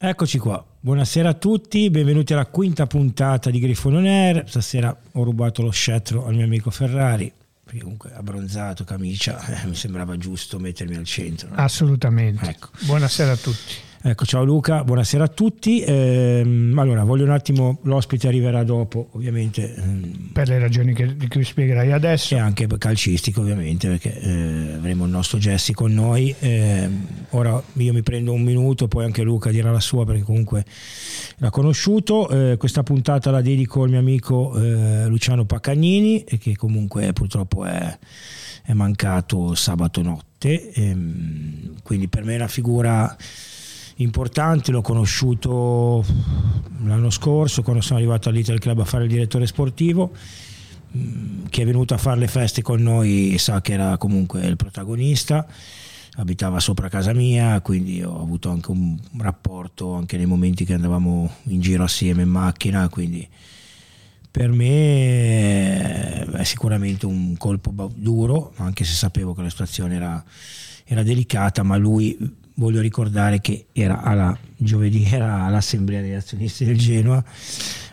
Eccoci 0.00 0.38
qua, 0.38 0.64
buonasera 0.78 1.30
a 1.30 1.34
tutti, 1.34 1.90
benvenuti 1.90 2.32
alla 2.32 2.46
quinta 2.46 2.86
puntata 2.86 3.50
di 3.50 3.58
Griffon 3.58 3.96
On 3.96 4.06
Air. 4.06 4.44
Stasera 4.46 4.96
ho 5.10 5.24
rubato 5.24 5.60
lo 5.60 5.70
scettro 5.70 6.24
al 6.24 6.36
mio 6.36 6.44
amico 6.44 6.70
Ferrari, 6.70 7.32
perché 7.64 7.80
comunque 7.80 8.12
abbronzato, 8.14 8.84
camicia, 8.84 9.44
eh, 9.46 9.66
mi 9.66 9.74
sembrava 9.74 10.16
giusto 10.16 10.60
mettermi 10.60 10.94
al 10.94 11.04
centro. 11.04 11.48
no? 11.48 11.56
Assolutamente. 11.56 12.48
Ecco. 12.48 12.68
Buonasera 12.82 13.32
a 13.32 13.36
tutti. 13.36 13.74
Ecco, 14.00 14.24
ciao 14.24 14.44
Luca, 14.44 14.84
buonasera 14.84 15.24
a 15.24 15.28
tutti. 15.28 15.80
Ehm, 15.82 16.78
allora, 16.78 17.02
voglio 17.02 17.24
un 17.24 17.30
attimo, 17.30 17.80
l'ospite 17.82 18.28
arriverà 18.28 18.62
dopo, 18.62 19.08
ovviamente, 19.12 19.74
ehm, 19.74 20.30
Per 20.32 20.46
le 20.48 20.60
ragioni 20.60 20.94
che- 20.94 21.16
di 21.16 21.26
cui 21.26 21.42
spiegherai 21.42 21.90
adesso. 21.90 22.36
e 22.36 22.38
anche 22.38 22.68
calcistico, 22.78 23.40
ovviamente, 23.40 23.88
perché 23.88 24.16
eh, 24.20 24.72
avremo 24.76 25.04
il 25.04 25.10
nostro 25.10 25.38
Jesse 25.38 25.74
con 25.74 25.92
noi. 25.92 26.32
Ehm, 26.38 27.06
ora 27.30 27.60
io 27.72 27.92
mi 27.92 28.02
prendo 28.02 28.32
un 28.32 28.42
minuto, 28.42 28.86
poi 28.86 29.04
anche 29.04 29.22
Luca 29.22 29.50
dirà 29.50 29.72
la 29.72 29.80
sua, 29.80 30.04
perché 30.04 30.22
comunque 30.22 30.64
l'ha 31.38 31.50
conosciuto. 31.50 32.28
Eh, 32.52 32.56
questa 32.56 32.84
puntata 32.84 33.32
la 33.32 33.42
dedico 33.42 33.82
al 33.82 33.90
mio 33.90 33.98
amico 33.98 34.54
eh, 34.62 35.06
Luciano 35.08 35.44
Paccagnini, 35.44 36.22
che 36.22 36.54
comunque 36.56 37.12
purtroppo 37.12 37.64
è, 37.64 37.98
è 38.62 38.72
mancato 38.74 39.56
sabato 39.56 40.02
notte. 40.02 40.70
Ehm, 40.72 41.72
quindi 41.82 42.06
per 42.06 42.22
me 42.24 42.34
è 42.34 42.36
una 42.36 42.46
figura 42.48 43.16
importante, 43.98 44.70
l'ho 44.70 44.82
conosciuto 44.82 46.04
l'anno 46.84 47.10
scorso 47.10 47.62
quando 47.62 47.82
sono 47.82 47.98
arrivato 47.98 48.28
all'Ital 48.28 48.58
Club 48.58 48.80
a 48.80 48.84
fare 48.84 49.04
il 49.04 49.10
direttore 49.10 49.46
sportivo 49.46 50.12
mm, 50.96 51.46
chi 51.46 51.62
è 51.62 51.64
venuto 51.64 51.94
a 51.94 51.98
fare 51.98 52.18
le 52.18 52.28
feste 52.28 52.62
con 52.62 52.80
noi 52.80 53.36
sa 53.38 53.60
che 53.60 53.72
era 53.72 53.96
comunque 53.96 54.46
il 54.46 54.56
protagonista 54.56 55.46
abitava 56.16 56.60
sopra 56.60 56.88
casa 56.88 57.12
mia 57.12 57.60
quindi 57.60 58.02
ho 58.02 58.20
avuto 58.20 58.50
anche 58.50 58.70
un 58.70 58.96
rapporto 59.18 59.94
anche 59.94 60.16
nei 60.16 60.26
momenti 60.26 60.64
che 60.64 60.74
andavamo 60.74 61.30
in 61.44 61.60
giro 61.60 61.84
assieme 61.84 62.22
in 62.22 62.28
macchina 62.28 62.88
quindi 62.88 63.28
per 64.30 64.50
me 64.50 66.24
è 66.24 66.44
sicuramente 66.44 67.06
un 67.06 67.36
colpo 67.36 67.90
duro 67.94 68.52
anche 68.56 68.84
se 68.84 68.94
sapevo 68.94 69.34
che 69.34 69.42
la 69.42 69.50
situazione 69.50 69.96
era, 69.96 70.22
era 70.84 71.02
delicata 71.02 71.62
ma 71.62 71.76
lui 71.76 72.16
voglio 72.58 72.80
ricordare 72.80 73.40
che 73.40 73.66
era 73.72 74.02
alla, 74.02 74.36
giovedì 74.56 75.04
era 75.10 75.44
all'assemblea 75.44 76.00
degli 76.00 76.12
azionisti 76.12 76.64
del 76.64 76.78
Genoa 76.78 77.24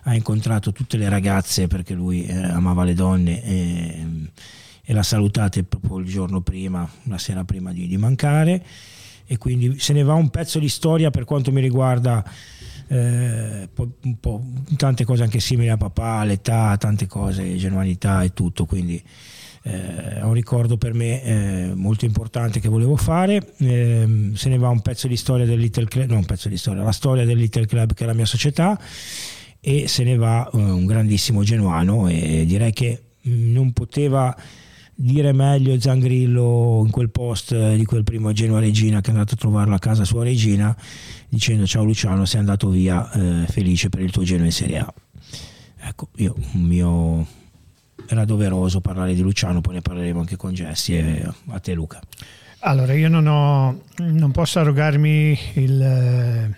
ha 0.08 0.14
incontrato 0.14 0.72
tutte 0.72 0.98
le 0.98 1.10
ragazze 1.10 1.68
perché 1.68 1.94
lui 1.94 2.26
eh, 2.26 2.36
amava 2.36 2.84
le 2.84 2.94
donne 2.94 3.44
e, 3.44 4.06
e 4.84 4.94
l'ha 4.94 5.04
salutate 5.04 5.64
proprio 5.64 5.98
il 5.98 6.06
giorno 6.06 6.42
prima, 6.42 6.88
la 7.04 7.18
sera 7.18 7.44
prima 7.44 7.72
di, 7.72 7.88
di 7.88 7.98
mancare. 7.98 8.64
E 9.26 9.38
quindi 9.40 9.80
se 9.80 9.94
ne 9.94 10.04
va 10.04 10.14
un 10.14 10.30
pezzo 10.30 10.60
di 10.60 10.70
storia 10.70 11.10
per 11.10 11.24
quanto 11.24 11.52
mi 11.52 11.60
riguarda 11.60 12.24
eh, 12.88 13.68
un 14.02 14.20
po' 14.20 14.44
tante 14.78 15.04
cose 15.06 15.24
anche 15.24 15.40
simili 15.40 15.70
a 15.70 15.78
papà, 15.78 16.24
l'età, 16.24 16.78
tante 16.78 17.08
cose, 17.08 17.56
genuinità 17.56 18.22
e 18.22 18.32
tutto, 18.34 18.66
quindi 18.66 18.96
eh, 18.98 19.35
è 19.68 20.22
un 20.22 20.34
ricordo 20.34 20.78
per 20.78 20.94
me 20.94 21.24
eh, 21.24 21.72
molto 21.74 22.06
importante 22.06 22.60
che 22.60 22.70
volevo 22.70 22.96
fare. 22.96 23.54
Ehm, 23.58 24.36
se 24.36 24.50
ne 24.50 24.60
va 24.60 24.70
un 24.70 24.82
pezzo 24.82 25.08
di 25.08 25.18
storia 25.18 25.48
del 25.48 25.60
Little 25.60 25.86
Club, 25.86 26.10
no 26.10 26.18
un 26.18 26.26
pezzo 26.26 26.50
di 26.50 26.58
storia, 26.58 26.84
la 26.84 26.92
storia 26.92 27.26
del 27.26 27.40
Little 27.40 27.66
Club 27.66 27.96
che 27.96 28.04
è 28.04 28.08
la 28.08 28.14
mia 28.14 28.28
società 28.28 28.80
e 29.60 29.88
se 29.88 30.04
ne 30.04 30.18
va 30.18 30.48
eh, 30.54 30.58
un 30.58 30.86
grandissimo 30.86 31.42
genuano 31.42 32.08
e 32.08 32.46
direi 32.46 32.72
che 32.74 33.02
mh, 33.22 33.52
non 33.52 33.74
poteva 33.74 34.38
dire 34.94 35.34
meglio 35.34 35.80
Zangrillo 35.80 36.84
in 36.86 36.92
quel 36.92 37.10
post 37.10 37.52
eh, 37.52 37.76
di 37.76 37.86
quel 37.86 38.04
primo 38.04 38.32
Genoa 38.34 38.60
Regina 38.60 39.02
che 39.02 39.08
è 39.08 39.14
andato 39.14 39.34
a 39.34 39.38
trovarlo 39.38 39.74
a 39.74 39.80
casa 39.80 40.06
sua 40.06 40.24
Regina 40.24 40.78
dicendo 41.28 41.66
ciao 41.66 41.84
Luciano 41.84 42.26
sei 42.26 42.40
andato 42.40 42.70
via 42.70 43.12
eh, 43.12 43.48
felice 43.48 43.90
per 43.90 44.02
il 44.02 44.12
tuo 44.12 44.22
Genoa 44.22 44.46
in 44.46 44.52
Serie 44.52 44.78
A 44.78 44.94
ecco 45.80 46.10
io 46.18 46.36
un 46.54 46.62
mio 46.62 47.28
era 48.08 48.26
doveroso 48.26 48.82
parlare 48.82 49.14
di 49.14 49.22
Luciano 49.22 49.62
poi 49.62 49.76
ne 49.76 49.82
parleremo 49.82 50.20
anche 50.20 50.36
con 50.36 50.54
Jesse 50.54 50.94
e 50.98 51.30
a 51.48 51.60
te 51.60 51.74
Luca 51.74 52.00
Allora, 52.60 52.94
io 52.94 53.10
non, 53.10 53.28
ho, 53.28 53.82
non 53.98 54.32
posso 54.32 54.60
arrogarmi 54.60 55.38
il, 55.54 55.82
eh, 55.82 56.56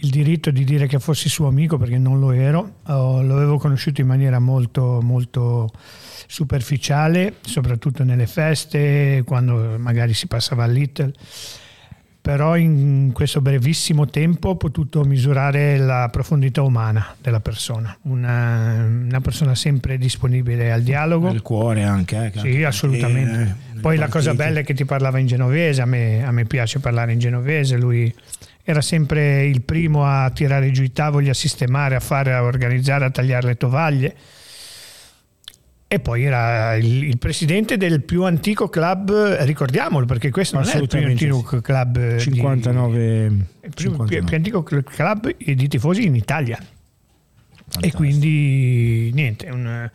il 0.00 0.10
diritto 0.10 0.50
di 0.50 0.64
dire 0.64 0.86
che 0.86 0.98
fossi 0.98 1.28
suo 1.28 1.46
amico 1.46 1.76
perché 1.76 1.98
non 1.98 2.18
lo 2.18 2.32
ero. 2.32 2.78
Ho- 2.86 3.22
lo 3.22 3.36
avevo 3.36 3.58
conosciuto 3.58 4.00
in 4.00 4.08
maniera 4.08 4.40
molto, 4.40 5.00
molto 5.00 5.70
superficiale, 6.26 7.36
soprattutto 7.42 8.04
nelle 8.04 8.26
feste, 8.26 9.22
quando 9.24 9.78
magari 9.78 10.14
si 10.14 10.26
passava 10.26 10.64
al 10.64 10.72
Little. 10.72 11.12
Però 12.20 12.56
in 12.56 13.10
questo 13.14 13.40
brevissimo 13.40 14.06
tempo 14.06 14.50
ho 14.50 14.56
potuto 14.56 15.02
misurare 15.04 15.78
la 15.78 16.08
profondità 16.12 16.60
umana 16.62 17.14
della 17.22 17.40
persona, 17.40 17.96
una, 18.02 18.84
una 18.86 19.20
persona 19.20 19.54
sempre 19.54 19.96
disponibile 19.96 20.70
al 20.70 20.82
dialogo. 20.82 21.30
il 21.30 21.40
cuore 21.42 21.84
anche 21.84 22.26
eh, 22.26 22.38
Sì, 22.38 22.46
anche- 22.48 22.64
assolutamente. 22.66 23.56
eh, 23.76 23.80
Poi 23.80 23.96
la 23.96 24.08
cosa 24.08 24.34
bella 24.34 24.60
è 24.60 24.64
che 24.64 24.74
ti 24.74 24.84
parlava 24.84 25.18
in 25.18 25.26
genovese, 25.26 25.80
a 25.80 25.86
me, 25.86 26.22
a 26.24 26.30
me 26.30 26.44
piace 26.44 26.80
parlare 26.80 27.12
in 27.12 27.18
genovese, 27.18 27.78
lui 27.78 28.12
era 28.62 28.82
sempre 28.82 29.46
il 29.46 29.62
primo 29.62 30.04
a 30.04 30.28
tirare 30.30 30.70
giù 30.70 30.82
i 30.82 30.92
tavoli, 30.92 31.30
a 31.30 31.34
sistemare, 31.34 31.94
a 31.94 32.00
fare, 32.00 32.34
a 32.34 32.42
organizzare, 32.42 33.06
a 33.06 33.10
tagliare 33.10 33.46
le 33.46 33.56
tovaglie. 33.56 34.14
E 35.90 36.00
poi 36.00 36.22
era 36.24 36.74
il, 36.76 37.04
il 37.04 37.16
presidente 37.16 37.78
del 37.78 38.02
più 38.02 38.24
antico 38.24 38.68
club, 38.68 39.38
ricordiamolo 39.44 40.04
perché 40.04 40.30
questo 40.30 40.58
non 40.58 40.68
è 40.68 40.76
il 40.76 40.86
più 40.86 40.98
antico 41.02 41.60
club 41.62 41.96
eh, 41.96 42.14
di- 42.16 42.20
59 42.34 43.24
il 43.24 43.30
più, 43.32 43.70
più- 43.70 44.06
59. 44.06 44.24
più 44.26 44.36
antico 44.36 44.62
club 44.62 45.34
di 45.38 45.68
tifosi 45.68 46.04
in 46.04 46.14
Italia. 46.14 46.58
E 46.58 47.62
Fantastico. 47.70 47.96
quindi 47.96 49.10
niente, 49.14 49.48
un- 49.48 49.90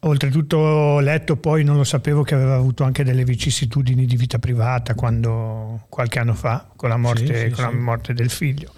oltretutto 0.00 0.56
ho 0.56 1.00
letto 1.00 1.36
poi, 1.36 1.64
non 1.64 1.76
lo 1.76 1.82
sapevo, 1.84 2.22
che 2.22 2.34
aveva 2.36 2.54
avuto 2.54 2.84
anche 2.84 3.02
delle 3.02 3.24
vicissitudini 3.24 4.04
di 4.06 4.16
vita 4.16 4.38
privata 4.38 4.94
quando, 4.94 5.86
qualche 5.88 6.20
anno 6.20 6.34
fa 6.34 6.68
con 6.76 6.88
la 6.90 6.96
morte, 6.96 7.26
Sì, 7.26 7.44
sì, 7.46 7.50
con 7.50 7.64
la 7.64 7.70
sì. 7.70 7.76
morte 7.76 8.14
del 8.14 8.30
figlio. 8.30 8.72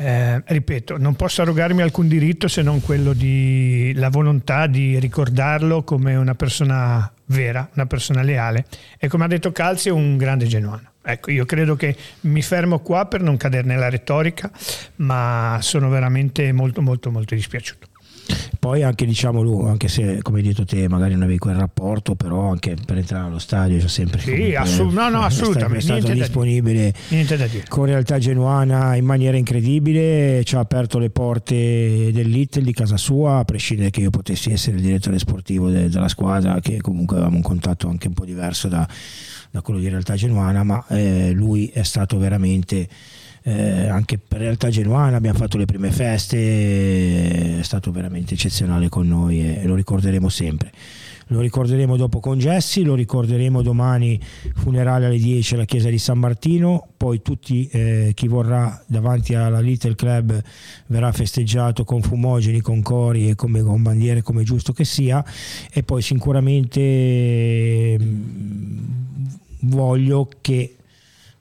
Eh, 0.00 0.42
ripeto, 0.46 0.96
non 0.96 1.14
posso 1.14 1.42
arrogarmi 1.42 1.82
alcun 1.82 2.08
diritto 2.08 2.48
se 2.48 2.62
non 2.62 2.80
quello 2.80 3.12
di 3.12 3.92
la 3.96 4.08
volontà 4.08 4.66
di 4.66 4.98
ricordarlo 4.98 5.82
come 5.82 6.14
una 6.14 6.34
persona 6.34 7.12
vera, 7.26 7.68
una 7.74 7.84
persona 7.84 8.22
leale 8.22 8.64
e 8.98 9.08
come 9.08 9.24
ha 9.24 9.28
detto 9.28 9.52
Calzi 9.52 9.90
un 9.90 10.16
grande 10.16 10.46
genuano. 10.46 10.92
Ecco, 11.02 11.30
io 11.30 11.44
credo 11.44 11.76
che 11.76 11.94
mi 12.20 12.40
fermo 12.40 12.78
qua 12.78 13.04
per 13.04 13.20
non 13.20 13.36
cadere 13.36 13.66
nella 13.66 13.90
retorica, 13.90 14.50
ma 14.96 15.58
sono 15.60 15.90
veramente 15.90 16.50
molto 16.52 16.80
molto 16.80 17.10
molto 17.10 17.34
dispiaciuto. 17.34 17.89
Poi 18.58 18.82
anche 18.82 19.06
diciamo 19.06 19.40
lui, 19.42 19.68
anche 19.68 19.88
se 19.88 20.20
come 20.22 20.38
hai 20.38 20.44
detto 20.44 20.64
te 20.64 20.86
magari 20.88 21.14
non 21.14 21.22
avevi 21.22 21.38
quel 21.38 21.54
rapporto, 21.56 22.14
però 22.14 22.50
anche 22.50 22.76
per 22.84 22.98
entrare 22.98 23.26
allo 23.26 23.38
stadio 23.38 23.78
c'è 23.78 23.88
sempre 23.88 24.20
Sì, 24.20 24.54
assolut- 24.54 24.94
no, 24.94 25.08
no, 25.08 25.22
assolutamente, 25.22 25.78
è 25.78 25.80
stato 25.80 26.00
niente 26.06 26.20
disponibile 26.20 26.94
Niente 27.08 27.36
da 27.36 27.46
dire. 27.46 27.64
con 27.68 27.86
realtà 27.86 28.18
genuana 28.18 28.94
in 28.96 29.04
maniera 29.04 29.36
incredibile, 29.36 30.42
ci 30.44 30.56
ha 30.56 30.58
aperto 30.60 30.98
le 30.98 31.10
porte 31.10 32.10
del 32.12 32.28
Little 32.28 32.62
di 32.62 32.72
casa 32.72 32.96
sua, 32.96 33.38
a 33.38 33.44
prescindere 33.44 33.90
che 33.90 34.00
io 34.00 34.10
potessi 34.10 34.50
essere 34.52 34.76
il 34.76 34.82
direttore 34.82 35.18
sportivo 35.18 35.68
de- 35.70 35.88
della 35.88 36.08
squadra, 36.08 36.60
che 36.60 36.80
comunque 36.80 37.16
avevamo 37.16 37.36
un 37.36 37.42
contatto 37.42 37.88
anche 37.88 38.08
un 38.08 38.14
po' 38.14 38.24
diverso 38.24 38.68
da, 38.68 38.86
da 39.50 39.62
quello 39.62 39.80
di 39.80 39.88
realtà 39.88 40.14
genuana, 40.16 40.62
ma 40.62 40.84
eh, 40.88 41.32
lui 41.32 41.68
è 41.72 41.82
stato 41.82 42.18
veramente 42.18 42.88
eh, 43.50 43.88
anche 43.88 44.18
per 44.18 44.38
realtà 44.38 44.68
genuana 44.68 45.16
abbiamo 45.16 45.38
fatto 45.38 45.58
le 45.58 45.64
prime 45.64 45.90
feste 45.90 47.58
è 47.58 47.62
stato 47.62 47.90
veramente 47.90 48.34
eccezionale 48.34 48.88
con 48.88 49.08
noi 49.08 49.40
e 49.40 49.64
lo 49.64 49.74
ricorderemo 49.74 50.28
sempre. 50.28 50.70
Lo 51.28 51.40
ricorderemo 51.40 51.96
dopo 51.96 52.18
con 52.18 52.38
Jesse 52.38 52.82
lo 52.82 52.94
ricorderemo 52.94 53.62
domani 53.62 54.20
funerale 54.56 55.06
alle 55.06 55.18
10 55.18 55.54
alla 55.54 55.64
chiesa 55.64 55.88
di 55.88 55.98
San 55.98 56.18
Martino 56.18 56.88
poi 56.96 57.22
tutti 57.22 57.68
eh, 57.68 58.10
chi 58.14 58.26
vorrà 58.26 58.82
davanti 58.86 59.34
alla 59.34 59.60
Little 59.60 59.94
Club 59.94 60.42
verrà 60.86 61.12
festeggiato 61.12 61.84
con 61.84 62.02
fumogeni 62.02 62.60
con 62.60 62.82
cori 62.82 63.28
e 63.28 63.36
come, 63.36 63.62
con 63.62 63.80
bandiere 63.80 64.22
come 64.22 64.42
giusto 64.42 64.72
che 64.72 64.84
sia 64.84 65.24
e 65.72 65.84
poi 65.84 66.02
sicuramente 66.02 67.96
mm, 68.00 68.84
voglio 69.60 70.28
che 70.40 70.74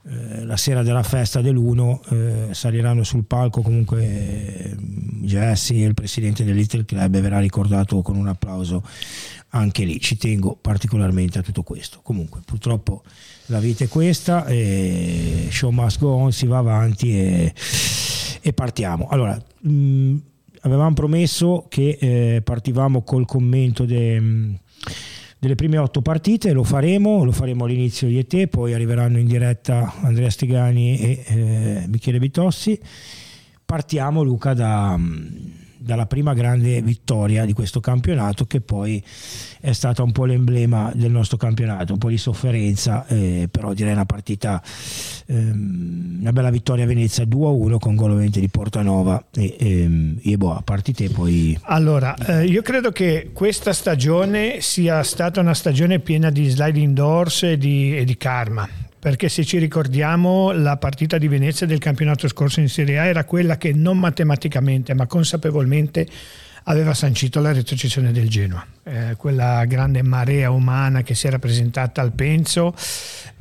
eh, 0.09 0.43
la 0.43 0.57
sera 0.57 0.81
della 0.81 1.03
festa 1.03 1.39
dell'Uno 1.41 2.01
eh, 2.09 2.47
saliranno 2.51 3.03
sul 3.03 3.25
palco 3.25 3.61
comunque 3.61 4.01
eh, 4.03 4.75
Jesse, 5.21 5.75
il 5.75 5.93
presidente 5.93 6.43
del 6.43 6.55
Little 6.55 6.85
Club, 6.85 7.13
e 7.13 7.21
verrà 7.21 7.39
ricordato 7.39 8.01
con 8.01 8.15
un 8.15 8.27
applauso 8.27 8.83
anche 9.49 9.83
lì. 9.83 9.99
Ci 9.99 10.17
tengo 10.17 10.57
particolarmente 10.59 11.37
a 11.39 11.41
tutto 11.43 11.61
questo. 11.61 11.99
Comunque, 12.01 12.41
purtroppo 12.43 13.03
la 13.47 13.59
vita 13.59 13.83
è 13.83 13.87
questa, 13.87 14.45
e 14.47 15.47
show 15.51 15.69
must 15.69 15.99
go 15.99 16.09
on, 16.09 16.31
si 16.31 16.47
va 16.47 16.57
avanti 16.57 17.11
e, 17.11 17.53
e 18.41 18.53
partiamo. 18.53 19.07
Allora, 19.09 19.39
mh, 19.59 20.15
avevamo 20.61 20.93
promesso 20.93 21.65
che 21.69 21.97
eh, 21.99 22.41
partivamo 22.43 23.03
col 23.03 23.25
commento 23.25 23.85
de- 23.85 24.57
delle 25.39 25.55
prime 25.55 25.77
otto 25.77 26.01
partite, 26.01 26.51
lo 26.51 26.63
faremo, 26.63 27.23
lo 27.23 27.31
faremo 27.31 27.63
all'inizio 27.63 28.09
di 28.09 28.17
ET, 28.17 28.47
poi 28.47 28.73
arriveranno 28.73 29.19
in 29.19 29.25
diretta 29.25 29.93
Andrea 30.01 30.29
Stigani 30.29 30.99
e 30.99 31.23
eh, 31.25 31.83
Michele 31.87 32.19
Bitossi. 32.19 32.77
Partiamo 33.65 34.21
Luca 34.21 34.53
da 34.53 34.99
dalla 35.79 36.05
prima 36.05 36.33
grande 36.33 36.81
vittoria 36.81 37.45
di 37.45 37.53
questo 37.53 37.79
campionato 37.79 38.45
che 38.45 38.59
poi 38.59 39.03
è 39.61 39.71
stata 39.71 40.03
un 40.03 40.11
po' 40.11 40.25
l'emblema 40.25 40.91
del 40.93 41.11
nostro 41.11 41.37
campionato, 41.37 41.93
un 41.93 41.99
po' 41.99 42.09
di 42.09 42.17
sofferenza, 42.17 43.05
eh, 43.07 43.47
però 43.49 43.73
direi 43.73 43.93
una 43.93 44.05
partita, 44.05 44.61
ehm, 45.27 46.17
una 46.19 46.33
bella 46.33 46.49
vittoria 46.49 46.83
a 46.83 46.87
Venezia 46.87 47.23
2-1 47.23 47.77
con 47.79 47.95
gol 47.95 48.11
ovviamente 48.11 48.39
di 48.39 48.49
Portanova 48.49 49.23
e, 49.33 49.55
ehm, 49.57 50.19
e 50.21 50.37
boh, 50.37 50.61
partite 50.63 51.09
poi... 51.09 51.57
Allora, 51.63 52.15
eh, 52.15 52.45
io 52.45 52.61
credo 52.61 52.91
che 52.91 53.31
questa 53.33 53.73
stagione 53.73 54.61
sia 54.61 55.01
stata 55.03 55.39
una 55.39 55.53
stagione 55.53 55.99
piena 55.99 56.29
di 56.29 56.49
sliding 56.49 56.93
doors 56.93 57.43
e 57.43 57.57
di, 57.57 57.97
e 57.97 58.03
di 58.03 58.17
karma 58.17 58.67
perché 58.99 59.29
se 59.29 59.45
ci 59.45 59.57
ricordiamo 59.57 60.51
la 60.51 60.77
partita 60.77 61.17
di 61.17 61.27
Venezia 61.27 61.65
del 61.65 61.79
campionato 61.79 62.27
scorso 62.27 62.59
in 62.59 62.67
Serie 62.67 62.99
A 62.99 63.05
era 63.05 63.23
quella 63.23 63.57
che 63.57 63.71
non 63.73 63.97
matematicamente 63.97 64.93
ma 64.93 65.07
consapevolmente 65.07 66.07
aveva 66.65 66.93
sancito 66.93 67.39
la 67.39 67.53
retrocessione 67.53 68.11
del 68.11 68.29
Genoa, 68.29 68.65
eh, 68.89 69.15
quella 69.15 69.63
grande 69.65 70.01
marea 70.01 70.49
umana 70.49 71.03
che 71.03 71.13
si 71.13 71.27
era 71.27 71.37
presentata 71.37 72.01
al 72.01 72.11
Penso 72.11 72.73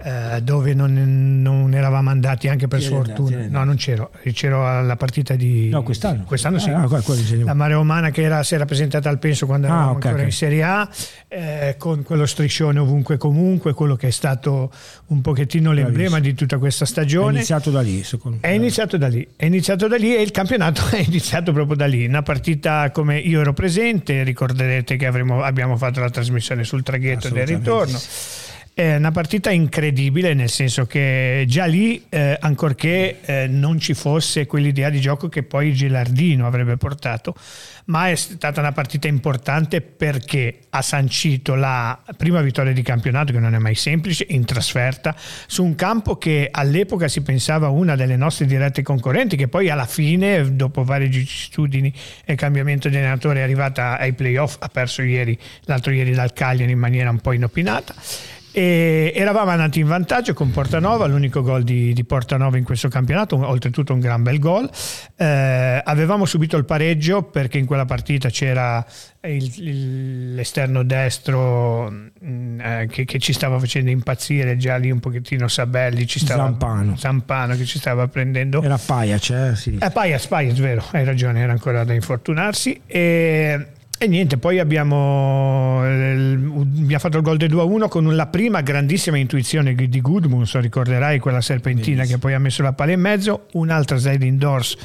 eh, 0.01 0.41
dove 0.43 0.75
non, 0.75 1.43
non, 1.43 1.75
eravamo 1.75 2.11
andati 2.11 2.49
anche 2.49 2.69
per 2.69 2.81
sfortuna. 2.81 3.47
No, 3.49 3.65
non 3.65 3.75
c'ero, 3.75 4.11
c'ero 4.33 4.69
alla 4.69 4.97
partita 4.97 5.35
di... 5.35 5.69
No, 5.71 5.83
quest'anno. 5.83 6.23
Quest'anno 6.25 6.59
sì. 6.59 6.71
Ah, 6.71 6.87
qua, 6.87 7.01
qua 7.01 7.17
la 7.43 7.55
marea 7.55 7.79
umana 7.79 8.11
che 8.11 8.23
era, 8.23 8.43
si 8.45 8.55
era 8.55 8.65
presentata 8.65 9.09
al 9.09 9.19
Penso 9.19 9.47
quando 9.47 9.67
ah, 9.67 9.71
eravamo 9.71 9.91
okay, 9.93 10.11
ancora 10.11 10.15
okay. 10.15 10.27
in 10.27 10.33
Serie 10.33 10.63
A, 10.63 10.89
eh, 11.27 11.75
con 11.79 12.03
quello 12.05 12.27
striscione 12.27 12.79
ovunque 12.79 13.17
comunque, 13.17 13.73
quello 13.73 13.97
che 13.97 14.09
è 14.09 14.11
stato 14.11 14.71
un 15.07 15.21
pochettino 15.21 15.73
l'emblema 15.73 15.93
Bravissimo. 15.93 16.21
di 16.21 16.35
tutta 16.35 16.59
questa 16.59 16.85
stagione. 16.85 17.31
È 17.31 17.37
iniziato 17.37 17.71
da 17.71 17.81
lì, 17.81 18.05
secondo 18.05 18.39
me. 18.41 18.49
È 18.49 18.53
iniziato 18.53 18.97
da 18.99 19.09
lì, 19.09 19.27
è 19.35 19.47
iniziato 19.47 19.89
da 19.89 19.97
lì 19.97 20.15
e 20.15 20.23
il 20.23 20.31
campionato 20.31 20.83
è 20.95 21.01
iniziato 21.01 21.53
proprio 21.53 21.77
da 21.77 21.87
lì. 21.87 22.07
Una 22.07 22.23
partita 22.23 22.91
come 22.93 23.19
io 23.19 23.41
ero 23.41 23.53
presente, 23.53 24.23
ricorderete 24.23 24.97
che 24.97 25.07
avremo, 25.07 25.38
abbiamo 25.43 25.77
fatto 25.77 26.01
la 26.01 26.11
trasmissione 26.11 26.65
sul 26.65 26.83
traghetto 26.83 27.29
del 27.29 27.47
ritorno. 27.47 27.99
È 28.79 28.95
una 28.95 29.11
partita 29.11 29.51
incredibile, 29.51 30.35
nel 30.35 30.51
senso 30.51 30.87
che 30.87 31.45
già 31.49 31.65
lì, 31.65 32.05
eh, 32.09 32.37
ancorché 32.39 33.19
eh, 33.23 33.49
non 33.49 33.81
ci 33.81 33.93
fosse 33.93 34.47
quell'idea 34.47 34.89
di 34.89 35.01
gioco 35.01 35.29
che 35.29 35.43
poi 35.43 35.73
Gilardino 35.73 36.47
avrebbe 36.47 36.77
portato, 36.77 37.35
ma 37.87 38.09
è 38.09 38.15
stata 38.15 38.61
una 38.61 38.71
partita 38.71 39.09
importante 39.09 39.81
perché 39.81 40.61
ha 40.71 40.81
sancito 40.81 41.57
la 41.57 42.01
prima 42.17 42.41
vittoria 42.41 42.73
di 42.73 42.83
campionato, 42.83 43.33
che 43.33 43.41
non 43.41 43.57
è 43.57 43.59
mai 43.59 43.75
semplice, 43.75 44.25
in 44.29 44.45
trasferta, 44.45 45.13
su 45.49 45.65
un 45.65 45.75
campo 45.75 46.17
che 46.17 46.47
all'epoca 46.49 47.09
si 47.09 47.21
pensava 47.23 47.71
una 47.71 47.97
delle 47.97 48.15
nostre 48.15 48.47
dirette 48.47 48.83
concorrenti, 48.83 49.35
che 49.35 49.49
poi 49.49 49.71
alla 49.71 49.87
fine, 49.87 50.55
dopo 50.55 50.85
varie 50.85 51.09
vicissitudini 51.09 51.93
e 52.25 52.37
cambiamento 52.37 52.89
di 52.89 52.97
allenatore, 52.97 53.41
è 53.41 53.43
arrivata 53.43 53.99
ai 53.99 54.13
playoff, 54.13 54.55
ha 54.61 54.69
perso 54.69 55.03
ieri, 55.03 55.37
l'altro 55.63 55.91
ieri 55.91 56.13
dal 56.13 56.33
Cagliari 56.33 56.71
in 56.71 56.79
maniera 56.79 57.11
un 57.11 57.19
po' 57.19 57.33
inopinata 57.33 58.37
e 58.59 59.13
eravamo 59.15 59.53
andati 59.53 59.79
in 59.79 59.87
vantaggio 59.87 60.35
con 60.35 60.51
Portanova, 60.51 61.07
l'unico 61.07 61.43
gol 61.43 61.63
di, 61.63 61.93
di 61.93 62.05
Portanova 62.05 62.57
in 62.57 62.65
questo 62.65 62.89
campionato, 62.89 63.37
oltretutto 63.37 63.93
un 63.93 64.01
gran 64.01 64.25
bel 64.25 64.41
gol. 64.41 64.69
Eh, 65.15 65.81
avevamo 65.85 66.25
subito 66.25 66.57
il 66.57 66.65
pareggio 66.65 67.23
perché 67.23 67.59
in 67.59 67.67
quella 67.67 67.85
partita 67.85 68.31
c'era 68.31 68.85
il, 69.21 69.53
il, 69.59 70.35
l'esterno 70.35 70.83
destro 70.83 71.89
mm, 71.89 72.61
eh, 72.61 72.89
che, 72.91 73.05
che, 73.05 73.21
ci 73.21 73.33
stava 73.33 73.61
facendo 73.61 73.91
impazzire, 73.91 74.57
già 74.57 74.75
lì 74.77 74.91
un 74.91 74.99
pochettino 74.99 75.47
Sabelli, 75.47 76.05
ci 76.09 76.19
stava, 76.19 76.43
Zampano. 76.43 76.97
Zampano 76.97 77.55
che 77.55 77.65
ci 77.65 77.79
stava 77.79 78.09
prendendo. 78.09 78.61
Era 78.61 78.77
Pajac, 78.77 79.31
eh? 79.31 79.55
Sì. 79.55 79.79
Eh, 79.81 79.91
Pajac, 79.93 80.27
Pajac, 80.27 80.57
vero, 80.57 80.83
hai 80.91 81.05
ragione, 81.05 81.39
era 81.39 81.53
ancora 81.53 81.85
da 81.85 81.93
infortunarsi. 81.93 82.81
E 82.89 83.67
e 83.99 84.07
niente, 84.07 84.39
poi 84.39 84.61
abbiamo, 84.61 85.85
eh, 85.85 86.33
abbiamo 86.33 86.99
fatto 86.99 87.17
il 87.17 87.23
gol 87.23 87.37
del 87.37 87.51
2-1 87.51 87.89
con 87.89 88.15
la 88.15 88.27
prima 88.27 88.61
grandissima 88.61 89.17
intuizione 89.17 89.75
di 89.75 90.01
Goodmunds, 90.01 90.57
ricorderai 90.61 91.19
quella 91.19 91.41
serpentina 91.41 91.97
Benissimo. 91.97 92.17
che 92.17 92.23
poi 92.23 92.35
ha 92.35 92.39
messo 92.39 92.63
la 92.63 92.73
palla 92.73 92.93
in 92.93 93.01
mezzo, 93.01 93.47
un'altra 93.53 93.97
sliding 93.97 94.39
doors 94.39 94.77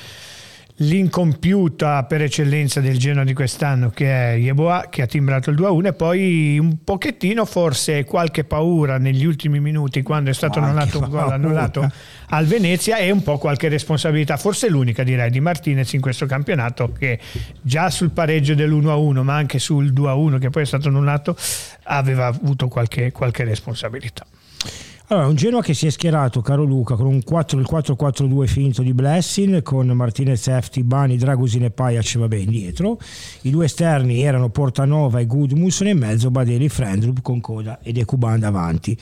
l'incompiuta 0.77 2.03
per 2.05 2.23
eccellenza 2.23 2.79
del 2.79 2.97
Genoa 2.97 3.23
di 3.23 3.33
quest'anno 3.33 3.91
che 3.91 4.05
è 4.07 4.37
Yeboah 4.37 4.87
che 4.89 5.03
ha 5.03 5.05
timbrato 5.05 5.51
il 5.51 5.57
2-1 5.57 5.85
e 5.85 5.93
poi 5.93 6.57
un 6.57 6.83
pochettino 6.83 7.45
forse 7.45 8.03
qualche 8.05 8.43
paura 8.43 8.97
negli 8.97 9.23
ultimi 9.23 9.59
minuti 9.59 10.01
quando 10.01 10.31
è 10.31 10.33
stato 10.33 10.59
annullato 10.59 10.99
un 10.99 11.09
gol 11.09 11.31
annullato 11.31 11.91
al 12.29 12.45
Venezia 12.45 12.97
e 12.97 13.11
un 13.11 13.21
po' 13.21 13.37
qualche 13.37 13.67
responsabilità 13.67 14.35
forse 14.37 14.67
l'unica 14.67 15.03
direi 15.03 15.29
di 15.29 15.39
Martinez 15.39 15.93
in 15.93 16.01
questo 16.01 16.25
campionato 16.25 16.91
che 16.91 17.19
già 17.61 17.91
sul 17.91 18.09
pareggio 18.09 18.55
dell'1-1 18.55 19.21
ma 19.21 19.35
anche 19.35 19.59
sul 19.59 19.93
2-1 19.93 20.39
che 20.39 20.49
poi 20.49 20.63
è 20.63 20.65
stato 20.65 20.87
annullato 20.87 21.37
aveva 21.83 22.25
avuto 22.25 22.67
qualche, 22.67 23.11
qualche 23.11 23.43
responsabilità 23.43 24.25
allora, 25.13 25.27
un 25.27 25.35
Genoa 25.35 25.61
che 25.61 25.75
si 25.75 25.85
è 25.85 25.91
schierato, 25.91 26.41
caro 26.41 26.63
Luca, 26.63 26.95
con 26.95 27.05
un 27.05 27.21
4, 27.21 27.59
il 27.59 27.67
4-4-2 27.69 28.47
finto 28.47 28.81
di 28.81 28.93
Blessing, 28.93 29.61
con 29.61 29.87
Martinez, 29.89 30.47
Efti, 30.47 30.83
Bani, 30.83 31.17
Dragusin 31.17 31.65
e 31.65 31.69
Pajac, 31.69 32.17
vabbè, 32.17 32.35
indietro. 32.35 32.97
I 33.41 33.51
due 33.51 33.65
esterni 33.65 34.23
erano 34.23 34.49
Portanova 34.49 35.19
e 35.19 35.27
Gudmusson 35.27 35.87
e 35.87 35.91
in 35.91 35.99
mezzo 35.99 36.31
Badeli, 36.31 36.67
Frendrup 36.67 37.21
con 37.21 37.41
Coda 37.41 37.79
ed 37.83 37.97
Ecuban 37.97 38.39
davanti. 38.39 38.97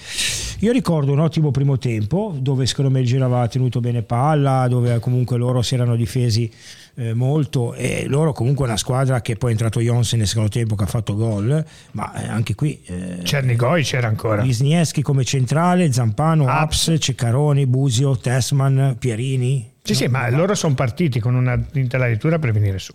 Io 0.60 0.72
ricordo 0.74 1.14
un 1.14 1.20
ottimo 1.20 1.50
primo 1.52 1.78
tempo, 1.78 2.36
dove 2.38 2.66
secondo 2.66 2.92
me 2.92 3.00
il 3.00 3.08
Genoa 3.08 3.28
aveva 3.28 3.48
tenuto 3.48 3.80
bene 3.80 4.02
palla, 4.02 4.68
dove 4.68 5.00
comunque 5.00 5.38
loro 5.38 5.62
si 5.62 5.76
erano 5.76 5.96
difesi 5.96 6.52
eh, 6.96 7.14
molto 7.14 7.74
e 7.74 8.06
loro 8.08 8.34
comunque 8.34 8.66
una 8.66 8.78
squadra 8.78 9.22
che 9.22 9.36
poi 9.36 9.50
è 9.50 9.52
entrato 9.54 9.80
Jonsen 9.80 10.20
nel 10.20 10.28
secondo 10.28 10.50
tempo 10.50 10.76
che 10.76 10.84
ha 10.84 10.88
fatto 10.88 11.16
gol 11.16 11.64
ma 11.92 12.14
eh, 12.14 12.28
anche 12.28 12.56
qui 12.56 12.82
eh, 12.86 13.20
Cernigoi 13.24 13.84
c'era 13.84 14.08
ancora. 14.08 14.42
Wisniewski 14.42 15.02
come 15.02 15.24
centrale 15.24 15.92
Zampano, 15.92 16.48
Aps, 16.48 16.90
Aps 16.90 16.98
Ceccaroni, 17.00 17.66
Busio, 17.66 18.18
Tessman, 18.18 18.96
Pierini. 19.00 19.74
Sì 19.84 19.92
no? 19.94 19.98
sì 19.98 20.08
ma 20.08 20.30
loro 20.30 20.56
sono 20.56 20.74
partiti 20.74 21.20
con 21.20 21.36
una 21.36 21.60
intelaiatura 21.74 22.40
per 22.40 22.52
venire 22.52 22.80
su. 22.80 22.94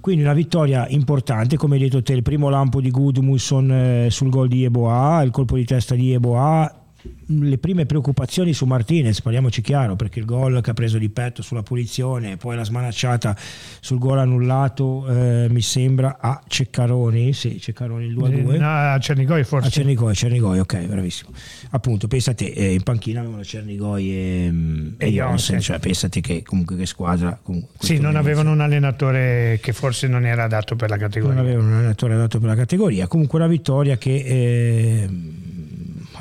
Quindi 0.00 0.24
una 0.24 0.32
vittoria 0.32 0.88
importante, 0.88 1.56
come 1.56 1.76
hai 1.76 1.82
detto 1.82 2.02
te, 2.02 2.12
il 2.12 2.22
primo 2.22 2.48
lampo 2.48 2.80
di 2.80 2.90
Gudmusson 2.90 3.70
eh, 3.70 4.10
sul 4.10 4.30
gol 4.30 4.48
di 4.48 4.64
Eboa, 4.64 5.22
il 5.22 5.30
colpo 5.30 5.54
di 5.54 5.64
testa 5.64 5.94
di 5.94 6.12
Eboa 6.12 6.81
le 7.26 7.58
prime 7.58 7.86
preoccupazioni 7.86 8.52
su 8.52 8.64
Martinez, 8.64 9.20
parliamoci 9.20 9.60
chiaro, 9.60 9.96
perché 9.96 10.18
il 10.18 10.24
gol 10.24 10.60
che 10.60 10.70
ha 10.70 10.74
preso 10.74 10.98
di 10.98 11.08
petto 11.08 11.42
sulla 11.42 11.62
punizione 11.62 12.36
poi 12.36 12.56
la 12.56 12.64
smanacciata 12.64 13.36
sul 13.80 13.98
gol 13.98 14.18
annullato 14.18 15.06
eh, 15.08 15.46
mi 15.50 15.62
sembra 15.62 16.18
a 16.20 16.40
Ceccaroni, 16.46 17.32
sì, 17.32 17.60
Ceccaroni 17.60 18.06
il 18.06 18.16
2-2. 18.16 18.58
No, 18.58 18.68
a 18.68 18.98
Cernigoi 18.98 19.44
forse. 19.44 19.68
A 19.68 19.70
Cernigoi, 19.70 20.14
Cernigoi, 20.14 20.58
ok, 20.58 20.86
bravissimo. 20.86 21.30
Appunto, 21.70 22.08
pensate, 22.08 22.52
eh, 22.52 22.72
in 22.72 22.82
panchina 22.82 23.20
avevano 23.20 23.42
Cernigoi 23.42 24.10
e, 24.10 24.52
e, 24.98 25.06
e 25.06 25.10
Jonsen, 25.10 25.60
cioè 25.60 25.78
pensate 25.78 26.20
che 26.20 26.42
comunque 26.42 26.76
che 26.76 26.86
squadra... 26.86 27.38
Sì, 27.78 27.98
non 27.98 28.16
avevano 28.16 28.52
un 28.52 28.60
allenatore 28.60 29.58
che 29.62 29.72
forse 29.72 30.06
non 30.06 30.24
era 30.24 30.44
adatto 30.44 30.76
per 30.76 30.90
la 30.90 30.96
categoria. 30.96 31.36
Non 31.36 31.44
avevano 31.44 31.68
un 31.68 31.74
allenatore 31.74 32.14
adatto 32.14 32.38
per 32.38 32.48
la 32.48 32.56
categoria, 32.56 33.06
comunque 33.06 33.38
una 33.38 33.48
vittoria 33.48 33.96
che... 33.96 34.14
Eh, 34.14 35.50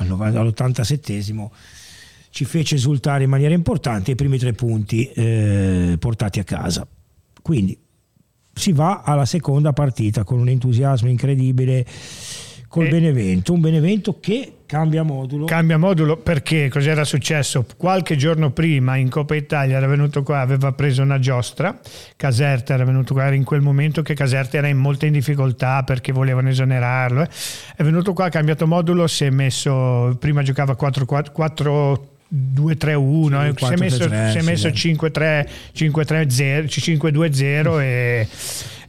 all'87 0.10 1.50
ci 2.29 2.46
fece 2.46 2.75
esultare 2.75 3.25
in 3.25 3.29
maniera 3.29 3.53
importante 3.53 4.12
i 4.12 4.15
primi 4.15 4.38
tre 4.38 4.53
punti 4.53 5.05
eh, 5.12 5.98
portati 6.00 6.39
a 6.39 6.43
casa. 6.43 6.88
Quindi 7.41 7.77
si 8.53 8.72
va 8.72 9.01
alla 9.03 9.25
seconda 9.25 9.74
partita 9.74 10.24
con 10.24 10.39
un 10.39 10.48
entusiasmo 10.50 11.10
incredibile 11.10 11.86
col 12.67 12.86
e 12.86 12.89
Benevento, 12.89 13.53
un 13.53 13.60
Benevento 13.60 14.20
che 14.20 14.60
cambia 14.72 15.04
modulo. 15.04 15.46
Cambia 15.48 15.78
modulo 15.78 16.16
perché 16.16 16.70
cos'era 16.70 17.04
successo? 17.04 17.66
Qualche 17.75 18.16
giorno 18.16 18.51
prima 18.51 18.96
in 18.96 19.10
Coppa 19.10 19.36
Italia 19.36 19.75
era 19.75 19.86
venuto 19.86 20.24
qua, 20.24 20.40
aveva 20.40 20.72
preso 20.72 21.01
una 21.01 21.20
giostra, 21.20 21.78
Caserta 22.16 22.75
era 22.75 22.86
venuto 22.86 23.13
qua, 23.13 23.25
era 23.25 23.36
in 23.36 23.44
quel 23.44 23.60
momento 23.60 24.01
che 24.01 24.13
Caserta 24.13 24.56
era 24.56 24.70
in 24.70 24.78
molte 24.78 25.08
in 25.08 25.12
difficoltà 25.12 25.84
perché 25.84 26.13
volevano 26.13 26.48
esonerarlo, 26.48 27.24
eh. 27.24 27.28
è 27.75 27.84
venuto 27.84 28.13
qua, 28.13 28.25
ha 28.25 28.30
cambiato 28.30 28.66
modulo, 28.66 29.08
si 29.08 29.25
è 29.25 29.30
messo, 29.30 30.16
prima 30.18 30.42
giocava 30.42 30.74
4 30.75 31.06
4 31.06 31.34
4 31.34 32.06
2-3-1, 32.34 33.56
sì, 33.56 33.66
si, 33.66 33.74
è 33.74 33.75
messo, 33.75 34.08
3, 34.08 34.32
si 34.32 34.38
è 34.38 34.42
messo 34.42 34.68
5-3, 34.70 35.48
5-3-0, 35.75 36.66
5-2-0 36.66 37.82
e 37.82 38.28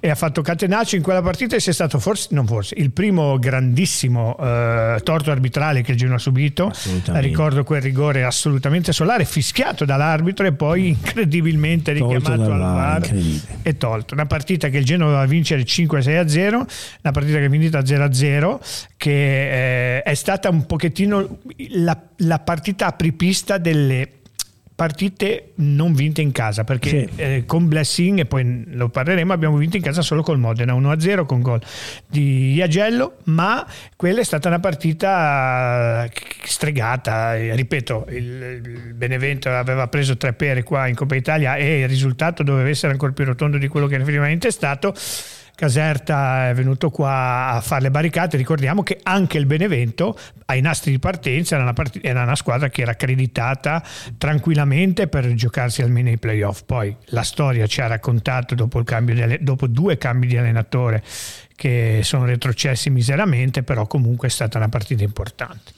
e 0.05 0.11
ha 0.11 0.17
fatto 0.17 0.43
catenaccio 0.43 0.97
in 0.97 1.03
quella 1.03 1.23
partita 1.23 1.55
e 1.55 1.61
sia 1.61 1.73
stato 1.73 2.01
forse, 2.01 2.31
non 2.33 2.45
forse, 2.45 2.75
il 2.77 2.91
primo 2.91 3.39
grandissimo 3.39 4.37
eh, 4.37 5.01
torto 5.05 5.31
arbitrale 5.31 5.83
che 5.83 5.93
il 5.93 5.97
Genoa 5.97 6.17
ha 6.17 6.19
subito. 6.19 6.73
Ricordo 7.13 7.63
quel 7.63 7.81
rigore 7.83 8.25
assolutamente 8.25 8.93
solare, 8.93 9.25
fischiato 9.25 9.85
dall'arbitro 9.85 10.45
e 10.45 10.55
poi 10.55 10.89
incredibilmente 10.89 11.93
richiamato 11.93 12.51
al 12.51 12.59
VAR 12.59 13.15
e 13.63 13.77
tolto. 13.77 14.15
Una 14.15 14.27
partita 14.27 14.71
che 14.71 14.79
il 14.79 14.85
Genoa 14.85 15.07
doveva 15.07 15.27
vincere 15.27 15.63
5-6 15.63 16.17
a 16.19 16.29
0, 16.29 16.57
una 16.57 17.13
partita 17.13 17.39
che 17.39 17.45
è 17.45 17.51
finita 17.51 17.87
0 17.87 18.03
a 18.03 18.13
0, 18.13 18.61
che 18.97 19.99
eh, 19.99 20.03
è 20.03 20.15
stata 20.15 20.49
un 20.49 20.67
pochettino 20.67 21.39
la, 21.75 21.97
la 22.17 22.41
partita 22.41 22.87
apripista 22.87 23.57
delle 23.57 24.22
partite 24.83 25.53
non 25.57 25.93
vinte 25.93 26.23
in 26.23 26.33
casa 26.33 26.65
perché 26.65 26.89
sì. 26.89 27.09
eh, 27.15 27.45
con 27.47 27.69
Blessing 27.69 28.19
e 28.19 28.25
poi 28.25 28.65
lo 28.67 28.89
parleremo 28.89 29.33
abbiamo 29.33 29.57
vinto 29.57 29.77
in 29.77 29.83
casa 29.83 30.03
solo 30.03 30.23
col 30.23 30.41
Modena 30.41 30.75
1-0 30.75 31.25
con 31.25 31.41
gol 31.41 31.61
di 32.09 32.55
Iagello 32.55 33.19
ma 33.27 33.65
quella 33.95 34.19
è 34.19 34.25
stata 34.25 34.49
una 34.49 34.59
partita 34.59 36.09
stregata 36.43 37.37
ripeto 37.37 38.07
il, 38.09 38.93
Benevento 38.97 39.51
aveva 39.51 39.87
preso 39.87 40.17
tre 40.17 40.33
pere 40.33 40.65
qua 40.65 40.89
in 40.89 40.97
Coppa 40.97 41.15
Italia 41.15 41.55
e 41.55 41.83
il 41.83 41.89
risultato 41.89 42.43
doveva 42.43 42.69
essere 42.69 42.91
ancora 42.91 43.13
più 43.13 43.25
rotondo 43.25 43.59
di 43.59 43.69
quello 43.69 43.87
che 43.87 43.99
ne 43.99 44.03
prima 44.03 44.29
stato 44.51 44.93
Caserta 45.55 46.49
è 46.49 46.55
venuto 46.55 46.91
qua 46.91 47.51
a 47.51 47.61
fare 47.61 47.83
le 47.83 47.91
barricate. 47.91 48.37
Ricordiamo 48.37 48.83
che 48.83 48.99
anche 49.03 49.39
il 49.39 49.47
Benevento 49.47 50.19
ai 50.47 50.61
nastri 50.61 50.91
di 50.91 50.99
partenza 50.99 51.55
era 51.55 51.65
una, 51.65 51.73
part- 51.73 52.01
era 52.03 52.23
una 52.23 52.35
squadra 52.35 52.69
che 52.69 52.83
era 52.83 52.93
accreditata 52.93 53.83
tranquillamente 54.19 55.09
per 55.09 55.33
giocarsi 55.35 55.83
almeno 55.83 56.11
i 56.11 56.19
playoff. 56.19 56.63
Poi 56.65 56.97
la 57.07 57.23
storia 57.23 57.67
ci 57.67 57.81
ha 57.81 57.87
raccontato 57.87 58.55
dopo, 58.55 58.83
di, 58.83 59.39
dopo 59.41 59.67
due 59.67 59.99
cambi 59.99 60.27
di 60.27 60.37
allenatore 60.37 61.03
che 61.55 62.01
sono 62.03 62.25
retrocessi 62.25 62.91
miseramente, 62.91 63.63
però 63.63 63.87
comunque 63.87 64.29
è 64.29 64.31
stata 64.31 64.59
una 64.59 64.69
partita 64.69 65.05
importante. 65.05 65.73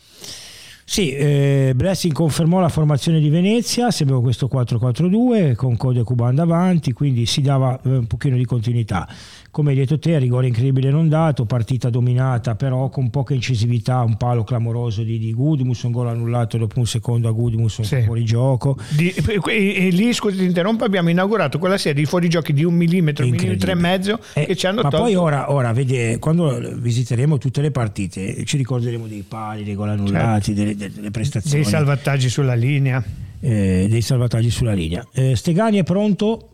Sì, 0.86 1.12
eh, 1.12 1.72
Blessing 1.74 2.12
confermò 2.12 2.60
la 2.60 2.68
formazione 2.68 3.18
di 3.18 3.30
Venezia, 3.30 3.90
seguiva 3.90 4.20
questo 4.20 4.50
4-4-2 4.52 5.54
con 5.54 5.76
Code 5.78 6.02
Cuban 6.02 6.34
davanti, 6.34 6.92
quindi 6.92 7.24
si 7.24 7.40
dava 7.40 7.80
eh, 7.82 7.88
un 7.88 8.06
pochino 8.06 8.36
di 8.36 8.44
continuità 8.44 9.08
come 9.54 9.70
hai 9.70 9.76
detto 9.76 10.00
te, 10.00 10.18
rigore 10.18 10.48
incredibile 10.48 10.90
non 10.90 11.08
dato, 11.08 11.44
partita 11.44 11.88
dominata 11.88 12.56
però 12.56 12.88
con 12.88 13.08
poca 13.08 13.34
incisività, 13.34 14.00
un 14.00 14.16
palo 14.16 14.42
clamoroso 14.42 15.04
di, 15.04 15.16
di 15.16 15.32
Gudmus, 15.32 15.80
un 15.82 15.92
gol 15.92 16.08
annullato 16.08 16.58
dopo 16.58 16.80
un 16.80 16.86
secondo 16.86 17.28
a 17.28 17.30
Gudmus, 17.30 17.82
sì. 17.82 18.02
fuorigioco. 18.02 18.76
Di, 18.88 19.14
e, 19.14 19.40
e, 19.86 19.88
lì, 19.90 20.12
scusi 20.12 20.38
ti 20.38 20.44
interrompo, 20.44 20.82
abbiamo 20.82 21.08
inaugurato 21.08 21.60
quella 21.60 21.78
serie 21.78 22.02
di 22.02 22.04
fuorigiochi 22.04 22.52
di 22.52 22.64
un 22.64 22.74
millimetro, 22.74 23.24
un 23.24 23.30
millimetro 23.30 23.70
e 23.70 23.74
mezzo 23.74 24.18
eh, 24.32 24.44
che 24.44 24.56
ci 24.56 24.66
hanno 24.66 24.82
ma 24.82 24.90
tolto. 24.90 24.96
Ma 24.96 25.02
poi 25.04 25.14
ora, 25.14 25.52
ora 25.52 25.72
vedi, 25.72 26.16
quando 26.18 26.60
visiteremo 26.74 27.38
tutte 27.38 27.60
le 27.60 27.70
partite 27.70 28.44
ci 28.44 28.56
ricorderemo 28.56 29.06
dei 29.06 29.22
pali, 29.22 29.62
dei 29.62 29.76
gol 29.76 29.90
annullati, 29.90 30.52
certo. 30.52 30.72
delle, 30.74 30.90
delle, 30.92 31.10
prestazioni. 31.12 31.62
Dei 31.62 31.70
salvataggi 31.70 32.28
sulla 32.28 32.54
linea. 32.54 33.00
Eh, 33.38 33.86
dei 33.88 34.02
salvataggi 34.02 34.50
sulla 34.50 34.72
linea. 34.72 35.06
Eh, 35.12 35.36
Stegani 35.36 35.78
è 35.78 35.84
pronto 35.84 36.48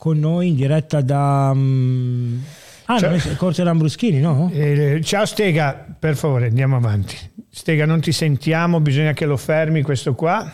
con 0.00 0.18
noi 0.18 0.48
in 0.48 0.54
diretta 0.54 1.02
da... 1.02 1.50
Um... 1.52 2.42
Ah, 2.86 2.98
ciao. 2.98 3.10
non 3.10 3.20
è 3.22 3.36
Corte 3.36 3.62
Lambruschini, 3.62 4.18
no? 4.18 4.50
Eh, 4.50 4.98
ciao 5.04 5.26
Stega, 5.26 5.86
per 5.98 6.16
favore 6.16 6.46
andiamo 6.46 6.76
avanti. 6.76 7.18
Stega, 7.50 7.84
non 7.84 8.00
ti 8.00 8.10
sentiamo, 8.10 8.80
bisogna 8.80 9.12
che 9.12 9.26
lo 9.26 9.36
fermi 9.36 9.82
questo 9.82 10.14
qua. 10.14 10.50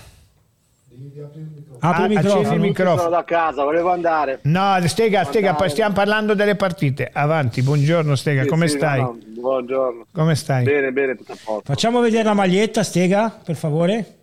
Apri 1.78 2.02
il 2.02 2.08
microfono. 2.08 2.54
il 2.54 2.60
microfono. 2.60 2.98
Sono 2.98 3.10
da 3.10 3.24
casa, 3.24 3.62
volevo 3.62 3.92
andare. 3.92 4.40
No, 4.42 4.76
Stega, 4.84 5.22
Stega, 5.22 5.50
andare. 5.50 5.68
stiamo 5.68 5.94
parlando 5.94 6.34
delle 6.34 6.56
partite. 6.56 7.08
Avanti, 7.12 7.62
buongiorno 7.62 8.16
Stega, 8.16 8.42
sì, 8.42 8.48
come 8.48 8.66
sì, 8.66 8.76
stai? 8.78 9.00
No, 9.00 9.06
no. 9.06 9.18
Buongiorno. 9.28 10.06
Come 10.10 10.34
stai? 10.34 10.64
Bene, 10.64 10.90
bene, 10.90 11.14
tutto 11.14 11.32
a 11.32 11.36
posto. 11.42 11.62
Facciamo 11.64 12.00
vedere 12.00 12.24
la 12.24 12.34
maglietta, 12.34 12.82
Stega, 12.82 13.38
per 13.44 13.54
favore. 13.54 14.14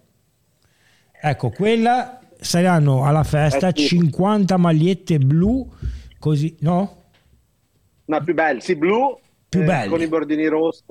Ecco, 1.22 1.50
quella 1.50 2.20
saranno 2.44 3.06
alla 3.06 3.24
festa 3.24 3.70
eh 3.70 3.74
sì. 3.76 3.88
50 3.88 4.58
magliette 4.58 5.18
blu, 5.18 5.68
così, 6.20 6.56
no? 6.60 7.04
No, 8.06 8.24
più 8.24 8.34
belle, 8.34 8.60
sì, 8.60 8.76
blu, 8.76 9.18
più 9.48 9.62
eh, 9.62 9.66
belle. 9.66 9.90
con 9.90 10.02
i 10.02 10.08
bordini 10.08 10.46
rossi 10.48 10.84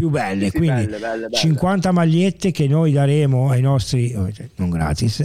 più 0.00 0.08
belle, 0.08 0.48
sì, 0.48 0.56
quindi 0.56 0.84
belle, 0.86 0.98
belle, 0.98 1.26
belle. 1.26 1.36
50 1.36 1.92
magliette 1.92 2.50
che 2.52 2.66
noi 2.66 2.90
daremo 2.92 3.50
ai 3.50 3.60
nostri, 3.60 4.14
oh, 4.14 4.32
cioè, 4.32 4.48
non 4.56 4.70
gratis, 4.70 5.22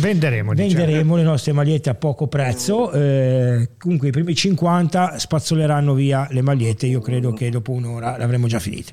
venderemo, 0.00 0.54
venderemo 0.54 0.94
diciamo. 0.94 1.16
le 1.16 1.22
nostre 1.24 1.52
magliette 1.52 1.90
a 1.90 1.94
poco 1.94 2.26
prezzo, 2.26 2.90
eh, 2.90 3.68
comunque 3.76 4.08
i 4.08 4.10
primi 4.10 4.34
50 4.34 5.18
spazzoleranno 5.18 5.92
via 5.92 6.26
le 6.30 6.40
magliette, 6.40 6.86
io 6.86 7.00
credo 7.00 7.34
che 7.34 7.50
dopo 7.50 7.72
un'ora 7.72 8.16
l'avremo 8.16 8.46
già 8.46 8.58
finite. 8.58 8.92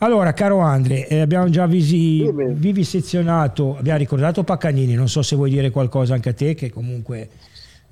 Allora, 0.00 0.34
caro 0.34 0.58
Andre, 0.58 1.08
eh, 1.08 1.20
abbiamo 1.20 1.48
già 1.48 1.64
visi, 1.64 2.30
vivisezionato, 2.52 3.78
abbiamo 3.78 4.00
ricordato 4.00 4.44
Paccagnini, 4.44 4.92
non 4.92 5.08
so 5.08 5.22
se 5.22 5.34
vuoi 5.34 5.48
dire 5.48 5.70
qualcosa 5.70 6.12
anche 6.12 6.28
a 6.28 6.34
te 6.34 6.52
che 6.52 6.70
comunque... 6.70 7.28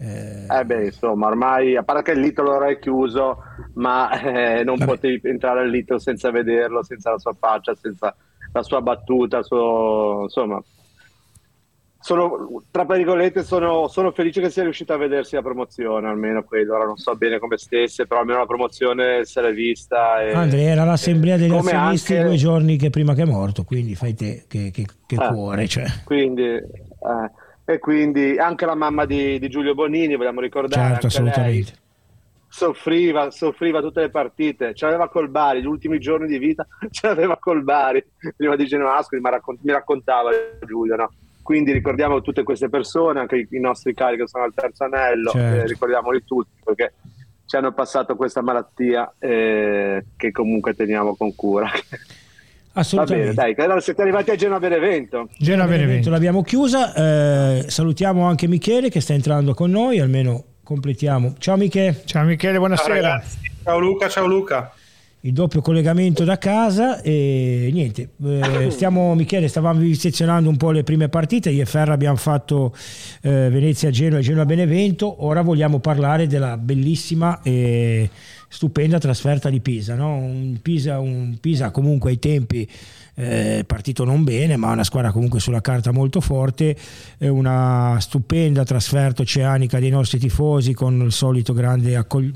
Eh... 0.00 0.46
eh 0.48 0.64
beh, 0.64 0.86
insomma, 0.86 1.26
ormai 1.26 1.76
a 1.76 1.82
parte 1.82 2.02
che 2.02 2.12
il 2.12 2.20
Little 2.20 2.48
ora 2.48 2.68
è 2.68 2.78
chiuso, 2.78 3.42
ma 3.74 4.10
eh, 4.20 4.64
non 4.64 4.76
Vabbè. 4.76 4.92
potevi 4.92 5.20
entrare 5.24 5.60
al 5.60 5.68
Little 5.68 6.00
senza 6.00 6.30
vederlo, 6.30 6.82
senza 6.82 7.10
la 7.10 7.18
sua 7.18 7.34
faccia, 7.38 7.74
senza 7.74 8.16
la 8.52 8.62
sua 8.62 8.80
battuta, 8.80 9.42
suo, 9.42 10.22
insomma. 10.22 10.62
Sono, 12.02 12.62
tra 12.70 12.86
virgolette, 12.86 13.42
sono, 13.42 13.86
sono, 13.88 14.10
felice 14.12 14.40
che 14.40 14.48
sia 14.48 14.62
riuscito 14.62 14.94
a 14.94 14.96
vedersi 14.96 15.34
la 15.34 15.42
promozione, 15.42 16.08
almeno 16.08 16.44
quello. 16.44 16.74
Ora 16.74 16.86
non 16.86 16.96
so 16.96 17.14
bene 17.14 17.38
come 17.38 17.58
stesse, 17.58 18.06
però 18.06 18.20
almeno 18.20 18.38
la 18.38 18.46
promozione 18.46 19.26
se 19.26 19.42
l'è 19.42 19.52
vista. 19.52 20.22
E, 20.22 20.32
Andrea, 20.32 20.70
era 20.70 20.84
l'assemblea 20.84 21.36
degli 21.36 21.52
azionisti 21.52 22.16
anche... 22.16 22.26
due 22.26 22.36
giorni 22.36 22.78
che 22.78 22.88
prima 22.88 23.12
che 23.12 23.22
è 23.22 23.26
morto, 23.26 23.64
quindi 23.64 23.94
fai 23.94 24.14
te 24.14 24.44
che, 24.48 24.70
che, 24.72 24.86
che 25.06 25.14
eh, 25.14 25.28
cuore. 25.28 25.68
Cioè. 25.68 25.84
Quindi, 26.04 26.42
eh, 26.42 27.30
e 27.72 27.78
quindi 27.78 28.36
anche 28.36 28.66
la 28.66 28.74
mamma 28.74 29.04
di, 29.04 29.38
di 29.38 29.48
Giulio 29.48 29.74
Bonini, 29.74 30.16
vogliamo 30.16 30.40
ricordare. 30.40 30.92
Certo, 30.92 31.06
assolutamente. 31.06 31.72
Soffriva, 32.48 33.30
soffriva 33.30 33.80
tutte 33.80 34.00
le 34.00 34.10
partite, 34.10 34.74
ce 34.74 34.86
l'aveva 34.86 35.08
col 35.08 35.28
Bari, 35.28 35.60
gli 35.60 35.66
ultimi 35.66 36.00
giorni 36.00 36.26
di 36.26 36.38
vita 36.38 36.66
ce 36.90 37.06
l'aveva 37.06 37.36
col 37.38 37.62
Bari, 37.62 38.04
prima 38.36 38.56
di 38.56 38.66
Genoa 38.66 38.96
Ascoli, 38.96 39.22
mi 39.22 39.72
raccontava 39.72 40.30
Giulio, 40.66 40.96
no? 40.96 41.12
Quindi 41.42 41.72
ricordiamo 41.72 42.20
tutte 42.20 42.42
queste 42.42 42.68
persone, 42.68 43.20
anche 43.20 43.46
i 43.48 43.60
nostri 43.60 43.94
cari 43.94 44.16
che 44.16 44.26
sono 44.26 44.44
al 44.44 44.54
terzo 44.54 44.84
anello, 44.84 45.30
certo. 45.30 45.64
eh, 45.64 45.66
ricordiamoli 45.66 46.24
tutti 46.24 46.50
perché 46.62 46.94
ci 47.46 47.56
hanno 47.56 47.72
passato 47.72 48.16
questa 48.16 48.42
malattia 48.42 49.12
eh, 49.18 50.04
che 50.16 50.30
comunque 50.32 50.74
teniamo 50.74 51.14
con 51.14 51.34
cura. 51.34 51.70
Assolutamente. 52.72 53.34
Va 53.34 53.42
bene, 53.42 53.54
dai, 53.54 53.64
allora 53.64 53.80
siete 53.80 54.02
arrivati 54.02 54.30
a 54.30 54.36
Genoa 54.36 54.58
Benevento. 54.58 55.28
Genoa 55.38 55.66
Benevento 55.66 56.10
l'abbiamo 56.10 56.42
chiusa. 56.42 56.94
Eh, 56.94 57.64
salutiamo 57.68 58.26
anche 58.26 58.46
Michele 58.46 58.90
che 58.90 59.00
sta 59.00 59.12
entrando 59.12 59.54
con 59.54 59.70
noi, 59.70 59.98
almeno 59.98 60.44
completiamo. 60.62 61.34
Ciao 61.38 61.56
Michele. 61.56 62.02
Ciao 62.04 62.24
Michele, 62.24 62.58
buonasera. 62.58 63.20
Ciao, 63.20 63.22
ciao 63.64 63.78
Luca, 63.78 64.08
ciao 64.08 64.26
Luca. 64.26 64.72
Il 65.22 65.34
doppio 65.34 65.60
collegamento 65.60 66.24
da 66.24 66.38
casa 66.38 67.02
e 67.02 67.68
niente, 67.72 68.10
eh, 68.24 68.70
stiamo 68.72 69.14
Michele, 69.14 69.48
stavamo 69.48 69.78
visezionando 69.78 70.48
un 70.48 70.56
po' 70.56 70.70
le 70.70 70.82
prime 70.82 71.10
partite, 71.10 71.50
io 71.50 71.60
e 71.60 71.66
Ferra 71.66 71.92
abbiamo 71.92 72.16
fatto 72.16 72.74
eh, 73.20 73.50
Venezia-Genoa 73.50 74.20
e 74.20 74.22
Genoa-Benevento, 74.22 75.26
ora 75.26 75.42
vogliamo 75.42 75.78
parlare 75.78 76.26
della 76.26 76.56
bellissima 76.56 77.42
e 77.42 78.08
stupenda 78.52 78.98
trasferta 78.98 79.48
di 79.48 79.60
Pisa, 79.60 79.94
no? 79.94 80.16
un, 80.16 80.58
Pisa 80.60 80.98
un 80.98 81.38
Pisa 81.40 81.70
comunque 81.70 82.10
ai 82.10 82.18
tempi 82.18 82.68
eh, 83.14 83.64
partito 83.66 84.04
non 84.04 84.24
bene, 84.24 84.56
ma 84.56 84.72
una 84.72 84.82
squadra 84.82 85.12
comunque 85.12 85.40
sulla 85.40 85.60
carta 85.60 85.92
molto 85.92 86.20
forte, 86.20 86.74
una 87.18 87.98
stupenda 88.00 88.64
trasferta 88.64 89.22
oceanica 89.22 89.78
dei 89.78 89.90
nostri 89.90 90.18
tifosi 90.18 90.72
con 90.72 91.02
il 91.02 91.12
solito 91.12 91.52
grande, 91.52 91.96
accogli- 91.96 92.32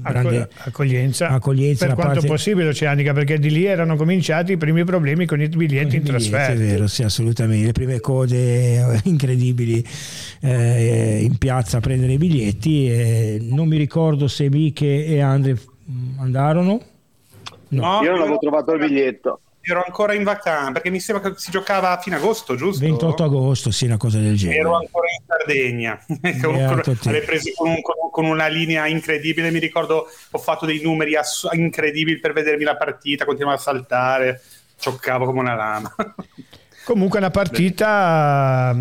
grande 0.00 0.48
accoglienza, 0.58 1.28
accoglienza 1.28 1.86
per 1.86 1.94
quanto 1.94 2.12
parte... 2.14 2.26
possibile 2.28 2.68
oceanica, 2.68 3.12
perché 3.12 3.38
di 3.38 3.50
lì 3.50 3.66
erano 3.66 3.96
cominciati 3.96 4.52
i 4.52 4.56
primi 4.56 4.84
problemi 4.84 5.26
con 5.26 5.42
i 5.42 5.48
biglietti 5.48 5.96
in 5.96 6.04
trasferta. 6.04 6.52
È 6.52 6.56
vero, 6.56 6.86
sì, 6.86 7.02
assolutamente, 7.02 7.66
le 7.66 7.72
prime 7.72 8.00
code 8.00 9.00
incredibili 9.04 9.84
eh, 10.40 11.20
in 11.22 11.36
piazza 11.36 11.78
a 11.78 11.80
prendere 11.80 12.14
i 12.14 12.18
biglietti, 12.18 12.90
eh, 12.90 13.38
non 13.42 13.68
mi 13.68 13.76
ricordo 13.76 14.26
se 14.26 14.48
Miche 14.48 15.04
e 15.04 15.20
Andre 15.28 15.58
andarono. 16.18 16.80
No, 17.68 17.98
no 17.98 18.02
io 18.02 18.12
non 18.12 18.20
avevo 18.22 18.38
trovato 18.38 18.72
il 18.72 18.78
biglietto 18.78 19.40
ero 19.72 19.84
ancora 19.84 20.14
in 20.14 20.24
vacanza 20.24 20.72
perché 20.72 20.90
mi 20.90 21.00
sembra 21.00 21.30
che 21.30 21.38
si 21.38 21.50
giocava 21.50 21.90
a 21.90 22.00
fine 22.00 22.16
agosto, 22.16 22.54
giusto? 22.54 22.84
28 22.84 23.24
agosto, 23.24 23.70
sì, 23.70 23.84
una 23.84 23.96
cosa 23.96 24.18
del 24.18 24.36
genere. 24.36 24.58
Ero 24.58 24.76
ancora 24.76 25.06
in 25.08 25.24
Sardegna, 25.26 26.04
avevo 26.22 27.20
preso 27.24 27.50
con, 27.54 27.68
un, 27.70 27.80
con, 28.10 28.24
una 28.24 28.46
linea 28.46 28.86
incredibile. 28.86 29.50
Mi 29.50 29.58
ricordo, 29.58 30.06
ho 30.30 30.38
fatto 30.38 30.66
dei 30.66 30.80
numeri 30.80 31.16
ass- 31.16 31.48
incredibili 31.52 32.18
per 32.18 32.32
vedermi 32.32 32.64
la 32.64 32.76
partita, 32.76 33.24
continuavo 33.24 33.56
a 33.56 33.60
saltare, 33.60 34.42
cioccavo 34.78 35.26
come 35.26 35.40
una 35.40 35.54
lama. 35.54 35.94
Comunque 36.88 37.18
una 37.18 37.28
partita 37.28 38.74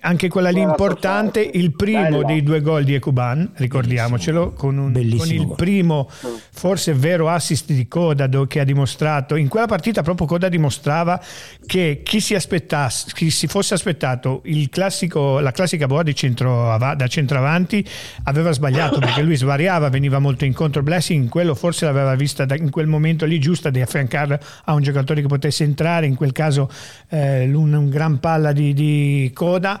anche 0.00 0.28
quella 0.28 0.50
lì 0.50 0.60
importante, 0.60 1.40
il 1.40 1.74
primo 1.74 2.22
dei 2.22 2.42
due 2.42 2.60
gol 2.60 2.84
di 2.84 2.94
Ecuban, 2.94 3.50
ricordiamocelo, 3.54 4.52
con, 4.52 4.76
un, 4.78 4.92
con, 4.92 5.28
il 5.28 5.52
primo 5.56 6.08
forse 6.08 6.92
vero 6.92 7.28
assist 7.28 7.72
di 7.72 7.88
Coda 7.88 8.28
che 8.46 8.60
ha 8.60 8.64
dimostrato, 8.64 9.36
in 9.36 9.48
quella 9.48 9.66
partita 9.66 10.02
proprio 10.02 10.26
Coda 10.26 10.48
dimostrava 10.48 11.20
che 11.66 12.02
chi 12.04 12.20
si, 12.20 12.34
aspettasse, 12.34 13.10
chi 13.12 13.30
si 13.30 13.46
fosse 13.46 13.74
aspettato 13.74 14.42
classico, 14.70 15.40
la 15.40 15.50
classica 15.50 15.86
boa 15.86 16.02
di 16.02 16.14
centro, 16.14 16.76
da 16.78 17.06
centravanti 17.06 17.84
aveva 18.24 18.52
sbagliato 18.52 19.00
perché 19.00 19.22
lui 19.22 19.36
svariava, 19.36 19.88
veniva 19.88 20.18
molto 20.18 20.44
incontro. 20.44 20.82
Blessing, 20.82 21.24
in 21.24 21.28
quello 21.28 21.54
forse 21.54 21.84
l'aveva 21.84 22.14
vista 22.14 22.46
in 22.56 22.70
quel 22.70 22.86
momento 22.86 23.24
lì 23.24 23.40
giusta 23.40 23.70
di 23.70 23.80
affiancarlo 23.80 24.38
a 24.64 24.74
un 24.74 24.82
giocatore 24.82 25.20
che 25.20 25.26
potesse 25.26 25.64
entrare, 25.64 26.06
in 26.06 26.14
quel 26.14 26.32
caso 26.32 26.70
eh, 27.08 27.46
un, 27.54 27.72
un 27.74 27.88
gran 27.88 28.20
palla 28.20 28.52
di, 28.52 28.72
di 28.72 29.30
Coda 29.34 29.80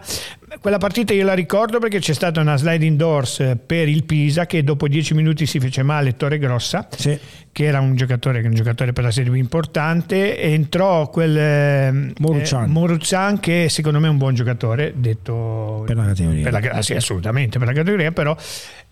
quella 0.60 0.78
partita 0.78 1.12
io 1.12 1.24
la 1.24 1.34
ricordo 1.34 1.78
perché 1.78 1.98
c'è 1.98 2.14
stata 2.14 2.40
una 2.40 2.56
sliding 2.56 2.96
doors 2.96 3.56
per 3.64 3.88
il 3.88 4.04
Pisa 4.04 4.46
che 4.46 4.64
dopo 4.64 4.88
dieci 4.88 5.14
minuti 5.14 5.46
si 5.46 5.60
fece 5.60 5.82
male 5.82 6.16
Torre 6.16 6.38
Grossa, 6.38 6.88
sì. 6.90 7.18
che 7.52 7.64
era 7.64 7.80
un 7.80 7.94
giocatore, 7.94 8.40
un 8.40 8.54
giocatore 8.54 8.92
per 8.92 9.04
la 9.04 9.10
Serie 9.10 9.30
B 9.30 9.36
importante, 9.36 10.40
entrò 10.40 11.10
quel 11.10 11.36
eh, 11.36 12.12
Moruzzan. 12.18 13.34
Eh, 13.36 13.40
che 13.40 13.66
secondo 13.68 14.00
me 14.00 14.06
è 14.06 14.10
un 14.10 14.16
buon 14.16 14.34
giocatore, 14.34 14.94
detto 14.96 15.84
per 15.86 15.96
la 15.96 16.06
categoria. 16.06 16.50
Per 16.50 16.52
la, 16.52 16.82
sì, 16.82 16.94
assolutamente 16.94 17.58
per 17.58 17.68
la 17.68 17.74
categoria, 17.74 18.10
però 18.12 18.36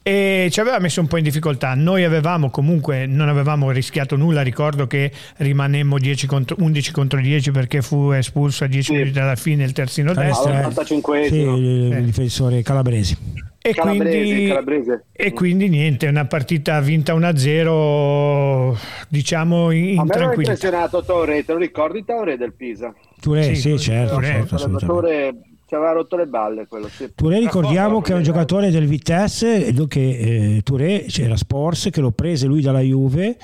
e 0.09 0.51
ci 0.53 0.61
aveva 0.61 0.79
messo 0.79 1.01
un 1.01 1.09
po' 1.09 1.17
in 1.17 1.25
difficoltà. 1.25 1.75
Noi 1.75 2.05
avevamo 2.05 2.49
comunque, 2.49 3.07
non 3.07 3.29
avevamo 3.29 3.73
rischiato 3.73 4.15
nulla, 4.15 4.43
ricordo 4.43 4.87
che 4.87 5.11
rimanemmo 5.39 5.97
contro, 6.29 6.55
11 6.61 6.93
contro 6.93 7.21
10 7.21 7.51
perché 7.51 7.83
fu 7.83 8.13
espulso 8.13 8.63
a 8.63 8.69
10 8.69 8.83
sì. 8.85 8.93
minuti 8.93 9.11
dalla 9.11 9.35
fine 9.35 9.65
il 9.65 9.73
terzino 9.73 10.15
destro. 10.15 10.53
Sì, 10.85 11.35
il 11.35 11.93
eh. 11.93 12.03
difensore 12.05 12.63
calabresi. 12.63 13.17
E, 13.61 13.75
calabresi, 13.75 14.23
quindi, 14.23 14.47
calabresi. 14.47 14.91
e 15.11 15.33
quindi 15.33 15.69
niente, 15.69 16.07
una 16.07 16.25
partita 16.25 16.79
vinta 16.79 17.13
1-0 17.13 18.77
diciamo 19.09 19.73
in, 19.73 19.85
in 19.87 20.07
tranquillità. 20.07 20.53
impressionato 20.53 21.03
Torre, 21.03 21.45
te 21.45 21.53
lo 21.53 21.59
ricordi 21.59 22.05
Torre 22.05 22.37
del 22.37 22.53
Pisa? 22.53 22.95
Torre, 23.21 23.43
sì, 23.43 23.57
sì 23.57 23.77
certo, 23.77 24.15
Torre, 24.15 24.47
certo, 24.47 24.77
Torre 24.87 25.35
ci 25.67 25.75
aveva 25.75 25.93
rotto 25.93 26.17
le 26.17 26.27
balle 26.27 26.67
quello. 26.67 26.89
Sì. 26.89 27.11
Touré 27.15 27.41
ricordiamo 27.41 28.01
che 28.01 28.13
è 28.13 28.17
un 28.17 28.23
giocatore 28.23 28.71
del 28.71 28.87
Vitesse, 28.87 29.75
che 29.89 30.57
eh, 30.57 30.61
Touré 30.63 31.07
c'era 31.09 31.37
Sports 31.37 31.89
che 31.91 32.01
lo 32.01 32.13
prese 32.13 32.47
lui 32.47 32.63
dalla 32.63 32.81
Juve. 32.81 33.37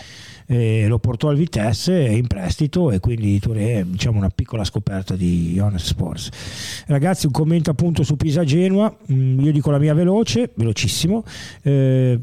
Eh, 0.46 0.86
lo 0.88 0.98
portò 0.98 1.28
al 1.28 1.36
Vitesse 1.36 1.94
in 1.94 2.26
prestito 2.26 2.90
e 2.90 2.98
quindi 2.98 3.38
Touré 3.38 3.78
è 3.78 3.84
diciamo, 3.84 4.18
una 4.18 4.28
piccola 4.28 4.64
scoperta 4.64 5.14
di 5.14 5.52
Jonas 5.54 5.84
Sports 5.84 6.84
ragazzi 6.88 7.26
un 7.26 7.32
commento 7.32 7.70
appunto 7.70 8.02
su 8.02 8.16
Pisa 8.16 8.42
Genoa 8.42 8.94
mm, 9.10 9.38
io 9.38 9.52
dico 9.52 9.70
la 9.70 9.78
mia 9.78 9.94
veloce 9.94 10.50
velocissimo 10.52 11.24
eh, 11.62 12.18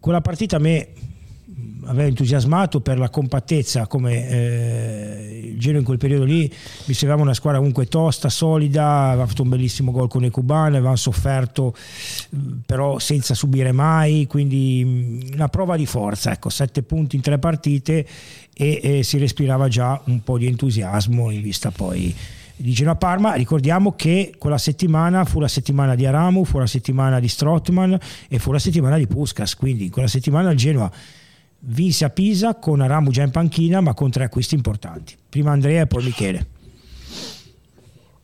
quella 0.00 0.22
partita 0.22 0.56
a 0.56 0.60
me 0.60 0.88
aveva 1.84 2.08
entusiasmato 2.08 2.80
per 2.80 2.98
la 2.98 3.10
compattezza 3.10 3.86
come 3.86 4.28
eh, 4.28 5.50
il 5.52 5.58
Genoa 5.58 5.80
in 5.80 5.84
quel 5.84 5.98
periodo 5.98 6.24
lì 6.24 6.52
mi 6.86 6.94
sembrava 6.94 7.22
una 7.22 7.34
squadra 7.34 7.58
comunque 7.58 7.86
tosta, 7.86 8.28
solida 8.28 9.10
aveva 9.10 9.26
fatto 9.26 9.42
un 9.42 9.48
bellissimo 9.48 9.90
gol 9.92 10.08
con 10.08 10.24
i 10.24 10.30
cubani 10.30 10.76
avevano 10.76 10.96
sofferto 10.96 11.74
però 12.66 12.98
senza 12.98 13.34
subire 13.34 13.72
mai 13.72 14.26
quindi 14.26 15.30
una 15.34 15.48
prova 15.48 15.76
di 15.76 15.86
forza 15.86 16.32
ecco, 16.32 16.48
sette 16.48 16.82
punti 16.82 17.16
in 17.16 17.22
tre 17.22 17.38
partite 17.38 18.06
e, 18.54 18.80
e 18.82 19.02
si 19.02 19.18
respirava 19.18 19.68
già 19.68 20.00
un 20.04 20.22
po' 20.22 20.38
di 20.38 20.46
entusiasmo 20.46 21.30
in 21.30 21.42
vista 21.42 21.70
poi 21.70 22.14
di 22.62 22.72
Genoa 22.72 22.94
Parma. 22.94 23.34
Ricordiamo 23.34 23.94
che 23.96 24.34
quella 24.38 24.58
settimana 24.58 25.24
fu 25.24 25.40
la 25.40 25.48
settimana 25.48 25.94
di 25.94 26.06
Aramu, 26.06 26.44
fu 26.44 26.58
la 26.58 26.66
settimana 26.66 27.18
di 27.18 27.28
Strottman 27.28 27.98
e 28.28 28.38
fu 28.38 28.52
la 28.52 28.58
settimana 28.58 28.96
di 28.96 29.06
Puskas. 29.06 29.56
Quindi 29.56 29.84
in 29.84 29.90
quella 29.90 30.08
settimana 30.08 30.50
il 30.50 30.56
Genoa 30.56 30.90
vinse 31.64 32.04
a 32.04 32.10
Pisa 32.10 32.56
con 32.56 32.80
Aramu 32.80 33.10
già 33.10 33.22
in 33.22 33.30
panchina 33.30 33.80
ma 33.80 33.94
con 33.94 34.10
tre 34.10 34.24
acquisti 34.24 34.54
importanti. 34.54 35.16
Prima 35.28 35.52
Andrea 35.52 35.82
e 35.82 35.86
poi 35.86 36.04
Michele. 36.04 36.46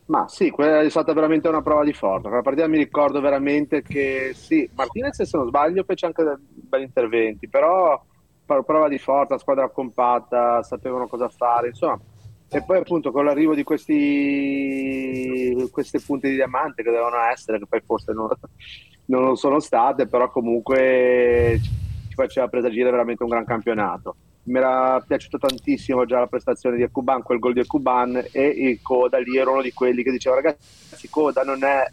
Ma 0.07 0.26
sì, 0.26 0.49
quella 0.50 0.80
è 0.80 0.88
stata 0.88 1.12
veramente 1.12 1.49
una 1.49 1.61
prova 1.61 1.85
di 1.85 1.92
forza. 1.92 2.28
Quella 2.28 2.42
partita 2.42 2.66
mi 2.66 2.78
ricordo 2.78 3.21
veramente 3.21 3.83
che 3.83 4.33
sì, 4.35 4.68
Martinez 4.75 5.23
se 5.23 5.37
non 5.37 5.49
sbaglio 5.49 5.85
fece 5.85 6.07
anche 6.07 6.25
belli 6.47 6.85
interventi, 6.85 7.47
però 7.47 8.02
prova 8.47 8.88
di 8.88 8.97
forza, 8.99 9.37
squadra 9.37 9.68
compatta, 9.68 10.62
sapevano 10.62 11.09
cosa 11.09 11.28
fare, 11.28 11.68
insomma. 11.68 12.00
E 12.50 12.62
poi 12.62 12.78
appunto 12.78 13.12
con 13.12 13.26
l'arrivo 13.26 13.54
di 13.54 13.62
questi, 13.62 15.54
queste 15.71 16.00
punte 16.00 16.30
di 16.30 16.37
diamante 16.37 16.83
che 16.83 16.88
dovevano 16.90 17.23
essere, 17.30 17.59
che 17.59 17.66
poi 17.66 17.83
forse 17.85 18.14
non, 18.14 18.30
non 19.07 19.37
sono 19.37 19.61
state, 19.61 20.07
però 20.07 20.30
comunque 20.30 21.61
faceva 22.23 22.49
presagire 22.49 22.91
veramente 22.91 23.23
un 23.23 23.28
gran 23.28 23.45
campionato. 23.45 24.17
Mi 24.45 24.59
era 24.59 25.02
piaciuto 25.07 25.39
tantissimo 25.39 26.04
già 26.07 26.19
la 26.19 26.26
prestazione 26.26 26.76
di 26.76 26.83
Ekuban, 26.83 27.23
quel 27.23 27.39
gol 27.39 27.52
di 27.52 27.61
Ekuban 27.61 28.25
e 28.33 28.47
il 28.47 28.81
Coda 28.83 29.19
lì 29.19 29.37
era 29.37 29.50
uno 29.50 29.63
di 29.63 29.73
quelli 29.73 30.02
che 30.02 30.11
diceva 30.11 30.37
ragazzi 30.37 31.09
Coda 31.09 31.43
non 31.43 31.63
è, 31.63 31.85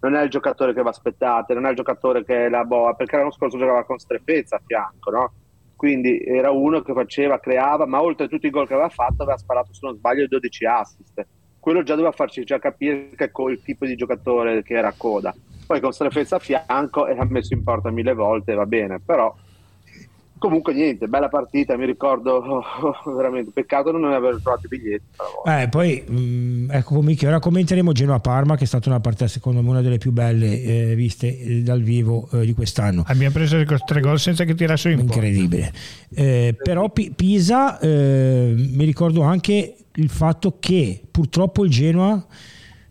non 0.00 0.14
è 0.14 0.22
il 0.22 0.30
giocatore 0.30 0.72
che 0.72 0.82
vi 0.82 0.88
aspettate, 0.88 1.54
non 1.54 1.66
è 1.66 1.70
il 1.70 1.76
giocatore 1.76 2.24
che 2.24 2.46
è 2.46 2.48
la 2.48 2.64
boa, 2.64 2.94
perché 2.94 3.16
l'anno 3.16 3.32
scorso 3.32 3.58
giocava 3.58 3.84
con 3.84 3.98
Strefezza 3.98 4.56
a 4.56 4.62
fianco, 4.64 5.10
no? 5.10 5.32
Quindi 5.74 6.22
era 6.24 6.50
uno 6.50 6.80
che 6.80 6.94
faceva, 6.94 7.38
creava, 7.38 7.86
ma 7.86 8.00
oltre 8.00 8.26
a 8.26 8.28
tutti 8.28 8.46
i 8.46 8.50
gol 8.50 8.66
che 8.66 8.72
aveva 8.72 8.88
fatto 8.88 9.22
aveva 9.22 9.36
sparato 9.36 9.74
se 9.74 9.80
non 9.82 9.96
sbaglio 9.96 10.26
12 10.26 10.64
assist. 10.64 11.26
Quello 11.58 11.82
già 11.82 11.96
doveva 11.96 12.12
farci 12.12 12.44
già 12.44 12.58
capire 12.58 13.10
che 13.14 13.30
il 13.48 13.62
tipo 13.62 13.84
di 13.84 13.96
giocatore 13.96 14.62
che 14.62 14.74
era 14.74 14.94
Coda. 14.96 15.34
Poi 15.66 15.80
con 15.80 15.92
Strefezza 15.92 16.36
a 16.36 16.38
fianco 16.38 17.08
e 17.08 17.18
ha 17.18 17.26
messo 17.28 17.52
in 17.52 17.64
porta 17.64 17.90
mille 17.90 18.14
volte, 18.14 18.54
va 18.54 18.66
bene, 18.66 19.00
però 19.04 19.34
Comunque 20.38 20.74
niente, 20.74 21.08
bella 21.08 21.28
partita, 21.28 21.76
mi 21.76 21.86
ricordo 21.86 22.34
oh, 22.34 22.62
oh, 23.04 23.14
veramente, 23.14 23.50
peccato 23.52 23.90
non 23.90 24.12
aver 24.12 24.38
trovato 24.42 24.66
i 24.66 24.68
biglietti. 24.68 25.04
Eh, 25.46 25.68
poi 25.68 26.04
mh, 26.06 26.18
mm, 26.18 26.70
ecco 26.70 27.00
Michi, 27.00 27.24
ora 27.24 27.38
commenteremo 27.38 27.92
Genoa-Parma 27.92 28.56
che 28.56 28.64
è 28.64 28.66
stata 28.66 28.90
una 28.90 29.00
partita 29.00 29.28
secondo 29.28 29.62
me 29.62 29.70
una 29.70 29.80
delle 29.80 29.96
più 29.96 30.12
belle 30.12 30.62
eh, 30.62 30.94
viste 30.94 31.38
eh, 31.38 31.62
dal 31.62 31.82
vivo 31.82 32.28
eh, 32.32 32.44
di 32.44 32.52
quest'anno. 32.52 33.02
Abbiamo 33.06 33.32
preso 33.32 33.62
tre 33.86 34.00
gol 34.00 34.18
senza 34.18 34.44
che 34.44 34.54
tirassero 34.54 34.92
in 34.92 35.00
Incredibile. 35.00 35.72
Eh, 36.14 36.54
però 36.62 36.90
P- 36.90 37.14
Pisa 37.14 37.78
eh, 37.78 38.54
mi 38.56 38.84
ricordo 38.84 39.22
anche 39.22 39.74
il 39.94 40.10
fatto 40.10 40.56
che 40.60 41.00
purtroppo 41.10 41.64
il 41.64 41.70
Genoa 41.70 42.26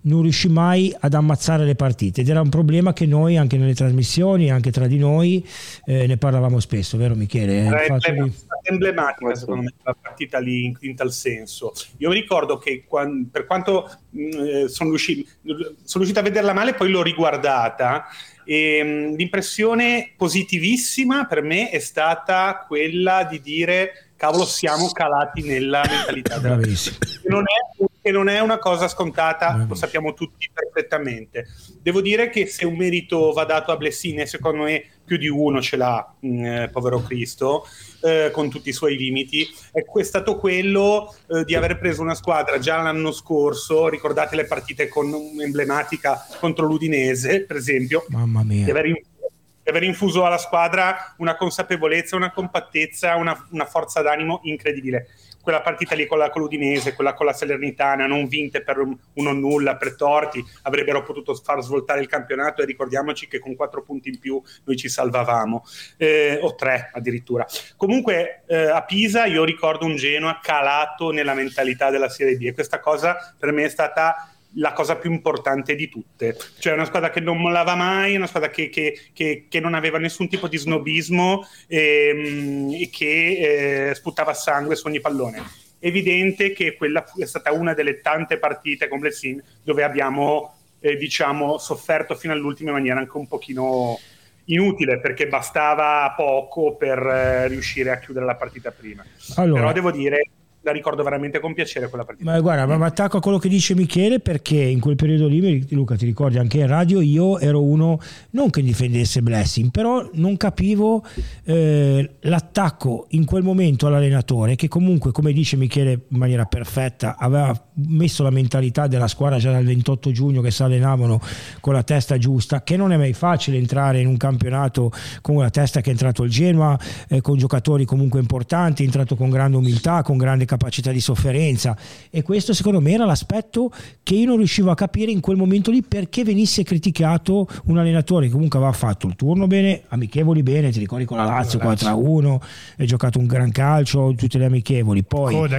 non 0.06 0.22
riuscì 0.22 0.48
mai 0.50 0.94
ad 1.00 1.14
ammazzare 1.14 1.66
le 1.66 1.76
partite. 1.76 2.22
Ed 2.22 2.30
era 2.30 2.42
un 2.42 2.50
problema 2.50 2.94
che 2.94 3.06
noi 3.06 3.38
anche 3.38 3.58
nelle 3.58 3.74
trasmissioni, 3.74 4.52
anche 4.52 4.72
tra 4.72 4.88
di 4.88 4.98
noi, 4.98 5.46
eh, 5.86 6.08
ne 6.08 6.18
parlavamo 6.18 6.60
spesso, 6.60 6.98
vero 6.98 7.16
Michele? 7.16 7.68
È 7.68 7.92
emblem- 7.92 8.28
di... 8.28 8.34
emblematica 8.64 9.36
secondo 9.36 9.64
me 9.64 9.74
la 9.84 9.96
partita 10.00 10.40
lì 10.40 10.66
in, 10.66 10.76
in, 10.82 10.96
tal 10.96 11.12
senso. 11.12 11.74
Io 11.98 12.10
mi 12.10 12.16
ricordo 12.16 12.58
che 12.58 12.84
quando, 12.88 13.28
per 13.32 13.46
quanto 13.46 13.90
mh, 14.10 14.22
mm, 14.22 14.30
eh, 14.46 14.68
sono, 14.68 14.90
riuscito, 14.90 15.30
sono 15.44 16.04
riuscito 16.04 16.20
a 16.20 16.24
vederla 16.24 16.54
male, 16.54 16.74
poi 16.74 16.90
l'ho 16.90 17.04
riguardata. 17.04 18.06
E 18.46 18.84
mh, 18.84 18.88
mm, 18.88 19.16
l'impressione 19.16 20.12
positivissima 20.16 21.26
per 21.26 21.42
me 21.42 21.70
è 21.70 21.80
stata 21.80 22.64
quella 22.68 23.24
di 23.24 23.42
dire 23.42 24.10
cavolo 24.16 24.46
siamo 24.46 24.90
calati 24.92 25.42
nella 25.44 25.84
mentalità 25.86 26.38
della 26.38 26.56
non 26.56 27.44
è 27.44 27.86
che 28.06 28.12
non 28.12 28.28
è 28.30 28.40
una 28.40 28.60
cosa 28.60 28.88
scontata, 28.88 29.66
lo 29.68 29.74
sappiamo 29.74 30.14
tutti 30.14 30.48
perfettamente. 30.54 31.48
Devo 31.82 32.02
dire 32.02 32.30
che 32.30 32.46
se 32.46 32.64
un 32.64 32.76
merito 32.76 33.32
va 33.32 33.46
dato 33.46 33.72
a 33.72 33.78
Blessine, 33.78 34.28
secondo 34.28 34.62
me 34.62 34.86
più 35.04 35.18
di 35.18 35.28
uno 35.28 35.60
ce 35.60 35.76
l'ha, 35.76 36.14
mh, 36.20 36.28
mm, 36.28 36.46
eh, 36.46 36.70
povero 36.70 37.02
Cristo, 37.02 37.66
eh, 38.04 38.30
con 38.32 38.52
tutti 38.52 38.70
i 38.70 38.74
suoi 38.74 38.96
limiti, 38.96 39.48
è 39.72 40.04
stato 40.04 40.38
quello 40.38 41.16
eh, 41.30 41.46
di 41.46 41.56
aver 41.56 41.80
preso 41.80 42.04
una 42.04 42.14
squadra 42.14 42.60
già 42.60 42.80
l'anno 42.80 43.12
scorso, 43.12 43.88
ricordate 43.88 44.36
le 44.36 44.46
partite 44.46 44.88
con 44.88 45.12
emblematica 45.40 46.28
contro 46.40 46.68
l'Udinese, 46.68 47.44
per 47.44 47.56
esempio, 47.56 48.06
Mamma 48.10 48.44
mia. 48.44 48.66
di 48.66 48.70
aver, 48.70 48.84
di 48.84 49.70
aver 49.70 49.82
infuso 49.82 50.24
alla 50.26 50.38
squadra 50.38 51.16
una 51.18 51.36
consapevolezza, 51.36 52.16
una 52.16 52.32
compattezza, 52.32 53.16
una, 53.16 53.48
una 53.50 53.66
forza 53.66 54.04
d'animo 54.04 54.42
incredibile 54.44 55.08
quella 55.46 55.62
partita 55.62 55.94
lì 55.94 56.08
con 56.08 56.18
la, 56.18 56.32
con 56.32 56.42
l'Udinese, 56.42 56.96
quella 56.96 57.14
con 57.14 57.28
la 57.28 57.34
Salernitana, 57.34 58.08
non 58.08 58.28
vinte 58.28 58.64
per 58.64 58.80
uno 58.80 59.32
nulla, 59.32 59.76
per 59.76 59.96
torti, 59.96 60.44
avrebbero 60.64 61.04
potuto 61.04 61.36
far 61.36 61.62
svoltare 61.62 62.02
il 62.02 62.08
campionato 62.08 62.64
e 62.64 62.66
ricordiamoci 62.66 63.28
che 63.28 63.38
con 63.38 63.54
quattro 63.54 63.84
punti 63.84 64.10
in 64.10 64.18
più 64.18 64.42
noi 64.64 64.76
ci 64.76 64.90
salvavamo, 64.90 65.64
eh, 65.98 66.40
o 66.42 66.56
tre 66.56 66.90
addirittura. 66.92 67.46
Comunque 67.78 68.42
eh, 68.48 68.70
a 68.70 68.82
Pisa 68.84 69.26
io 69.26 69.44
ricordo 69.44 69.86
un 69.86 69.96
Genoa 69.96 70.40
calato 70.42 71.12
nella 71.12 71.36
mentalità 71.36 71.92
della 71.92 72.10
Serie 72.10 72.38
B 72.38 72.42
e 72.48 72.54
questa 72.54 72.80
cosa 72.80 73.36
per 73.38 73.52
me 73.52 73.66
è 73.66 73.70
stata 73.70 74.35
la 74.56 74.74
cosa 74.74 74.96
più 74.96 75.12
importante 75.12 75.76
di 75.76 75.90
tutte. 75.90 76.38
Cioè 76.60 76.74
una 76.74 76.86
squadra 76.86 77.10
che 77.10 77.20
non 77.20 77.38
mollava 77.38 77.76
mai, 77.76 78.16
una 78.16 78.28
squadra 78.28 78.50
che, 78.50 78.70
che, 78.70 79.00
che, 79.14 79.46
che 79.50 79.60
non 79.60 79.74
aveva 79.74 79.98
nessun 79.98 80.28
tipo 80.28 80.48
di 80.48 80.58
snobismo 80.58 81.46
ehm, 81.68 82.72
e 82.74 82.90
che 82.92 83.90
eh, 83.90 83.96
sputava 83.96 84.34
sangue 84.34 84.76
su 84.76 84.88
ogni 84.88 85.02
pallone. 85.02 85.44
evidente 85.80 86.52
che 86.52 86.76
quella 86.76 87.04
è 87.18 87.26
stata 87.26 87.52
una 87.52 87.74
delle 87.74 88.02
tante 88.02 88.38
partite 88.38 88.88
con 88.88 89.00
Blessin 89.00 89.42
dove 89.64 89.84
abbiamo 89.84 90.56
eh, 90.80 90.96
diciamo 90.96 91.58
sofferto 91.58 92.16
fino 92.16 92.34
all'ultimo 92.34 92.70
in 92.70 92.76
maniera 92.76 93.00
anche 93.00 93.18
un 93.18 93.28
pochino 93.28 94.00
inutile 94.46 95.00
perché 95.00 95.28
bastava 95.28 96.14
poco 96.16 96.76
per 96.76 97.00
eh, 97.00 97.48
riuscire 97.48 97.92
a 97.92 97.98
chiudere 98.00 98.26
la 98.26 98.36
partita 98.36 98.72
prima. 98.72 99.04
Allora, 99.36 99.60
Però 99.62 99.74
devo 99.74 99.92
dire 99.92 100.30
la 100.66 100.72
ricordo 100.72 101.04
veramente 101.04 101.40
con 101.40 101.54
piacere 101.54 101.90
quella 101.90 102.04
partita. 102.04 102.30
Ma 102.30 102.40
guarda, 102.40 102.66
ma 102.66 102.88
attacco 102.88 103.18
a 103.18 103.22
quello 103.22 103.38
che 103.38 103.48
dice 103.48 103.76
Michele 103.76 104.20
perché 104.20 104.60
in 104.60 104.80
quel 104.80 104.96
periodo 104.96 105.28
lì, 105.28 105.64
Luca 105.70 105.96
ti 105.96 106.06
ricordi 106.06 106.40
anche 106.40 106.58
in 106.58 106.66
radio, 106.66 107.02
io 107.02 107.38
ero 107.38 107.62
uno 107.62 108.00
non 108.32 108.50
che 108.50 108.64
difendesse 108.64 109.22
Blessing, 109.22 109.70
però 109.70 110.10
non 110.14 110.38
capivo 110.38 111.06
eh, 111.44 112.16
l'attacco 112.22 113.06
in 113.10 113.26
quel 113.26 113.44
momento 113.44 113.86
all'allenatore 113.86 114.56
che 114.56 114.68
comunque, 114.68 115.12
come 115.12 115.34
dice 115.34 115.56
Michele 115.56 115.92
in 116.08 116.18
maniera 116.18 116.46
perfetta, 116.46 117.16
aveva 117.16 117.56
messo 117.88 118.24
la 118.24 118.32
mentalità 118.32 118.88
della 118.88 119.08
squadra 119.08 119.38
già 119.38 119.52
dal 119.52 119.66
28 119.66 120.12
giugno 120.12 120.42
che 120.42 120.50
si 120.50 120.64
allenavano 120.64 121.22
con 121.60 121.74
la 121.74 121.84
testa 121.84 122.18
giusta, 122.18 122.64
che 122.64 122.76
non 122.76 122.92
è 122.92 122.98
mai 122.98 123.14
facile 123.14 123.58
entrare 123.58 124.00
in 124.00 124.08
un 124.08 124.18
campionato 124.18 124.92
con 125.22 125.38
la 125.38 125.52
testa 125.52 125.82
che 125.82 125.90
è 125.90 125.92
entrato 125.92 126.24
il 126.24 126.32
Genoa, 126.32 126.76
eh, 127.08 127.22
con 127.22 127.38
giocatori 127.38 127.86
comunque 127.86 128.20
importanti, 128.20 128.82
è 128.82 128.86
entrato 128.86 129.16
con 129.16 129.30
grande 129.30 129.58
umiltà, 129.58 130.02
con 130.02 130.18
grande 130.18 130.46
capacità 130.46 130.54
capacità 130.56 130.92
di 130.92 131.00
sofferenza. 131.00 131.78
E 132.10 132.22
questo 132.22 132.54
secondo 132.54 132.80
me 132.82 132.92
era 132.92 133.06
l'aspetto 133.06 133.72
che 134.04 134.16
io 134.16 134.28
non 134.28 134.38
riuscivo 134.38 134.72
a 134.72 134.76
capire 134.76 135.12
in 135.12 135.20
quel 135.20 135.38
momento 135.38 135.72
lì 135.72 135.82
perché 135.82 136.24
venisse 136.24 136.64
criticato 136.64 137.48
un 137.66 137.78
allenatore. 137.78 138.28
Che 138.28 138.32
comunque 138.32 138.58
aveva 138.58 138.74
fatto 138.74 139.08
il 139.08 139.16
turno 139.16 139.48
bene, 139.48 139.84
amichevoli 139.90 140.44
bene, 140.44 140.72
ti 140.72 140.80
ricordi 140.80 141.06
con 141.06 141.18
la 141.18 141.26
Lazio 141.26 141.60
4-1, 141.60 142.38
hai 142.78 142.88
giocato 142.88 143.20
un 143.20 143.28
gran 143.28 143.52
calcio, 143.52 144.14
tutte 144.16 144.38
le 144.38 144.46
amichevoli, 144.46 145.04
poi 145.04 145.34
coda, 145.34 145.58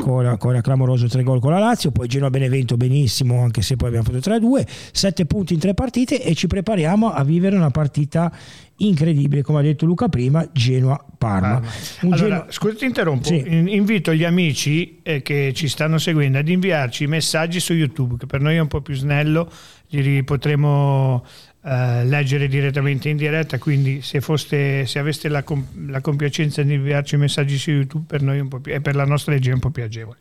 coda, 0.00 0.36
coda 0.38 0.60
clamoroso 0.60 1.06
3 1.06 1.22
gol 1.22 1.40
con 1.40 1.52
la 1.52 1.58
Lazio, 1.58 1.90
poi 1.90 2.08
Genoa 2.08 2.30
Benevento 2.30 2.76
benissimo 2.76 3.42
anche 3.42 3.62
se 3.62 3.76
poi 3.76 3.88
abbiamo 3.88 4.06
fatto 4.06 4.30
3-2, 4.30 4.66
7 4.92 5.26
punti 5.26 5.54
in 5.54 5.60
tre 5.60 5.74
partite 5.74 6.22
e 6.22 6.34
ci 6.34 6.46
prepariamo 6.46 7.10
a 7.10 7.24
vivere 7.24 7.56
una 7.56 7.70
partita 7.70 8.32
incredibile, 8.78 9.42
come 9.42 9.60
ha 9.60 9.62
detto 9.62 9.86
Luca 9.86 10.08
prima, 10.08 10.46
Genoa-Parma. 10.52 11.62
Allora, 12.00 12.16
Genoa... 12.16 12.46
Scusa, 12.48 12.74
ti 12.74 12.84
interrompo. 12.84 13.26
Sì. 13.26 13.42
Invito 13.46 14.12
gli 14.14 14.24
amici 14.24 15.00
eh, 15.02 15.22
che 15.22 15.52
ci 15.54 15.68
stanno 15.68 15.98
seguendo 15.98 16.38
ad 16.38 16.48
inviarci 16.48 17.06
messaggi 17.06 17.60
su 17.60 17.72
YouTube, 17.72 18.16
che 18.18 18.26
per 18.26 18.40
noi 18.40 18.56
è 18.56 18.60
un 18.60 18.68
po' 18.68 18.80
più 18.80 18.94
snello, 18.94 19.50
li 19.88 20.22
potremo 20.22 21.24
eh, 21.64 22.04
leggere 22.04 22.46
direttamente 22.46 23.08
in 23.08 23.16
diretta, 23.16 23.58
quindi 23.58 24.00
se, 24.02 24.20
foste, 24.20 24.86
se 24.86 24.98
aveste 24.98 25.28
la, 25.28 25.42
la, 25.86 26.00
compiacenza 26.00 26.62
di 26.62 26.74
inviarci 26.74 27.16
messaggi 27.16 27.58
su 27.58 27.70
YouTube, 27.70 28.04
per 28.06 28.22
noi 28.22 28.38
un 28.38 28.48
po' 28.48 28.60
più, 28.60 28.72
e 28.72 28.80
per 28.80 28.94
la 28.94 29.04
nostra 29.04 29.32
legge 29.32 29.50
è 29.50 29.54
un 29.54 29.60
po' 29.60 29.70
più 29.70 29.82
agevole. 29.82 30.18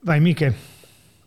Vai 0.00 0.20
Miche. 0.20 0.78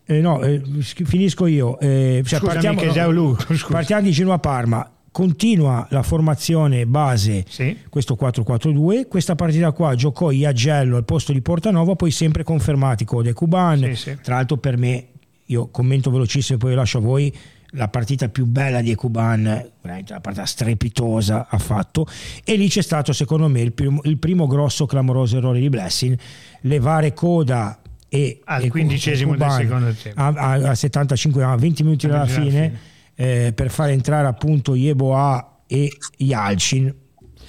Eh 0.05 0.19
no, 0.19 0.41
eh, 0.41 0.61
finisco 0.81 1.45
io. 1.45 1.79
Eh, 1.79 2.23
cioè 2.25 2.39
Scusa, 2.39 2.51
partiamo, 2.51 2.81
Miche, 2.81 3.01
no, 3.05 3.37
partiamo 3.69 4.01
di 4.01 4.11
Genoa-Parma 4.11 4.92
continua 5.13 5.85
la 5.91 6.01
formazione 6.01 6.87
base 6.87 7.45
sì. 7.47 7.77
questo 7.87 8.17
4-4-2 8.19 9.07
questa 9.07 9.35
partita 9.35 9.71
qua 9.71 9.93
giocò 9.93 10.31
Iagello 10.31 10.97
al 10.97 11.05
posto 11.05 11.31
di 11.31 11.41
Portanova 11.41 11.93
poi 11.95 12.09
sempre 12.09 12.43
confermati 12.43 13.05
Code 13.05 13.31
Cuban. 13.31 13.77
Sì, 13.79 13.95
sì. 13.95 14.17
tra 14.21 14.35
l'altro 14.35 14.57
per 14.57 14.77
me 14.77 15.07
io 15.45 15.67
commento 15.67 16.09
velocissimo 16.09 16.57
e 16.57 16.59
poi 16.59 16.73
lascio 16.73 16.97
a 16.97 17.01
voi 17.01 17.31
la 17.75 17.87
partita 17.87 18.27
più 18.29 18.45
bella 18.45 18.81
di 18.81 18.91
Ecuban, 18.91 19.41
una 19.81 20.19
partita 20.21 20.45
strepitosa 20.45 21.47
ha 21.49 21.57
fatto. 21.57 22.07
E 22.43 22.55
lì 22.55 22.67
c'è 22.67 22.81
stato 22.81 23.13
secondo 23.13 23.47
me 23.47 23.61
il 23.61 23.71
primo, 23.71 23.99
il 24.03 24.17
primo 24.17 24.47
grosso 24.47 24.85
clamoroso 24.85 25.37
errore 25.37 25.59
di 25.59 25.69
Blessing, 25.69 26.17
levare 26.61 27.13
coda 27.13 27.79
e 28.09 28.41
al 28.43 28.67
quindicesimo 28.67 29.35
del 29.35 29.49
secondo 29.49 29.91
tempo. 29.91 30.21
a, 30.21 30.27
a, 30.27 30.51
a 30.69 30.75
75 30.75 31.43
a 31.43 31.55
20 31.55 31.83
minuti 31.83 32.07
dalla 32.07 32.27
fine, 32.27 32.49
fine 32.49 32.79
eh, 33.15 33.53
per 33.55 33.69
far 33.69 33.89
entrare 33.89 34.27
appunto 34.27 34.75
Yeboah 34.75 35.61
e 35.67 35.91
Yalcin 36.17 37.01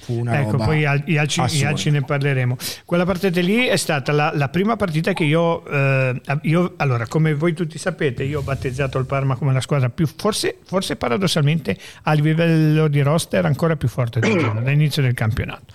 ecco, 0.07 0.57
poi 0.57 0.81
Yalcin 0.81 1.93
ne 1.93 2.01
parleremo. 2.01 2.57
Quella 2.85 3.05
partita 3.05 3.39
lì 3.41 3.65
è 3.65 3.75
stata 3.75 4.11
la, 4.11 4.31
la 4.33 4.49
prima 4.49 4.75
partita 4.75 5.13
che 5.13 5.23
io, 5.23 5.65
eh, 5.67 6.21
io, 6.43 6.73
allora, 6.77 7.07
come 7.07 7.33
voi 7.33 7.53
tutti 7.53 7.77
sapete, 7.77 8.23
io 8.23 8.39
ho 8.39 8.43
battezzato 8.43 8.97
il 8.99 9.05
Parma 9.05 9.35
come 9.35 9.53
la 9.53 9.61
squadra 9.61 9.89
più, 9.89 10.07
forse, 10.07 10.57
forse 10.63 10.95
paradossalmente 10.95 11.77
a 12.03 12.13
livello 12.13 12.87
di 12.87 13.01
roster 13.01 13.45
ancora 13.45 13.75
più 13.75 13.87
forte 13.87 14.19
del 14.19 14.37
giorno, 14.37 14.61
dall'inizio 14.61 15.01
del 15.01 15.13
campionato. 15.13 15.73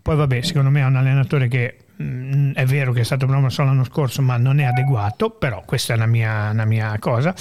Poi 0.00 0.16
vabbè, 0.16 0.40
secondo 0.42 0.70
me 0.70 0.80
è 0.80 0.84
un 0.84 0.96
allenatore 0.96 1.48
che 1.48 1.76
mh, 1.96 2.04
mm, 2.04 2.52
è 2.52 2.64
vero 2.64 2.92
che 2.92 3.00
è 3.00 3.04
stato 3.04 3.26
promosso 3.26 3.56
solo 3.56 3.68
l'anno 3.68 3.84
scorso, 3.84 4.22
ma 4.22 4.36
non 4.36 4.60
è 4.60 4.64
adeguato, 4.64 5.30
però 5.30 5.62
questa 5.66 5.94
è 5.94 5.96
una 5.96 6.06
mia, 6.06 6.50
una 6.50 6.64
mia 6.64 6.96
cosa. 6.98 7.34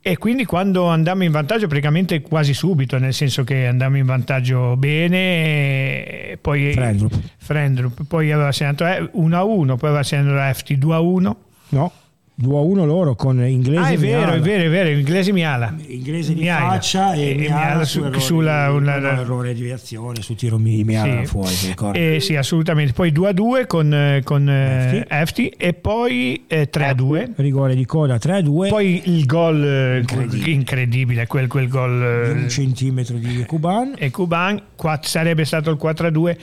E 0.00 0.16
quindi 0.16 0.44
quando 0.44 0.86
andammo 0.86 1.24
in 1.24 1.30
vantaggio 1.32 1.66
praticamente 1.66 2.22
quasi 2.22 2.54
subito, 2.54 2.98
nel 2.98 3.12
senso 3.12 3.44
che 3.44 3.66
andammo 3.66 3.96
in 3.98 4.06
vantaggio 4.06 4.76
bene, 4.76 6.38
poi 6.40 6.72
Frendrup, 6.72 7.20
Frendrup 7.36 8.04
poi 8.06 8.32
aveva 8.32 8.52
segnato 8.52 8.84
1-1, 8.84 9.76
poi 9.76 9.88
aveva 9.88 10.02
segnato 10.02 10.54
FT 10.54 10.72
2-1. 10.72 11.34
No, 11.70 11.92
2 12.40 12.56
a 12.56 12.60
1 12.60 12.84
loro 12.86 13.16
con 13.16 13.44
inglese 13.44 13.80
ah, 13.80 13.88
è 13.88 13.98
vero, 13.98 14.30
è 14.30 14.38
vero, 14.38 14.62
è 14.62 14.70
vero, 14.70 14.88
inglese 14.90 15.32
Miala. 15.32 15.74
Inglese 15.88 16.34
di 16.34 16.42
Miala. 16.42 16.68
faccia 16.68 17.12
e, 17.14 17.30
e 17.30 17.34
Miala, 17.34 17.54
Miala 17.56 17.84
su, 17.84 17.98
errore, 17.98 18.20
sulla 18.20 18.70
un 18.70 18.88
errore 18.88 19.54
di 19.54 19.68
azione 19.72 20.22
su 20.22 20.36
tiro 20.36 20.56
Miala 20.56 21.22
sì. 21.22 21.26
fuori, 21.26 21.52
eh, 21.94 22.20
sì, 22.20 22.36
assolutamente. 22.36 22.92
Poi 22.92 23.10
2 23.10 23.28
a 23.28 23.32
2 23.32 23.66
con, 23.66 24.20
con 24.22 24.48
eh, 24.48 25.04
Efti 25.08 25.48
e 25.48 25.74
poi 25.74 26.44
eh, 26.46 26.70
3 26.70 26.86
a 26.86 26.94
2. 26.94 27.32
Rigore 27.34 27.74
di 27.74 27.84
coda 27.84 28.18
3 28.18 28.36
a 28.36 28.40
2. 28.42 28.68
Poi 28.68 29.02
il 29.06 29.26
gol 29.26 29.64
eh, 29.64 29.98
incredibile, 29.98 30.50
incredibile 30.52 31.26
quel, 31.26 31.48
quel 31.48 31.66
gol 31.66 32.24
di 32.24 32.30
un 32.38 32.44
eh, 32.44 32.48
centimetro 32.48 33.16
di 33.16 33.44
Cuban. 33.46 33.94
E 33.98 34.12
Cuban 34.12 34.62
sarebbe 35.00 35.44
stato 35.44 35.72
il 35.72 35.76
4 35.76 36.06
a 36.06 36.10
2. 36.10 36.38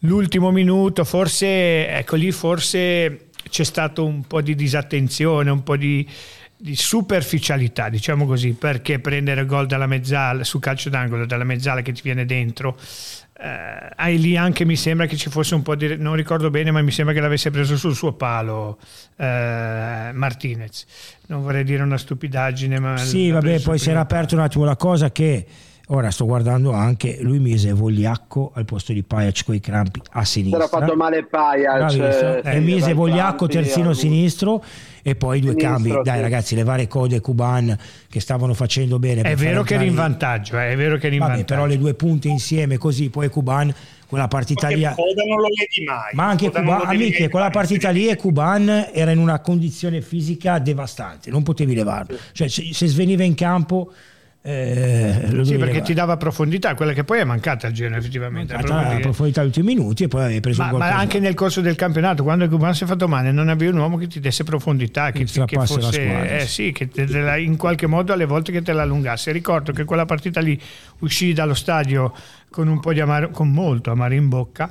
L'ultimo 0.00 0.50
minuto, 0.50 1.04
forse, 1.04 1.88
ecco 1.88 2.16
lì 2.16 2.30
forse 2.32 3.27
c'è 3.48 3.64
stato 3.64 4.04
un 4.04 4.22
po' 4.22 4.40
di 4.40 4.54
disattenzione, 4.54 5.50
un 5.50 5.62
po' 5.62 5.76
di, 5.76 6.06
di 6.56 6.74
superficialità, 6.74 7.88
diciamo 7.88 8.26
così, 8.26 8.52
perché 8.52 8.98
prendere 8.98 9.44
gol 9.44 9.66
dalla 9.66 9.86
mezzala, 9.86 10.44
su 10.44 10.58
calcio 10.58 10.90
d'angolo, 10.90 11.26
dalla 11.26 11.44
mezzala 11.44 11.82
che 11.82 11.92
ti 11.92 12.02
viene 12.02 12.24
dentro. 12.24 12.76
Eh, 13.40 14.16
lì 14.16 14.36
anche 14.36 14.64
mi 14.64 14.74
sembra 14.74 15.06
che 15.06 15.16
ci 15.16 15.30
fosse 15.30 15.54
un 15.54 15.62
po' 15.62 15.76
di 15.76 15.96
non 15.96 16.16
ricordo 16.16 16.50
bene 16.50 16.72
ma 16.72 16.82
mi 16.82 16.90
sembra 16.90 17.14
che 17.14 17.20
l'avesse 17.20 17.52
preso 17.52 17.76
sul 17.76 17.94
suo 17.94 18.14
palo 18.14 18.78
eh, 19.14 20.10
Martinez 20.12 20.86
non 21.28 21.42
vorrei 21.42 21.62
dire 21.62 21.84
una 21.84 21.98
stupidaggine 21.98 22.80
ma 22.80 22.96
sì 22.96 23.30
vabbè 23.30 23.60
poi 23.60 23.78
si 23.78 23.90
era 23.90 24.00
aperto 24.00 24.34
un 24.34 24.40
attimo 24.40 24.64
la 24.64 24.74
cosa 24.74 25.12
che 25.12 25.46
Ora 25.90 26.10
sto 26.10 26.26
guardando 26.26 26.72
anche, 26.72 27.16
lui 27.22 27.38
mise 27.38 27.72
Vogliacco 27.72 28.52
al 28.54 28.66
posto 28.66 28.92
di 28.92 29.02
Pajac 29.02 29.44
con 29.44 29.54
i 29.54 29.60
crampi 29.60 30.02
a 30.10 30.24
sinistra. 30.24 30.66
Si 30.66 30.74
era 30.74 30.80
fatto 30.80 30.96
male 30.96 31.24
Pajac. 31.24 32.42
Eh, 32.44 32.56
e 32.56 32.60
mise 32.60 32.92
Vogliacco 32.92 33.46
terzino 33.46 33.94
sinistro 33.94 34.62
e 35.00 35.14
poi 35.14 35.40
due 35.40 35.52
sinistro, 35.52 35.70
cambi. 35.70 36.02
Dai 36.02 36.16
sì. 36.16 36.22
ragazzi, 36.22 36.54
levare 36.54 36.86
Code 36.88 37.16
e 37.16 37.20
Cuban 37.20 37.78
che 38.06 38.20
stavano 38.20 38.52
facendo 38.52 38.98
bene. 38.98 39.22
È 39.22 39.34
vero 39.34 39.62
che 39.62 39.74
era 39.74 39.82
in 39.84 39.94
vantaggio, 39.94 40.58
eh, 40.58 40.72
è 40.72 40.76
vero 40.76 40.98
che 40.98 41.06
era 41.06 41.14
in 41.14 41.20
Vabbè, 41.20 41.32
vantaggio. 41.32 41.54
Però 41.54 41.66
le 41.66 41.78
due 41.78 41.94
punte 41.94 42.28
insieme 42.28 42.76
così, 42.76 43.08
poi 43.08 43.30
Cuban 43.30 43.74
quella 44.06 44.28
partita 44.28 44.68
lì 44.68 44.82
Coda 44.82 45.22
non 45.26 45.38
lo 45.38 45.48
vedi 45.54 45.84
mai 45.84 46.14
ma 46.14 46.28
anche 46.28 46.50
Cuban, 46.50 46.80
amiche, 46.86 47.28
quella 47.28 47.50
partita 47.50 47.90
lì 47.90 48.08
e 48.08 48.16
Cuban 48.16 48.88
era 48.90 49.10
in 49.10 49.18
una 49.18 49.40
condizione 49.40 50.00
fisica 50.00 50.58
devastante 50.58 51.30
non 51.30 51.42
potevi 51.42 51.74
levarlo 51.74 52.16
cioè 52.32 52.48
se, 52.48 52.70
se 52.72 52.86
sveniva 52.86 53.22
in 53.22 53.34
campo 53.34 53.92
eh, 54.40 55.40
sì, 55.42 55.56
perché 55.56 55.82
ti 55.82 55.94
dava 55.94 56.16
profondità, 56.16 56.74
quella 56.74 56.92
che 56.92 57.04
poi 57.04 57.18
è 57.18 57.24
mancata 57.24 57.66
al 57.66 57.72
Genoa 57.72 57.98
effettivamente. 57.98 58.54
Mancata 58.54 58.92
la 58.94 59.00
profondità 59.00 59.40
negli 59.40 59.48
ultimi 59.48 59.74
minuti 59.74 60.04
e 60.04 60.08
poi 60.08 60.24
avevi 60.24 60.40
preso 60.40 60.60
ma, 60.60 60.66
un 60.66 60.70
gol. 60.70 60.80
Ma 60.80 60.96
anche 60.96 61.18
nel 61.18 61.34
corso 61.34 61.60
del 61.60 61.74
campionato, 61.74 62.22
quando 62.22 62.44
il 62.44 62.50
Cuban 62.50 62.74
si 62.74 62.84
è 62.84 62.86
fatto 62.86 63.08
male, 63.08 63.32
non 63.32 63.48
avevi 63.48 63.72
un 63.72 63.78
uomo 63.78 63.96
che 63.96 64.06
ti 64.06 64.20
desse 64.20 64.44
profondità, 64.44 65.10
che, 65.10 65.24
che, 65.24 65.44
che 65.44 65.56
fosse, 65.56 65.80
squadra, 65.80 66.38
eh, 66.38 66.46
sì, 66.46 66.72
che 66.72 66.88
te, 66.88 67.04
te 67.04 67.20
la, 67.20 67.36
in 67.36 67.56
qualche 67.56 67.86
modo 67.86 68.12
alle 68.12 68.26
volte 68.26 68.52
che 68.52 68.62
te 68.62 68.72
la 68.72 68.82
allungasse. 68.82 69.32
Ricordo 69.32 69.72
che 69.72 69.84
quella 69.84 70.04
partita 70.04 70.40
lì 70.40 70.58
uscì 71.00 71.32
dallo 71.32 71.54
stadio 71.54 72.14
con 72.48 72.68
un 72.68 72.80
po' 72.80 72.92
di 72.92 73.00
amaro, 73.00 73.30
con 73.30 73.50
molto 73.50 73.90
amaro 73.90 74.14
in 74.14 74.28
bocca 74.28 74.70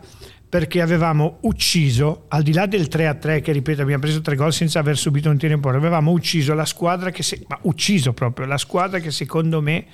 perché 0.49 0.81
avevamo 0.81 1.39
ucciso, 1.41 2.25
al 2.29 2.41
di 2.41 2.53
là 2.53 2.65
del 2.65 2.87
3-3 2.89 3.41
che 3.41 3.51
ripeto 3.51 3.81
abbiamo 3.81 4.01
preso 4.01 4.21
tre 4.21 4.35
gol 4.35 4.53
senza 4.53 4.79
aver 4.79 4.97
subito 4.97 5.29
un 5.29 5.37
tiro 5.37 5.53
in 5.53 5.59
porta, 5.59 5.77
avevamo 5.77 6.11
ucciso 6.11 6.53
la 6.53 6.65
squadra 6.65 7.11
che, 7.11 7.21
se, 7.21 7.43
ma 7.47 7.57
ucciso 7.63 8.13
proprio, 8.13 8.45
la 8.45 8.57
squadra 8.57 8.99
che 8.99 9.11
secondo 9.11 9.61
me 9.61 9.85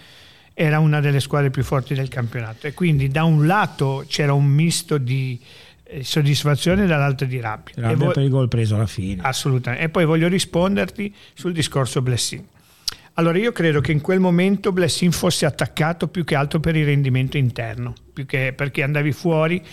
era 0.53 0.77
una 0.77 0.99
delle 0.99 1.19
squadre 1.19 1.49
più 1.49 1.63
forti 1.63 1.95
del 1.95 2.07
campionato 2.07 2.67
e 2.67 2.73
quindi 2.73 3.07
da 3.07 3.23
un 3.23 3.47
lato 3.47 4.05
c'era 4.07 4.33
un 4.33 4.45
misto 4.45 4.99
di 4.99 5.39
eh, 5.85 6.03
soddisfazione 6.03 6.85
dall'altro 6.85 7.25
di 7.25 7.39
rabbia. 7.39 7.73
Rabbia 7.77 8.05
vo- 8.05 8.11
per 8.11 8.23
il 8.23 8.29
gol 8.29 8.47
preso 8.47 8.75
alla 8.75 8.85
fine. 8.85 9.23
Assolutamente. 9.23 9.85
E 9.85 9.89
poi 9.89 10.05
voglio 10.05 10.27
risponderti 10.27 11.13
sul 11.33 11.53
discorso 11.53 12.03
Blessing. 12.03 12.43
Allora 13.15 13.37
io 13.37 13.51
credo 13.51 13.81
che 13.81 13.91
in 13.91 14.01
quel 14.01 14.19
momento 14.19 14.71
Blessing 14.71 15.11
fosse 15.11 15.45
attaccato 15.45 16.07
più 16.07 16.23
che 16.23 16.35
altro 16.35 16.59
per 16.59 16.75
il 16.75 16.85
rendimento 16.85 17.37
interno, 17.37 17.93
più 18.11 18.25
che 18.25 18.53
perché 18.55 18.81
andavi 18.81 19.11
fuori 19.11 19.63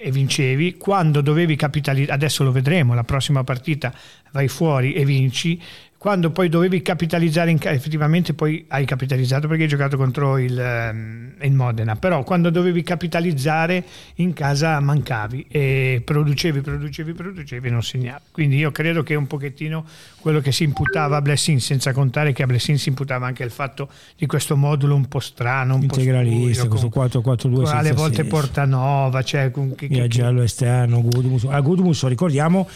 e 0.00 0.12
vincevi, 0.12 0.76
quando 0.76 1.20
dovevi 1.20 1.56
capitalizzare, 1.56 2.14
adesso 2.14 2.44
lo 2.44 2.52
vedremo, 2.52 2.94
la 2.94 3.02
prossima 3.02 3.42
partita 3.42 3.92
vai 4.30 4.46
fuori 4.46 4.92
e 4.92 5.04
vinci, 5.04 5.60
quando 5.98 6.30
poi 6.30 6.48
dovevi 6.48 6.80
capitalizzare 6.80 7.50
in 7.50 7.58
casa, 7.58 7.74
effettivamente 7.74 8.32
poi 8.32 8.64
hai 8.68 8.84
capitalizzato 8.84 9.48
perché 9.48 9.64
hai 9.64 9.68
giocato 9.68 9.96
contro 9.96 10.38
il, 10.38 10.56
ehm, 10.56 11.32
il, 11.40 11.52
Modena, 11.52 11.96
però 11.96 12.22
quando 12.22 12.50
dovevi 12.50 12.84
capitalizzare 12.84 13.84
in 14.16 14.32
casa 14.32 14.78
mancavi 14.78 15.46
e 15.50 16.00
producevi, 16.04 16.60
producevi, 16.60 17.12
producevi 17.14 17.66
e 17.66 17.70
non 17.70 17.82
segnavi. 17.82 18.22
Quindi 18.30 18.58
io 18.58 18.70
credo 18.70 19.02
che 19.02 19.16
un 19.16 19.26
pochettino 19.26 19.84
quello 20.20 20.38
che 20.38 20.52
si 20.52 20.62
imputava 20.62 21.16
a 21.16 21.20
Blessing, 21.20 21.58
senza 21.58 21.92
contare 21.92 22.32
che 22.32 22.44
a 22.44 22.46
Blessing 22.46 22.78
si 22.78 22.90
imputava 22.90 23.26
anche 23.26 23.42
il 23.42 23.50
fatto 23.50 23.88
di 24.16 24.26
questo 24.26 24.56
modulo 24.56 24.94
un 24.94 25.08
po' 25.08 25.18
strano, 25.18 25.74
un 25.74 25.82
integralista, 25.82 26.68
po' 26.68 26.76
stupido, 26.76 27.22
questo 27.22 27.48
4-4-2 27.50 27.74
alle 27.74 27.92
volte 27.92 28.16
senso. 28.18 28.30
Portanova, 28.30 29.22
cioè, 29.22 29.50
con, 29.50 29.74
che, 29.74 29.88
Viaggiallo 29.88 30.42
esterno, 30.42 31.02
Gudumus. 31.02 31.44
A 31.48 31.60
Gudumus 31.60 32.06
ricordiamo 32.06 32.68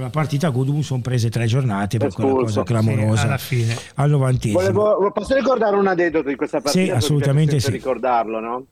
quella 0.00 0.08
partita 0.10 0.46
a 0.46 0.50
Gudum 0.50 0.80
sono 0.80 1.02
prese 1.02 1.28
tre 1.28 1.44
giornate 1.44 1.98
per 1.98 2.12
quella 2.12 2.32
cosa 2.32 2.62
clamorosa 2.62 3.16
sì, 3.16 3.26
alla 3.26 3.36
fine 3.36 3.76
al 3.96 4.10
novantesimo 4.10 4.58
Volevo, 4.58 5.10
posso 5.12 5.34
ricordare 5.34 5.76
un 5.76 5.86
aneddoto 5.86 6.28
di 6.28 6.36
questa 6.36 6.60
partita? 6.60 6.84
Sì, 6.84 6.90
assolutamente 6.90 7.60
sì. 7.60 7.70
ricordarlo, 7.70 8.40
no? 8.40 8.66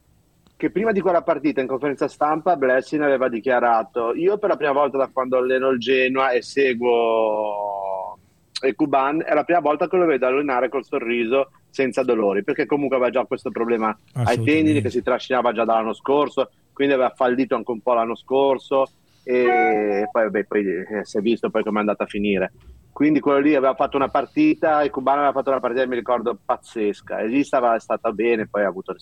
Che 0.57 0.71
prima 0.71 0.91
di 0.91 1.01
quella 1.01 1.23
partita 1.23 1.61
in 1.61 1.67
conferenza 1.67 2.09
stampa 2.09 2.57
Blessing 2.57 3.03
aveva 3.03 3.29
dichiarato 3.29 4.15
io 4.15 4.39
per 4.39 4.49
la 4.49 4.57
prima 4.57 4.73
volta 4.73 4.97
da 4.97 5.11
quando 5.13 5.37
alleno 5.37 5.69
il 5.69 5.79
Genoa 5.79 6.31
e 6.31 6.43
seguo 6.43 8.19
il 8.63 8.75
Cuban 8.75 9.23
è 9.25 9.35
la 9.35 9.45
prima 9.45 9.61
volta 9.61 9.87
che 9.87 9.97
lo 9.97 10.07
vedo 10.07 10.27
allenare 10.27 10.69
col 10.69 10.85
sorriso 10.85 11.51
senza 11.71 12.03
dolori 12.03 12.43
perché 12.43 12.67
comunque 12.67 12.97
aveva 12.97 13.11
già 13.13 13.25
questo 13.25 13.51
problema 13.51 13.97
ai 14.15 14.43
tendini 14.43 14.81
che 14.81 14.91
si 14.91 15.03
trascinava 15.03 15.53
già 15.53 15.65
dall'anno 15.65 15.93
scorso 15.93 16.51
quindi 16.73 16.95
aveva 16.95 17.13
fallito 17.15 17.55
anche 17.55 17.71
un 17.71 17.81
po' 17.81 17.93
l'anno 17.93 18.17
scorso 18.17 18.89
e 19.31 20.09
poi, 20.11 20.23
vabbè, 20.23 20.45
poi 20.45 20.65
eh, 20.67 21.05
si 21.05 21.19
è 21.19 21.21
visto 21.21 21.51
poi 21.51 21.63
come 21.63 21.77
è 21.77 21.81
andata 21.81 22.05
a 22.05 22.07
finire. 22.07 22.51
Quindi 22.91 23.21
quello 23.21 23.39
lì 23.39 23.55
aveva 23.55 23.75
fatto 23.75 23.97
una 23.97 24.09
partita, 24.09 24.83
il 24.83 24.91
cubano 24.91 25.19
aveva 25.19 25.33
fatto 25.33 25.51
una 25.51 25.61
partita, 25.61 25.87
mi 25.87 25.95
ricordo, 25.95 26.37
pazzesca. 26.45 27.19
E 27.19 27.29
lì 27.29 27.45
stava 27.45 27.79
stata 27.79 28.11
bene, 28.11 28.49
poi 28.49 28.65
ha 28.65 28.67
avuto 28.69 28.97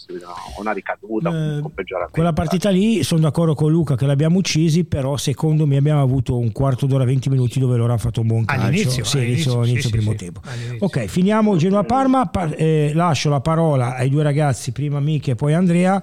una 0.58 0.72
ricaduta, 0.72 1.30
eh, 1.30 1.60
un 1.60 1.72
peggioramento. 1.72 2.12
Quella 2.12 2.34
partita 2.34 2.68
lì, 2.68 3.02
sono 3.04 3.20
d'accordo 3.22 3.54
con 3.54 3.70
Luca 3.70 3.94
che 3.94 4.04
l'abbiamo 4.04 4.36
uccisi, 4.36 4.84
però 4.84 5.16
secondo 5.16 5.64
me 5.64 5.78
abbiamo 5.78 6.02
avuto 6.02 6.36
un 6.36 6.52
quarto 6.52 6.84
d'ora, 6.84 7.04
20 7.04 7.30
minuti 7.30 7.58
dove 7.58 7.76
loro 7.76 7.90
hanno 7.90 8.00
fatto 8.00 8.20
un 8.20 8.26
buon 8.26 8.44
calcio. 8.44 8.66
All'inizio, 8.66 9.04
sì, 9.04 9.16
all'inizio, 9.16 9.52
all'inizio, 9.52 9.60
all'inizio 9.60 9.88
sì, 9.88 9.96
primo 9.96 10.10
sì, 10.10 10.16
tempo. 10.16 10.40
All'inizio. 10.44 10.86
Ok, 10.86 11.04
finiamo 11.06 11.56
Genoa-Parma, 11.56 12.26
par- 12.26 12.54
eh, 12.58 12.90
lascio 12.92 13.30
la 13.30 13.40
parola 13.40 13.94
ai 13.94 14.10
due 14.10 14.24
ragazzi, 14.24 14.72
prima 14.72 15.00
Miche 15.00 15.30
e 15.30 15.34
poi 15.36 15.54
Andrea, 15.54 16.02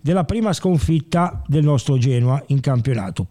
della 0.00 0.24
prima 0.24 0.54
sconfitta 0.54 1.42
del 1.46 1.64
nostro 1.64 1.98
Genoa 1.98 2.42
in 2.46 2.60
campionato 2.60 3.26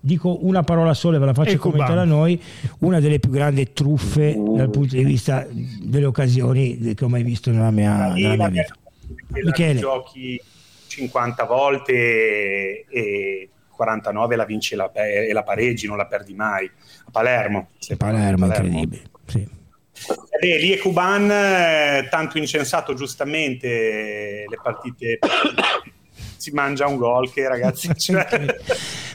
dico 0.00 0.44
una 0.44 0.62
parola 0.62 0.94
sola 0.94 1.16
e 1.16 1.20
ve 1.20 1.26
la 1.26 1.34
faccio 1.34 1.52
E 1.52 1.56
commentare 1.56 2.00
a 2.00 2.04
noi, 2.04 2.40
una 2.80 3.00
delle 3.00 3.18
più 3.18 3.30
grandi 3.30 3.72
truffe 3.72 4.34
dal 4.36 4.70
punto 4.70 4.94
di 4.96 5.04
vista 5.04 5.46
delle 5.50 6.06
occasioni 6.06 6.94
che 6.94 7.04
ho 7.04 7.08
mai 7.08 7.22
visto 7.22 7.50
nella 7.50 7.70
mia, 7.70 8.12
Lì 8.12 8.22
nella 8.22 8.48
mia 8.48 8.62
vita. 8.62 8.76
Michele. 9.28 9.74
che 9.74 9.78
giochi 9.80 10.40
50 10.86 11.44
volte 11.44 11.92
e, 11.92 12.86
e 12.88 13.48
49 13.70 14.36
la 14.36 14.44
vinci 14.44 14.74
e 14.74 14.76
la, 14.76 14.90
e 14.92 15.32
la 15.32 15.42
pareggi, 15.42 15.86
non 15.86 15.96
la 15.96 16.06
perdi 16.06 16.34
mai. 16.34 16.66
A 17.06 17.10
Palermo. 17.10 17.68
Palermo, 17.96 18.46
di 18.46 18.52
incredibile. 18.52 19.02
Sì. 19.26 19.38
Eh 19.40 20.38
beh, 20.40 20.58
lì 20.58 20.72
e 20.72 20.78
Cuban, 20.78 21.30
eh, 21.30 22.08
tanto 22.10 22.38
incensato 22.38 22.94
giustamente 22.94 24.44
le 24.48 24.58
partite 24.62 25.18
si 26.38 26.50
mangia 26.52 26.86
un 26.86 26.96
gol 26.96 27.30
che 27.32 27.46
ragazzi 27.48 27.90
cioè, 27.98 28.26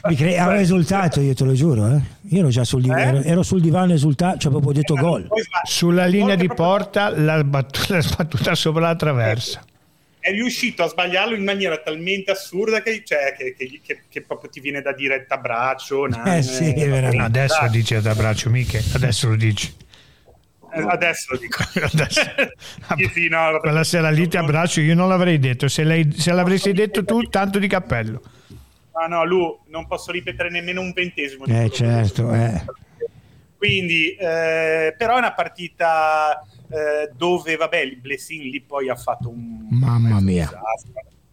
Mi 0.06 0.14
cre- 0.14 0.38
avevo 0.38 0.60
esultato 0.60 1.20
io 1.20 1.34
te 1.34 1.44
lo 1.44 1.52
giuro 1.54 1.86
eh. 1.88 2.00
io 2.28 2.38
ero 2.40 2.48
già 2.50 2.62
sul 2.64 2.82
divano 2.82 3.20
Eh? 3.20 3.28
ero, 3.28 3.42
sul 3.42 3.60
divano 3.60 3.92
esultato 3.92 4.38
cioè 4.38 4.50
proprio 4.52 4.72
detto 4.72 4.94
gol 4.94 5.26
Poi 5.26 5.42
sbaglia. 5.42 5.64
sulla 5.64 6.04
linea 6.06 6.34
di 6.36 6.46
Proprio- 6.46 6.66
porta 6.68 7.08
l'ha 7.08 7.38
sbattuta, 7.40 8.00
sbattuta 8.00 8.54
sopra 8.54 8.80
la 8.82 8.96
traversa 8.96 9.64
è 10.20 10.30
riuscito 10.30 10.82
a 10.82 10.88
sbagliarlo 10.88 11.34
in 11.34 11.44
maniera 11.44 11.76
talmente 11.78 12.30
assurda 12.30 12.80
che, 12.80 13.02
cioè, 13.04 13.34
che, 13.36 13.54
che- 13.56 13.80
che- 13.84 14.00
che 14.08 14.22
proprio 14.22 14.48
ti 14.48 14.60
viene 14.60 14.80
da 14.80 14.92
dire 14.94 15.26
t'abbraccio 15.26 16.06
Eh 16.24 16.42
sì, 16.42 16.72
è 16.72 16.88
veramente. 16.88 17.18
adesso 17.22 17.66
dici 17.70 17.94
ad 17.94 18.06
abbraccio 18.06 18.48
miche 18.50 18.82
adesso 18.94 19.28
lo 19.28 19.36
dici 19.36 19.66
eh, 19.66 19.82
adesso 20.74 21.32
lo 21.32 21.38
dico 21.38 21.62
Adesso. 21.80 22.20
Sì, 22.96 23.10
sì, 23.12 23.28
no, 23.28 23.58
quella 23.60 23.84
sera 23.84 24.10
lì 24.10 24.28
ti 24.28 24.36
abbraccio 24.36 24.80
io 24.80 24.94
non 24.94 25.08
l'avrei 25.08 25.38
detto 25.38 25.68
se, 25.68 25.84
lei, 25.84 26.12
se 26.12 26.32
l'avresti 26.32 26.72
detto 26.72 27.04
tu 27.04 27.22
tanto 27.28 27.58
di 27.58 27.66
cappello 27.68 28.22
No, 28.94 29.06
no, 29.08 29.24
Lu, 29.24 29.60
non 29.70 29.88
posso 29.88 30.12
ripetere 30.12 30.50
nemmeno 30.50 30.80
un 30.80 30.92
ventesimo. 30.92 31.44
di 31.46 31.52
eh 31.52 31.68
certo 31.68 32.32
eh. 32.32 32.64
Quindi, 33.56 34.10
eh, 34.14 34.94
però 34.96 35.14
è 35.14 35.18
una 35.18 35.32
partita 35.32 36.40
eh, 36.68 37.10
dove, 37.16 37.56
vabbè, 37.56 37.78
il 37.78 37.96
Blessing 37.96 38.44
lì 38.44 38.60
poi 38.60 38.88
ha 38.88 38.94
fatto 38.94 39.30
un... 39.30 39.66
Mamma 39.70 40.20
mia. 40.20 40.48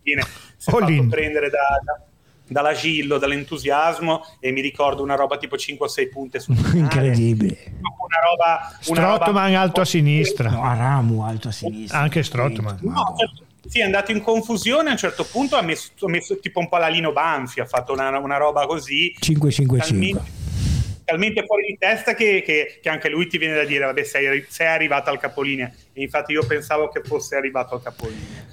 fine 0.01 0.23
si 0.58 0.71
fatto 0.71 1.08
prendere 1.08 1.49
da, 1.49 1.60
da- 1.84 2.01
dalla 2.47 2.73
Gillo, 2.73 3.17
dall'entusiasmo 3.17 4.21
e 4.39 4.51
mi 4.51 4.62
ricordo 4.62 5.04
una 5.04 5.15
roba 5.15 5.38
tipo 5.38 5.58
5 5.58 5.86
o 5.86 5.89
6 5.89 6.08
punte 6.10 6.39
finale. 6.39 6.77
incredibile 6.80 7.58
Una 8.12 8.19
roba... 8.30 8.67
Una 8.88 9.17
Strottman 9.17 9.45
roba- 9.47 9.60
alto 9.62 9.82
a 9.82 9.86
sinistra. 9.86 10.50
No, 10.50 10.63
Aramu 10.63 11.21
alto 11.21 11.47
a 11.47 11.52
sinistra 11.52 12.00
Anche 12.00 12.24
Strootman. 12.24 12.80
No, 12.82 13.15
certo. 13.17 13.43
sì, 13.69 13.80
è 13.80 13.84
andato 13.84 14.12
in 14.12 14.21
confusione 14.21 14.89
a 14.89 14.91
un 14.91 14.97
certo 14.97 15.24
punto, 15.24 15.56
ha 15.56 15.62
messo, 15.62 15.91
ha 16.02 16.10
messo 16.10 16.38
tipo 16.39 16.60
un 16.60 16.67
po' 16.67 16.78
la 16.78 16.88
Lino 16.89 17.13
Banfi, 17.13 17.62
ha 17.62 17.65
fatto 17.65 17.93
una, 17.93 18.17
una 18.19 18.36
roba 18.38 18.65
così. 18.65 19.15
5-5-5 19.19 19.78
talmente, 19.78 20.21
talmente 21.06 21.45
fuori 21.45 21.65
di 21.67 21.78
testa 21.80 22.13
che, 22.13 22.43
che- 22.45 22.80
che 22.82 22.89
anche 22.89 23.08
lui 23.10 23.28
ti 23.28 23.38
viene 23.38 23.56
da 23.56 23.63
dire 23.63 23.86
vabbè 23.86 24.04
sei, 24.04 24.45
sei 24.50 24.67
arrivato 24.67 25.10
al 25.10 25.19
capolinea. 25.19 25.71
E 25.93 26.02
infatti 26.02 26.34
io 26.34 26.45
pensavo 26.45 26.89
che 26.89 27.02
fosse 27.04 27.36
arrivato 27.38 27.76
al 27.76 27.82
capolinea 27.82 28.45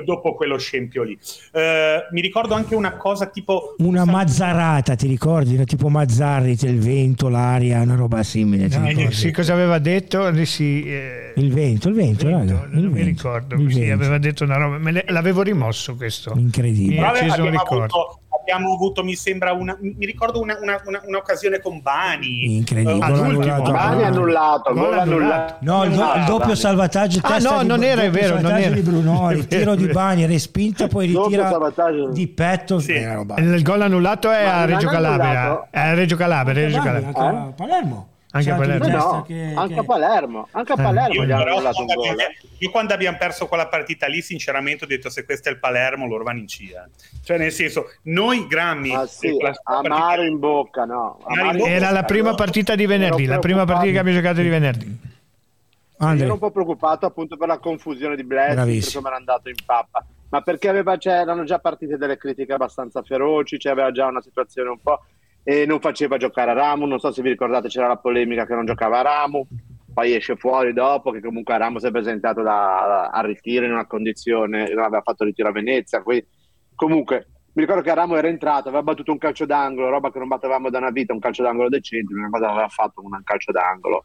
dopo 0.00 0.34
quello 0.34 0.56
scempio 0.58 1.02
lì 1.02 1.18
Eh, 1.52 1.96
mi 2.12 2.20
ricordo 2.20 2.54
anche 2.54 2.74
una 2.74 2.96
cosa 2.96 3.26
tipo 3.26 3.74
una 3.78 4.04
mazzarata 4.04 4.94
ti 4.94 5.06
ricordi? 5.06 5.54
Una 5.54 5.64
tipo 5.64 5.88
Mazzarri 5.88 6.56
il 6.62 6.78
vento 6.80 7.28
l'aria 7.28 7.80
una 7.82 7.94
roba 7.96 8.22
simile 8.22 8.68
No, 8.68 9.10
sì, 9.10 9.30
cosa 9.32 9.52
aveva 9.52 9.78
detto? 9.78 10.26
Eh, 10.28 10.44
Sì, 10.46 10.84
eh, 10.84 11.32
il 11.36 11.52
vento 11.52 11.88
il 11.88 11.94
vento, 11.94 12.26
vento, 12.26 12.54
raga, 12.54 12.66
il 12.70 12.80
non 12.80 12.92
mi 12.92 13.02
vento, 13.02 13.04
ricordo. 13.04 13.54
il 13.56 13.72
Sì, 13.72 13.80
vento. 13.80 13.94
aveva 13.94 14.18
detto 14.18 14.44
una 14.44 14.56
roba. 14.56 14.90
L'avevo 15.08 15.42
rimosso 15.42 15.94
questo. 15.96 16.32
incredibile 16.36 17.00
acceso 17.00 17.24
un 17.24 17.30
abbiamo, 17.30 17.50
ricordo. 17.50 17.82
avuto, 17.84 18.20
abbiamo 18.42 18.74
avuto 18.74 19.02
mi 19.04 19.14
sembra 19.14 19.52
una 19.52 19.76
mi 19.80 20.04
ricordo 20.04 20.40
una, 20.40 20.58
una- 20.60 20.80
una- 20.84 21.00
un'occasione 21.06 21.60
con 21.60 21.80
Bani 21.80 22.56
incredibile 22.56 22.96
Eh, 22.96 22.98
Gol 22.98 23.20
all'ultimo. 23.24 23.54
annullato. 23.54 23.72
Bani 23.72 24.02
annullato, 24.04 24.72
Gol 24.74 24.98
annullato. 24.98 25.54
No, 25.60 25.84
il, 25.84 25.90
do- 25.92 26.12
il 26.16 26.24
doppio 26.24 26.54
salvataggio 26.54 27.20
Ah, 27.22 27.28
testa 27.34 27.54
no, 27.54 27.60
di, 27.62 27.66
non 27.68 27.82
era, 27.84 28.10
vero, 28.10 28.40
non 28.40 28.56
era. 28.58 28.74
di 28.74 28.80
Brunori, 28.80 29.40
È 29.40 29.46
tiro 29.46 29.74
di. 29.74 29.86
Bani, 29.86 30.26
respinta, 30.26 30.88
poi 30.88 31.10
Doppio 31.12 31.28
ritira 31.28 31.48
salvataggio. 31.50 32.08
di 32.10 32.26
petto. 32.28 32.78
Sì. 32.80 32.92
Eh. 32.92 33.16
Il 33.38 33.62
gol 33.62 33.82
annullato 33.82 34.30
è 34.30 34.44
Ma 34.44 34.60
a 34.60 34.64
Reggio 34.64 34.88
Calabria. 34.88 35.68
È 35.70 35.78
a 35.80 35.94
Reggio 35.94 36.16
Calabria. 36.16 36.54
Reggio 36.54 36.80
Calabria. 36.80 37.52
Palermo. 37.56 38.06
Anche 38.34 38.50
a 38.50 38.56
Palermo. 38.56 38.88
No, 38.88 39.22
che- 39.26 39.52
anche 39.54 39.74
che- 39.74 39.80
a 39.80 39.84
Palermo, 39.84 40.48
anche 40.52 40.72
a 40.72 40.76
Eh. 40.78 40.82
Palermo 40.82 41.14
Io, 41.14 41.24
gli 41.24 41.30
hanno 41.30 41.42
però, 41.44 41.54
annullato 41.56 41.80
un 41.80 41.86
gol. 41.86 41.96
abbiamo- 42.08 42.20
eh. 42.20 42.36
io 42.58 42.70
quando 42.70 42.94
abbiamo 42.94 43.16
perso 43.18 43.46
quella 43.46 43.68
partita 43.68 44.06
lì, 44.06 44.22
sinceramente 44.22 44.84
ho 44.84 44.86
detto 44.86 45.10
se 45.10 45.24
questo 45.24 45.48
è 45.48 45.52
il 45.52 45.58
Palermo, 45.58 46.06
loro 46.06 46.24
vanno 46.24 46.38
in 46.38 46.48
CIA. 46.48 46.88
Cioè, 47.22 47.36
nel 47.36 47.52
senso, 47.52 47.90
noi 48.04 48.46
Grammi, 48.46 48.94
Ah, 48.94 49.06
sì, 49.06 49.30
quella 49.32 49.52
amaro 49.64 50.22
in 50.24 50.38
bocca, 50.38 50.84
no. 50.86 51.18
Amaro 51.24 51.50
in 51.50 51.56
bocca. 51.58 51.70
Era 51.70 51.90
la 51.90 52.02
prima 52.04 52.34
partita 52.34 52.74
di 52.74 52.86
venerdì. 52.86 53.26
La 53.26 53.38
prima 53.38 53.64
partita 53.64 53.92
che 53.92 53.98
abbiamo 53.98 54.18
giocato 54.18 54.40
di 54.40 54.48
venerdì. 54.48 54.86
Io 54.86 56.08
Andre, 56.08 56.24
ero 56.24 56.32
un 56.34 56.38
po' 56.40 56.50
preoccupato 56.50 57.06
appunto 57.06 57.36
per 57.36 57.46
la 57.48 57.58
confusione 57.58 58.16
di 58.16 58.24
Blessing, 58.24 58.82
per 58.82 58.92
come 58.94 59.06
era 59.08 59.16
andato 59.16 59.48
in 59.50 59.54
pappa, 59.64 60.04
ma 60.30 60.40
perché 60.40 60.68
aveva, 60.68 60.96
cioè, 60.96 61.12
erano 61.20 61.44
già 61.44 61.58
partite 61.60 61.96
delle 61.96 62.16
critiche 62.16 62.52
abbastanza 62.54 63.02
feroci, 63.02 63.58
cioè, 63.58 63.72
aveva 63.72 63.92
già 63.92 64.06
una 64.06 64.20
situazione 64.22 64.70
un 64.70 64.78
po' 64.82 65.04
e 65.44 65.66
non 65.66 65.80
faceva 65.80 66.16
giocare 66.16 66.50
a 66.50 66.54
Ramu, 66.54 66.86
non 66.86 66.98
so 66.98 67.10
se 67.10 67.22
vi 67.22 67.30
ricordate 67.30 67.68
c'era 67.68 67.88
la 67.88 67.96
polemica 67.96 68.46
che 68.46 68.54
non 68.54 68.64
giocava 68.64 69.00
a 69.00 69.02
Ramu, 69.02 69.46
poi 69.92 70.14
esce 70.14 70.36
fuori 70.36 70.72
dopo 70.72 71.10
che 71.10 71.20
comunque 71.20 71.58
Ramu 71.58 71.78
si 71.78 71.86
è 71.86 71.90
presentato 71.90 72.42
da, 72.42 73.08
a 73.08 73.20
ritiro 73.22 73.64
in 73.64 73.72
una 73.72 73.86
condizione, 73.86 74.72
non 74.72 74.84
aveva 74.84 75.02
fatto 75.02 75.24
ritiro 75.24 75.48
a 75.48 75.52
Venezia, 75.52 76.02
quindi 76.02 76.26
comunque 76.74 77.26
mi 77.54 77.62
ricordo 77.62 77.82
che 77.82 77.94
Ramo 77.94 78.16
era 78.16 78.28
entrato, 78.28 78.68
aveva 78.68 78.82
battuto 78.82 79.12
un 79.12 79.18
calcio 79.18 79.44
d'angolo, 79.44 79.90
roba 79.90 80.10
che 80.10 80.18
non 80.18 80.28
battevamo 80.28 80.70
da 80.70 80.78
una 80.78 80.90
vita, 80.90 81.12
un 81.12 81.18
calcio 81.18 81.42
d'angolo 81.42 81.68
decente, 81.68 82.14
una 82.14 82.30
cosa 82.30 82.48
aveva 82.48 82.68
fatto 82.68 83.02
un 83.02 83.20
calcio 83.24 83.52
d'angolo 83.52 84.04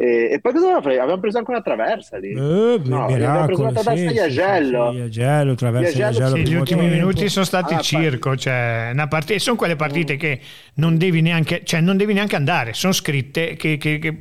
E, 0.00 0.30
e 0.32 0.40
poi 0.40 0.52
cosa 0.52 0.64
avevamo 0.64 0.82
preso? 0.82 0.98
Avevamo 1.00 1.20
preso 1.20 1.36
anche 1.38 1.50
una 1.50 1.60
traversa 1.60 2.16
lì. 2.16 2.30
Eh, 2.30 2.34
No, 2.34 2.78
miracolo, 2.80 3.14
abbiamo 3.14 3.44
preso 3.44 3.60
una 3.60 3.72
traversa 3.72 4.06
sì, 4.06 4.12
di 4.12 4.18
Agello. 4.18 4.90
sì, 4.92 4.96
sì, 4.96 5.02
Agello, 5.02 5.54
traversa 5.54 5.92
di 5.96 6.02
Agello. 6.02 6.34
Sì, 6.36 6.40
gli 6.46 6.54
ultimi 6.54 6.80
tempo. 6.80 6.94
minuti 6.94 7.28
sono 7.28 7.44
stati 7.44 7.74
Ah, 7.74 7.80
circo, 7.80 8.34
cioè 8.36 8.90
una 8.94 9.08
partita, 9.08 9.38
sono 9.38 9.56
quelle 9.56 9.76
partite 9.76 10.16
che 10.16 10.40
non 10.76 10.96
devi 10.96 11.20
neanche, 11.20 11.60
cioè 11.64 11.80
non 11.82 11.98
devi 11.98 12.14
neanche 12.14 12.34
andare, 12.34 12.72
sono 12.72 12.94
scritte 12.94 13.56
che, 13.56 13.76
che- 13.76 13.98
che- 13.98 14.20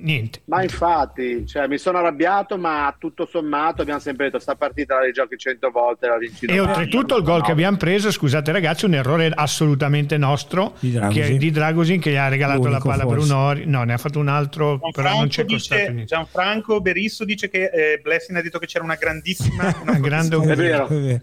niente. 0.00 0.42
Ma 0.46 0.62
infatti, 0.62 1.44
cioè, 1.46 1.66
mi 1.66 1.78
sono 1.78 1.98
arrabbiato, 1.98 2.56
ma 2.56 2.94
tutto 2.96 3.26
sommato 3.26 3.82
abbiamo 3.82 3.98
sempre 4.00 4.26
detto 4.26 4.38
sta 4.38 4.54
partita 4.54 4.94
la 4.94 5.04
rigiochi 5.06 5.36
100 5.36 5.70
volte, 5.70 6.06
la 6.06 6.18
vinci 6.18 6.46
E 6.46 6.60
oltretutto 6.60 7.16
il 7.16 7.24
gol 7.24 7.42
che 7.42 7.50
abbiamo 7.50 7.76
preso, 7.76 8.10
scusate 8.12 8.52
ragazzi, 8.52 8.84
un 8.84 8.94
errore 8.94 9.28
assolutamente 9.34 10.16
nostro 10.18 10.74
Di 10.78 10.92
Dragosin. 10.92 11.22
che, 11.32 11.36
di 11.36 11.50
Dragosin 11.50 12.00
che 12.00 12.10
gli 12.12 12.16
ha 12.16 12.28
regalato 12.28 12.62
la 12.62 12.68
L'unico, 12.68 12.88
palla 12.88 13.02
a 13.02 13.06
forse. 13.06 13.26
Brunori, 13.26 13.64
no 13.66 13.82
ne 13.82 13.92
ha 13.92 13.98
fatto 13.98 14.18
un 14.18 14.28
altro, 14.28 14.78
però 14.92 15.16
non 15.16 15.28
c'è 15.28 15.44
Gianfranco, 15.44 15.52
costato 15.52 15.80
dice, 15.80 15.92
niente. 15.92 16.04
Gianfranco 16.04 16.80
Berisso 16.80 17.24
dice 17.24 17.48
che 17.48 17.64
eh, 17.64 18.00
Blessing 18.02 18.38
ha 18.38 18.42
detto 18.42 18.58
che 18.58 18.66
c'era 18.66 18.84
una 18.84 18.96
grandissima 18.96 19.74
una 19.82 19.98
Grande 19.98 20.36
umidità. 20.36 20.86
Che, 20.86 21.20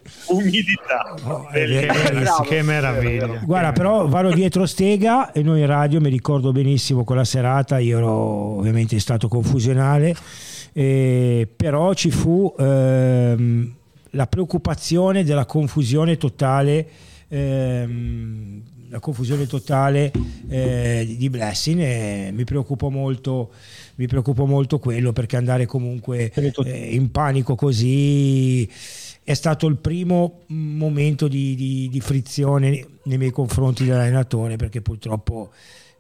vero. 1.68 1.94
meraviglia, 2.64 3.28
che 3.28 3.46
Guarda, 3.46 3.72
però 3.72 4.08
vado 4.08 4.34
dietro 4.34 4.66
Stega 4.66 5.32
e 5.32 5.42
noi 5.44 5.62
in 5.62 5.68
radio 5.68 6.00
mi 6.00 6.10
ricordo 6.10 6.52
benissimo 6.52 7.04
quella 7.04 7.24
serata, 7.24 7.80
io 7.80 7.98
ero 7.98 8.12
ovviamente 8.12 8.96
in 8.96 9.02
stato 9.02 9.28
confusionale, 9.28 10.16
eh, 10.74 11.48
però 11.56 11.94
ci 11.94 12.12
fu 12.12 12.54
ehm, 12.58 13.74
la 14.12 14.28
preoccupazione 14.28 15.24
della 15.24 15.46
confusione 15.46 16.18
totale. 16.18 16.88
ehm, 17.28 18.62
la 18.92 19.00
confusione 19.00 19.48
totale 19.48 20.12
eh, 20.50 21.16
di 21.18 21.30
Blessing 21.30 21.80
e 21.80 22.30
mi 22.34 22.44
preoccupa 22.44 22.90
molto 22.90 23.52
mi 23.96 24.06
preoccupa 24.06 24.44
molto 24.44 24.80
quello 24.80 25.14
perché 25.14 25.38
andare 25.38 25.66
comunque 25.66 26.30
eh, 26.34 26.94
in 26.94 27.10
panico 27.10 27.56
così 27.56 28.70
è 29.24 29.34
stato 29.34 29.68
il 29.68 29.78
primo 29.78 30.42
momento 30.48 31.30
di, 31.30 31.56
di- 31.56 31.88
di 31.90 32.00
frizione 32.02 32.86
nei 33.04 33.18
miei 33.18 33.32
confronti 33.32 33.86
dell'allenatore 33.86 34.58
perché 34.58 34.82
purtroppo 34.82 35.52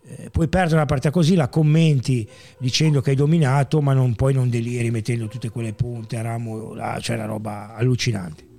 eh, 0.04 0.30
puoi 0.30 0.50
perdere 0.50 0.76
una 0.76 0.86
partita 0.86 1.12
così, 1.12 1.36
la 1.36 1.48
commenti 1.48 2.28
dicendo 2.58 3.00
che 3.00 3.12
hai 3.12 3.16
dominato 3.16 3.82
ma 3.82 3.94
non, 3.94 4.16
poi 4.16 4.34
non 4.34 4.50
deliri 4.50 4.92
mettendo 4.92 5.28
tutte 5.28 5.50
quelle 5.50 5.74
punte 5.74 6.18
a 6.18 6.22
ramo, 6.24 6.74
là, 6.74 6.98
cioè 7.00 7.16
una 7.16 7.26
roba 7.26 7.74
allucinante. 7.76 8.50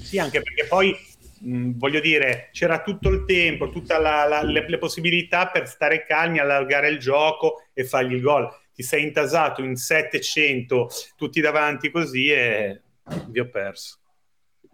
Sì, 0.00 0.18
anche 0.18 0.40
perché 0.40 0.66
poi 0.68 0.94
mh, 1.40 1.72
voglio 1.76 2.00
dire, 2.00 2.48
c'era 2.52 2.82
tutto 2.82 3.08
il 3.08 3.24
tempo, 3.24 3.70
tutte 3.70 3.94
le, 3.98 4.64
le 4.68 4.78
possibilità 4.78 5.48
per 5.48 5.68
stare 5.68 6.04
calmi, 6.04 6.38
allargare 6.38 6.88
il 6.88 6.98
gioco 6.98 7.64
e 7.72 7.84
fargli 7.84 8.14
il 8.14 8.20
gol. 8.20 8.48
Ti 8.74 8.82
sei 8.82 9.04
intasato 9.04 9.62
in 9.62 9.76
700 9.76 10.88
tutti 11.16 11.40
davanti 11.40 11.90
così 11.90 12.28
e 12.30 12.80
vi 13.28 13.40
ho 13.40 13.48
perso. 13.48 13.98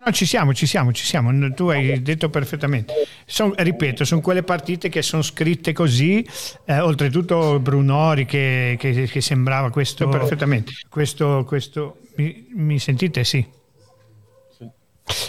No, 0.05 0.11
ci 0.11 0.27
siamo, 0.27 0.53
ci 0.53 0.67
siamo, 0.67 0.91
ci 0.93 1.05
siamo. 1.05 1.53
Tu 1.55 1.69
hai 1.69 2.03
detto 2.03 2.29
perfettamente. 2.29 2.93
Son- 3.25 3.55
ripeto, 3.57 4.05
sono 4.05 4.21
quelle 4.21 4.43
partite 4.43 4.89
che 4.89 5.01
sono 5.01 5.23
scritte 5.23 5.73
così. 5.73 6.27
eh, 6.65 6.81
oltretutto 6.81 7.61
Brunori 7.61 8.25
che, 8.25 8.75
che- 8.81 9.07
che 9.07 9.21
sembrava 9.21 9.71
questo 9.71 10.09
perfettamente. 10.09 10.73
Questo, 10.89 11.45
questo 11.47 11.99
mi, 12.17 12.47
mi 12.51 12.81
sentite? 12.81 13.23
Sì. 13.23 13.47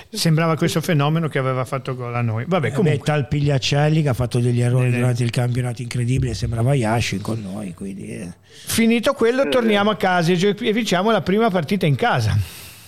Sembrava 0.09 0.55
questo 0.55 0.79
fenomeno 0.81 1.27
che 1.27 1.39
aveva 1.39 1.65
fatto 1.65 1.95
gol 1.95 2.13
a 2.15 2.21
noi. 2.21 2.45
Vabbè, 2.47 2.67
Eh 2.67 2.69
beh, 2.69 2.75
comunque. 2.75 3.05
tal 3.05 3.27
Pigliacelli 3.27 4.01
che 4.03 4.09
ha 4.09 4.13
fatto 4.13 4.39
degli 4.39 4.61
errori 4.61 4.85
Eh, 4.91 4.93
eh. 4.93 4.97
durante 4.99 5.23
il 5.23 5.31
campionato 5.31 5.81
incredibile, 5.81 6.33
sembrava 6.35 6.73
Yashin 6.75 7.21
con 7.21 7.41
noi, 7.41 7.73
quindi 7.73 8.07
eh. 8.07 8.31
Finito 8.65 9.13
quello, 9.13 9.49
torniamo 9.49 9.89
a 9.89 9.95
casa 9.95 10.31
e 10.31 10.53
vinciamo 10.71 11.09
la 11.11 11.21
prima 11.21 11.49
partita 11.49 11.85
in 11.87 11.95
casa. 11.95 12.37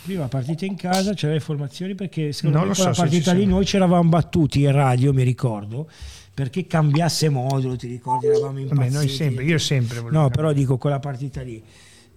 prima 0.03 0.27
partita 0.27 0.65
in 0.65 0.75
casa 0.75 1.13
c'era 1.15 1.33
le 1.33 1.39
formazioni 1.39 1.95
perché 1.95 2.31
secondo 2.31 2.59
Non 2.59 2.67
me 2.67 2.73
lo 2.73 2.79
quella 2.79 2.93
so 2.93 3.01
se 3.01 3.09
partita 3.09 3.33
lì 3.33 3.45
noi 3.47 3.65
ci 3.65 3.75
eravamo 3.77 4.07
battuti 4.07 4.61
in 4.61 4.71
radio, 4.71 5.11
mi 5.11 5.23
ricordo, 5.23 5.89
perché 6.31 6.67
cambiasse 6.67 7.27
modulo, 7.29 7.75
ti 7.75 7.87
ricordi, 7.87 8.27
eravamo 8.27 8.59
impazziti. 8.59 8.75
Vabbè, 8.75 8.89
noi 8.91 9.09
sempre, 9.09 9.43
io 9.45 9.57
sempre 9.57 9.97
volevo 9.99 10.15
No, 10.15 10.23
cambiare. 10.27 10.35
però 10.49 10.53
dico 10.53 10.77
quella 10.77 10.99
partita 10.99 11.41
lì. 11.41 11.61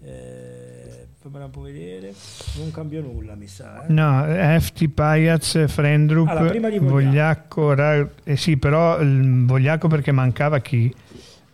Eh, 0.04 0.57
fammela 1.20 1.46
un 1.46 1.50
po' 1.50 1.62
vedere. 1.62 2.14
Non 2.56 2.70
cambio 2.70 3.00
nulla, 3.02 3.34
mi 3.34 3.46
sa. 3.46 3.84
eh. 3.86 3.92
No, 3.92 4.24
FT 4.60 4.88
Paiaz, 4.88 5.66
Frendrup, 5.68 6.28
Allora, 6.28 6.48
prima 6.50 6.68
di 6.68 6.78
Vogliacco. 6.78 7.64
Vogliacco, 7.64 7.74
Ra- 7.74 8.08
eh 8.24 8.36
sì, 8.36 8.56
però 8.56 8.98
Vogliacco 9.00 9.88
perché 9.88 10.12
mancava 10.12 10.58
chi? 10.60 10.94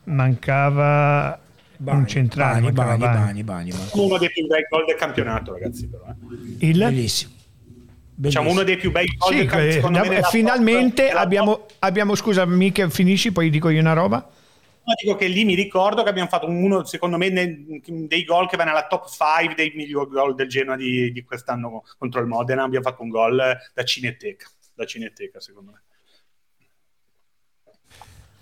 Mancava 0.04 1.38
un 1.78 2.06
centrale. 2.06 2.60
Bani, 2.60 2.64
mancava 2.72 2.96
Bani, 2.96 3.00
Bani. 3.02 3.24
Bani, 3.24 3.42
Bani, 3.42 3.70
Bani. 3.70 4.04
Uno 4.04 4.18
dei 4.18 4.30
più 4.30 4.46
bei 4.46 4.66
gol 4.68 4.84
del 4.86 4.96
campionato, 4.96 5.52
ragazzi. 5.52 5.86
Però, 5.88 6.04
eh. 6.08 6.66
Il? 6.66 6.78
Bellissimo. 6.78 7.32
Diciamo 8.16 8.50
uno 8.50 8.62
dei 8.62 8.76
più 8.76 8.92
bei 8.92 9.06
gol 9.18 9.28
Sì, 9.32 9.36
del 9.38 9.46
campionato. 9.48 9.86
eh, 10.04 10.08
nella 10.10 10.22
finalmente 10.28 11.10
abbiamo, 11.10 11.66
abbiamo, 11.80 12.14
scusa 12.14 12.44
Mica, 12.44 12.88
finisci, 12.88 13.32
poi 13.32 13.50
dico 13.50 13.70
io 13.70 13.80
una 13.80 13.92
roba. 13.94 14.28
Dico 15.00 15.16
che 15.16 15.26
lì 15.28 15.44
mi 15.44 15.54
ricordo 15.54 16.02
che 16.02 16.10
abbiamo 16.10 16.28
fatto 16.28 16.46
uno, 16.46 16.84
secondo 16.84 17.16
me, 17.16 17.30
dei 17.30 18.24
gol 18.24 18.48
che 18.48 18.56
va 18.56 18.64
nella 18.64 18.86
top 18.86 19.08
5 19.08 19.54
dei 19.54 19.72
migliori 19.74 20.10
gol 20.10 20.34
del 20.34 20.48
Genoa 20.48 20.76
di, 20.76 21.10
di 21.10 21.22
quest'anno 21.22 21.84
contro 21.98 22.20
il 22.20 22.26
Modena. 22.26 22.64
Abbiamo 22.64 22.88
fatto 22.88 23.02
un 23.02 23.08
gol 23.08 23.36
da 23.72 23.84
cineteca, 23.84 24.46
da 24.74 24.84
cineteca 24.84 25.40
secondo 25.40 25.70
me. 25.70 25.82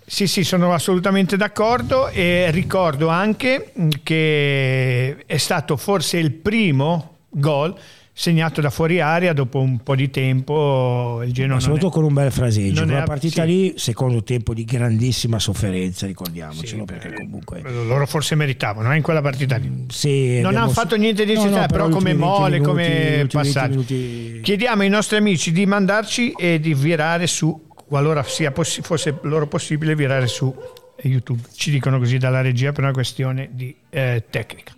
Sì, 0.05 0.27
sì, 0.27 0.43
sono 0.43 0.73
assolutamente 0.73 1.37
d'accordo 1.37 2.09
e 2.09 2.51
ricordo 2.51 3.07
anche 3.07 3.71
che 4.03 5.23
è 5.25 5.37
stato 5.37 5.77
forse 5.77 6.17
il 6.17 6.33
primo 6.33 7.19
gol 7.29 7.73
segnato 8.15 8.61
da 8.61 8.69
fuori 8.69 8.99
area 8.99 9.33
dopo 9.33 9.59
un 9.59 9.79
po' 9.81 9.95
di 9.95 10.11
tempo 10.11 11.21
il 11.25 11.33
Genoa 11.33 11.59
soprattutto 11.59 11.87
è- 11.89 11.91
con 11.91 12.03
un 12.03 12.13
bel 12.13 12.31
fraseggio. 12.31 12.83
Quella 12.83 13.03
partita 13.03 13.41
sì. 13.43 13.47
lì, 13.47 13.73
secondo 13.77 14.23
tempo 14.23 14.53
di 14.53 14.63
grandissima 14.65 15.39
sofferenza, 15.39 16.05
ricordiamocelo, 16.05 16.85
Sì, 16.87 16.93
perché 16.93 17.13
comunque... 17.15 17.61
loro 17.63 18.05
forse 18.05 18.35
meritavano 18.35 18.93
eh, 18.93 18.97
in 18.97 19.01
quella 19.01 19.21
partita 19.21 19.57
lì. 19.57 19.85
Sì, 19.89 20.35
Non 20.35 20.45
abbiamo 20.47 20.65
hanno 20.65 20.73
fatto 20.73 20.95
niente 20.95 21.25
di 21.25 21.33
No, 21.33 21.45
no, 21.45 21.65
però 21.65 21.85
come 21.89 22.11
ultimi 22.11 22.17
20 22.17 22.17
mole, 22.19 22.49
minuti- 22.59 22.69
come 22.69 22.83
gli 22.83 22.91
ultimi 22.91 23.15
20 23.17 23.35
passaggio. 23.35 23.69
minuti- 23.71 24.39
Chiediamo 24.43 24.81
ai 24.83 24.89
nostri 24.89 25.17
amici 25.17 25.51
di 25.51 25.65
mandarci 25.65 26.31
e 26.37 26.59
di 26.59 26.73
virare 26.75 27.25
su, 27.27 27.67
qualora 27.87 28.21
sia 28.23 28.51
possi- 28.51 28.81
fosse 28.83 29.17
loro 29.23 29.47
possibile, 29.47 29.95
virare 29.95 30.27
su 30.27 30.53
YouTube. 31.01 31.41
Ci 31.55 31.71
dicono 31.71 31.97
così 31.97 32.19
dalla 32.19 32.41
regia 32.41 32.71
per 32.71 32.83
una 32.83 32.93
questione 32.93 33.49
di 33.51 33.75
eh, 33.89 34.23
tecnica. 34.29 34.71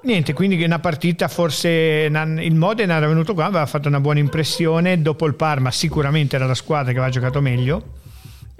Niente, 0.00 0.32
quindi 0.32 0.62
una 0.62 0.78
partita 0.78 1.26
forse 1.26 2.08
il 2.08 2.54
Modena 2.54 2.96
era 2.96 3.08
venuto 3.08 3.34
qua, 3.34 3.46
aveva 3.46 3.66
fatto 3.66 3.88
una 3.88 4.00
buona 4.00 4.20
impressione, 4.20 5.02
dopo 5.02 5.26
il 5.26 5.34
Parma 5.34 5.70
sicuramente 5.72 6.36
era 6.36 6.46
la 6.46 6.54
squadra 6.54 6.92
che 6.92 6.98
aveva 6.98 7.12
giocato 7.12 7.40
meglio 7.40 7.82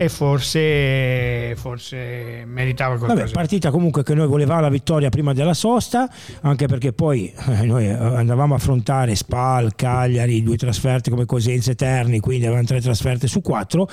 e 0.01 0.09
forse, 0.09 1.57
forse 1.57 2.45
meritava 2.47 2.97
qualcosa. 2.97 3.23
Vabbè, 3.23 3.33
partita 3.33 3.73
comunque 3.73 4.05
che 4.05 4.15
noi 4.15 4.29
volevamo 4.29 4.61
la 4.61 4.69
vittoria 4.69 5.09
prima 5.09 5.33
della 5.33 5.55
sosta, 5.55 6.09
anche 6.43 6.67
perché 6.67 6.93
poi 6.93 7.33
eh, 7.49 7.65
noi 7.65 7.91
andavamo 7.91 8.55
a 8.55 8.59
affrontare 8.59 9.17
Spal, 9.17 9.75
Cagliari, 9.75 10.45
due 10.45 10.57
trasferte 10.57 11.11
come 11.11 11.25
Cosenza 11.25 11.73
e 11.73 11.75
Terni, 11.75 12.21
quindi 12.21 12.45
avevamo 12.47 12.65
tre 12.65 12.81
trasferte 12.81 13.27
su 13.27 13.41
quattro. 13.41 13.89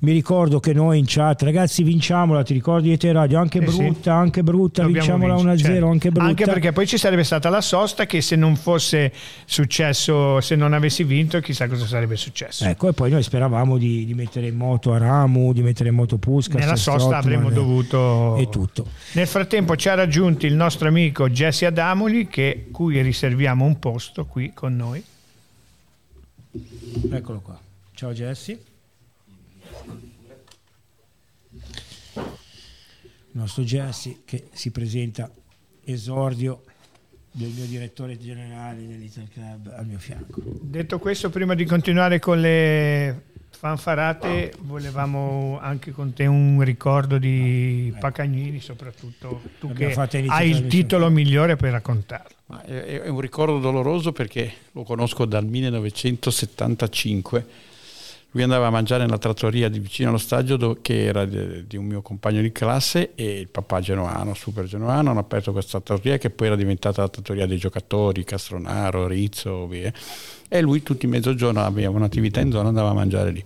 Mi 0.00 0.12
ricordo 0.12 0.60
che 0.60 0.74
noi 0.74 0.98
in 0.98 1.04
chat, 1.06 1.42
ragazzi, 1.42 1.82
vinciamola, 1.82 2.42
ti 2.42 2.54
ricordi 2.54 2.88
di 2.88 2.96
te 2.96 3.12
radio? 3.12 3.38
Anche 3.38 3.58
Eh 3.58 3.68
sì. 3.68 3.76
brutta, 3.78 4.14
anche 4.14 4.42
brutta, 4.42 4.82
Dobbiamo 4.82 5.06
vinciamola 5.06 5.34
vincere, 5.34 5.54
1-0, 5.54 5.72
certo. 5.72 5.86
anche 5.88 6.10
brutta. 6.10 6.28
Anche 6.28 6.44
perché 6.44 6.72
poi 6.72 6.86
ci 6.86 6.96
sarebbe 6.98 7.24
stata 7.24 7.48
la 7.50 7.60
sosta 7.60 8.06
che 8.06 8.20
se 8.22 8.36
non 8.36 8.56
fosse 8.56 9.12
successo, 9.44 10.40
se 10.40 10.56
non 10.56 10.72
avessi 10.72 11.04
vinto, 11.04 11.40
chissà 11.40 11.66
cosa 11.68 11.84
sarebbe 11.86 12.16
successo. 12.16 12.64
Ecco, 12.64 12.88
e 12.88 12.92
poi 12.92 13.10
noi 13.10 13.22
speravamo 13.22 13.76
di, 13.76 14.06
di 14.06 14.14
mettere 14.14 14.46
in 14.46 14.56
moto 14.56 14.94
Aramu, 15.30 15.52
di 15.52 15.62
mettere 15.62 15.90
moto 15.90 16.18
Puskas. 16.18 16.60
Nella 16.60 16.76
sosta 16.76 17.16
avremmo 17.16 17.50
dovuto... 17.50 18.36
E 18.36 18.48
tutto. 18.48 18.88
Nel 19.14 19.26
frattempo 19.26 19.76
ci 19.76 19.88
ha 19.88 19.94
raggiunto 19.94 20.46
il 20.46 20.54
nostro 20.54 20.88
amico 20.88 21.30
Jesse 21.30 21.66
Adamoli, 21.66 22.26
che, 22.26 22.68
cui 22.70 23.00
riserviamo 23.00 23.64
un 23.64 23.78
posto 23.78 24.26
qui 24.26 24.52
con 24.52 24.76
noi. 24.76 25.02
Eccolo 27.10 27.40
qua. 27.40 27.58
Ciao 27.94 28.12
Jesse. 28.12 28.64
Il 33.32 33.38
nostro 33.38 33.62
Jesse 33.62 34.22
che 34.24 34.48
si 34.52 34.72
presenta 34.72 35.30
esordio 35.84 36.64
del 37.32 37.50
mio 37.50 37.64
direttore 37.66 38.18
generale 38.18 38.84
dell'Ital 38.88 39.28
Club 39.32 39.72
al 39.76 39.86
mio 39.86 40.00
fianco. 40.00 40.42
Detto 40.60 40.98
questo, 40.98 41.30
prima 41.30 41.54
di 41.54 41.64
continuare 41.64 42.18
con 42.18 42.40
le 42.40 43.28
fanfarate, 43.60 44.54
volevamo 44.60 45.58
anche 45.60 45.92
con 45.92 46.14
te 46.14 46.24
un 46.24 46.62
ricordo 46.62 47.18
di 47.18 47.94
Pacagnini, 48.00 48.58
soprattutto. 48.58 49.42
Tu 49.60 49.68
L'abbiamo 49.68 50.06
che 50.06 50.24
hai 50.28 50.48
il 50.48 50.66
titolo 50.66 51.10
migliore 51.10 51.56
per 51.56 51.72
raccontarlo. 51.72 52.36
Ma 52.46 52.62
È 52.62 53.02
è 53.02 53.08
un 53.08 53.20
ricordo 53.20 53.58
doloroso 53.58 54.12
perché 54.12 54.50
lo 54.72 54.82
conosco 54.82 55.26
dal 55.26 55.44
1975, 55.44 57.46
lui 58.30 58.44
andava 58.44 58.68
a 58.68 58.70
mangiare 58.70 59.04
nella 59.04 59.18
trattoria 59.18 59.68
di 59.68 59.78
vicino 59.78 60.08
allo 60.08 60.16
stadio 60.16 60.78
che 60.80 61.04
era 61.04 61.26
di, 61.26 61.66
di, 61.66 61.76
un 61.76 61.84
mio 61.84 62.00
compagno 62.00 62.40
di 62.40 62.52
classe 62.52 63.12
e 63.14 63.40
il 63.40 63.48
papà 63.48 63.80
genuano, 63.80 64.32
super 64.32 64.64
genuano, 64.64 65.10
hanno 65.10 65.20
aperto 65.20 65.52
questa 65.52 65.82
trattoria 65.82 66.16
che 66.16 66.30
poi 66.30 66.46
era 66.46 66.56
diventata 66.56 67.02
la 67.02 67.08
trattoria 67.08 67.44
dei 67.44 67.58
giocatori, 67.58 68.24
Castronaro, 68.24 69.06
Rizzo, 69.06 69.66
via. 69.66 69.92
E 70.52 70.60
lui 70.60 70.82
tutti 70.82 71.06
i 71.06 71.08
mezzogiorno 71.08 71.62
aveva 71.62 71.90
un'attività 71.90 72.40
in 72.40 72.50
zona 72.50 72.68
andava 72.68 72.90
a 72.90 72.94
mangiare 72.94 73.30
lì. 73.30 73.44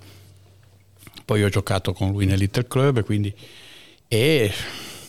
Poi 1.22 1.44
ho 1.44 1.50
giocato 1.50 1.92
con 1.92 2.10
lui 2.12 2.24
nel 2.24 2.38
Little 2.38 2.66
Club 2.66 3.04
quindi 3.04 3.32
è 4.08 4.50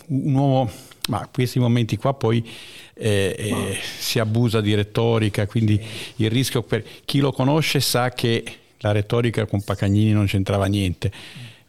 un 0.07 0.33
uomo, 0.33 0.71
ma 1.07 1.27
questi 1.31 1.57
momenti 1.57 1.95
qua 1.95 2.13
poi 2.13 2.45
eh, 2.95 3.35
eh, 3.37 3.77
si 3.97 4.19
abusa 4.19 4.59
di 4.59 4.75
retorica, 4.75 5.47
quindi 5.47 5.81
il 6.17 6.29
rischio 6.29 6.63
per 6.63 6.83
chi 7.05 7.19
lo 7.19 7.31
conosce 7.31 7.79
sa 7.79 8.09
che 8.09 8.43
la 8.79 8.91
retorica 8.91 9.45
con 9.45 9.63
Pacagnini 9.63 10.11
non 10.11 10.25
c'entrava 10.25 10.65
niente. 10.65 11.11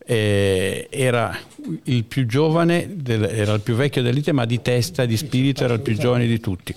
Eh, 0.09 0.87
era 0.91 1.37
il 1.85 2.05
più 2.05 2.27
giovane, 2.27 2.89
del, 2.95 3.25
era 3.25 3.55
il 3.55 3.61
più 3.61 3.75
vecchio 3.75 4.03
dell'ite, 4.03 4.33
ma 4.33 4.45
di 4.45 4.61
testa 4.61 5.05
e 5.05 5.07
di 5.07 5.17
spirito 5.17 5.65
era 5.65 5.75
il 5.75 5.81
più 5.81 5.97
giovane 5.97 6.27
di 6.27 6.41
tutti. 6.41 6.75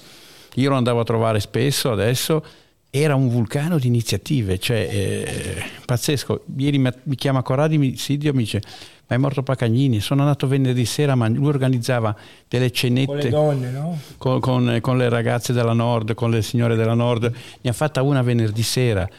Io 0.55 0.69
lo 0.69 0.75
andavo 0.75 0.99
a 0.99 1.03
trovare 1.03 1.39
spesso 1.39 1.91
adesso, 1.91 2.43
era 2.89 3.15
un 3.15 3.29
vulcano 3.29 3.77
di 3.77 3.87
iniziative, 3.87 4.57
cioè 4.57 4.87
eh, 4.91 5.63
pazzesco. 5.85 6.45
Ieri 6.57 6.79
mi, 6.79 7.15
chiama 7.15 7.43
Corradi, 7.43 7.77
mi, 7.77 7.95
Sidio 7.95 8.33
mi 8.33 8.43
dice 8.43 8.61
ma 9.09 9.15
è 9.15 9.19
morto 9.19 9.41
Pacagnini, 9.41 10.01
sono 10.01 10.21
andato 10.21 10.47
venerdì 10.47 10.85
sera, 10.85 11.15
ma 11.15 11.27
lui 11.27 11.47
organizzava 11.47 12.15
delle 12.47 12.69
cenette 12.69 13.07
con 13.07 13.17
le 13.17 13.29
donne, 13.29 13.71
no? 13.71 13.99
con, 14.17 14.39
con, 14.39 14.77
con 14.81 14.97
le 14.99 15.09
ragazze 15.09 15.51
della 15.51 15.73
Nord, 15.73 16.13
con 16.13 16.29
le 16.29 16.43
signore 16.43 16.75
della 16.75 16.93
Nord, 16.93 17.33
ne 17.61 17.69
ha 17.69 17.73
fatta 17.73 18.03
una 18.03 18.21
venerdì 18.21 18.61
sera 18.61 19.09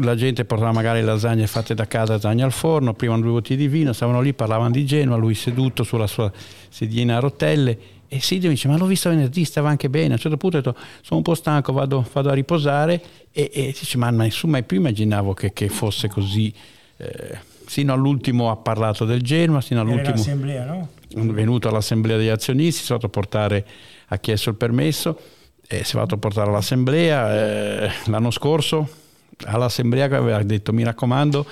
la 0.00 0.14
gente 0.14 0.44
portava 0.44 0.72
magari 0.72 1.02
lasagne 1.02 1.46
fatte 1.46 1.74
da 1.74 1.86
casa, 1.86 2.12
lasagne 2.12 2.42
al 2.42 2.52
forno, 2.52 2.94
prima 2.94 3.18
due 3.18 3.32
bottiglie 3.32 3.58
di 3.58 3.68
vino, 3.68 3.92
stavano 3.92 4.20
lì, 4.20 4.32
parlavano 4.32 4.70
di 4.70 4.86
Genoa, 4.86 5.16
lui 5.16 5.34
seduto 5.34 5.82
sulla 5.82 6.06
sua 6.06 6.30
sedina 6.68 7.16
a 7.16 7.20
rotelle 7.20 7.78
e 8.08 8.20
Silvio 8.20 8.48
mi 8.48 8.54
dice 8.54 8.68
ma 8.68 8.76
l'ho 8.76 8.86
visto 8.86 9.08
venerdì, 9.08 9.44
stava 9.44 9.68
anche 9.68 9.88
bene, 9.88 10.08
a 10.08 10.12
un 10.12 10.18
certo 10.18 10.36
punto 10.36 10.58
ho 10.58 10.60
detto 10.60 10.78
sono 11.02 11.18
un 11.18 11.22
po' 11.22 11.34
stanco, 11.34 11.72
vado, 11.72 12.06
vado 12.12 12.30
a 12.30 12.34
riposare 12.34 13.02
e, 13.32 13.50
e 13.52 13.74
dice 13.78 13.98
ma, 13.98 14.10
ma 14.10 14.24
insomma 14.24 14.60
più 14.62 14.78
immaginavo 14.78 15.34
che, 15.34 15.52
che 15.52 15.68
fosse 15.68 16.08
così, 16.08 16.52
eh, 16.96 17.38
sino 17.66 17.92
all'ultimo 17.92 18.50
ha 18.50 18.56
parlato 18.56 19.04
del 19.04 19.22
Genoa, 19.22 19.60
sino 19.60 19.80
all'ultimo... 19.80 20.16
no? 20.64 20.88
È 21.08 21.20
venuto 21.20 21.68
all'assemblea 21.68 22.16
degli 22.16 22.28
azionisti, 22.28 22.82
si 22.82 22.92
è 22.92 22.94
fatto 22.94 23.08
portare, 23.08 23.64
ha 24.08 24.18
chiesto 24.18 24.50
il 24.50 24.56
permesso, 24.56 25.18
e 25.66 25.84
si 25.84 25.96
è 25.96 25.98
fatto 25.98 26.18
portare 26.18 26.50
all'assemblea 26.50 27.84
eh, 27.84 27.90
l'anno 28.06 28.30
scorso 28.30 29.02
all'assemblea 29.46 30.08
che 30.08 30.14
aveva 30.14 30.42
detto 30.42 30.72
mi 30.72 30.84
raccomando 30.84 31.46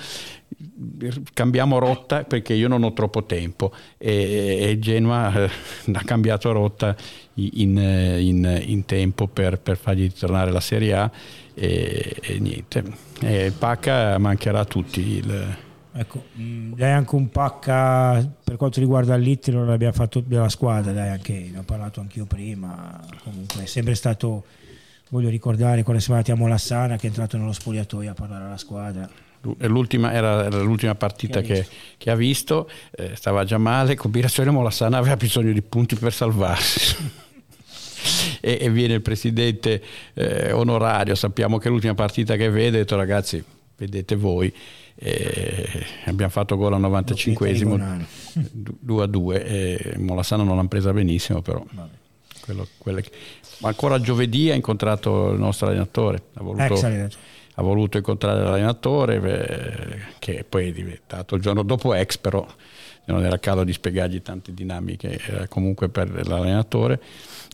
cambiamo 1.32 1.78
rotta 1.78 2.24
perché 2.24 2.54
io 2.54 2.68
non 2.68 2.82
ho 2.84 2.92
troppo 2.92 3.24
tempo 3.24 3.72
e, 3.98 4.58
e 4.60 4.78
Genoa 4.78 5.44
eh, 5.44 5.50
ha 5.92 6.02
cambiato 6.04 6.52
rotta 6.52 6.94
in, 7.34 7.76
in, 7.76 8.62
in 8.66 8.84
tempo 8.84 9.26
per, 9.26 9.58
per, 9.58 9.76
fargli 9.76 10.10
tornare 10.12 10.50
la 10.50 10.60
Serie 10.60 10.94
A 10.94 11.10
e, 11.54 12.16
e 12.20 12.38
niente. 12.38 12.84
E 13.20 13.52
Pacca 13.56 14.18
mancherà 14.18 14.60
a 14.60 14.64
tutti 14.64 15.00
il, 15.00 15.56
ecco 15.92 16.24
mm, 16.38 16.74
dai 16.74 16.92
anche 16.92 17.14
un 17.14 17.28
Pacca 17.28 18.24
per 18.42 18.56
quanto 18.56 18.80
riguarda 18.80 19.16
l'Ittero 19.16 19.58
non 19.58 19.68
l'abbiamo 19.68 19.94
fatto 19.94 20.20
della 20.20 20.48
squadra 20.48 20.92
dai 20.92 21.10
anche 21.10 21.50
ne 21.52 21.58
ho 21.58 21.64
parlato 21.64 22.00
anch'io 22.00 22.26
prima. 22.26 23.00
Comunque 23.22 23.64
è 23.64 23.66
sempre 23.66 23.94
stato 23.94 24.44
voglio 25.10 25.28
ricordare 25.28 25.82
quando 25.82 26.00
siamo 26.00 26.18
andati 26.18 26.34
a 26.34 26.40
Molassana 26.40 26.96
che 26.96 27.02
è 27.02 27.06
entrato 27.06 27.36
nello 27.36 27.52
spogliatoio 27.52 28.10
a 28.10 28.14
parlare 28.14 28.44
alla 28.44 28.56
squadra 28.56 29.21
L'ultima, 29.58 30.12
era, 30.12 30.44
era, 30.44 30.60
l'ultima 30.60 30.94
partita 30.94 31.40
che, 31.40 31.54
che, 31.54 31.66
che 31.98 32.10
ha 32.10 32.14
visto, 32.14 32.70
eh, 32.92 33.16
stava 33.16 33.44
già 33.44 33.58
male, 33.58 33.96
combinazione 33.96 34.50
Molassana 34.50 34.98
aveva 34.98 35.16
bisogno 35.16 35.52
di 35.52 35.62
punti 35.62 35.96
per 35.96 36.12
salvarsi. 36.12 36.96
e, 38.40 38.58
e, 38.60 38.70
viene 38.70 38.94
il 38.94 39.02
presidente 39.02 39.82
eh, 40.14 40.52
onorario, 40.52 41.14
sappiamo 41.14 41.58
che 41.58 41.68
l'ultima 41.68 41.94
partita 41.94 42.36
che 42.36 42.50
vede, 42.50 42.76
ha 42.76 42.80
detto 42.80 42.96
ragazzi 42.96 43.44
vedete 43.76 44.14
voi, 44.14 44.52
eh, 44.94 45.86
abbiamo 46.04 46.30
fatto 46.30 46.56
gol 46.56 46.74
al 46.74 46.80
95esimo, 46.80 48.04
2 48.54 49.02
a 49.02 49.06
2, 49.06 49.94
Molassana 49.98 50.44
non 50.44 50.56
l'ha 50.56 50.64
presa 50.66 50.92
benissimo 50.92 51.42
però. 51.42 51.64
Quello, 52.78 53.02
ma 53.58 53.68
ancora 53.68 54.00
giovedì 54.00 54.50
ha 54.50 54.54
incontrato 54.54 55.30
il 55.30 55.38
nostro 55.38 55.68
allenatore. 55.68 56.22
Ha 56.34 56.42
voluto, 56.42 56.76
ha 57.54 57.62
voluto 57.62 57.98
incontrare 57.98 58.42
l'allenatore, 58.42 59.16
eh, 59.16 59.98
che 60.18 60.44
poi 60.48 60.68
è 60.68 60.72
diventato 60.72 61.34
il 61.34 61.42
giorno 61.42 61.62
dopo 61.62 61.94
ex, 61.94 62.16
però 62.18 62.46
non 63.06 63.24
era 63.24 63.38
caso 63.38 63.64
di 63.64 63.72
spiegargli 63.72 64.22
tante 64.22 64.54
dinamiche 64.54 65.18
era 65.18 65.48
comunque 65.48 65.88
per 65.88 66.26
l'allenatore. 66.26 67.00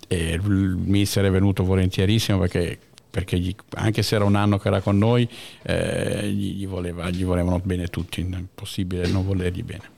E 0.06 0.32
il 0.32 0.40
mister 0.40 1.24
è 1.24 1.30
venuto 1.30 1.64
volentierissimo 1.64 2.38
perché 2.38 2.78
perché 3.10 3.38
gli, 3.38 3.54
anche 3.70 4.02
se 4.02 4.14
era 4.14 4.24
un 4.24 4.36
anno 4.36 4.58
che 4.58 4.68
era 4.68 4.80
con 4.80 4.98
noi, 4.98 5.28
eh, 5.62 6.28
gli, 6.30 6.66
voleva, 6.66 7.08
gli, 7.08 7.24
volevano 7.24 7.58
bene 7.58 7.88
tutti, 7.88 8.20
è 8.20 8.24
impossibile 8.24 9.08
non 9.08 9.24
volergli 9.24 9.62
bene. 9.62 9.96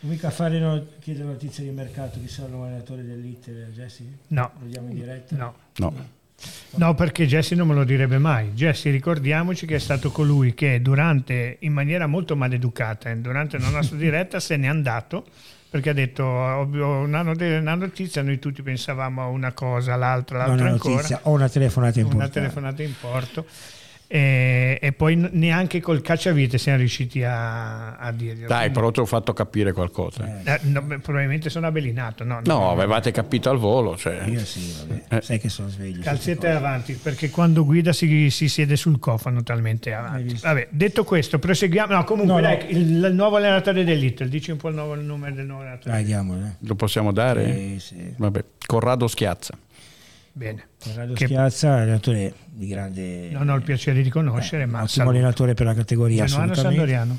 Mica 0.00 0.30
fare 0.30 0.58
no, 0.58 0.84
chiedere 0.98 1.26
notizie 1.26 1.62
di 1.62 1.70
mercato 1.70 2.18
chi 2.18 2.26
sarà 2.26 2.48
il 2.48 2.52
nuovo 2.52 2.66
allenatore 2.66 3.04
dell'Inter, 3.04 3.70
Jesse? 3.72 4.04
No. 4.28 4.50
Lo 4.60 4.66
diamo 4.66 4.88
in 4.88 4.94
diretta? 4.94 5.36
No. 5.36 5.54
No. 5.76 5.92
No, 5.94 6.06
perché 6.94 7.26
Jesse 7.26 7.54
non 7.54 7.68
me 7.68 7.74
lo 7.74 7.84
direbbe 7.84 8.18
mai. 8.18 8.52
Jesse, 8.52 8.90
ricordiamoci 8.90 9.66
che 9.66 9.76
è 9.76 9.78
stato 9.78 10.10
colui 10.10 10.54
che 10.54 10.80
durante, 10.80 11.56
in 11.60 11.72
maniera 11.72 12.06
molto 12.06 12.36
maleducata, 12.36 13.10
eh, 13.10 13.16
durante 13.16 13.58
la 13.58 13.68
nostra 13.68 13.96
diretta 13.98 14.40
se 14.40 14.56
n'è 14.56 14.66
andato 14.66 15.26
perché 15.70 15.90
ha 15.90 15.92
detto 15.92 16.24
ho 16.24 16.64
una, 16.64 17.22
notizia, 17.22 18.22
noi 18.22 18.40
tutti 18.40 18.60
pensavamo 18.60 19.22
a 19.22 19.26
una 19.26 19.52
cosa, 19.52 19.94
l'altra, 19.94 20.38
l'altra 20.38 20.64
una 20.64 20.70
ancora. 20.72 20.94
Notizia, 20.94 21.20
o 21.22 21.30
una 21.30 21.48
telefonata 21.48 22.00
in 22.00 22.04
porto. 22.06 22.18
Una 22.18 22.28
telefonata 22.28 22.82
in 22.82 22.94
porto 23.00 23.46
e, 24.12 24.76
e, 24.82 24.90
poi 24.90 25.14
neanche 25.30 25.80
col 25.80 26.00
cacciavite 26.00 26.58
siamo 26.58 26.78
riusciti 26.78 27.22
a, 27.22 27.94
a 27.94 28.10
dirglielo. 28.10 28.48
Dai, 28.48 28.72
però 28.72 28.90
ti 28.90 28.98
ho 28.98 29.04
fatto 29.04 29.32
capire 29.32 29.72
qualcosa. 29.72 30.42
Eh, 30.42 30.58
no, 30.62 30.84
probabilmente 31.00 31.48
sono 31.48 31.68
abellinato. 31.68 32.24
No, 32.24 32.40
no, 32.44 32.58
no 32.58 32.70
avevate 32.72 33.12
capito 33.12 33.50
al 33.50 33.58
volo. 33.58 33.96
Cioè. 33.96 34.24
Io 34.26 34.40
sì, 34.40 34.74
vabbè. 34.80 35.16
Eh. 35.16 35.22
sai 35.22 35.38
che 35.38 35.48
sono 35.48 35.68
sveglio. 35.68 36.02
Calzette 36.02 36.50
avanti, 36.50 36.94
perché 36.94 37.30
quando 37.30 37.64
guida 37.64 37.92
si, 37.92 38.30
si, 38.30 38.48
siede 38.48 38.74
sul 38.74 38.98
cofano 38.98 39.44
talmente 39.44 39.94
avanti. 39.94 40.40
Vabbè, 40.42 40.66
detto 40.70 41.04
questo, 41.04 41.38
proseguiamo. 41.38 41.94
No, 41.94 42.02
comunque, 42.02 42.34
no, 42.34 42.40
dai, 42.40 42.66
il, 42.70 43.04
il, 43.04 43.14
nuovo 43.14 43.36
allenatore 43.36 43.84
dell'Ital, 43.84 44.26
dici 44.26 44.50
un 44.50 44.56
po' 44.56 44.70
il, 44.70 44.74
nuovo, 44.74 44.94
il 44.94 45.02
numero 45.02 45.36
del 45.36 45.46
nuovo 45.46 45.62
allenatore. 45.62 45.94
Dai, 45.94 46.02
diamolo. 46.02 46.56
Lo 46.58 46.74
possiamo 46.74 47.12
dare? 47.12 47.46
Sì, 47.54 47.78
sì. 47.78 48.14
Vabbè, 48.16 48.44
Corrado 48.66 49.06
Schiazza. 49.06 49.56
Bene. 50.40 50.68
Corrado 50.82 51.12
che... 51.12 51.26
Schiazza, 51.26 51.74
allenatore 51.74 52.32
di 52.46 52.66
grande... 52.66 53.28
Non 53.28 53.50
ho 53.50 53.56
il 53.56 53.62
piacere 53.62 54.00
di 54.00 54.08
conoscere, 54.08 54.62
eh, 54.62 54.66
ma... 54.66 54.84
Ottimo 54.84 55.10
allenatore 55.10 55.52
per 55.52 55.66
la 55.66 55.74
categoria, 55.74 56.24
assolutamente. 56.24 56.62
Sandoriano? 56.62 57.18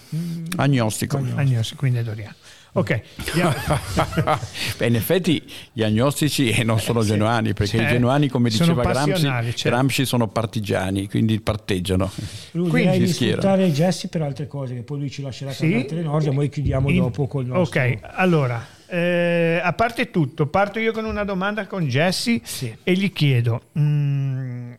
Agnostico. 0.55 1.17
Agnostico, 1.35 1.77
quindi 1.77 1.99
è 1.99 2.03
Doriano. 2.03 2.33
Ok, 2.73 3.01
Beh, 4.77 4.87
in 4.87 4.95
effetti 4.95 5.43
gli 5.73 5.83
agnostici 5.83 6.63
non 6.63 6.79
sono 6.79 7.03
genuani, 7.03 7.53
perché 7.53 7.77
cioè, 7.77 7.85
i 7.85 7.91
genuani, 7.91 8.29
come 8.29 8.49
diceva 8.49 8.81
Gramsci, 8.81 9.55
cioè. 9.55 9.71
Gramsci, 9.71 10.05
sono 10.05 10.29
partigiani, 10.29 11.09
quindi 11.09 11.41
parteggiano. 11.41 12.09
Lui 12.51 12.69
quindi 12.69 12.99
di 12.99 13.07
sfruttare 13.07 13.69
Jesse 13.71 14.07
per 14.07 14.21
altre 14.21 14.47
cose, 14.47 14.73
che 14.73 14.83
poi 14.83 14.99
lui 14.99 15.11
ci 15.11 15.21
lascerà 15.21 15.51
sì, 15.51 15.67
per 15.67 15.79
altre 15.79 16.01
norme, 16.01 16.31
noi 16.31 16.49
chiudiamo 16.49 16.89
in, 16.89 16.99
dopo 16.99 17.27
col 17.27 17.45
nostro. 17.45 17.81
Ok, 17.81 17.97
allora, 18.01 18.65
eh, 18.93 19.61
a 19.63 19.71
parte 19.71 20.11
tutto, 20.11 20.47
parto 20.47 20.77
io 20.77 20.91
con 20.91 21.05
una 21.05 21.23
domanda 21.23 21.65
con 21.65 21.87
Jesse 21.87 22.41
sì. 22.43 22.75
e 22.83 22.91
gli 22.91 23.13
chiedo, 23.13 23.61
mh, 23.71 23.81
mm, 23.81 24.73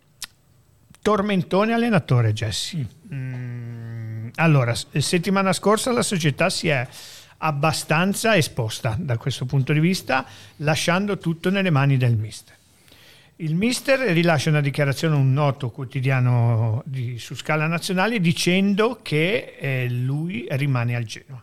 tormentone 1.00 1.72
allenatore 1.72 2.34
Jesse. 2.34 2.86
Mm. 3.12 3.34
Mm, 4.22 4.28
allora, 4.34 4.74
settimana 4.74 5.54
scorsa 5.54 5.92
la 5.92 6.02
società 6.02 6.50
si 6.50 6.68
è 6.68 6.86
abbastanza 7.38 8.36
esposta 8.36 8.96
da 8.98 9.16
questo 9.16 9.46
punto 9.46 9.72
di 9.72 9.80
vista, 9.80 10.26
lasciando 10.56 11.16
tutto 11.16 11.48
nelle 11.48 11.70
mani 11.70 11.96
del 11.96 12.14
mister. 12.14 12.54
Il 13.36 13.54
mister 13.54 13.98
rilascia 13.98 14.50
una 14.50 14.60
dichiarazione 14.60 15.14
a 15.14 15.18
un 15.18 15.32
noto 15.32 15.70
quotidiano 15.70 16.82
di, 16.84 17.18
su 17.18 17.34
scala 17.34 17.66
nazionale 17.66 18.20
dicendo 18.20 19.00
che 19.00 19.56
eh, 19.58 19.88
lui 19.88 20.46
rimane 20.50 20.94
al 20.96 21.04
Genoa. 21.04 21.42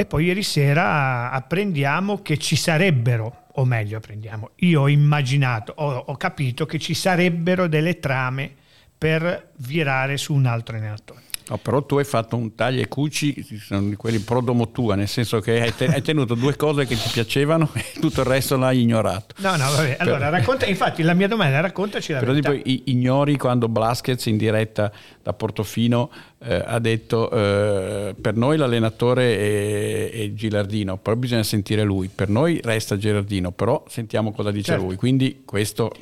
E 0.00 0.06
poi 0.06 0.26
ieri 0.26 0.44
sera 0.44 1.32
apprendiamo 1.32 2.22
che 2.22 2.38
ci 2.38 2.54
sarebbero, 2.54 3.46
o 3.54 3.64
meglio 3.64 3.96
apprendiamo, 3.96 4.50
io 4.58 4.82
ho 4.82 4.88
immaginato, 4.88 5.72
ho, 5.74 6.04
ho 6.06 6.16
capito 6.16 6.66
che 6.66 6.78
ci 6.78 6.94
sarebbero 6.94 7.66
delle 7.66 7.98
trame 7.98 8.54
per 8.96 9.50
virare 9.56 10.16
su 10.16 10.34
un 10.34 10.46
altro 10.46 10.76
allenatore. 10.76 11.22
No, 11.48 11.56
però 11.56 11.82
tu 11.82 11.96
hai 11.96 12.04
fatto 12.04 12.36
un 12.36 12.54
taglio 12.54 12.82
e 12.82 12.88
cuci, 12.88 13.42
sono 13.58 13.94
quelli 13.96 14.18
pro 14.18 14.42
domo 14.42 14.70
tua, 14.70 14.94
nel 14.96 15.08
senso 15.08 15.40
che 15.40 15.62
hai, 15.62 16.02
tenuto 16.02 16.34
due 16.34 16.54
cose 16.56 16.84
che 16.84 16.94
ti 16.94 17.08
piacevano 17.10 17.70
e 17.72 17.98
tutto 17.98 18.20
il 18.20 18.26
resto 18.26 18.58
l'hai 18.58 18.82
ignorato. 18.82 19.34
No, 19.38 19.56
no, 19.56 19.70
vabbè. 19.70 19.96
Allora, 19.98 20.28
per... 20.28 20.40
racconta, 20.40 20.66
infatti 20.66 21.02
la 21.02 21.14
mia 21.14 21.26
domanda 21.26 21.56
è 21.56 21.60
raccontaci 21.62 22.12
la 22.12 22.18
però 22.18 22.32
verità. 22.32 22.50
Però 22.50 22.80
ignori 22.84 23.38
quando 23.38 23.68
Blasquez 23.68 24.26
in 24.26 24.36
diretta 24.36 24.92
da 25.22 25.32
Portofino 25.32 26.10
eh, 26.40 26.62
ha 26.66 26.78
detto 26.80 27.30
eh, 27.30 28.14
per 28.20 28.36
noi 28.36 28.58
l'allenatore 28.58 29.38
è, 29.38 30.10
è, 30.10 30.32
Gilardino, 30.34 30.98
però 30.98 31.16
bisogna 31.16 31.42
sentire 31.44 31.82
lui. 31.82 32.10
Per 32.14 32.28
noi 32.28 32.60
resta 32.62 32.98
Gilardino, 32.98 33.52
però 33.52 33.82
sentiamo 33.88 34.32
cosa 34.32 34.50
dice 34.50 34.72
certo. 34.72 34.84
lui. 34.84 34.96
Quindi 34.96 35.42
questo 35.46 35.92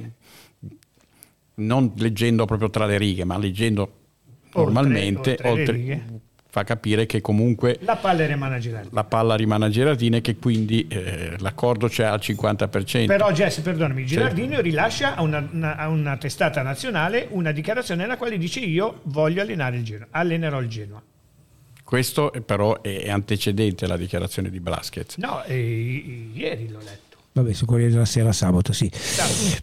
non 1.55 1.93
leggendo 1.97 2.47
proprio 2.47 2.69
tra 2.69 2.85
le 2.85 2.99
righe, 2.99 3.23
ma 3.23 3.39
leggendo 3.39 4.05
normalmente 4.57 5.31
oltre, 5.31 5.49
oltre, 5.49 5.73
oltre 5.73 6.25
fa 6.57 6.65
capire 6.65 7.05
che 7.05 7.21
comunque 7.21 7.77
la 7.83 7.97
palla 7.97 8.25
rimane 8.25 8.55
a 8.55 8.59
Girardini. 8.59 8.95
La 8.95 9.05
palla 9.05 9.35
rimane 9.35 9.67
a 9.67 9.69
Girardini 9.69 10.17
e 10.17 10.21
che 10.23 10.37
quindi 10.37 10.87
eh, 10.89 11.35
l'accordo 11.41 11.87
c'è 11.87 12.05
al 12.05 12.19
50%. 12.23 13.05
Però 13.05 13.31
Jesse, 13.31 13.61
perdonami, 13.61 14.07
Girardini 14.07 14.55
sì. 14.55 14.63
rilascia 14.63 15.17
a 15.17 15.23
una, 15.23 15.47
una, 15.53 15.77
a 15.77 15.89
una, 15.89 16.17
testata 16.17 16.63
nazionale 16.63 17.27
una 17.31 17.53
dichiarazione 17.53 18.01
nella 18.01 18.17
quale 18.17 18.39
dice 18.39 18.61
io 18.61 19.01
voglio 19.03 19.43
allenare 19.43 19.77
il 19.77 19.85
Genoa, 19.85 20.07
allenerò 20.11 20.59
il 20.63 20.69
Genoa. 20.69 21.03
Questo 21.85 22.33
però 22.45 22.81
è 22.81 23.11
antecedente 23.11 23.85
alla 23.85 23.99
dichiarazione 23.99 24.49
di 24.49 24.59
Blasquez. 24.59 25.19
No, 25.19 25.45
eh, 25.45 26.31
ieri 26.33 26.71
l'ho 26.71 26.79
letto. 26.79 27.06
Vabbè, 27.37 27.53
su 27.53 27.67
Corriere 27.67 27.91
della 27.91 28.07
Sera 28.07 28.33
sabato, 28.33 28.73
sì. 28.73 28.91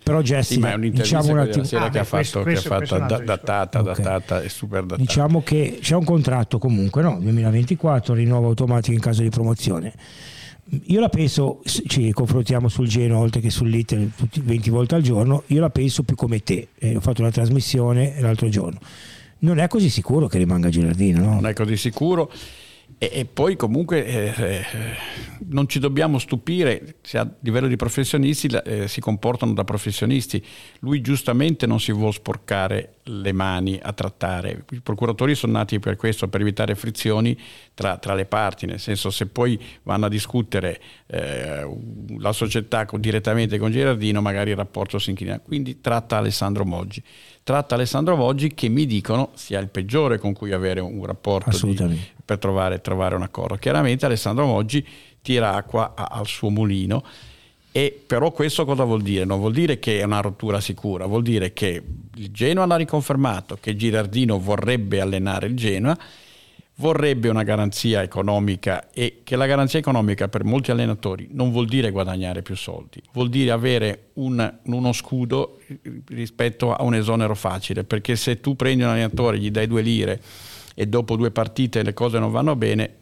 Però 0.03 0.21
Jesse, 0.21 0.53
sì, 0.53 0.59
è 0.59 0.73
un'intervista 0.75 1.17
diciamo 1.17 1.31
un 1.31 1.39
attimo... 1.39 1.63
Sera 1.63 1.85
ah, 1.85 1.89
che, 1.89 1.91
beh, 1.91 1.99
ha 1.99 2.03
fatto, 2.03 2.41
questo, 2.43 2.43
che 2.43 2.53
ha 2.53 2.61
fatto 2.61 2.97
da, 2.99 3.17
datata, 3.17 3.79
okay. 3.79 3.95
datata 3.95 4.41
e 4.43 4.49
super 4.49 4.81
datata. 4.81 5.01
Diciamo 5.01 5.41
che 5.41 5.79
c'è 5.81 5.95
un 5.95 6.03
contratto 6.03 6.59
comunque, 6.59 7.01
no? 7.01 7.17
2024, 7.19 8.13
rinnovo 8.13 8.45
automatico 8.45 8.93
in 8.93 8.99
caso 8.99 9.23
di 9.23 9.29
promozione. 9.29 9.91
Io 10.83 10.99
la 10.99 11.09
penso, 11.09 11.61
ci 11.63 12.11
confrontiamo 12.11 12.67
sul 12.67 12.87
Geno 12.87 13.17
oltre 13.17 13.41
che 13.41 13.49
sull'Iter 13.49 14.07
20 14.43 14.69
volte 14.69 14.93
al 14.93 15.01
giorno, 15.01 15.41
io 15.47 15.59
la 15.59 15.71
penso 15.71 16.03
più 16.03 16.15
come 16.15 16.43
te. 16.43 16.67
Eh, 16.77 16.95
ho 16.95 16.99
fatto 16.99 17.21
una 17.21 17.31
trasmissione 17.31 18.21
l'altro 18.21 18.49
giorno. 18.49 18.77
Non 19.39 19.57
è 19.57 19.67
così 19.67 19.89
sicuro 19.89 20.27
che 20.27 20.37
rimanga 20.37 20.69
Gilardino, 20.69 21.21
no? 21.21 21.33
Non 21.33 21.47
è 21.47 21.53
così 21.53 21.75
sicuro 21.75 22.31
e, 23.03 23.09
e 23.11 23.25
poi 23.25 23.57
comunque 23.57 24.05
eh, 24.05 24.33
eh, 24.37 24.65
non 25.47 25.67
ci 25.67 25.79
dobbiamo 25.79 26.19
stupire 26.19 26.95
se 27.01 27.17
a 27.17 27.27
livello 27.41 27.67
di 27.67 27.75
professionisti 27.75 28.47
eh, 28.63 28.87
si 28.87 29.01
comportano 29.01 29.53
da 29.53 29.65
professionisti. 29.65 30.43
Lui 30.79 31.01
giustamente 31.01 31.65
non 31.67 31.79
si 31.79 31.91
vuole 31.91 32.13
sporcare 32.13 32.95
le 33.03 33.33
mani 33.33 33.77
a 33.81 33.91
trattare. 33.91 34.63
I 34.71 34.79
procuratori 34.79 35.35
sono 35.35 35.53
nati 35.53 35.79
per 35.79 35.97
questo, 35.97 36.29
per 36.29 36.39
evitare 36.39 36.75
frizioni 36.75 37.37
tra, 37.73 37.97
tra 37.97 38.13
le 38.13 38.25
parti, 38.25 38.65
nel 38.65 38.79
senso 38.79 39.09
se 39.09 39.25
poi 39.25 39.59
vanno 39.83 40.05
a 40.05 40.09
discutere 40.09 40.79
eh, 41.07 41.67
la 42.19 42.31
società 42.31 42.85
con, 42.85 43.01
direttamente 43.01 43.57
con 43.57 43.71
Gerardino 43.71 44.21
magari 44.21 44.51
il 44.51 44.55
rapporto 44.55 44.97
si 44.99 45.09
inchina. 45.09 45.39
Quindi 45.39 45.81
tratta 45.81 46.17
Alessandro 46.17 46.63
Moggi 46.63 47.03
tratta 47.43 47.75
Alessandro 47.75 48.15
Voggi 48.15 48.53
che 48.53 48.69
mi 48.69 48.85
dicono 48.85 49.31
sia 49.33 49.59
il 49.59 49.67
peggiore 49.67 50.17
con 50.17 50.33
cui 50.33 50.51
avere 50.51 50.79
un 50.79 51.05
rapporto 51.05 51.65
di, 51.67 51.99
per 52.23 52.39
trovare, 52.39 52.81
trovare, 52.81 53.15
un 53.15 53.21
accordo. 53.21 53.55
Chiaramente 53.55 54.05
Alessandro 54.05 54.45
Voggi 54.45 54.85
tira 55.21 55.53
acqua 55.53 55.93
a, 55.95 56.07
al 56.11 56.27
suo 56.27 56.49
mulino. 56.49 57.03
E 57.75 58.03
però 58.05 58.31
questo 58.31 58.65
cosa 58.65 58.83
vuol 58.83 59.01
dire? 59.01 59.25
Non 59.25 59.39
vuol 59.39 59.51
dire 59.51 59.79
che 59.79 59.99
è 59.99 60.03
una 60.03 60.19
rottura 60.21 60.61
sicura, 60.61 61.07
vuol 61.07 61.23
dire 61.23 61.53
che 61.53 61.81
il 62.15 62.29
Genoa 62.31 62.67
l'ha 62.67 62.75
riconfermato, 62.75 63.57
che 63.59 63.75
Girardino 63.75 64.39
vorrebbe 64.39 65.01
allenare 65.01 65.47
il 65.47 65.55
Genoa 65.55 65.97
vorrebbe 66.77 67.29
una 67.29 67.43
garanzia 67.43 68.01
economica 68.01 68.89
e 68.91 69.21
che 69.23 69.35
la 69.35 69.45
garanzia 69.45 69.79
economica 69.79 70.27
per 70.27 70.43
molti 70.43 70.71
allenatori 70.71 71.27
non 71.31 71.51
vuol 71.51 71.67
dire 71.67 71.91
guadagnare 71.91 72.41
più 72.41 72.55
soldi, 72.55 73.01
vuol 73.13 73.29
dire 73.29 73.51
avere 73.51 74.09
un, 74.13 74.53
uno 74.63 74.91
scudo 74.91 75.59
rispetto 76.07 76.73
a 76.73 76.83
un 76.83 76.95
esonero 76.95 77.35
facile, 77.35 77.83
perché 77.83 78.15
se 78.15 78.39
tu 78.39 78.55
prendi 78.55 78.83
un 78.83 78.89
allenatore, 78.89 79.37
gli 79.37 79.51
dai 79.51 79.67
due 79.67 79.81
lire 79.81 80.21
e 80.73 80.87
dopo 80.87 81.15
due 81.15 81.29
partite 81.29 81.83
le 81.83 81.93
cose 81.93 82.17
non 82.17 82.31
vanno 82.31 82.55
bene, 82.55 82.95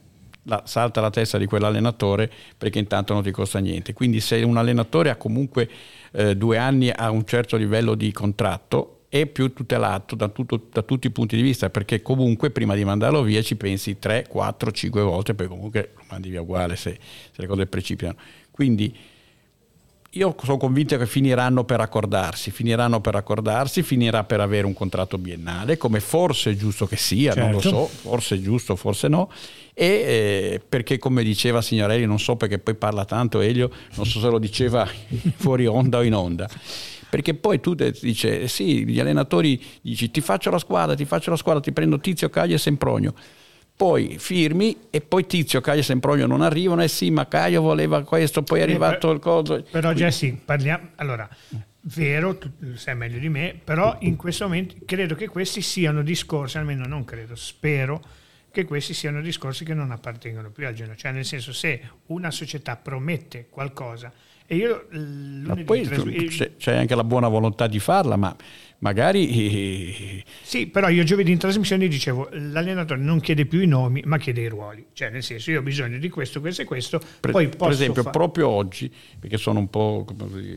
la, 0.44 0.64
salta 0.66 1.02
la 1.02 1.10
testa 1.10 1.38
di 1.38 1.46
quell'allenatore 1.46 2.30
perché 2.58 2.80
intanto 2.80 3.14
non 3.14 3.24
ti 3.24 3.32
costa 3.32 3.60
niente. 3.60 3.94
Quindi 3.94 4.20
se 4.20 4.42
un 4.44 4.58
allenatore 4.58 5.10
ha 5.10 5.16
comunque 5.16 5.70
eh, 6.12 6.36
due 6.36 6.58
anni 6.58 6.90
a 6.90 7.10
un 7.10 7.26
certo 7.26 7.56
livello 7.56 7.96
di 7.96 8.12
contratto, 8.12 9.01
è 9.14 9.26
più 9.26 9.52
tutelato 9.52 10.16
da, 10.16 10.30
tutto, 10.30 10.68
da, 10.72 10.84
tutti 10.84 11.08
i 11.08 11.10
punti 11.10 11.36
di 11.36 11.42
vista, 11.42 11.70
perché 11.70 12.02
comunque 12.02 12.50
prima 12.50 12.76
di 12.76 12.86
mandarlo 12.86 13.24
via 13.24 13.42
ci 13.42 13.58
pensi 13.58 14.00
3, 14.00 14.28
4, 14.30 14.72
5 14.72 15.02
volte, 15.02 15.34
poi 15.34 15.48
comunque 15.48 15.92
lo 15.98 16.04
mandi 16.10 16.30
via 16.30 16.40
uguale 16.40 16.78
se, 16.78 16.98
se 17.30 17.42
le 17.42 17.46
cose 17.46 17.66
precipitano. 17.66 18.16
Quindi 18.52 18.96
io 20.12 20.34
sono 20.42 20.56
convinto 20.56 20.98
che 20.98 21.06
finiranno 21.06 21.66
per 21.66 21.82
accordarsi, 21.82 22.52
finiranno 22.52 23.02
per 23.02 23.16
accordarsi, 23.16 23.84
finirà 23.84 24.24
per 24.24 24.40
avere 24.40 24.66
un 24.66 24.74
contratto 24.74 25.18
biennale, 25.18 25.76
come 25.76 26.00
forse 26.00 26.52
è 26.52 26.56
giusto 26.56 26.88
che 26.88 26.96
sia, 26.96 27.34
certo. 27.34 27.42
non 27.42 27.52
lo 27.52 27.60
certo. 27.60 27.78
so, 27.78 27.88
forse 27.88 28.36
è 28.36 28.40
giusto, 28.40 28.78
forse 28.78 29.10
no, 29.10 29.30
e 29.74 29.86
eh, 29.86 30.62
perché 30.70 30.98
come 31.00 31.22
diceva 31.22 31.62
Signorelli, 31.62 32.06
non 32.06 32.18
so 32.18 32.38
perché 32.38 32.60
poi 32.60 32.76
parla 32.76 33.04
tanto 33.04 33.42
Elio, 33.42 33.70
non 33.96 34.06
so 34.06 34.22
se 34.22 34.30
lo 34.30 34.40
diceva 34.40 34.88
fuori 35.36 35.66
onda 35.66 35.98
o 35.98 36.04
in 36.04 36.14
onda, 36.14 36.50
perché 37.12 37.34
poi 37.34 37.60
tu 37.60 37.74
dici, 37.74 38.48
sì, 38.48 38.88
gli 38.88 38.98
allenatori 38.98 39.62
dici 39.82 40.10
ti 40.12 40.22
faccio 40.22 40.50
la 40.50 40.58
squadra, 40.58 40.96
ti 40.96 41.04
faccio 41.04 41.30
la 41.30 41.36
squadra, 41.36 41.62
ti 41.62 41.74
prendo 41.74 42.00
Tizio, 42.00 42.30
Caio 42.30 42.56
e 42.56 42.58
Sempronio. 42.58 43.14
Poi 43.76 44.16
firmi 44.18 44.78
e 44.90 45.02
poi 45.02 45.26
Tizio, 45.26 45.60
Caio 45.60 45.82
e 45.82 45.84
Sempronio 45.84 46.26
non 46.26 46.42
arrivano, 46.42 46.80
e 46.80 46.86
eh 46.86 46.88
sì, 46.88 47.12
ma 47.12 47.28
Caio 47.28 47.62
voleva 47.62 48.02
questo, 48.04 48.44
poi 48.44 48.60
è 48.60 48.62
arrivato 48.62 49.08
per, 49.08 49.16
il 49.18 49.22
coso. 49.22 49.66
Però 49.70 49.92
Jesse, 49.92 50.40
parliamo, 50.46 50.92
allora, 50.96 51.28
vero, 51.82 52.38
tu 52.38 52.50
sai 52.76 52.96
meglio 52.96 53.20
di 53.20 53.28
me, 53.28 53.60
però 53.62 53.98
in 54.00 54.16
questo 54.16 54.46
momento 54.46 54.76
credo 54.86 55.14
che 55.14 55.28
questi 55.28 55.62
siano 55.62 56.04
discorsi, 56.04 56.60
almeno 56.60 56.86
non 56.86 57.04
credo, 57.04 57.36
spero, 57.36 58.02
che 58.52 58.64
questi 58.64 58.94
siano 58.94 59.20
discorsi 59.20 59.66
che 59.66 59.74
non 59.74 59.92
appartengono 59.92 60.50
più 60.50 60.66
al 60.66 60.74
Genoa. 60.74 60.96
Cioè, 60.96 61.12
nel 61.12 61.26
senso, 61.26 61.52
se 61.52 61.82
una 62.06 62.32
società 62.32 62.78
promette 62.78 63.48
qualcosa 63.50 64.14
e 64.52 64.56
io 64.58 64.86
ma 64.92 65.56
poi 65.64 65.84
trasm- 65.84 66.58
c'è 66.58 66.76
anche 66.76 66.94
la 66.94 67.06
buona 67.06 67.30
volontà 67.30 67.68
di 67.68 67.80
farla, 67.80 68.18
ma 68.18 68.36
magari... 68.80 70.22
Sì, 70.42 70.68
però 70.68 70.90
io 70.90 71.06
giovedì 71.06 71.32
in 71.32 71.38
trasmissione 71.38 71.88
dicevo, 71.88 72.28
l'allenatore 72.34 73.00
non 73.00 73.22
chiede 73.22 73.46
più 73.46 73.62
i 73.62 73.66
nomi, 73.66 74.02
ma 74.04 74.18
chiede 74.18 74.42
i 74.42 74.50
ruoli. 74.50 74.88
Cioè, 74.92 75.10
nel 75.10 75.24
senso, 75.24 75.52
io 75.52 75.60
ho 75.60 75.64
bisogno 75.64 76.00
di 76.00 76.10
questo, 76.10 76.42
questo 76.42 76.64
e 76.64 76.66
questo, 76.66 77.00
per, 77.22 77.32
poi 77.32 77.48
Per 77.48 77.70
esempio, 77.70 78.02
fare... 78.02 78.18
proprio 78.18 78.50
oggi, 78.50 78.92
perché 79.18 79.38
sono 79.38 79.60
un 79.60 79.70
po' 79.70 80.06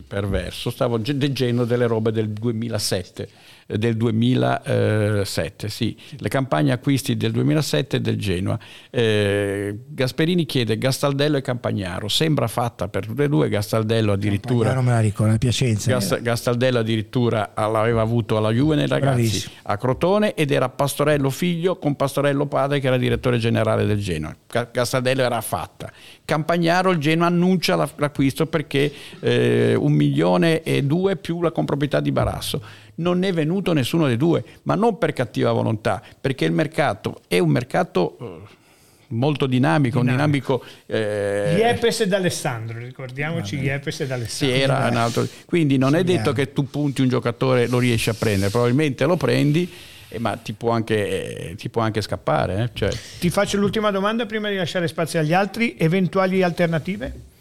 perverso, 0.09 0.71
stavo 0.71 1.01
leggendo 1.01 1.65
delle 1.65 1.87
robe 1.87 2.11
del 2.11 2.31
2007 2.31 3.29
del 3.67 3.97
2007, 3.97 5.69
sì, 5.69 5.97
le 6.19 6.29
campagne 6.29 6.73
acquisti 6.73 7.17
del 7.17 7.33
2007 7.33 8.01
del 8.01 8.17
Genoa. 8.17 8.59
Eh, 8.91 9.79
Gasperini 9.89 10.45
chiede 10.47 10.77
Gastaldello 10.79 11.37
e 11.37 11.43
Campagnaro, 11.43 12.09
sembra 12.09 12.47
fatta 12.47 12.89
per 12.89 13.07
tutte 13.07 13.25
e 13.25 13.29
due, 13.29 13.49
Gastaldello 13.49 14.13
addirittura... 14.13 14.73
Non 14.75 14.85
me 14.85 14.93
la 14.93 15.01
ricordo, 15.01 15.37
Piacenza. 15.39 15.91
Gas, 15.91 16.21
Gastaldello 16.21 16.79
addirittura 16.79 17.53
l'aveva 17.57 18.03
avuto 18.03 18.37
alla 18.37 18.51
Juve 18.51 18.77
nei 18.77 18.87
ragazzi 18.87 19.15
Bravissimo. 19.15 19.55
a 19.63 19.77
Crotone 19.77 20.35
ed 20.35 20.51
era 20.51 20.69
Pastorello 20.69 21.31
figlio 21.31 21.77
con 21.79 21.97
Pastorello 21.97 22.47
padre 22.47 22.81
che 22.81 22.87
era 22.87 22.97
direttore 22.97 23.39
generale 23.39 23.87
del 23.87 23.99
Genoa. 23.99 24.35
Gastaldello 24.47 25.23
era 25.23 25.41
fatta. 25.41 25.91
Campagnaro 26.25 26.91
il 26.91 26.99
Genoa 26.99 27.27
annuncia 27.27 27.77
l'acquisto 27.97 28.47
perché 28.47 28.93
eh, 29.21 29.75
un 29.75 29.93
milione 29.93 30.63
e 30.63 30.83
due 30.83 31.17
più 31.17 31.41
la 31.41 31.51
comproprietà 31.51 32.01
di 32.01 32.13
Barasso 32.13 32.63
non 32.97 33.23
è 33.25 33.33
venuto 33.33 33.73
nessuno 33.73 34.07
dei 34.07 34.17
due, 34.17 34.45
ma 34.63 34.75
non 34.75 34.99
per 34.99 35.13
cattiva 35.13 35.53
volontà, 35.53 36.03
perché 36.21 36.45
il 36.45 36.53
mercato 36.53 37.21
è 37.29 37.39
un 37.39 37.51
mercato 37.51 38.17
eh, 38.21 38.63
molto 39.09 39.47
dinamico, 39.47 40.01
dinamico. 40.01 40.63
dinamico 40.63 40.65
eh... 40.87 41.57
Iepes 41.59 42.01
ed 42.01 42.13
Alessandro, 42.13 42.79
ricordiamoci. 42.79 43.59
Iepes 43.59 44.01
ed 44.01 44.11
Alessandro. 44.11 44.57
Sì, 44.57 44.63
era 44.63 44.89
un 44.89 44.97
altro... 44.97 45.27
Quindi 45.45 45.77
non 45.77 45.93
sì, 45.93 45.97
è 45.97 46.05
detto 46.05 46.33
che 46.33 46.53
tu 46.53 46.69
punti 46.69 47.03
un 47.03 47.09
giocatore 47.09 47.67
lo 47.67 47.79
riesci 47.79 48.11
a 48.11 48.15
prendere, 48.15 48.51
probabilmente 48.51 49.05
lo 49.05 49.17
prendi 49.17 49.71
eh, 50.15 50.19
ma 50.19 50.37
ti 50.37 50.53
può 50.53 50.71
anche, 50.71 51.51
eh, 51.51 51.55
ti 51.57 51.69
può 51.69 51.83
anche 51.83 52.01
scappare. 52.01 52.63
Eh? 52.63 52.71
Cioè... 52.73 52.91
Ti 53.19 53.31
faccio 53.31 53.59
l'ultima 53.59 53.91
domanda 53.91 54.27
prima 54.27 54.49
di 54.49 54.57
lasciare 54.57 54.87
spazio 54.87 55.19
agli 55.19 55.33
altri, 55.33 55.77
eventuali 55.77 56.43
alternative? 56.43 57.33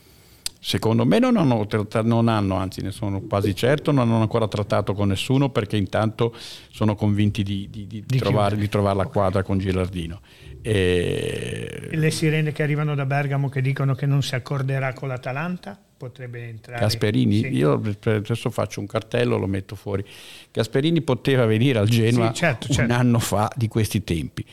Secondo 0.66 1.06
me 1.06 1.20
non 1.20 1.36
hanno, 1.36 1.68
non 2.04 2.30
hanno, 2.30 2.56
anzi 2.56 2.82
ne 2.82 2.92
sono 2.92 3.20
quasi 3.24 3.54
certo, 3.54 3.92
non 3.92 4.08
hanno 4.08 4.22
ancora 4.22 4.48
trattato 4.48 4.94
con 4.94 5.10
nessuno 5.10 5.50
perché 5.50 5.76
intanto 5.76 6.34
sono 6.72 6.96
convinti 6.96 7.44
di, 7.44 7.68
di, 7.70 7.86
di, 7.86 8.02
di 8.08 8.18
trovare, 8.18 8.70
trovare, 8.70 8.96
la 8.96 9.06
quadra 9.08 9.44
con 9.44 9.58
Gilardino. 9.58 10.22
E... 10.62 11.90
Le 11.92 12.12
sirene 12.12 12.54
che 12.54 12.64
arrivano 12.64 12.96
da 12.96 13.06
Bergamo 13.06 13.50
che 13.50 13.60
dicono 13.60 13.94
che 13.94 14.06
non 14.06 14.24
si 14.24 14.36
accorderà 14.36 14.94
con 14.94 15.10
l'Atalanta? 15.10 15.78
Potrebbe 15.98 16.48
entrare. 16.48 16.80
Gasperini, 16.80 17.40
sì. 17.40 17.48
io 17.48 17.82
adesso 18.06 18.50
faccio 18.50 18.80
un 18.80 18.88
cartello, 18.88 19.38
lo 19.38 19.48
metto 19.48 19.76
fuori. 19.76 20.06
Gasperini 20.50 21.02
poteva 21.02 21.46
venire 21.46 21.80
al 21.80 21.90
Genoa 21.90 22.28
sì, 22.28 22.36
certo, 22.36 22.68
certo. 22.68 22.90
un 22.90 22.98
anno 22.98 23.20
fa 23.20 23.52
di 23.54 23.68
questi 23.68 24.02
tempi 24.06 24.46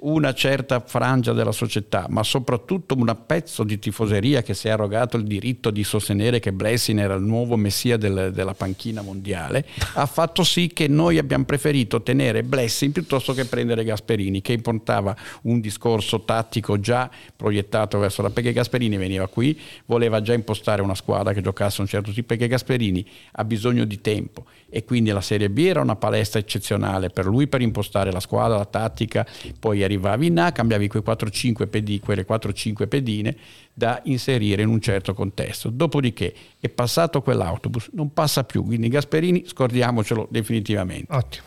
una 0.00 0.32
certa 0.32 0.80
frangia 0.80 1.32
della 1.32 1.50
società, 1.50 2.06
ma 2.08 2.22
soprattutto 2.22 2.94
un 2.94 3.16
pezzo 3.26 3.64
di 3.64 3.78
tifoseria 3.78 4.42
che 4.42 4.54
si 4.54 4.68
è 4.68 4.70
arrogato 4.70 5.16
il 5.16 5.24
diritto 5.24 5.70
di 5.70 5.82
sostenere 5.82 6.38
che 6.38 6.52
Blessing 6.52 7.00
era 7.00 7.14
il 7.14 7.22
nuovo 7.22 7.56
messia 7.56 7.96
del, 7.96 8.30
della 8.32 8.54
panchina 8.54 9.02
mondiale, 9.02 9.66
ha 9.94 10.06
fatto 10.06 10.44
sì 10.44 10.68
che 10.68 10.86
noi 10.86 11.18
abbiamo 11.18 11.44
preferito 11.44 12.02
tenere 12.02 12.44
Blessing 12.44 12.92
piuttosto 12.92 13.32
che 13.32 13.46
prendere 13.46 13.82
Gasperini, 13.82 14.40
che 14.40 14.52
importava 14.52 15.16
un 15.42 15.60
discorso 15.60 16.20
tattico 16.20 16.78
già 16.78 17.10
proiettato 17.34 17.98
verso 17.98 18.22
la... 18.22 18.30
perché 18.30 18.52
Gasperini 18.52 18.96
veniva 18.96 19.26
qui, 19.26 19.58
voleva 19.86 20.20
già 20.20 20.32
impostare 20.32 20.80
una 20.80 20.94
squadra 20.94 21.32
che 21.32 21.40
giocasse 21.40 21.80
un 21.80 21.88
certo 21.88 22.12
tipo, 22.12 22.28
perché 22.28 22.46
Gasperini 22.46 23.04
ha 23.32 23.44
bisogno 23.44 23.84
di 23.84 24.00
tempo 24.00 24.44
e 24.70 24.84
quindi 24.84 25.10
la 25.10 25.22
Serie 25.22 25.50
B 25.50 25.58
era 25.58 25.80
una 25.80 25.96
palestra 25.96 26.38
eccezionale 26.38 27.10
per 27.10 27.26
lui 27.26 27.48
per 27.48 27.62
impostare 27.62 28.12
la 28.12 28.20
squadra, 28.20 28.58
la 28.58 28.66
tattica, 28.66 29.26
poi 29.58 29.82
arrivavi 29.88 30.26
in 30.26 30.38
A, 30.38 30.52
cambiavi 30.52 30.88
quei 30.88 31.02
4-5 31.04 31.68
pedi, 31.68 31.98
quelle 31.98 32.26
4-5 32.26 32.86
pedine 32.86 33.36
da 33.72 34.00
inserire 34.04 34.62
in 34.62 34.68
un 34.68 34.80
certo 34.80 35.14
contesto. 35.14 35.70
Dopodiché 35.70 36.34
è 36.60 36.68
passato 36.68 37.22
quell'autobus, 37.22 37.90
non 37.92 38.12
passa 38.12 38.44
più, 38.44 38.64
quindi 38.64 38.88
Gasperini 38.88 39.44
scordiamocelo 39.46 40.28
definitivamente. 40.30 41.12
Ottimo. 41.12 41.44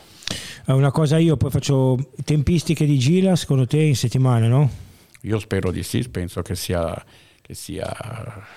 Eh, 0.65 0.73
una 0.73 0.91
cosa 0.91 1.17
io 1.17 1.37
poi 1.37 1.49
faccio 1.49 1.97
tempistiche 2.23 2.85
di 2.85 2.97
gira, 2.97 3.35
secondo 3.35 3.65
te 3.65 3.81
in 3.81 3.95
settimana, 3.95 4.47
no? 4.47 4.69
Io 5.21 5.39
spero 5.39 5.71
di 5.71 5.83
sì, 5.83 6.07
penso 6.09 6.41
che 6.41 6.55
sia 6.55 7.03
che 7.51 7.53
sia 7.55 7.93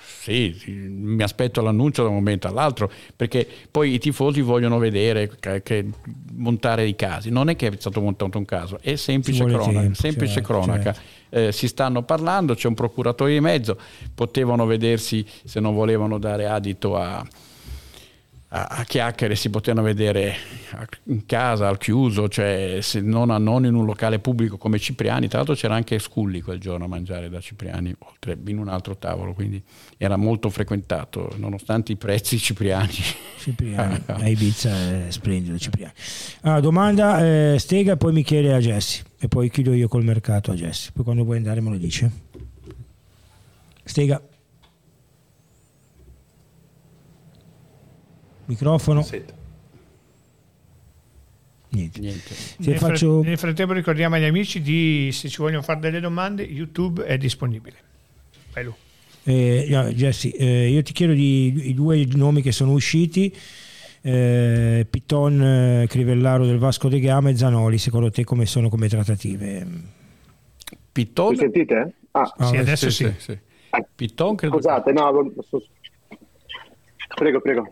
sì, 0.01 0.55
mi 0.67 1.21
aspetto 1.21 1.61
l'annuncio 1.61 2.01
da 2.03 2.09
un 2.09 2.15
momento 2.15 2.47
all'altro 2.47 2.89
perché 3.15 3.45
poi 3.69 3.93
i 3.93 3.99
tifosi 3.99 4.41
vogliono 4.41 4.77
vedere 4.77 5.29
che, 5.39 5.61
che 5.61 5.85
montare 6.33 6.85
i 6.85 6.95
casi 6.95 7.29
non 7.29 7.49
è 7.49 7.55
che 7.55 7.67
è 7.67 7.73
stato 7.77 7.99
montato 7.99 8.37
un 8.37 8.45
caso 8.45 8.79
è 8.81 8.95
semplice 8.95 9.43
cronaca, 9.43 9.79
tempo, 9.79 9.95
semplice 9.95 10.33
certo, 10.33 10.47
cronaca. 10.47 10.93
Certo. 10.93 11.13
Eh, 11.29 11.51
si 11.51 11.67
stanno 11.67 12.03
parlando 12.03 12.55
c'è 12.55 12.67
un 12.67 12.75
procuratore 12.75 13.33
di 13.33 13.41
mezzo 13.41 13.77
potevano 14.13 14.65
vedersi 14.65 15.25
se 15.43 15.59
non 15.59 15.73
volevano 15.73 16.17
dare 16.17 16.47
adito 16.47 16.95
a 16.95 17.25
a, 18.49 18.83
chiacchiere 18.87 19.35
si 19.35 19.49
potevano 19.49 19.85
vedere 19.85 20.35
in 21.05 21.25
casa, 21.25 21.67
al 21.67 21.77
chiuso, 21.77 22.29
cioè 22.29 22.79
non, 23.01 23.29
a, 23.29 23.37
non, 23.37 23.65
in 23.65 23.73
un 23.73 23.85
locale 23.85 24.19
pubblico 24.19 24.57
come 24.57 24.77
Cipriani. 24.77 25.27
Tra 25.27 25.39
l'altro 25.39 25.55
c'era 25.55 25.75
anche 25.75 25.99
Sculli 25.99 26.41
quel 26.41 26.59
giorno 26.59 26.85
a 26.85 26.87
mangiare 26.87 27.29
da 27.29 27.41
Cipriani, 27.41 27.93
oltre 27.99 28.37
in 28.45 28.59
un 28.59 28.69
altro 28.69 28.97
tavolo, 28.97 29.33
quindi 29.33 29.61
era 29.97 30.15
molto 30.15 30.49
frequentato, 30.49 31.33
nonostante 31.37 31.91
i 31.91 31.95
prezzi 31.97 32.37
Cipriani. 32.37 32.93
Cipriani, 33.39 34.03
a 34.07 34.27
Ibiza 34.27 35.07
è 35.07 35.11
splendido 35.11 35.57
Cipriani. 35.57 35.93
Allora, 36.41 36.59
domanda 36.61 37.25
eh, 37.25 37.55
Stega, 37.59 37.97
poi 37.97 38.13
mi 38.13 38.23
chiede 38.23 38.53
a 38.53 38.59
Jesse 38.59 39.03
e 39.19 39.27
poi 39.27 39.49
chiudo 39.49 39.73
io 39.73 39.87
col 39.87 40.03
mercato 40.03 40.51
a 40.51 40.53
Jesse. 40.53 40.91
Poi 40.93 41.03
quando 41.03 41.23
vuoi 41.23 41.37
andare 41.37 41.61
me 41.61 41.71
lo 41.71 41.77
dice. 41.77 42.11
Stega. 43.83 44.21
Microfono. 48.45 49.01
Sento. 49.01 49.43
Niente. 51.75 51.99
Niente. 51.99 52.33
Nel, 52.59 52.77
faccio... 52.77 53.21
nel, 53.21 53.37
frattempo 53.37 53.73
ricordiamo 53.73 54.15
agli 54.15 54.23
amici 54.23 54.61
di 54.61 55.09
se 55.11 55.27
ci 55.27 55.41
vogliono 55.41 55.61
fare 55.61 55.79
delle 55.79 55.99
domande, 55.99 56.43
YouTube 56.43 57.03
è 57.03 57.17
disponibile. 57.17 57.75
Lu. 58.63 58.73
Eh, 59.23 59.67
no, 59.69 59.83
Jesse, 59.89 60.33
eh, 60.33 60.69
io 60.69 60.81
ti 60.83 60.93
chiedo 60.93 61.11
di, 61.11 61.69
i 61.69 61.73
due 61.73 62.05
nomi 62.13 62.41
che 62.41 62.53
sono 62.53 62.71
usciti, 62.71 63.35
eh, 64.01 64.87
Piton 64.89 65.41
eh, 65.41 65.87
Crivellaro 65.89 66.45
del 66.45 66.59
Vasco 66.59 66.87
de 66.87 66.99
Gama 66.99 67.29
e 67.29 67.35
Zanoli, 67.35 67.77
secondo 67.77 68.09
te 68.11 68.23
come 68.23 68.45
sono 68.45 68.69
come 68.69 68.87
trattative? 68.87 69.67
Piton? 70.91 71.31
Mi 71.31 71.37
sentite? 71.37 71.93
Ah, 72.11 72.33
ah 72.37 72.45
sì, 72.45 72.57
adesso 72.57 72.89
sì. 72.89 73.05
sì. 73.05 73.13
sì. 73.17 73.39
Piton 73.95 74.35
credo 74.35 74.55
Scusate, 74.55 74.93
no, 74.93 75.33
prego, 77.15 77.41
prego. 77.41 77.71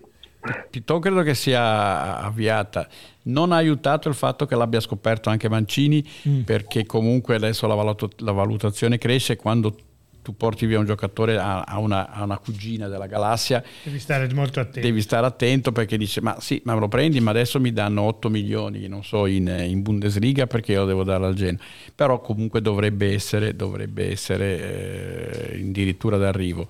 Piton 0.70 1.00
credo 1.00 1.22
che 1.22 1.36
sia 1.36 2.20
avviata. 2.20 2.88
Non 3.24 3.52
ha 3.54 3.56
aiutato 3.56 4.10
il 4.10 4.16
fatto 4.16 4.46
che 4.46 4.56
l'abbia 4.56 4.82
scoperto 4.82 5.30
anche 5.30 5.48
Mancini, 5.48 6.06
mm. 6.28 6.41
perché 6.41 6.86
comunque 6.86 7.36
adesso 7.36 7.66
la, 7.68 7.76
valut- 7.76 8.20
la, 8.20 8.34
valutazione 8.34 8.98
cresce 8.98 9.38
quando 9.38 9.76
tu 10.22 10.36
porti 10.36 10.66
via 10.66 10.80
un 10.80 10.86
giocatore 10.86 11.38
a, 11.38 11.62
a, 11.62 11.78
una, 11.78 12.10
a, 12.10 12.24
una, 12.24 12.38
cugina 12.38 12.88
della 12.88 13.08
galassia. 13.08 13.64
Devi 13.84 14.00
stare 14.00 14.34
molto 14.34 14.60
attento. 14.60 14.80
Devi 14.80 15.02
stare 15.02 15.26
attento 15.26 15.72
perché 15.72 15.98
dice: 15.98 16.22
Ma 16.22 16.38
sì, 16.39 16.62
ma 16.66 16.74
lo 16.74 16.88
prendi, 16.88 17.20
ma 17.22 17.32
adesso 17.32 17.60
mi 17.60 17.72
danno 17.72 18.02
8 18.04 18.30
milioni, 18.30 18.88
non 18.88 19.04
so, 19.04 19.26
in, 19.26 19.48
in 19.48 19.82
Bundesliga 19.82 20.48
perché 20.48 20.74
io 20.74 20.82
lo 20.82 20.86
devo 20.88 21.04
dare 21.04 21.26
al 21.26 21.36
Genoa. 21.36 21.62
Però 21.94 22.20
comunque 22.20 22.62
dovrebbe 22.62 23.14
essere, 23.14 23.56
dovrebbe 23.56 24.12
essere 24.12 25.52
eh, 25.52 25.60
addirittura 25.62 26.18
d'arrivo. 26.18 26.68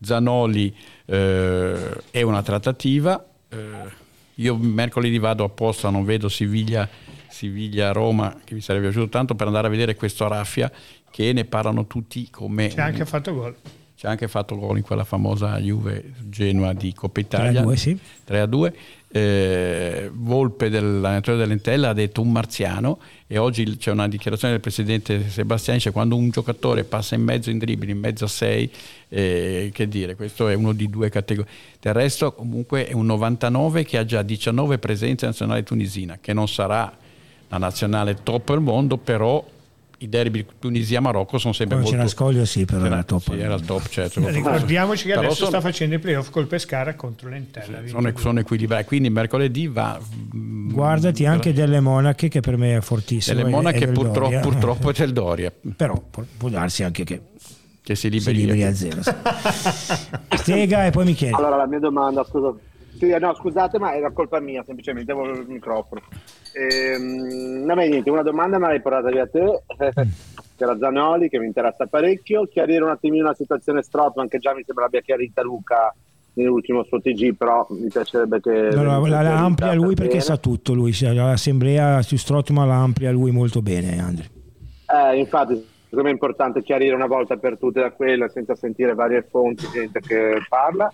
Zanoli 0.00 0.74
eh, 1.04 2.02
è 2.10 2.22
una 2.22 2.42
trattativa. 2.42 3.24
Eh, 3.48 4.04
io 4.34 4.56
mercoledì 4.56 5.18
vado 5.18 5.44
apposta, 5.44 5.88
non 5.88 6.04
vedo 6.04 6.28
Siviglia, 6.28 6.88
Siviglia-Roma, 7.28 8.40
che 8.44 8.54
mi 8.54 8.60
sarebbe 8.60 8.86
piaciuto 8.86 9.08
tanto, 9.08 9.34
per 9.34 9.46
andare 9.46 9.66
a 9.66 9.70
vedere 9.70 9.94
questo 9.94 10.28
Raffia, 10.28 10.70
che 11.10 11.32
ne 11.32 11.44
parlano 11.44 11.86
tutti 11.86 12.28
come... 12.30 12.68
C'è 12.68 12.82
anche 12.82 13.06
fatto 13.06 13.34
gol. 13.34 13.56
C'è 13.96 14.08
anche 14.08 14.28
fatto 14.28 14.58
gol 14.58 14.76
in 14.76 14.82
quella 14.82 15.04
famosa 15.04 15.58
Juve 15.58 16.12
Genoa 16.28 16.74
di 16.74 16.92
Coppa 16.92 17.20
Italia. 17.20 17.62
3-2, 17.62 17.72
sì. 17.74 17.98
3-2 18.28 18.72
eh, 19.16 20.10
Volpe 20.12 20.68
dell'allenatore 20.68 21.38
dell'Entella 21.38 21.90
ha 21.90 21.92
detto 21.94 22.20
un 22.20 22.32
marziano 22.32 22.98
e 23.26 23.38
oggi 23.38 23.76
c'è 23.78 23.90
una 23.90 24.08
dichiarazione 24.08 24.52
del 24.52 24.62
presidente 24.62 25.28
Sebastiani 25.30 25.80
cioè 25.80 25.92
quando 25.92 26.16
un 26.16 26.28
giocatore 26.28 26.84
passa 26.84 27.14
in 27.14 27.22
mezzo 27.22 27.48
in 27.48 27.56
dribbling 27.58 27.94
in 27.94 28.00
mezzo 28.00 28.26
a 28.26 28.28
sei 28.28 28.70
eh, 29.08 29.70
che 29.72 29.88
dire 29.88 30.16
questo 30.16 30.48
è 30.48 30.54
uno 30.54 30.72
di 30.72 30.90
due 30.90 31.08
categorie 31.08 31.50
del 31.80 31.94
resto 31.94 32.32
comunque 32.32 32.86
è 32.86 32.92
un 32.92 33.06
99 33.06 33.84
che 33.84 33.96
ha 33.96 34.04
già 34.04 34.20
19 34.20 34.78
presenze 34.78 35.24
nazionale 35.24 35.62
tunisina 35.62 36.18
che 36.20 36.34
non 36.34 36.46
sarà 36.46 36.94
la 37.48 37.58
nazionale 37.58 38.18
top 38.22 38.50
al 38.50 38.60
mondo 38.60 38.98
però 38.98 39.44
i 39.98 40.08
derby 40.08 40.44
Tunisia-Marocco 40.58 41.38
sono 41.38 41.52
sempre 41.52 41.76
Quando 41.76 41.96
molto... 41.96 42.08
c'era 42.10 42.24
Scoglio 42.24 42.44
sì, 42.44 42.64
però 42.64 42.84
era, 42.84 42.94
era 42.96 43.04
top. 43.04 43.22
Sì, 43.22 43.38
era 43.38 43.54
il 43.54 43.64
top, 43.64 43.88
certo. 43.88 44.28
Ricordiamoci 44.28 45.06
che 45.06 45.14
adesso 45.14 45.34
sono... 45.34 45.48
sta 45.48 45.60
facendo 45.60 45.94
i 45.94 45.98
playoff 45.98 46.30
col 46.30 46.46
Pescara 46.46 46.94
contro 46.94 47.28
l'Entella. 47.28 47.80
Sì, 47.82 47.88
sono, 47.88 48.12
sono, 48.16 48.40
equilibrati, 48.40 48.84
quindi 48.84 49.10
mercoledì 49.10 49.68
va... 49.68 49.98
Mm, 50.34 50.70
Guardati 50.72 51.24
anche 51.24 51.52
delle 51.52 51.80
Monache 51.80 52.28
che 52.28 52.40
per 52.40 52.56
me 52.56 52.76
è 52.76 52.80
fortissimo. 52.80 53.36
Delle 53.36 53.48
Monache 53.48 53.86
purtroppo, 53.88 54.38
purtroppo 54.40 54.90
è 54.90 54.92
del 54.92 55.12
Doria. 55.12 55.52
Però 55.76 56.02
può 56.36 56.48
darsi 56.48 56.82
anche 56.82 57.04
che 57.04 57.20
che 57.86 57.94
si 57.94 58.10
liberi, 58.10 58.34
si 58.34 58.46
liberi 58.46 58.64
a 58.64 58.74
zero. 58.74 59.00
Spiega 60.34 60.86
e 60.86 60.90
poi 60.90 61.04
mi 61.04 61.14
chiedi. 61.14 61.34
Allora 61.34 61.54
la 61.54 61.66
mia 61.66 61.78
domanda, 61.78 62.24
scusa. 62.24 62.52
Sì, 62.98 63.14
no, 63.18 63.34
scusate, 63.34 63.78
ma 63.78 63.94
era 63.94 64.10
colpa 64.10 64.40
mia, 64.40 64.62
semplicemente 64.64 65.12
avevo 65.12 65.38
il 65.38 65.46
microfono. 65.46 66.00
Ehm, 66.52 67.64
no, 67.64 67.74
niente, 67.74 68.10
una 68.10 68.22
domanda 68.22 68.58
me 68.58 68.68
l'hai 68.68 68.80
portata 68.80 69.10
via 69.10 69.26
te, 69.26 69.62
che 70.56 70.64
era 70.64 70.76
Zanoli, 70.78 71.28
che 71.28 71.38
mi 71.38 71.46
interessa 71.46 71.86
parecchio. 71.86 72.46
Chiarire 72.46 72.82
un 72.82 72.90
attimino 72.90 73.26
la 73.26 73.34
situazione 73.34 73.82
Strotman, 73.82 74.28
che 74.28 74.38
già 74.38 74.54
mi 74.54 74.62
sembra 74.64 74.86
abbia 74.86 75.00
chiarita 75.00 75.42
Luca 75.42 75.94
nell'ultimo 76.36 76.84
suo 76.84 77.00
TG, 77.00 77.34
però 77.34 77.66
mi 77.70 77.88
piacerebbe 77.88 78.40
che... 78.40 78.68
No, 78.72 79.06
la, 79.06 79.22
la 79.22 79.38
amplia 79.38 79.72
lui 79.74 79.94
perché 79.94 80.18
bene. 80.18 80.22
sa 80.22 80.36
tutto, 80.36 80.74
lui, 80.74 80.94
l'assemblea 81.00 82.02
su 82.02 82.16
Strotman 82.16 82.68
la 82.68 82.76
amplia 82.76 83.10
lui 83.10 83.30
molto 83.30 83.62
bene, 83.62 83.98
Andrea. 83.98 84.26
Eh, 84.86 85.18
infatti, 85.18 85.54
secondo 85.84 86.04
me 86.04 86.10
è 86.10 86.12
importante 86.12 86.62
chiarire 86.62 86.94
una 86.94 87.06
volta 87.06 87.36
per 87.36 87.58
tutte 87.58 87.80
da 87.80 87.90
quella, 87.90 88.28
senza 88.28 88.54
sentire 88.54 88.94
varie 88.94 89.26
fonti, 89.28 89.66
gente 89.72 90.00
che 90.00 90.38
parla. 90.48 90.90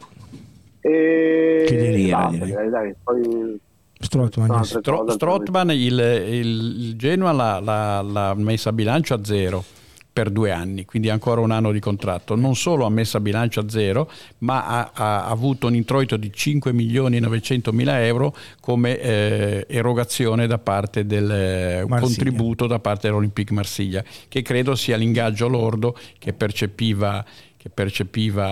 E... 0.82 1.64
Che 1.66 1.76
delira, 1.76 2.28
direi. 2.30 2.68
Dai, 2.68 2.94
poi 3.02 3.60
Strotman, 4.02 4.64
Stro- 4.64 5.08
Strotman 5.08 5.70
il, 5.70 5.78
il, 5.78 6.46
il, 6.78 6.96
Genoa 6.96 7.32
l'ha, 7.32 7.60
l'ha, 7.60 8.02
l'ha 8.02 8.34
messa 8.34 8.70
a 8.70 8.72
bilancio 8.72 9.14
a 9.14 9.24
zero 9.24 9.64
per 10.12 10.28
due 10.28 10.50
anni, 10.50 10.84
quindi 10.84 11.08
ancora 11.08 11.40
un 11.40 11.50
anno 11.50 11.72
di 11.72 11.80
contratto. 11.80 12.34
Non 12.34 12.54
solo 12.54 12.84
ha 12.84 12.90
messo 12.90 13.16
a 13.16 13.20
bilancio 13.20 13.60
a 13.60 13.68
zero, 13.68 14.10
ma 14.38 14.66
ha, 14.66 14.90
ha 14.92 15.26
avuto 15.26 15.68
un 15.68 15.74
introito 15.74 16.18
di 16.18 16.30
5 16.30 16.72
milioni 16.72 17.16
e 17.16 17.20
900 17.20 17.72
mila 17.72 18.04
euro 18.04 18.36
come 18.60 19.00
eh, 19.00 19.66
erogazione 19.68 20.46
da 20.46 20.58
parte 20.58 21.06
del 21.06 21.30
eh, 21.30 21.86
contributo 21.88 22.66
da 22.66 22.78
parte 22.78 23.06
dell'Olympique 23.06 23.54
Marsiglia, 23.54 24.04
che 24.28 24.42
credo 24.42 24.74
sia 24.74 24.96
l'ingaggio 24.96 25.48
lordo 25.48 25.96
che 26.18 26.34
percepiva 26.34 27.24
che 27.62 27.70
percepiva 27.70 28.44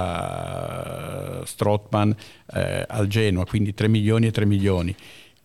Strottman 1.45 2.15
eh, 2.55 2.85
al 2.87 3.09
Genoa, 3.09 3.45
quindi 3.45 3.75
3 3.75 3.89
milioni 3.89 4.29
e 4.29 4.31
3 4.31 4.47
milioni 4.47 4.95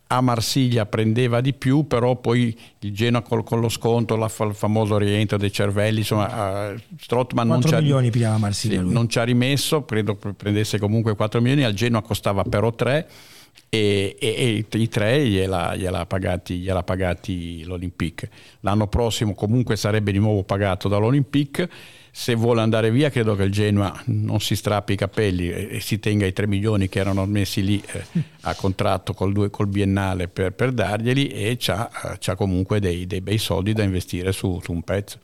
a 0.08 0.22
Marsiglia 0.22 0.86
prendeva 0.86 1.42
di 1.42 1.54
più, 1.54 1.88
però 1.88 2.16
poi 2.16 2.56
il 2.80 2.94
Genoa 2.94 3.24
col, 3.24 3.44
con 3.44 3.60
lo 3.60 3.70
sconto, 3.70 4.16
la, 4.16 4.32
il 4.42 4.54
famoso 4.54 5.00
rientro 5.00 5.38
dei 5.38 5.52
cervelli, 5.52 6.00
insomma, 6.00 6.74
uh, 6.74 6.76
Strottman 6.96 7.48
non 7.48 7.62
ci, 7.62 7.74
ha, 7.74 7.80
sì, 8.52 8.94
non 8.94 9.10
ci, 9.10 9.18
ha, 9.18 9.24
rimesso, 9.24 9.84
credo 9.84 10.16
prendesse 10.16 10.78
comunque 10.78 11.16
4 11.16 11.42
milioni, 11.42 11.64
al 11.64 11.74
Genoa 11.74 12.04
costava 12.04 12.44
però 12.44 12.72
3 12.72 13.08
e, 13.68 14.16
e, 14.20 14.66
e 14.70 14.78
i 14.78 14.88
3 14.88 15.26
gliela, 15.26 15.76
gliela, 15.76 16.06
pagati, 16.06 16.58
gliela 16.58 16.84
pagati 16.84 17.64
l'Olympique. 17.64 18.30
L'anno 18.60 18.86
prossimo 18.86 19.34
comunque 19.34 19.76
sarebbe 19.76 20.12
di 20.12 20.20
nuovo 20.20 20.44
pagato 20.44 20.88
dall'Olympique 20.88 21.68
se 22.18 22.34
vuole 22.34 22.62
andare 22.62 22.92
via 22.92 23.10
credo 23.10 23.36
che 23.36 23.44
il 23.44 23.52
Genoa 23.52 23.94
non 24.06 24.40
si 24.40 24.56
strappi 24.56 24.94
i 24.94 24.96
capelli 24.96 25.50
e, 25.50 25.82
si 25.82 26.00
tenga 26.00 26.26
i 26.26 26.32
3 26.32 26.48
milioni 26.48 26.88
che 26.88 27.00
erano 27.00 27.26
messi 27.26 27.62
lì 27.62 27.84
eh, 27.92 28.04
a 28.44 28.56
contratto 28.56 29.14
col, 29.14 29.34
due, 29.34 29.50
col 29.50 29.68
biennale 29.68 30.30
per, 30.30 30.54
per, 30.54 30.72
darglieli 30.72 31.28
e 31.28 31.58
c'ha, 31.60 31.90
c'ha 32.18 32.36
comunque 32.36 32.80
dei, 32.80 33.06
dei, 33.06 33.20
bei 33.20 33.38
soldi 33.38 33.74
da 33.74 33.84
investire 33.84 34.32
su, 34.32 34.62
su 34.64 34.72
un 34.72 34.82
pezzo. 34.84 35.18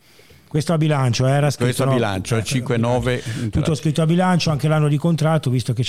Questo 0.49 0.73
a 0.73 0.77
bilancio 0.77 1.25
era 1.27 1.49
scritto. 1.49 1.63
Questo 1.63 1.83
a 1.83 1.93
bilancio, 1.93 2.35
no? 2.35 2.41
5-9. 2.41 3.49
Tutto 3.51 3.73
scritto 3.73 4.01
a 4.01 4.05
bilancio, 4.05 4.49
anche 4.49 4.67
l'anno 4.67 4.89
di 4.89 4.97
contratto, 4.97 5.49
visto 5.49 5.71
che 5.71 5.85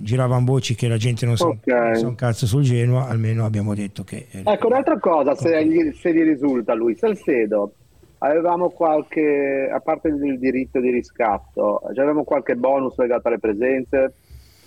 giravano 0.00 0.46
voci 0.46 0.74
che 0.74 0.88
la 0.88 0.96
gente 0.96 1.26
non 1.26 1.36
sa 1.36 1.44
okay. 1.44 2.02
un 2.02 2.14
cazzo 2.14 2.46
sul 2.46 2.62
Genoa, 2.62 3.06
almeno 3.06 3.44
abbiamo 3.44 3.74
detto 3.74 4.02
che. 4.02 4.28
Ecco, 4.30 4.66
un'altra 4.66 4.98
cosa, 4.98 5.34
se 5.34 5.62
gli, 5.66 5.92
se 5.92 6.14
gli 6.14 6.22
risulta 6.22 6.72
lui, 6.72 6.96
Salcedo 6.96 7.74
avevamo 8.18 8.70
qualche, 8.70 9.70
a 9.72 9.80
parte 9.80 10.08
il 10.08 10.38
diritto 10.38 10.80
di 10.80 10.90
riscatto, 10.90 11.78
avevamo 11.78 12.24
qualche 12.24 12.56
bonus 12.56 12.96
legato 12.96 13.28
alle 13.28 13.38
presenze. 13.38 14.14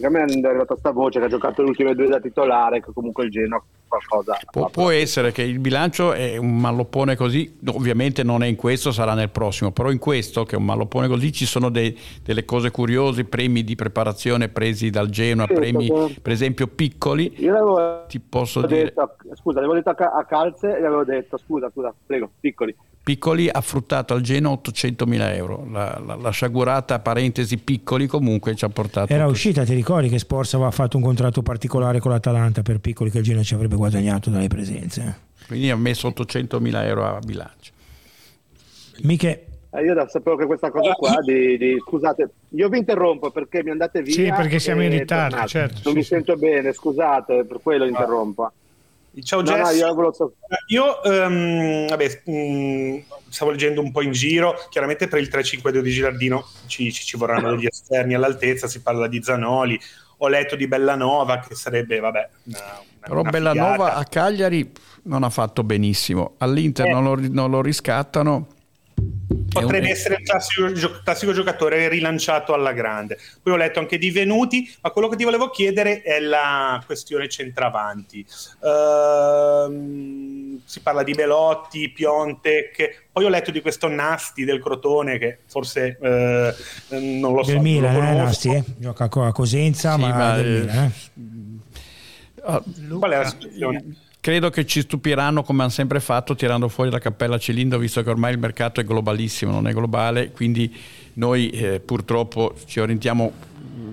A 0.03 0.09
me 0.09 0.19
è 0.19 0.23
arrivata 0.23 0.65
questa 0.65 0.91
voce 0.91 1.19
che 1.19 1.25
ha 1.25 1.29
giocato 1.29 1.61
le 1.61 1.69
ultime 1.69 1.93
due 1.93 2.07
da 2.07 2.19
titolare, 2.19 2.81
che 2.81 2.91
comunque 2.91 3.25
il 3.25 3.29
Genoa 3.29 3.63
qualcosa. 3.87 4.35
Può, 4.49 4.69
può, 4.69 4.89
essere 4.89 5.31
che 5.31 5.43
il 5.43 5.59
bilancio 5.59 6.13
è 6.13 6.37
un 6.37 6.57
malloppone 6.57 7.15
così, 7.15 7.59
ovviamente 7.67 8.23
non 8.23 8.41
è 8.41 8.47
in 8.47 8.55
questo, 8.55 8.91
sarà 8.91 9.13
nel 9.13 9.29
prossimo, 9.29 9.71
però 9.71 9.91
in 9.91 9.99
questo, 9.99 10.43
che 10.43 10.55
è 10.55 10.57
un 10.57 10.65
malloppone 10.65 11.07
così, 11.07 11.31
ci 11.31 11.45
sono 11.45 11.69
dei, 11.69 11.95
delle 12.23 12.45
cose 12.45 12.71
curiose, 12.71 13.25
premi 13.25 13.63
di 13.63 13.75
preparazizione 13.75 14.49
presi 14.49 14.89
dal 14.89 15.09
Genoa, 15.09 15.45
sì, 15.45 15.53
premi 15.53 15.87
perché... 15.87 16.19
per 16.19 16.31
esempio 16.31 16.65
piccoli. 16.65 17.33
Io 17.37 17.51
avevo, 17.51 18.05
ti 18.07 18.19
posso 18.19 18.65
dire... 18.65 18.85
Detto, 18.85 19.17
scusa, 19.35 19.59
avevo 19.59 19.73
detto 19.75 19.89
a 19.89 20.25
Calze 20.25 20.69
e 20.69 20.85
avevo 20.85 21.03
detto, 21.03 21.37
scusa, 21.37 21.69
scusa, 21.69 21.93
prego, 22.07 22.31
piccoli 22.39 22.75
Piccoli 23.03 23.49
ha 23.49 23.61
fruttato 23.61 24.13
al 24.13 24.21
Genoa 24.21 24.51
800 24.53 25.07
mila 25.07 25.33
euro, 25.33 25.67
la, 25.71 25.99
la, 26.05 26.15
la, 26.15 26.29
sciagurata 26.29 26.99
parentesi 26.99 27.57
Piccoli 27.57 28.05
comunque 28.05 28.53
ci 28.53 28.63
ha 28.63 28.69
portato... 28.69 29.11
Era 29.11 29.25
uscita, 29.25 29.63
ti 29.63 29.73
ricordi 29.73 30.07
che 30.07 30.19
Sporza 30.19 30.57
aveva 30.57 30.69
fatto 30.69 30.97
un 30.97 31.03
contratto 31.03 31.41
particolare 31.41 31.99
con 31.99 32.11
l'Atalanta 32.11 32.61
per 32.61 32.79
Piccoli 32.79 33.09
che 33.09 33.17
il 33.17 33.23
Genoa 33.23 33.41
ci 33.41 33.55
avrebbe 33.55 33.75
guadagnato 33.75 34.29
dalle 34.29 34.47
presenze? 34.47 35.29
Quindi 35.47 35.71
ha 35.71 35.75
messo 35.75 36.07
800 36.07 36.59
mila 36.59 36.85
euro 36.85 37.07
a 37.07 37.19
bilancio. 37.19 37.71
Miche... 39.01 39.45
Eh, 39.73 39.83
io 39.83 40.07
sapevo 40.07 40.35
che 40.35 40.45
questa 40.45 40.69
cosa 40.69 40.91
qua 40.93 41.15
di, 41.25 41.57
di, 41.57 41.77
scusate, 41.79 42.29
io 42.49 42.69
vi 42.69 42.77
interrompo 42.77 43.31
perché 43.31 43.63
mi 43.63 43.71
andate 43.71 44.01
via. 44.01 44.13
Sì, 44.13 44.23
perché 44.29 44.59
siamo 44.59 44.83
in 44.83 44.91
ritardo, 44.91 45.47
certo. 45.47 45.79
Non 45.85 45.93
sì, 45.93 45.97
mi 45.97 46.03
sì. 46.03 46.09
sento 46.09 46.35
bene, 46.35 46.73
scusate, 46.73 47.45
per 47.45 47.61
quello 47.63 47.85
interrompo. 47.85 48.51
Ciao 49.23 49.41
no, 49.41 49.45
Jess. 49.45 49.81
No, 49.81 49.87
io, 49.93 50.13
so... 50.13 50.33
io 50.67 50.99
um, 51.03 51.87
vabbè, 51.87 52.21
um, 52.25 53.03
stavo 53.29 53.51
leggendo 53.51 53.81
un 53.81 53.91
po' 53.91 54.01
in 54.01 54.11
giro, 54.11 54.55
chiaramente 54.69 55.07
per 55.07 55.19
il 55.19 55.27
3-5-2 55.29 55.79
di 55.79 55.91
Gilardino 55.91 56.47
ci, 56.67 56.93
ci, 56.93 57.03
ci, 57.03 57.17
vorranno 57.17 57.55
degli 57.55 57.65
esterni 57.69 58.13
all'altezza, 58.13 58.67
si 58.67 58.81
parla 58.81 59.07
di 59.07 59.21
Zanoli, 59.21 59.79
ho 60.17 60.27
letto 60.29 60.55
di 60.55 60.67
Bellanova 60.67 61.39
che 61.39 61.55
sarebbe, 61.55 61.99
vabbè, 61.99 62.29
una, 62.43 62.59
una, 62.59 62.83
Però 63.01 63.19
una 63.19 63.29
Bellanova 63.29 63.73
figata. 63.73 63.95
a 63.95 64.03
Cagliari 64.05 64.71
non 65.03 65.23
ha 65.23 65.29
fatto 65.29 65.63
benissimo, 65.63 66.35
all'Inter 66.37 66.85
eh. 66.85 66.91
non, 66.91 67.03
lo, 67.03 67.17
non 67.29 67.51
lo 67.51 67.61
riscattano 67.61 68.47
Potrebbe 69.51 69.87
un... 69.87 69.91
essere 69.91 70.15
il 70.15 70.23
classico, 70.23 70.71
classico, 71.03 71.33
giocatore 71.33 71.89
rilanciato 71.89 72.53
alla 72.53 72.71
grande. 72.71 73.17
Poi 73.41 73.51
ho 73.53 73.57
letto 73.57 73.79
anche 73.79 73.97
di 73.97 74.09
Venuti, 74.09 74.73
ma 74.81 74.91
quello 74.91 75.09
che 75.09 75.17
ti 75.17 75.25
volevo 75.25 75.49
chiedere 75.49 76.01
è 76.01 76.21
la 76.21 76.81
questione 76.85 77.27
centravanti. 77.27 78.25
Uh, 78.59 80.61
si 80.63 80.79
parla 80.79 81.03
di 81.03 81.13
Belotti, 81.13 81.89
Piontek, 81.89 83.07
poi 83.11 83.25
ho 83.25 83.29
letto 83.29 83.51
di 83.51 83.59
questo 83.59 83.89
Nasti 83.89 84.45
del 84.45 84.61
Crotone 84.61 85.17
che 85.17 85.39
forse 85.47 85.97
uh, 85.99 86.53
non 86.97 87.33
lo 87.33 87.43
so. 87.43 87.51
Del 87.51 87.59
Milan, 87.59 87.95
eh, 87.95 88.15
Nasti, 88.15 88.49
eh? 88.49 88.63
gioca 88.77 89.09
a 89.11 89.31
Cosenza, 89.33 89.95
sì, 89.95 89.99
ma, 89.99 90.13
ma 90.13 90.35
del 90.37 90.47
eh, 90.47 90.61
Milan. 90.61 90.93
Eh. 92.43 92.61
Qual 92.97 93.11
è 93.11 93.17
la 93.17 93.25
situazione? 93.25 93.83
Credo 94.21 94.51
che 94.51 94.67
ci 94.67 94.81
stupiranno 94.81 95.41
come 95.41 95.63
hanno 95.63 95.71
sempre 95.71 95.99
fatto 95.99 96.35
tirando 96.35 96.67
fuori 96.67 96.91
la 96.91 96.99
cappella 96.99 97.39
cilindro 97.39 97.79
visto 97.79 98.03
che 98.03 98.09
ormai 98.11 98.31
il 98.31 98.37
mercato 98.37 98.79
è 98.79 98.83
globalissimo, 98.83 99.51
non 99.51 99.67
è 99.67 99.73
globale, 99.73 100.29
quindi 100.29 100.71
noi 101.13 101.49
eh, 101.49 101.79
purtroppo 101.79 102.53
ci 102.65 102.79
orientiamo 102.79 103.33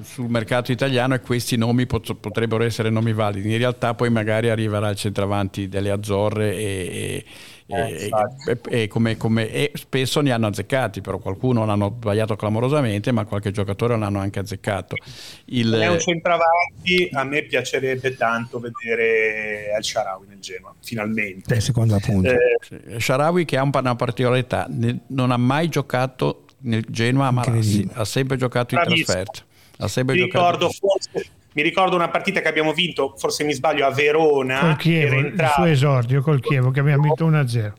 sul 0.02 0.28
mercato 0.28 0.70
italiano 0.70 1.14
e 1.14 1.20
questi 1.20 1.56
nomi 1.56 1.86
pot- 1.86 2.14
potrebbero 2.14 2.62
essere 2.62 2.90
nomi 2.90 3.14
validi. 3.14 3.50
In 3.50 3.56
realtà 3.56 3.94
poi 3.94 4.10
magari 4.10 4.50
arriverà 4.50 4.90
il 4.90 4.96
centravanti 4.96 5.66
delle 5.66 5.90
Azzorre 5.90 6.54
e, 6.54 6.62
e 6.62 7.24
eh, 7.70 8.10
e, 8.46 8.82
e, 8.82 8.88
come, 8.88 9.18
come, 9.18 9.50
e, 9.50 9.72
spesso 9.74 10.22
ne 10.22 10.32
hanno 10.32 10.46
azzeccati, 10.46 11.02
però 11.02 11.18
qualcuno 11.18 11.66
l'hanno 11.66 11.94
sbagliato 12.00 12.34
clamorosamente, 12.34 13.12
ma 13.12 13.26
qualche 13.26 13.50
giocatore 13.50 13.98
l'hanno 13.98 14.20
anche 14.20 14.38
azzeccato. 14.38 14.96
Il... 15.46 15.72
È 15.72 15.88
un 15.88 16.00
centravanti, 16.00 17.10
a 17.12 17.24
me 17.24 17.42
piacerebbe 17.42 18.16
tanto 18.16 18.58
vedere 18.58 19.70
Al 19.76 19.84
Sharawi 19.84 20.26
nel 20.28 20.38
Genoa, 20.40 20.74
finalmente. 20.80 21.54
Il 21.54 21.62
secondo 21.62 21.94
appunto. 21.94 22.30
Eh, 22.30 22.98
Sharawi 22.98 23.44
che 23.44 23.58
ha 23.58 23.62
una 23.62 23.96
particolarità, 23.96 24.66
non 25.08 25.30
ha 25.30 25.36
mai 25.36 25.68
giocato 25.68 26.44
nel 26.60 26.86
Genoa 26.88 27.26
a 27.26 27.30
Marassi, 27.32 27.86
ha 27.92 28.04
sempre 28.06 28.38
giocato 28.38 28.74
in 28.74 28.80
trasferta. 28.82 29.42
Ha 29.80 29.88
sempre 29.88 30.14
Mi 30.14 30.22
giocato 30.22 30.44
ricordo 30.44 30.70
forse 30.70 31.36
mi 31.52 31.62
ricordo 31.62 31.96
una 31.96 32.08
partita 32.08 32.40
che 32.40 32.48
abbiamo 32.48 32.72
vinto, 32.72 33.14
forse 33.16 33.44
mi 33.44 33.52
sbaglio, 33.52 33.86
a 33.86 33.90
Verona. 33.90 34.60
Col 34.60 34.76
Chievo, 34.76 35.18
il 35.18 35.50
suo 35.54 35.64
esordio 35.64 36.22
col 36.22 36.40
Chievo, 36.40 36.70
che 36.70 36.80
abbiamo 36.80 37.02
vinto 37.02 37.28
1-0. 37.28 37.72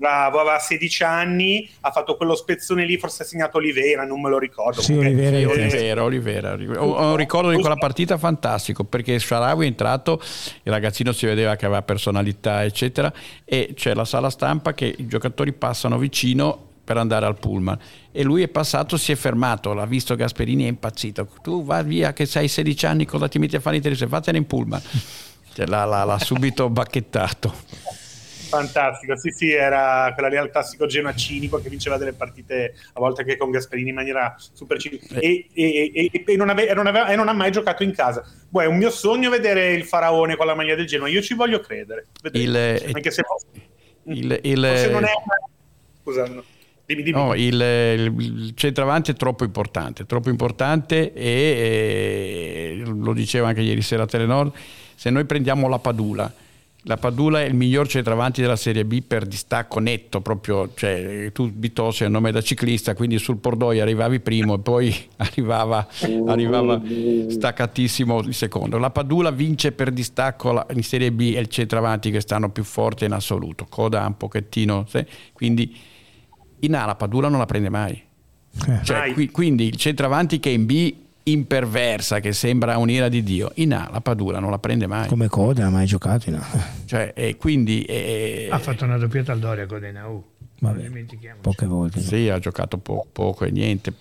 Bravo, 0.00 0.40
aveva 0.40 0.58
16 0.58 1.02
anni, 1.02 1.68
ha 1.80 1.90
fatto 1.90 2.16
quello 2.16 2.34
spezzone 2.34 2.86
lì, 2.86 2.96
forse 2.96 3.22
ha 3.22 3.26
segnato 3.26 3.58
Olivera, 3.58 4.06
non 4.06 4.18
me 4.22 4.30
lo 4.30 4.38
ricordo. 4.38 4.80
Sì, 4.80 4.94
Olivera, 4.94 5.36
sì, 5.36 5.44
Olivera, 5.44 6.02
Olivera, 6.02 6.52
Olivera. 6.52 6.82
Ho, 6.82 6.92
ho 6.92 7.10
un 7.10 7.16
ricordo 7.16 7.50
di 7.50 7.58
quella 7.58 7.76
partita 7.76 8.16
fantastico, 8.16 8.84
perché 8.84 9.18
Sharawi 9.18 9.66
è 9.66 9.68
entrato, 9.68 10.18
il 10.62 10.72
ragazzino 10.72 11.12
si 11.12 11.26
vedeva 11.26 11.54
che 11.56 11.66
aveva 11.66 11.82
personalità, 11.82 12.64
eccetera, 12.64 13.12
e 13.44 13.72
c'è 13.74 13.92
la 13.92 14.06
sala 14.06 14.30
stampa 14.30 14.72
che 14.72 14.94
i 14.96 15.06
giocatori 15.06 15.52
passano 15.52 15.98
vicino 15.98 16.68
per 16.90 16.98
andare 16.98 17.24
al 17.24 17.38
pullman 17.38 17.78
e 18.10 18.24
lui 18.24 18.42
è 18.42 18.48
passato, 18.48 18.96
si 18.96 19.12
è 19.12 19.14
fermato, 19.14 19.72
l'ha 19.74 19.86
visto 19.86 20.16
Gasperini 20.16 20.64
è 20.64 20.66
impazzito, 20.66 21.28
tu 21.40 21.64
vai 21.64 21.84
via 21.84 22.12
che 22.12 22.26
sei 22.26 22.48
16 22.48 22.86
anni, 22.86 23.06
cosa 23.06 23.28
ti 23.28 23.38
metti 23.38 23.54
a 23.54 23.60
fare 23.60 23.76
in 23.76 23.82
televisione? 23.82 24.12
Fatene 24.12 24.38
in 24.38 24.46
pullman. 24.46 24.82
Cioè, 25.52 25.66
l'ha, 25.66 25.84
l'ha, 25.84 26.04
l'ha 26.04 26.18
subito 26.20 26.70
bacchettato. 26.70 27.52
Fantastico, 28.48 29.16
sì 29.16 29.30
sì, 29.30 29.50
era 29.50 30.12
quella 30.14 30.28
lì 30.28 30.36
al 30.36 30.48
classico 30.48 30.86
Genoa 30.86 31.12
cinico 31.12 31.60
che 31.60 31.68
vinceva 31.68 31.96
delle 31.96 32.12
partite 32.12 32.74
a 32.92 33.00
volte 33.00 33.22
anche 33.22 33.36
con 33.36 33.50
Gasperini 33.50 33.88
in 33.88 33.96
maniera 33.96 34.36
super 34.38 34.78
cinica 34.78 35.18
eh. 35.18 35.48
e, 35.52 35.92
e, 35.92 36.10
e, 36.12 36.24
e, 36.24 36.36
non 36.36 36.50
ave, 36.50 36.72
non 36.72 36.86
aveva, 36.86 37.12
non 37.16 37.26
ha 37.26 37.32
mai 37.32 37.50
giocato 37.50 37.82
in 37.82 37.92
casa. 37.92 38.24
Boh, 38.48 38.62
è 38.62 38.66
un 38.66 38.76
mio 38.76 38.90
sogno 38.90 39.28
vedere 39.28 39.72
il 39.72 39.84
faraone 39.84 40.36
con 40.36 40.46
la 40.46 40.54
maglia 40.54 40.76
del 40.76 40.86
Genoa, 40.86 41.08
io 41.08 41.20
ci 41.20 41.34
voglio 41.34 41.58
credere. 41.58 42.06
Il, 42.32 42.56
anche 42.94 43.10
se 43.10 43.22
il, 44.04 44.38
il, 44.42 44.64
forse 44.64 44.90
non 44.90 45.04
è 45.04 45.12
una... 46.04 46.42
Dimmi, 46.90 47.04
dimmi. 47.04 47.16
No, 47.16 47.34
il, 47.34 47.54
il, 47.54 48.52
centravanti 48.56 49.12
è 49.12 49.14
troppo 49.14 49.44
importante, 49.44 50.06
troppo 50.06 50.28
importante 50.28 51.12
e, 51.12 52.80
e, 52.80 52.82
lo 52.84 53.12
diceva 53.12 53.46
anche 53.46 53.60
ieri 53.60 53.80
sera 53.80 54.02
a 54.02 54.06
Telenord, 54.06 54.52
se 54.96 55.08
noi 55.10 55.24
prendiamo 55.24 55.68
la 55.68 55.78
Padula, 55.78 56.32
la 56.84 56.96
Padula 56.96 57.42
è 57.42 57.44
il 57.44 57.54
miglior 57.54 57.86
centravanti 57.86 58.40
della 58.40 58.56
Serie 58.56 58.84
B 58.84 59.02
per 59.06 59.24
distacco 59.24 59.78
netto, 59.78 60.20
proprio, 60.20 60.70
cioè 60.74 61.30
tu 61.32 61.48
Bitossi 61.52 62.02
è 62.02 62.06
un 62.06 62.12
nome 62.12 62.32
da 62.32 62.42
ciclista, 62.42 62.96
quindi 62.96 63.18
sul 63.18 63.36
Pordoi 63.36 63.78
arrivavi 63.78 64.18
primo 64.18 64.54
e 64.54 64.58
poi 64.58 64.92
arrivava, 65.18 65.86
arrivava 66.26 66.82
staccatissimo 67.28 68.22
il 68.22 68.34
secondo. 68.34 68.78
La 68.78 68.90
Padula 68.90 69.30
vince 69.30 69.70
per 69.70 69.92
distacco 69.92 70.66
in 70.72 70.82
Serie 70.82 71.12
B 71.12 71.34
è 71.34 71.38
il 71.38 71.46
centravanti 71.46 72.10
che 72.10 72.20
stanno 72.20 72.50
più 72.50 72.64
forte 72.64 73.04
in 73.04 73.12
assoluto, 73.12 73.66
coda 73.68 74.04
un 74.04 74.16
pochettino, 74.16 74.84
quindi 75.32 75.98
in 76.60 76.74
A 76.74 76.86
la 76.86 76.94
Padula 76.94 77.28
non 77.28 77.38
la 77.38 77.46
prende 77.46 77.68
mai. 77.68 78.02
Eh. 78.66 78.80
Cioè, 78.82 79.12
qui, 79.12 79.30
quindi 79.30 79.66
il 79.66 79.76
centravanti 79.76 80.40
che 80.40 80.50
in 80.50 80.66
B 80.66 80.94
imperversa 81.22 82.18
che 82.20 82.32
sembra 82.32 82.78
un'ira 82.78 83.08
di 83.08 83.22
Dio 83.22 83.52
in 83.56 83.74
A 83.74 83.88
la 83.90 84.00
Padula 84.00 84.38
non 84.38 84.50
la 84.50 84.58
prende 84.58 84.86
mai. 84.86 85.08
Come 85.08 85.28
Coda 85.28 85.66
ha 85.66 85.70
mai 85.70 85.86
giocato 85.86 86.28
in 86.28 86.36
A? 86.36 86.46
Cioè, 86.84 87.12
e 87.14 87.36
quindi 87.36 87.82
e... 87.82 88.48
ha 88.50 88.58
fatto 88.58 88.84
una 88.84 88.98
doppietta 88.98 89.32
al 89.32 89.38
Doria 89.38 89.66
Coda 89.66 89.86
in 89.86 89.96
Vabbè, 90.62 90.90
poche 91.40 91.64
volte. 91.64 92.00
Sì 92.00 92.28
ha 92.28 92.38
giocato 92.38 92.76
po- 92.76 93.06
poco 93.10 93.44
e 93.46 93.50
niente. 93.50 93.94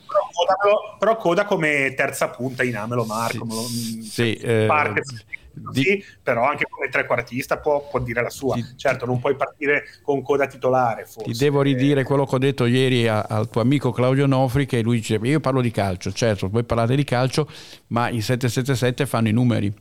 Però 0.99 1.15
coda 1.15 1.45
come 1.45 1.93
terza 1.95 2.29
punta 2.29 2.63
in 2.63 2.75
Amelo 2.75 3.05
Marco. 3.05 3.47
Sì, 3.49 4.01
sì, 4.01 4.33
eh, 4.35 4.65
parte. 4.67 5.01
così, 5.01 5.23
di... 5.53 6.03
però 6.21 6.47
anche 6.47 6.65
come 6.69 6.89
trequartista 6.89 7.57
può, 7.57 7.87
può 7.89 7.99
dire 7.99 8.21
la 8.21 8.29
sua. 8.29 8.55
Ti... 8.55 8.65
Certo, 8.75 9.05
non 9.05 9.19
puoi 9.19 9.35
partire 9.35 9.83
con 10.01 10.21
coda 10.21 10.47
titolare. 10.47 11.05
Forse. 11.05 11.31
Ti 11.31 11.37
devo 11.37 11.61
ridire 11.61 12.03
quello 12.03 12.25
che 12.25 12.35
ho 12.35 12.39
detto 12.39 12.65
ieri 12.65 13.07
a, 13.07 13.21
al 13.21 13.49
tuo 13.49 13.61
amico 13.61 13.91
Claudio 13.91 14.25
Nofri, 14.25 14.65
che 14.65 14.81
lui 14.81 14.97
dice: 14.97 15.19
Io 15.21 15.39
parlo 15.39 15.61
di 15.61 15.71
calcio, 15.71 16.11
certo, 16.11 16.49
voi 16.49 16.63
parlate 16.63 16.95
di 16.95 17.03
calcio, 17.03 17.47
ma 17.87 18.09
i 18.09 18.21
777 18.21 19.05
fanno 19.05 19.27
i 19.27 19.33
numeri. 19.33 19.73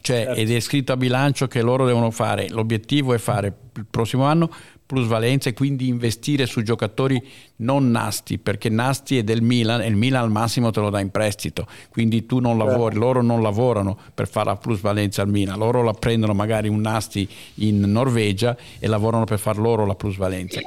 Cioè, 0.00 0.24
certo. 0.24 0.40
ed 0.40 0.50
è 0.50 0.60
scritto 0.60 0.92
a 0.92 0.96
bilancio 0.96 1.46
che 1.46 1.60
loro 1.62 1.84
devono 1.84 2.10
fare, 2.10 2.48
l'obiettivo 2.48 3.12
è 3.12 3.18
fare 3.18 3.54
il 3.76 3.86
prossimo 3.88 4.24
anno 4.24 4.50
plusvalenza 4.90 5.48
e 5.48 5.52
quindi 5.52 5.86
investire 5.86 6.46
su 6.46 6.62
giocatori 6.62 7.22
non 7.58 7.92
nasti, 7.92 8.38
perché 8.38 8.68
nasti 8.68 9.18
è 9.18 9.22
del 9.22 9.40
Milan 9.40 9.82
e 9.82 9.86
il 9.86 9.94
Milan 9.94 10.24
al 10.24 10.32
massimo 10.32 10.72
te 10.72 10.80
lo 10.80 10.90
dà 10.90 10.98
in 10.98 11.10
prestito, 11.10 11.68
quindi 11.90 12.26
tu 12.26 12.40
non 12.40 12.56
certo. 12.56 12.70
lavori, 12.72 12.96
loro 12.96 13.22
non 13.22 13.40
lavorano 13.40 13.96
per 14.12 14.26
fare 14.26 14.46
la 14.46 14.56
plusvalenza 14.56 15.22
al 15.22 15.28
Milan, 15.28 15.60
loro 15.60 15.84
la 15.84 15.92
prendono 15.92 16.34
magari 16.34 16.66
un 16.66 16.80
nasti 16.80 17.28
in 17.56 17.80
Norvegia 17.82 18.56
e 18.80 18.88
lavorano 18.88 19.22
per 19.22 19.38
far 19.38 19.58
loro 19.58 19.86
la 19.86 19.94
plusvalenza. 19.94 20.58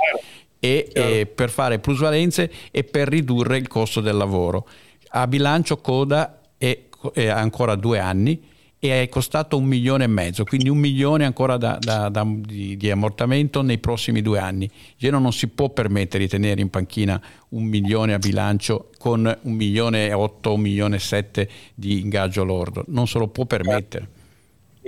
E, 0.57 0.87
e 0.93 1.25
per 1.25 1.49
fare 1.49 1.79
plusvalenze 1.79 2.49
e 2.71 2.85
per 2.85 3.09
ridurre 3.09 3.57
il 3.57 3.67
costo 3.67 3.99
del 3.99 4.15
lavoro. 4.15 4.65
A 5.09 5.27
bilancio 5.27 5.79
Coda 5.79 6.39
è, 6.57 6.79
è 7.11 7.27
ancora 7.27 7.75
due 7.75 7.99
anni 7.99 8.51
e 8.83 9.03
è 9.03 9.07
costato 9.07 9.55
un 9.55 9.63
milione 9.63 10.03
e 10.03 10.07
mezzo, 10.07 10.43
quindi 10.43 10.67
un 10.67 10.77
milione 10.77 11.23
ancora 11.23 11.55
da, 11.55 11.77
da, 11.79 12.09
da, 12.09 12.27
di, 12.27 12.75
di, 12.75 12.91
ammortamento 12.91 13.61
nei 13.61 13.77
prossimi 13.77 14.21
due 14.21 14.39
anni. 14.39 14.69
Genoa 14.97 15.21
non 15.21 15.31
si 15.31 15.47
può 15.47 15.69
permettere 15.69 16.25
di 16.25 16.29
tenere 16.29 16.59
in 16.59 16.69
panchina 16.69 17.21
un 17.51 17.63
milione 17.63 18.13
a 18.13 18.17
bilancio 18.17 18.89
con 18.97 19.39
un 19.43 19.53
milione 19.53 20.07
e 20.07 20.13
otto, 20.13 20.55
un 20.55 20.59
milione 20.59 20.97
e 20.97 20.99
sette 20.99 21.49
di 21.73 22.01
ingaggio 22.01 22.43
lordo, 22.43 22.83
non 22.89 23.07
se 23.07 23.19
lo 23.19 23.29
può 23.29 23.45
permettere 23.45 24.12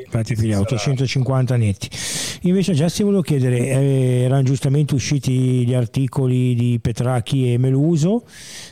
infatti 0.04 0.36
figlia 0.36 0.60
850 0.60 1.56
netti. 1.58 1.90
Invece 2.42 2.74
già 2.74 2.90
si 2.90 3.04
volevo 3.04 3.22
chiedere 3.22 3.58
eh, 3.58 4.22
erano 4.24 4.44
giustamente 4.44 4.94
usciti 4.94 5.66
gli 5.66 5.74
articoli 5.74 6.56
di 6.56 6.80
Petracchi 6.82 7.54
e 7.54 7.58
Meluso. 7.58 8.24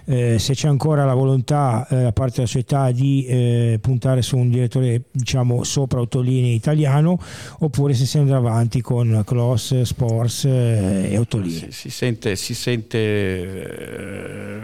Eh, 0.06 0.38
se 0.40 0.54
c'è 0.54 0.68
ancora 0.68 1.06
la 1.06 1.14
volontà 1.14 1.88
eh, 1.90 2.04
da 2.04 2.12
parte 2.12 2.36
della 2.36 2.48
società 2.48 2.92
di 2.92 3.26
eh, 3.26 3.80
puntare 3.82 4.22
su 4.22 4.38
un 4.38 4.50
direttore 4.50 5.04
diciamo 5.12 5.64
sopra 5.64 6.02
Ottolini 6.02 6.54
italiano 6.54 7.20
oppure 7.60 7.94
se 7.94 8.06
si 8.06 8.18
andrà 8.18 8.38
avanti 8.38 8.82
con 8.82 9.24
Kloss, 9.26 9.82
Sports 9.82 10.46
eh, 10.46 11.10
e 11.12 11.18
Ottolini. 11.18 11.52
Si, 11.54 11.72
si 11.72 11.90
sente, 11.90 12.36
si 12.36 12.54
sente 12.54 12.98
eh, 12.98 14.62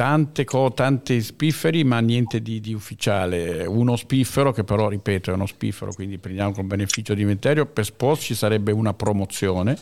tante 0.00 0.44
co- 0.44 0.72
tanti 0.72 1.20
spifferi 1.20 1.84
ma 1.84 2.00
niente 2.00 2.40
di, 2.40 2.58
di, 2.58 2.72
ufficiale. 2.72 3.66
Uno 3.66 3.96
spiffero 3.96 4.50
che 4.50 4.64
però, 4.64 4.88
ripeto, 4.88 5.30
è 5.30 5.34
uno 5.34 5.44
spiffero, 5.44 5.92
quindi 5.92 6.16
prendiamo 6.16 6.52
con 6.52 6.66
beneficio 6.66 7.12
di 7.12 7.20
inventario. 7.20 7.66
Per 7.66 7.84
Spost 7.84 8.22
ci 8.22 8.34
sarebbe 8.34 8.72
una 8.72 8.94
promozione, 8.94 9.76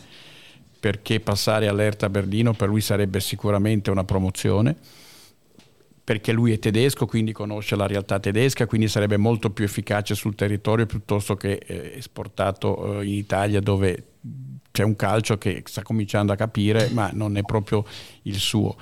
perché 0.77 1.21
passare 1.21 1.69
all'Erta 1.69 2.09
Berlino 2.09 2.51
per 2.51 2.67
lui 2.67 2.81
sarebbe 2.81 3.21
sicuramente 3.21 3.91
una 3.91 4.03
promozione 4.03 4.75
perché 6.03 6.33
lui 6.33 6.51
è 6.51 6.59
tedesco, 6.59 7.05
quindi 7.05 7.31
conosce 7.31 7.77
la 7.77 7.87
realtà 7.87 8.19
tedesca, 8.19 8.65
quindi 8.65 8.89
sarebbe 8.89 9.15
molto 9.15 9.51
più 9.51 9.63
efficace 9.63 10.15
sul 10.15 10.35
territorio 10.35 10.85
piuttosto 10.85 11.35
che 11.35 11.61
eh, 11.65 11.93
esportato 11.95 12.99
eh, 12.99 13.05
in 13.05 13.13
Italia 13.13 13.61
dove 13.61 14.03
c'è 14.71 14.83
un 14.83 14.97
calcio 14.97 15.37
che 15.37 15.61
sta 15.65 15.81
cominciando 15.81 16.33
a 16.33 16.35
capire, 16.35 16.89
ma 16.89 17.09
non 17.13 17.37
è 17.37 17.41
proprio 17.43 17.85
il 18.23 18.37
suo 18.37 18.75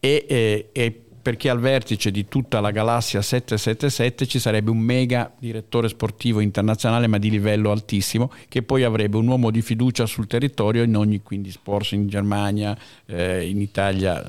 e, 0.00 0.24
e, 0.26 0.68
e 0.72 1.00
perché 1.22 1.50
al 1.50 1.60
vertice 1.60 2.10
di 2.10 2.26
tutta 2.28 2.60
la 2.60 2.70
galassia 2.70 3.20
777 3.20 4.26
ci 4.26 4.38
sarebbe 4.38 4.70
un 4.70 4.78
mega 4.78 5.30
direttore 5.38 5.88
sportivo 5.88 6.40
internazionale 6.40 7.06
ma 7.06 7.18
di 7.18 7.28
livello 7.28 7.70
altissimo 7.70 8.32
che 8.48 8.62
poi 8.62 8.84
avrebbe 8.84 9.18
un 9.18 9.26
uomo 9.26 9.50
di 9.50 9.60
fiducia 9.60 10.06
sul 10.06 10.26
territorio 10.26 10.82
in 10.82 10.96
ogni 10.96 11.22
quindi 11.22 11.50
sport 11.50 11.92
in 11.92 12.08
Germania, 12.08 12.76
eh, 13.06 13.46
in 13.46 13.60
Italia 13.60 14.28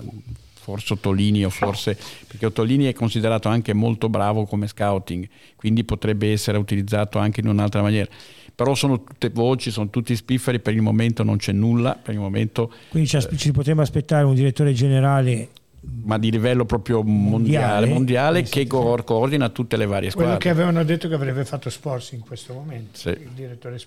forse 0.54 0.94
Ottolini 0.94 1.46
o 1.46 1.50
forse 1.50 1.98
perché 2.28 2.46
Ottolini 2.46 2.86
è 2.86 2.94
considerato 2.94 3.48
anche 3.48 3.74
molto 3.74 4.10
bravo 4.10 4.46
come 4.46 4.68
scouting 4.68 5.28
quindi 5.56 5.86
potrebbe 5.86 6.32
essere 6.32 6.58
utilizzato 6.58 7.20
anche 7.20 7.40
in 7.40 7.48
un'altra 7.48 7.82
maniera. 7.82 8.10
Però 8.54 8.76
sono 8.76 9.04
tutte 9.04 9.30
voci, 9.30 9.72
sono 9.72 9.90
tutti 9.90 10.16
spifferi, 10.16 10.60
per 10.60 10.74
il 10.74 10.82
momento 10.82 11.24
non 11.24 11.38
c'è 11.38 11.52
nulla, 11.52 11.96
per 11.96 12.14
il 12.14 12.20
momento... 12.20 12.72
Quindi 12.90 13.10
ci, 13.10 13.18
eh, 13.18 13.38
ci 13.38 13.52
potremmo 13.52 13.82
aspettare 13.82 14.24
un 14.24 14.36
direttore 14.36 14.74
generale 14.74 15.50
ma 15.84 16.20
di 16.20 16.30
livello 16.30 16.66
proprio 16.66 17.02
mondiale, 17.02 17.88
mondiale, 17.88 17.88
mondiale 17.88 18.44
che 18.44 18.68
co- 18.68 19.02
coordina 19.04 19.50
tutte 19.50 19.78
le 19.78 19.86
varie 19.88 20.12
squadre. 20.12 20.38
Quello 20.38 20.40
che 20.40 20.50
avevano 20.50 20.84
detto 20.84 21.08
che 21.08 21.16
avrebbe 21.16 21.44
fatto 21.44 21.70
Sports 21.70 22.12
in 22.12 22.20
questo 22.20 22.54
momento, 22.54 22.98
sì. 22.98 23.18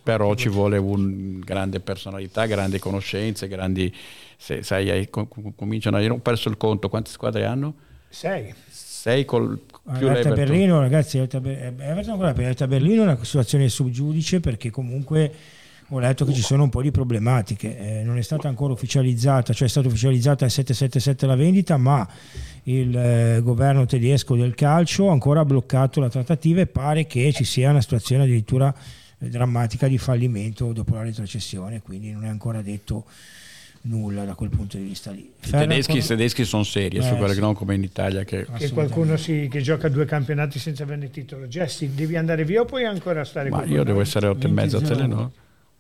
Però 0.03 0.35
ci 0.35 0.49
vuole 0.49 0.77
un 0.77 1.39
grande 1.39 1.81
personalità, 1.81 2.47
grandi 2.47 2.79
conoscenze, 2.79 3.47
grandi... 3.47 3.95
Se, 4.37 4.63
sai, 4.63 5.09
cominciano, 5.55 6.01
io 6.01 6.15
ho 6.15 6.19
perso 6.19 6.49
il 6.49 6.57
conto, 6.57 6.89
quante 6.89 7.11
squadre 7.11 7.45
hanno? 7.47 7.75
Sei. 8.09 8.53
Sei 8.69 9.25
col, 9.25 9.61
più 9.99 10.09
Everton 10.09 10.35
Berlino, 10.35 10.81
ragazzi, 10.81 11.19
Everton, 11.19 11.47
Everton 11.47 12.69
Berlino 12.69 13.03
è 13.03 13.05
una 13.05 13.23
situazione 13.23 13.69
subgiudice 13.69 14.41
perché 14.41 14.71
comunque 14.71 15.33
ho 15.89 15.99
letto 15.99 16.25
che 16.25 16.33
ci 16.33 16.41
sono 16.41 16.63
un 16.63 16.71
po' 16.71 16.83
di 16.83 16.91
problematiche, 16.91 18.01
eh, 18.01 18.03
non 18.03 18.17
è 18.17 18.23
stata 18.23 18.49
ancora 18.49 18.73
ufficializzata, 18.73 19.53
cioè 19.53 19.67
è 19.67 19.71
stata 19.71 19.89
ufficializzata 19.89 20.45
il 20.45 20.51
777 20.51 21.27
la 21.27 21.37
vendita, 21.37 21.77
ma 21.77 22.07
il 22.65 22.97
eh, 22.97 23.41
governo 23.43 23.85
tedesco 23.85 24.37
del 24.37 24.55
calcio 24.55 25.09
ha 25.09 25.13
ancora 25.13 25.45
bloccato 25.45 26.01
la 26.01 26.09
trattativa 26.09 26.61
e 26.61 26.67
pare 26.67 27.07
che 27.07 27.33
ci 27.33 27.45
sia 27.45 27.71
una 27.71 27.83
situazione 27.83 28.23
addirittura 28.23 28.75
eh, 29.19 29.29
drammatica 29.29 29.87
di 29.87 29.99
fallimento 29.99 30.73
dopo 30.73 30.95
la 30.95 31.03
retrocessione, 31.03 31.83
quindi 31.83 32.13
non 32.13 32.25
è 32.25 32.29
ancora 32.29 32.63
detto 32.63 33.05
nulla 33.87 34.25
da 34.25 34.35
quel 34.35 34.49
punto 34.49 34.79
di 34.79 34.85
vista 34.85 35.11
lì. 35.11 35.31
I 35.45 35.51
tedeschi, 35.51 35.93
ancora... 35.93 36.09
tedeschi, 36.09 36.45
sono 36.45 36.63
seri, 36.63 36.97
eh, 36.97 37.03
sì. 37.03 37.41
non 37.41 37.55
come 37.55 37.75
in 37.75 37.83
Italia. 37.83 38.25
Che, 38.25 38.47
che 38.57 38.71
qualcuno 38.71 39.19
si, 39.19 39.49
che 39.51 39.61
gioca 39.61 39.91
due 39.91 40.07
campionati 40.07 40.59
senza 40.59 40.85
avere 40.85 41.05
il 41.05 41.11
titolo. 41.11 41.47
Jesse, 41.47 41.95
devi 41.95 42.17
andare 42.17 42.45
via 42.45 42.63
o 42.63 42.65
puoi 42.65 42.85
ancora 42.85 43.25
stare 43.25 43.51
Ma 43.51 43.65
io 43.65 43.85
devo 43.85 44.01
essere 44.01 44.27
otto 44.27 44.47
e 44.47 44.51
mezza 44.51 44.79
a 44.79 44.81
Telenor. 44.81 45.31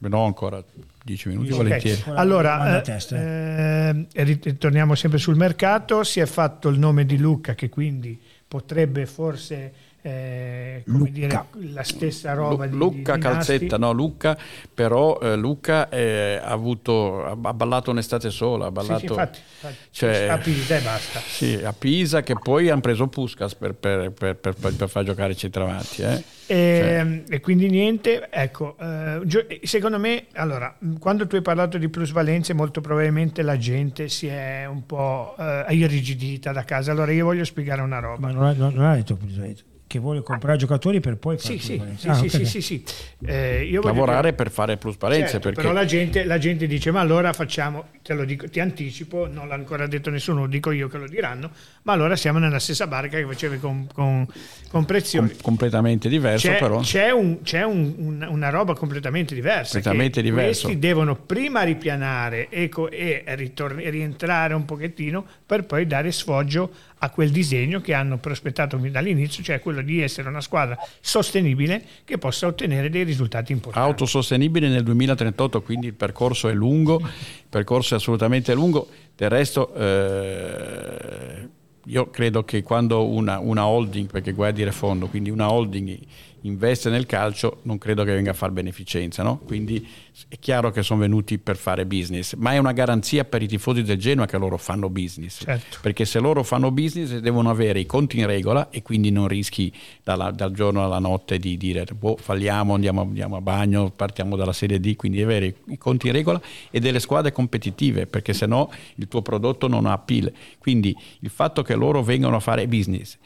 No, 0.09 0.25
ancora 0.25 0.63
10 1.05 1.29
minuti 1.29 1.53
okay. 1.53 1.59
volentieri. 1.59 2.03
Allora, 2.15 2.83
eh, 2.83 4.07
eh, 4.13 4.25
ritorniamo 4.25 4.95
sempre 4.95 5.19
sul 5.19 5.37
mercato, 5.37 6.03
si 6.03 6.21
è 6.21 6.27
fatto 6.27 6.69
il 6.69 6.79
nome 6.79 7.05
di 7.05 7.19
Luca 7.19 7.55
che 7.55 7.69
quindi 7.69 8.21
potrebbe 8.47 9.07
forse 9.07 9.73
eh, 10.07 10.83
come 10.87 11.11
dire, 11.11 11.47
la 11.73 11.83
stessa 11.83 12.35
roba 12.35 12.67
Lu- 12.67 12.71
di 12.71 12.77
Luca 12.99 13.15
di, 13.15 13.21
Calzetta, 13.23 13.79
no 13.79 13.93
Luca, 13.93 14.37
però 14.75 15.19
eh, 15.19 15.35
Luca 15.35 15.89
eh, 15.89 16.39
ha, 16.43 16.51
avuto, 16.51 17.25
ha 17.25 17.35
ballato 17.35 17.91
un'estate 17.91 18.29
sola, 18.29 18.67
ha 18.67 18.71
ballato 18.71 18.99
sì, 18.99 19.07
sì, 19.07 19.13
infatti, 19.13 19.39
infatti, 19.39 19.77
cioè, 19.91 20.27
a 20.27 20.37
Pisa 20.37 20.77
e 20.77 20.81
basta. 20.81 21.21
Sì, 21.21 21.59
a 21.65 21.73
Pisa 21.73 22.23
che 22.23 22.35
poi 22.35 22.69
hanno 22.69 22.83
preso 22.83 23.07
Puskas 23.07 23.55
per, 23.55 23.73
per, 23.73 24.13
per, 24.13 24.37
per, 24.37 24.89
far 24.91 25.05
giocare 25.05 25.33
i 25.33 25.37
centravanti. 25.39 26.03
Eh. 26.03 26.23
E, 26.49 27.23
cioè. 27.25 27.37
e, 27.37 27.41
quindi 27.41 27.71
niente, 27.71 28.29
ecco, 28.31 28.77
eh, 28.79 29.61
secondo 29.63 29.99
me, 29.99 30.27
allora, 30.35 30.77
quando 30.99 31.27
tu 31.27 31.37
hai 31.37 31.43
parlato 31.43 31.79
di 31.79 31.89
plusvalenze 31.89 32.53
molto 32.53 32.83
probabilmente 32.83 33.41
la 33.41 33.57
gente 33.57 34.11
si 34.11 34.27
è 34.27 34.67
un 34.67 34.85
po' 34.85 35.35
eh, 35.39 35.65
irrigidita 35.71 36.53
da 36.53 36.65
casa, 36.65 36.93
allora 36.93 37.11
io 37.11 37.25
voglio 37.25 37.45
spiegare 37.45 37.81
una 37.81 38.01
roba. 38.01 38.27
Ma 38.27 38.33
non 38.33 38.45
ha, 38.45 38.53
non 38.53 38.85
ha 38.85 38.97
detto 38.97 39.17
plusvalenze 39.17 39.73
che 39.95 40.01
vuole 40.01 40.23
comprare 40.23 40.57
giocatori 40.57 40.99
per 40.99 41.17
poi 41.17 41.39
fare 41.39 41.59
sì, 41.59 41.81
sì, 41.97 42.09
ah, 42.09 42.15
sì, 42.15 42.27
okay. 42.27 42.45
sì, 42.45 42.61
sì, 42.61 42.85
eh, 43.25 43.79
lavorare 43.81 44.23
dire... 44.23 44.33
per 44.35 44.51
fare 44.51 44.77
plusvalenze 44.77 45.29
certo, 45.29 45.49
perché... 45.49 45.61
però 45.61 45.73
la 45.73 45.85
gente, 45.85 46.25
la 46.25 46.39
gente, 46.39 46.67
dice 46.67 46.91
ma 46.91 46.99
allora 46.99 47.33
facciamo 47.33 47.87
te 48.03 48.13
lo 48.15 48.25
dico 48.25 48.49
ti 48.49 48.59
anticipo 48.59 49.29
non 49.29 49.47
l'ha 49.47 49.55
ancora 49.55 49.87
detto 49.87 50.11
nessuno 50.11 50.41
lo 50.41 50.47
dico 50.49 50.73
io 50.73 50.89
che 50.89 50.99
lo 50.99 51.07
diranno 51.07 51.51
ma 51.83 51.93
allora 51.93 52.17
siamo 52.17 52.41
nella 52.41 52.59
stessa 52.59 52.89
barca 52.89 53.19
che 53.19 53.25
facevi 53.25 53.61
con, 53.61 53.87
con, 53.93 54.27
con 54.69 54.85
Prezioni 54.85 55.29
Com- 55.29 55.41
completamente 55.43 56.09
diverso 56.09 56.49
c'è, 56.49 56.59
però. 56.59 56.81
c'è, 56.81 57.11
un, 57.11 57.43
c'è 57.43 57.63
un, 57.63 57.95
un, 57.97 58.27
una 58.29 58.49
roba 58.49 58.75
completamente 58.75 59.35
diversa 59.35 59.75
completamente 59.75 60.23
diverso. 60.23 60.67
questi 60.67 60.81
devono 60.81 61.15
prima 61.15 61.63
ripianare 61.63 62.49
e, 62.49 62.69
e 62.91 63.23
ritorn- 63.37 63.89
rientrare 63.91 64.55
un 64.55 64.65
pochettino 64.65 65.25
per 65.47 65.65
poi 65.65 65.87
dare 65.87 66.11
sfoggio 66.11 66.73
a 67.05 67.11
quel 67.11 67.31
disegno 67.31 67.81
che 67.81 67.93
hanno 67.93 68.17
prospettato 68.19 68.77
dall'inizio, 68.77 69.43
cioè 69.43 69.61
quello 69.61 69.83
di 69.83 70.01
essere 70.01 70.29
una 70.29 70.41
squadra 70.41 70.77
sostenibile 71.01 71.83
che 72.05 72.17
possa 72.19 72.47
ottenere 72.47 72.89
dei 72.89 73.05
risultati 73.05 73.53
importanti. 73.53 73.89
Autosostenibile 73.89 74.69
nel 74.69 74.83
2038, 74.83 75.63
quindi 75.63 75.89
il 75.89 75.95
percorso 75.95 76.49
è 76.49 76.55
lungo, 76.55 77.01
il 77.01 77.47
percorso 77.49 77.95
è 77.95 77.99
assolutamente 77.99 78.55
lungo, 78.55 78.89
del 79.15 79.29
resto 79.29 79.75
eh, 79.75 81.49
io 81.85 82.11
credo 82.11 82.45
che 82.45 82.63
quando 82.63 83.07
una, 83.07 83.39
una 83.39 83.67
holding, 83.67 84.11
perché 84.11 84.33
guardi 84.33 84.61
dire 84.61 84.73
fondo, 84.73 85.07
quindi 85.09 85.29
una 85.29 85.53
holding 85.53 85.99
investe 86.47 86.91
nel 86.91 87.07
calcio 87.07 87.61
non 87.63 87.79
credo 87.79 88.05
che 88.05 88.13
venga 88.13 88.33
a 88.33 88.35
fare 88.35 88.53
beneficenza, 88.53 89.23
no? 89.23 89.39
quindi 89.39 89.87
è 90.29 90.39
chiaro 90.39 90.71
che 90.71 90.83
sono 90.83 91.01
venuti 91.01 91.39
per 91.39 91.57
fare 91.57 91.87
business, 91.87 92.35
ma 92.35 92.53
è 92.53 92.59
una 92.59 92.73
garanzia 92.73 93.25
per 93.25 93.43
i 93.43 93.49
tifosi 93.49 93.83
del 93.83 93.97
Genoa 93.97 94.27
che 94.27 94.37
loro 94.37 94.59
fanno 94.59 94.91
business, 94.91 95.43
Certo. 95.43 95.79
perché 95.81 96.05
se 96.05 96.19
loro 96.21 96.43
fanno 96.43 96.71
business 96.71 97.17
devono 97.17 97.49
avere 97.49 97.81
i 97.81 97.87
conti 97.87 98.19
in 98.19 98.27
regola 98.27 98.69
e 98.71 98.83
quindi 98.83 99.11
non 99.11 99.27
rischi 99.27 99.73
dalla- 100.03 100.31
dal 100.31 100.53
giorno 100.53 100.85
alla 100.85 100.99
notte 100.99 101.39
di 101.39 101.57
dire 101.57 101.85
boh, 101.99 102.17
falliamo, 102.21 102.75
andiamo, 102.75 103.01
andiamo 103.01 103.37
a 103.37 103.41
bagno, 103.41 103.91
partiamo 103.91 104.37
dalla 104.37 104.53
Serie 104.53 104.79
D, 104.81 104.97
quindi 104.97 105.23
avere 105.23 105.55
i 105.69 105.79
conti 105.79 106.09
in 106.09 106.13
regola 106.13 106.41
e 106.71 106.79
delle 106.79 107.01
squadre 107.01 107.33
competitive, 107.33 108.07
perché 108.07 108.35
se 108.35 108.45
no 108.47 108.71
il 108.97 109.09
tuo 109.09 109.23
prodotto 109.23 109.67
non 109.67 109.87
ha 109.87 109.93
appeal. 109.93 110.31
Quindi 110.59 110.95
il 111.21 111.31
fatto 111.31 111.63
che 111.63 111.75
loro 111.75 112.03
vengano 112.03 112.37
a 112.37 112.41
fare 112.41 112.69
business, 112.69 113.17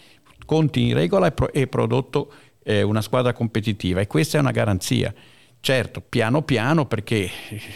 conti 0.47 0.87
in 0.87 0.95
regola 0.95 1.27
e, 1.27 1.33
pro- 1.33 1.53
e 1.53 1.66
prodotto 1.66 2.33
eh, 2.69 2.83
una 2.83 3.01
squadra 3.01 3.33
competitiva 3.33 4.01
e 4.01 4.07
questa 4.07 4.37
è 4.37 4.41
una 4.41 4.51
garanzia. 4.51 5.12
Certo, 5.61 6.01
piano 6.01 6.43
piano, 6.43 6.87
perché 6.87 7.29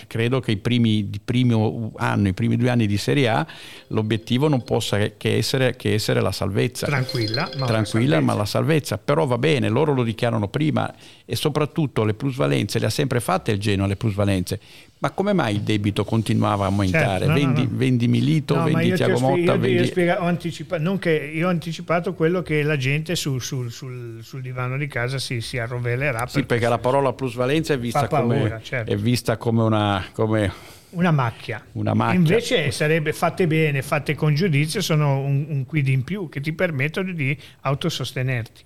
credo 0.06 0.38
che 0.38 0.52
i 0.52 0.56
primi, 0.56 0.98
il 0.98 1.20
primo 1.22 1.92
anno, 1.96 2.28
i 2.28 2.32
primi 2.32 2.56
due 2.56 2.70
anni 2.70 2.86
di 2.86 2.96
Serie 2.96 3.28
A, 3.28 3.46
l'obiettivo 3.88 4.48
non 4.48 4.62
possa 4.62 4.98
che 5.16 5.36
essere, 5.36 5.74
che 5.74 5.94
essere 5.94 6.20
la 6.20 6.30
salvezza. 6.30 6.86
Tranquilla, 6.86 7.50
ma 7.56 7.66
Tranquilla, 7.66 8.16
la 8.16 8.20
ma 8.20 8.34
la 8.34 8.44
salvezza. 8.44 8.98
Però 8.98 9.26
va 9.26 9.36
bene, 9.36 9.68
loro 9.68 9.94
lo 9.94 10.04
dichiarano 10.04 10.46
prima 10.46 10.94
e 11.24 11.34
soprattutto 11.34 12.04
le 12.04 12.14
plusvalenze 12.14 12.78
le 12.78 12.86
ha 12.86 12.90
sempre 12.90 13.18
fatte 13.18 13.50
il 13.50 13.58
Genoa, 13.58 13.88
le 13.88 13.96
plusvalenze. 13.96 14.60
Ma 15.02 15.10
come 15.10 15.32
mai 15.32 15.56
il 15.56 15.62
debito 15.62 16.04
continuava 16.04 16.62
a 16.62 16.68
aumentare? 16.68 17.26
Certo, 17.26 17.26
no, 17.26 17.32
no, 17.32 17.34
vendi, 17.34 17.62
no. 17.62 17.68
vendi 17.72 18.06
Milito, 18.06 18.62
vendi 18.62 18.92
ho 18.92 18.94
Tiago 18.94 19.18
Motta, 19.18 19.54
ho 19.54 19.58
vendi... 19.58 19.84
spiega- 19.84 20.22
ho 20.22 20.26
anticipa- 20.26 20.78
non 20.78 21.00
che 21.00 21.10
io 21.10 21.48
ho 21.48 21.50
anticipato 21.50 22.14
quello 22.14 22.40
che 22.42 22.62
la 22.62 22.76
gente 22.76 23.16
sul, 23.16 23.42
sul- 23.42 23.72
sul- 23.72 24.20
sul 24.22 24.40
divano 24.40 24.76
di 24.78 24.86
casa 24.86 25.18
si, 25.18 25.40
si 25.40 25.58
arrovellerà. 25.58 26.28
Sì, 26.28 26.44
perché 26.44 26.68
la 26.68 26.78
parola 26.78 27.12
plusvalenza 27.14 27.74
è 27.74 27.80
vista, 27.80 28.06
paura, 28.06 28.36
come, 28.48 28.60
certo. 28.62 28.92
è 28.92 28.96
vista 28.96 29.36
come 29.38 29.62
una... 29.62 30.04
Come 30.12 30.52
Una 30.90 31.10
macchia. 31.10 31.64
Una 31.72 31.94
macchia. 31.94 32.18
Invece 32.20 32.70
sarebbe 32.70 33.12
fatte 33.12 33.48
bene, 33.48 33.82
fatte 33.82 34.14
con 34.14 34.36
giudizio, 34.36 34.80
sono 34.80 35.18
un, 35.18 35.46
un 35.48 35.66
quid 35.66 35.88
in 35.88 36.04
più 36.04 36.28
che 36.28 36.40
ti 36.40 36.52
permettono 36.52 37.10
di 37.12 37.36
autosostenerti. 37.62 38.62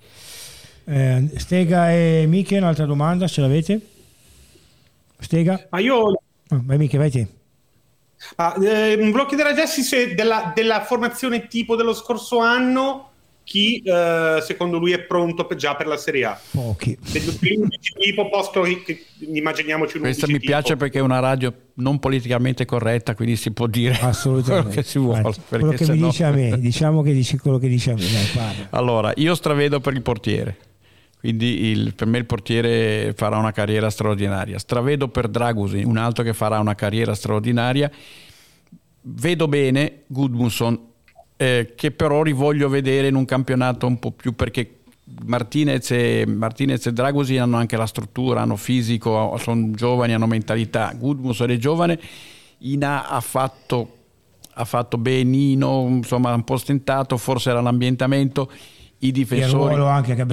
Eh, 0.85 1.29
Stega 1.35 1.91
e 1.91 2.25
Miche, 2.27 2.57
un'altra 2.57 2.85
domanda, 2.85 3.27
ce 3.27 3.41
l'avete? 3.41 3.79
Stega? 5.19 5.65
Ma 5.71 5.79
io 5.79 6.11
Ah, 6.11 6.26
vai 6.49 6.77
Miche, 6.77 6.97
vai 6.97 7.11
te. 7.11 7.27
ah, 8.37 8.55
eh, 8.63 8.95
volevo 8.97 9.25
chiedere 9.25 9.49
a 9.49 9.53
Jesse 9.53 9.81
se 9.81 10.13
della, 10.15 10.51
della 10.55 10.83
formazione 10.83 11.47
tipo 11.47 11.75
dello 11.75 11.93
scorso 11.93 12.39
anno 12.39 13.03
chi 13.43 13.81
eh, 13.81 14.39
secondo 14.45 14.77
lui 14.77 14.91
è 14.91 14.99
pronto 14.99 15.45
per- 15.45 15.55
già 15.55 15.73
per 15.75 15.87
la 15.87 15.95
Serie 15.95 16.25
A. 16.25 16.37
Pochi. 16.51 16.97
Degli 17.11 17.55
11 17.55 17.93
tipo, 17.97 18.27
posto 18.27 18.61
che, 18.63 19.05
immaginiamoci 19.19 19.95
un 19.95 20.03
Questa 20.03 20.25
11 20.25 20.31
mi 20.33 20.39
tipo. 20.39 20.51
piace 20.51 20.75
perché 20.75 20.97
è 20.97 21.01
una 21.01 21.19
radio 21.19 21.53
non 21.75 21.97
politicamente 21.99 22.65
corretta, 22.65 23.15
quindi 23.15 23.37
si 23.37 23.51
può 23.51 23.67
dire 23.67 23.97
Assolutamente. 24.01 24.63
quello 24.65 24.75
che 24.81 24.83
si 24.83 24.99
vuole. 24.99 25.21
Anzi, 25.21 25.41
quello 25.47 25.69
che 25.69 25.77
mi 25.79 25.85
sennò- 25.85 26.07
dice 26.07 26.23
a 26.25 26.31
me, 26.31 26.59
diciamo 26.59 27.01
che 27.03 27.13
dici 27.13 27.37
quello 27.37 27.57
che 27.57 27.69
dice 27.69 27.91
a 27.91 27.93
me. 27.93 28.01
Dai. 28.33 28.67
Allora, 28.71 29.13
io 29.15 29.33
stravedo 29.33 29.79
per 29.79 29.93
il 29.93 30.01
portiere. 30.01 30.57
Quindi 31.19 31.65
il- 31.65 31.93
per 31.95 32.07
me 32.07 32.19
il 32.19 32.25
portiere 32.25 33.13
farà 33.15 33.37
una 33.37 33.51
carriera 33.51 33.89
straordinaria. 33.89 34.59
Stravedo 34.59 35.07
per 35.07 35.27
Dragusi, 35.27 35.83
un 35.83 35.97
altro 35.97 36.23
che 36.23 36.33
farà 36.33 36.59
una 36.59 36.75
carriera 36.75 37.15
straordinaria. 37.15 37.91
Vedo 39.01 39.47
bene 39.47 40.03
Gudmundsson, 40.07 40.79
eh, 41.37 41.73
che 41.75 41.91
però 41.91 42.21
rivoglio 42.23 42.69
vedere 42.69 43.07
in 43.07 43.15
un 43.15 43.25
campionato 43.25 43.87
un 43.87 43.99
po' 43.99 44.11
più 44.11 44.33
perché 44.35 44.79
Martinez 45.25 45.91
e, 45.91 46.25
Martinez 46.27 46.85
e 46.87 46.93
Dragusi 46.93 47.37
hanno 47.37 47.57
anche 47.57 47.77
la 47.77 47.85
struttura, 47.85 48.41
hanno 48.41 48.57
fisico, 48.57 49.37
sono 49.37 49.71
giovani, 49.71 50.13
hanno 50.13 50.27
mentalità. 50.27 50.93
Gudmundsson 50.97 51.49
è 51.51 51.57
giovane, 51.57 51.99
Ina 52.59 53.07
ha 53.07 53.21
fatto 53.21 53.93
ha 54.59 54.65
fatto 54.65 54.97
benino, 54.97 55.85
insomma 55.87 56.33
un 56.33 56.43
po' 56.43 56.57
stentato, 56.57 57.15
forse 57.17 57.51
era 57.51 57.61
l'ambientamento. 57.61 58.51
I 58.99 59.11
difensori, 59.11 59.75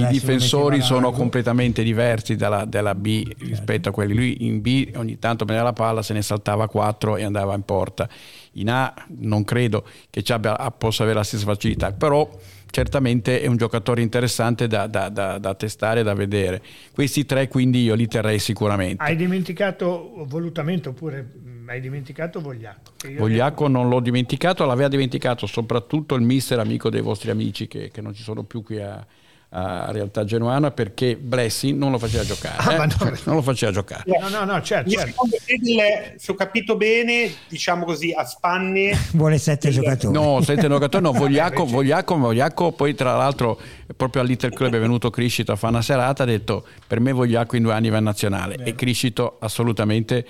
i 0.00 0.06
difensori 0.06 0.80
sono 0.80 1.10
completamente 1.10 1.82
diversi 1.82 2.34
dalla, 2.34 2.64
dalla 2.64 2.94
B 2.94 3.30
rispetto 3.40 3.90
a 3.90 3.92
quelli. 3.92 4.14
Lui 4.14 4.46
in 4.46 4.62
B 4.62 4.90
ogni 4.96 5.18
tanto 5.18 5.44
prendeva 5.44 5.68
la 5.68 5.74
palla, 5.74 6.02
se 6.02 6.14
ne 6.14 6.22
saltava 6.22 6.66
quattro 6.66 7.16
e 7.16 7.24
andava 7.24 7.54
in 7.54 7.62
porta. 7.62 8.08
In 8.52 8.70
A 8.70 8.94
non 9.18 9.44
credo 9.44 9.84
che 10.08 10.22
ci 10.22 10.32
abbia, 10.32 10.56
possa 10.70 11.02
avere 11.02 11.18
la 11.18 11.24
stessa 11.24 11.44
facilità, 11.44 11.92
però 11.92 12.26
certamente 12.70 13.42
è 13.42 13.46
un 13.48 13.56
giocatore 13.56 14.00
interessante 14.00 14.66
da, 14.66 14.86
da- 14.86 15.10
da- 15.10 15.36
da 15.36 15.54
testare, 15.54 16.02
da 16.02 16.14
vedere. 16.14 16.62
Questi 16.92 17.26
tre 17.26 17.48
quindi 17.48 17.82
io 17.82 17.94
li 17.94 18.08
terrei 18.08 18.38
sicuramente. 18.38 19.02
Hai 19.02 19.16
dimenticato 19.16 20.24
volutamente 20.26 20.88
oppure 20.88 21.30
hai 21.72 21.80
dimenticato 21.80 22.40
Vogliacco? 22.40 22.92
Vogliacco 23.16 23.68
non 23.68 23.88
l'ho 23.88 24.00
dimenticato, 24.00 24.64
l'aveva 24.64 24.88
dimenticato 24.88 25.46
soprattutto 25.46 26.14
il 26.14 26.22
mister 26.22 26.58
amico 26.58 26.90
dei 26.90 27.00
vostri 27.00 27.30
amici 27.30 27.66
che, 27.68 27.90
che 27.90 28.00
non 28.00 28.14
ci 28.14 28.22
sono 28.22 28.42
più 28.42 28.62
qui 28.62 28.80
a, 28.80 29.04
a 29.56 29.92
Realtà 29.92 30.24
Genuana 30.24 30.72
perché 30.72 31.16
Blessing 31.16 31.78
non 31.78 31.92
lo 31.92 31.98
faceva 31.98 32.24
giocare. 32.24 32.56
Ah, 32.58 32.72
eh. 32.72 32.86
no. 32.86 33.12
Non 33.24 33.36
lo 33.36 33.42
faceva 33.42 33.70
giocare. 33.70 34.02
No, 34.06 34.28
no, 34.28 34.44
no, 34.44 34.60
certo, 34.62 34.90
Io 34.90 34.98
certo. 34.98 35.26
il- 35.46 36.14
se 36.16 36.32
ho 36.32 36.34
capito 36.34 36.76
bene, 36.76 37.30
diciamo 37.48 37.84
così, 37.84 38.12
a 38.12 38.24
spanne 38.24 38.98
Vuole 39.14 39.38
sette 39.38 39.70
giocatori. 39.70 40.12
No, 40.12 40.40
sette 40.42 40.66
giocatori, 40.66 41.04
no, 41.04 41.12
Vogliacco, 41.16 41.60
Invece- 41.60 41.74
Vogliacco, 41.76 42.16
Vogliacco, 42.16 42.72
poi 42.72 42.94
tra 42.94 43.16
l'altro 43.16 43.60
proprio 43.96 44.22
al 44.22 44.28
Little 44.28 44.50
Club 44.50 44.74
è 44.74 44.80
venuto 44.80 45.10
Criscito 45.10 45.52
a 45.52 45.56
fare 45.56 45.72
una 45.74 45.82
serata, 45.82 46.24
ha 46.24 46.26
detto 46.26 46.66
per 46.86 46.98
me 46.98 47.12
Vogliacco 47.12 47.54
in 47.54 47.62
due 47.62 47.72
anni 47.74 47.90
va 47.90 47.98
in 47.98 48.04
nazionale 48.04 48.56
e 48.64 48.74
Criscito 48.74 49.36
assolutamente 49.40 50.26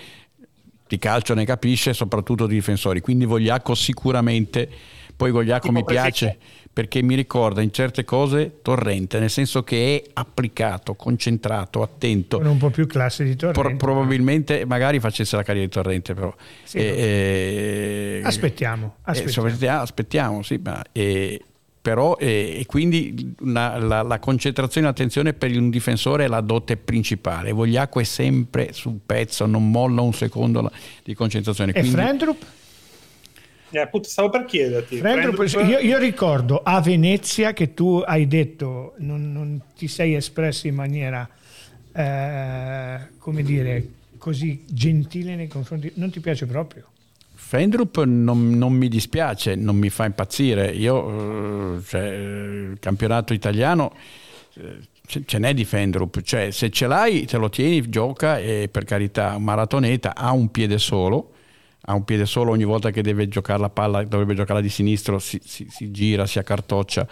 di 0.94 0.98
calcio 0.98 1.34
ne 1.34 1.44
capisce, 1.44 1.92
soprattutto 1.92 2.46
di 2.46 2.54
difensori, 2.54 3.00
quindi 3.00 3.24
Vogliacco 3.24 3.74
sicuramente, 3.74 4.68
poi 5.16 5.30
Vogliacco 5.30 5.68
Tipo 5.68 5.78
mi 5.78 5.84
piace 5.84 6.38
perché 6.74 7.02
mi 7.02 7.14
ricorda 7.14 7.62
in 7.62 7.72
certe 7.72 8.02
cose 8.04 8.58
Torrente, 8.60 9.20
nel 9.20 9.30
senso 9.30 9.62
che 9.62 10.02
è 10.04 10.10
applicato, 10.14 10.94
concentrato, 10.94 11.82
attento. 11.82 12.38
Con 12.38 12.46
un 12.48 12.58
po' 12.58 12.70
più 12.70 12.86
classe 12.88 13.22
di 13.22 13.36
Torrente. 13.36 13.60
Pro- 13.76 13.76
probabilmente 13.92 14.64
magari 14.66 14.98
facesse 14.98 15.36
la 15.36 15.44
carriera 15.44 15.66
di 15.68 15.72
Torrente 15.72 16.14
però 16.14 16.34
Sì, 16.64 16.78
Eh, 16.78 18.18
eh, 18.18 18.20
Aspettiamo, 18.24 18.96
eh, 18.96 19.00
aspettiamo. 19.10 19.46
aspettiamo, 19.48 19.80
aspettiamo, 19.82 20.42
sì, 20.42 20.60
ma, 20.64 20.82
eh, 20.90 21.40
però 21.84 22.16
eh, 22.16 22.60
e 22.60 22.64
quindi 22.64 23.34
una- 23.40 23.76
la, 23.76 24.00
la 24.00 24.18
concentrazione 24.18 24.86
e 24.86 24.90
l'attenzione 24.90 25.34
per 25.34 25.54
un 25.54 25.68
difensore 25.68 26.24
è 26.24 26.28
la 26.28 26.40
dote 26.40 26.78
principale. 26.78 27.52
Vogliacco 27.52 28.00
è 28.00 28.04
sempre 28.04 28.72
sul 28.72 28.98
pezzo, 29.04 29.44
non 29.44 29.70
molla 29.70 30.00
un 30.00 30.14
secondo 30.14 30.62
la- 30.62 30.72
di 31.02 31.12
concentrazione. 31.12 31.72
E 31.72 31.80
Quindi, 31.80 31.90
Frendrup? 31.94 32.42
Eh, 33.68 33.78
appunto, 33.80 34.08
stavo 34.08 34.30
per 34.30 34.46
chiederti. 34.46 34.96
Frendrup, 34.96 35.34
Frendrup- 35.46 35.68
io, 35.68 35.78
io 35.86 35.98
ricordo 35.98 36.62
a 36.64 36.80
Venezia 36.80 37.52
che 37.52 37.74
tu 37.74 38.02
hai 38.02 38.26
detto, 38.26 38.94
non, 39.00 39.30
non 39.30 39.60
ti 39.76 39.86
sei 39.86 40.14
espresso 40.14 40.66
in 40.66 40.74
maniera, 40.76 41.28
eh, 41.92 42.98
come 43.18 43.42
dire, 43.42 43.86
così 44.16 44.64
gentile 44.66 45.36
nei 45.36 45.48
confronti, 45.48 45.92
non 45.96 46.08
ti 46.10 46.20
piace 46.20 46.46
proprio. 46.46 46.86
Fendrup 47.46 48.02
non, 48.04 48.50
non 48.56 48.72
mi 48.72 48.88
dispiace, 48.88 49.54
non 49.54 49.76
mi 49.76 49.90
fa 49.90 50.06
impazzire. 50.06 50.70
Io, 50.70 51.76
eh, 51.76 51.82
cioè, 51.84 52.02
il 52.02 52.78
campionato 52.80 53.34
italiano 53.34 53.92
eh, 54.54 54.78
ce 55.26 55.38
n'è 55.38 55.52
di 55.52 55.66
Fendrup, 55.66 56.22
cioè 56.22 56.50
se 56.50 56.70
ce 56.70 56.86
l'hai 56.86 57.26
te 57.26 57.36
lo 57.36 57.50
tieni, 57.50 57.86
gioca 57.90 58.38
e 58.38 58.68
per 58.72 58.84
carità, 58.84 59.36
maratoneta 59.38 60.14
ha 60.16 60.32
un 60.32 60.50
piede 60.50 60.78
solo, 60.78 61.32
ha 61.82 61.92
un 61.94 62.04
piede 62.04 62.24
solo 62.24 62.50
ogni 62.50 62.64
volta 62.64 62.90
che 62.90 63.02
deve 63.02 63.28
giocare 63.28 63.60
la 63.60 63.68
palla, 63.68 64.02
dovrebbe 64.04 64.34
giocarla 64.34 64.62
di 64.62 64.70
sinistro, 64.70 65.18
si, 65.18 65.38
si- 65.44 65.66
si 65.68 65.90
gira, 65.90 66.24
si 66.24 66.38
accartoccia. 66.38 67.06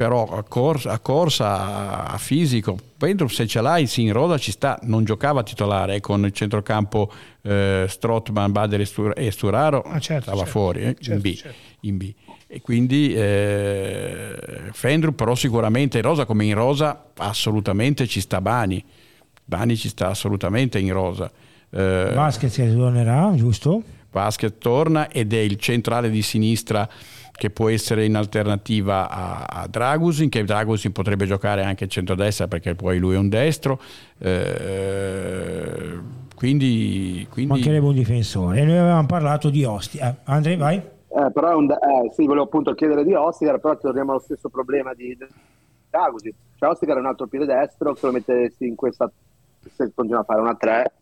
Però 0.00 0.24
a 0.24 0.42
corsa, 0.44 0.92
a, 0.92 0.98
corsa, 0.98 1.46
a- 1.58 2.04
a 2.14 2.16
fisico, 2.16 2.78
Fendrup 2.96 3.28
se 3.28 3.46
ce 3.46 3.60
l'hai, 3.60 3.86
sì, 3.86 4.00
in 4.04 4.14
rosa 4.14 4.38
ci 4.38 4.50
sta, 4.50 4.78
non 4.84 5.04
giocava 5.04 5.42
titolare 5.42 5.96
eh, 5.96 6.00
con 6.00 6.24
il 6.24 6.32
centrocampo 6.32 7.12
eh, 7.42 7.84
Strottman, 7.86 8.50
Bader 8.50 8.80
e 8.80 8.86
Stur- 8.86 9.28
Sturaro, 9.28 9.82
Ah, 9.82 9.98
certo, 9.98 10.22
stava 10.22 10.38
certo. 10.38 10.50
fuori 10.52 10.80
eh, 10.80 10.96
Certo, 10.98 11.12
in, 11.12 11.20
B, 11.20 11.34
certo. 11.34 11.56
in 11.80 11.96
B. 11.98 12.14
E 12.46 12.62
quindi 12.62 13.12
eh, 13.14 14.34
Fendrup 14.72 15.14
però 15.16 15.34
sicuramente 15.34 15.98
in 15.98 16.04
rosa 16.04 16.24
come 16.24 16.46
in 16.46 16.54
rosa 16.54 17.08
assolutamente 17.18 18.06
ci 18.06 18.20
sta 18.22 18.40
Bani. 18.40 18.82
Bani 19.44 19.76
ci 19.76 19.88
sta 19.90 20.08
assolutamente 20.08 20.78
in 20.78 20.94
rosa. 20.94 21.30
Eh, 21.70 22.12
Vasquez 22.14 22.54
che 22.54 22.74
tornerà, 22.74 23.32
giusto? 23.34 23.82
Vasquez 24.12 24.54
torna 24.58 25.10
ed 25.10 25.34
è 25.34 25.38
il 25.40 25.56
centrale 25.56 26.08
di 26.08 26.22
sinistra 26.22 26.88
che 27.40 27.48
può 27.48 27.70
essere 27.70 28.04
in 28.04 28.16
alternativa 28.16 29.08
a, 29.08 29.46
a 29.62 29.66
Dragusin, 29.66 30.28
che 30.28 30.44
Dragusin 30.44 30.92
potrebbe 30.92 31.24
giocare 31.24 31.64
anche 31.64 31.88
centrodestra 31.88 32.48
perché 32.48 32.74
poi 32.74 32.98
lui 32.98 33.14
è 33.14 33.16
un 33.16 33.30
destro. 33.30 33.80
Eh, 34.18 35.98
quindi, 36.34 37.26
quindi 37.30 37.50
Mancherebbe 37.50 37.86
un 37.86 37.94
difensore. 37.94 38.58
E 38.58 38.64
noi 38.64 38.76
avevamo 38.76 39.06
parlato 39.06 39.48
di 39.48 39.64
Ostia. 39.64 40.18
Andrei, 40.24 40.56
vai. 40.56 40.76
Eh, 40.76 41.30
però 41.32 41.52
è 41.52 41.54
un, 41.54 41.70
eh, 41.70 42.12
sì, 42.12 42.26
volevo 42.26 42.44
appunto 42.44 42.74
chiedere 42.74 43.04
di 43.04 43.14
Ostigar, 43.14 43.58
però 43.58 43.74
torniamo 43.78 44.10
allo 44.10 44.20
stesso 44.20 44.50
problema 44.50 44.92
di 44.92 45.16
Dragusi. 45.88 46.34
Cioè 46.58 46.68
Ostigar 46.68 46.98
è 46.98 47.00
un 47.00 47.06
altro 47.06 47.26
piede 47.26 47.46
destro, 47.46 47.94
se 47.94 48.04
lo 48.04 48.12
mettessi 48.12 48.66
in 48.66 48.74
questa, 48.74 49.10
se 49.62 49.90
continua 49.94 50.20
a 50.20 50.24
fare 50.24 50.42
una 50.42 50.54
3, 50.56 50.92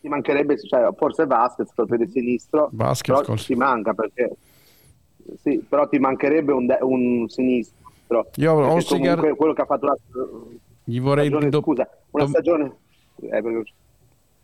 ti 0.00 0.08
mancherebbe, 0.08 0.56
cioè, 0.60 0.88
forse 0.96 1.26
Vasquez 1.26 1.72
col 1.74 1.88
piede 1.88 2.06
sinistro, 2.06 2.68
Vasquez 2.70 3.22
però 3.22 3.34
ti 3.34 3.54
manca 3.56 3.92
perché, 3.92 4.36
sì, 5.42 5.64
però 5.68 5.88
ti 5.88 5.98
mancherebbe 5.98 6.52
un, 6.52 6.66
de- 6.66 6.78
un 6.80 7.28
sinistro. 7.28 8.30
Io 8.36 8.52
Ostigar, 8.52 9.34
quello 9.34 9.52
che 9.52 9.62
ha 9.62 9.66
fatto 9.66 9.86
la, 9.86 9.96
gli 10.84 11.00
vorrei 11.00 11.26
stagione, 11.26 11.50
do- 11.50 11.60
scusa, 11.60 11.88
una 12.10 12.24
do- 12.24 12.30
stagione... 12.30 12.76
Eh, 13.20 13.42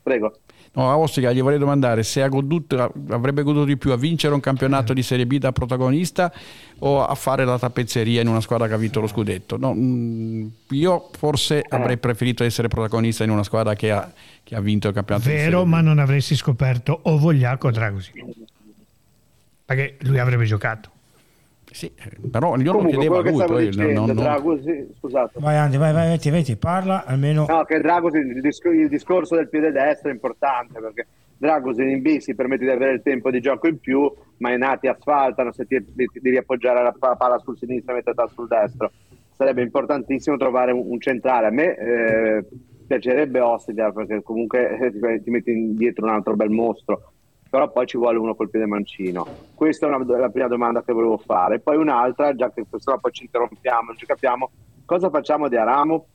prego. 0.02 0.32
No, 0.74 0.90
a 0.90 0.96
Ossiga 0.96 1.32
gli 1.32 1.42
vorrei 1.42 1.58
domandare 1.58 2.02
se 2.02 2.26
goduto, 2.28 2.92
avrebbe 3.10 3.42
goduto 3.42 3.66
di 3.66 3.76
più 3.76 3.92
a 3.92 3.96
vincere 3.96 4.32
un 4.32 4.40
campionato 4.40 4.94
di 4.94 5.02
Serie 5.02 5.26
B 5.26 5.36
da 5.36 5.52
protagonista 5.52 6.32
o 6.78 7.04
a 7.04 7.14
fare 7.14 7.44
la 7.44 7.58
tappezzeria 7.58 8.22
in 8.22 8.28
una 8.28 8.40
squadra 8.40 8.66
che 8.68 8.72
ha 8.72 8.78
vinto 8.78 9.00
lo 9.00 9.06
scudetto. 9.06 9.58
No, 9.58 9.74
mm, 9.74 10.46
io 10.70 11.10
forse 11.12 11.58
eh. 11.58 11.66
avrei 11.68 11.98
preferito 11.98 12.42
essere 12.42 12.68
protagonista 12.68 13.22
in 13.22 13.30
una 13.30 13.42
squadra 13.42 13.74
che 13.74 13.90
ha, 13.90 14.10
che 14.42 14.54
ha 14.54 14.60
vinto 14.60 14.88
il 14.88 14.94
campionato 14.94 15.28
Vero, 15.28 15.66
ma 15.66 15.82
non 15.82 15.98
avresti 15.98 16.34
scoperto 16.34 17.00
o 17.02 17.18
Vogliaco 17.18 17.66
o 17.66 17.70
Dragosi. 17.70 18.12
Perché 19.64 19.96
lui 20.00 20.18
avrebbe 20.18 20.44
giocato. 20.44 20.90
Sì, 21.72 21.90
però 22.30 22.56
io 22.58 22.72
lo 22.72 22.84
chiedevo 22.86 23.18
a 23.18 23.22
lui. 23.22 23.44
Poi, 23.44 23.64
dicendo, 23.66 24.00
non, 24.00 24.06
non... 24.08 24.16
Dragosi, 24.16 24.92
scusate. 24.98 25.40
Vai 25.40 25.56
Andy, 25.56 25.78
vai, 25.78 25.92
vai, 25.92 26.18
vai, 26.18 26.42
vai, 26.42 26.56
parla 26.56 27.04
almeno. 27.06 27.46
No, 27.48 27.64
che 27.64 27.80
Dragosi, 27.80 28.18
il, 28.18 28.40
disc- 28.42 28.66
il 28.66 28.88
discorso 28.88 29.36
del 29.36 29.48
piede 29.48 29.72
destro 29.72 30.10
è 30.10 30.12
importante 30.12 30.78
perché 30.80 31.06
Dragosi 31.38 31.82
in 31.82 32.02
B 32.02 32.18
si 32.18 32.34
permette 32.34 32.64
di 32.64 32.70
avere 32.70 32.92
il 32.92 33.02
tempo 33.02 33.30
di 33.30 33.40
gioco 33.40 33.68
in 33.68 33.78
più, 33.78 34.12
ma 34.38 34.52
i 34.52 34.58
nati 34.58 34.86
asfaltano 34.86 35.50
se 35.52 35.66
ti, 35.66 35.82
ti, 35.82 36.06
ti 36.12 36.20
devi 36.20 36.36
appoggiare 36.36 36.82
la 36.82 37.16
palla 37.16 37.38
sul 37.38 37.56
sinistro 37.56 37.92
e 37.92 37.96
metterla 37.96 38.28
sul 38.28 38.48
destro. 38.48 38.92
Sarebbe 39.34 39.62
importantissimo 39.62 40.36
trovare 40.36 40.72
un, 40.72 40.84
un 40.86 41.00
centrale. 41.00 41.46
A 41.46 41.50
me 41.50 41.76
eh, 41.76 42.44
piacerebbe 42.86 43.40
Ostigar 43.40 43.92
perché 43.94 44.22
comunque 44.22 44.78
eh, 44.78 45.22
ti 45.22 45.30
metti 45.30 45.74
dietro 45.74 46.04
un 46.04 46.12
altro 46.12 46.36
bel 46.36 46.50
mostro 46.50 47.12
però 47.52 47.70
poi 47.70 47.86
ci 47.86 47.98
vuole 47.98 48.16
uno 48.16 48.34
col 48.34 48.48
piede 48.48 48.64
mancino. 48.64 49.26
Questa 49.54 49.86
è 49.86 49.90
una, 49.94 50.02
la 50.16 50.30
prima 50.30 50.48
domanda 50.48 50.82
che 50.82 50.94
volevo 50.94 51.18
fare. 51.18 51.60
Poi 51.60 51.76
un'altra, 51.76 52.34
già 52.34 52.50
che 52.50 52.64
poi 52.64 53.12
ci 53.12 53.24
interrompiamo, 53.24 53.88
non 53.88 53.96
ci 53.98 54.06
capiamo, 54.06 54.50
cosa 54.86 55.10
facciamo 55.10 55.48
di 55.48 55.56
Aramo? 55.56 56.06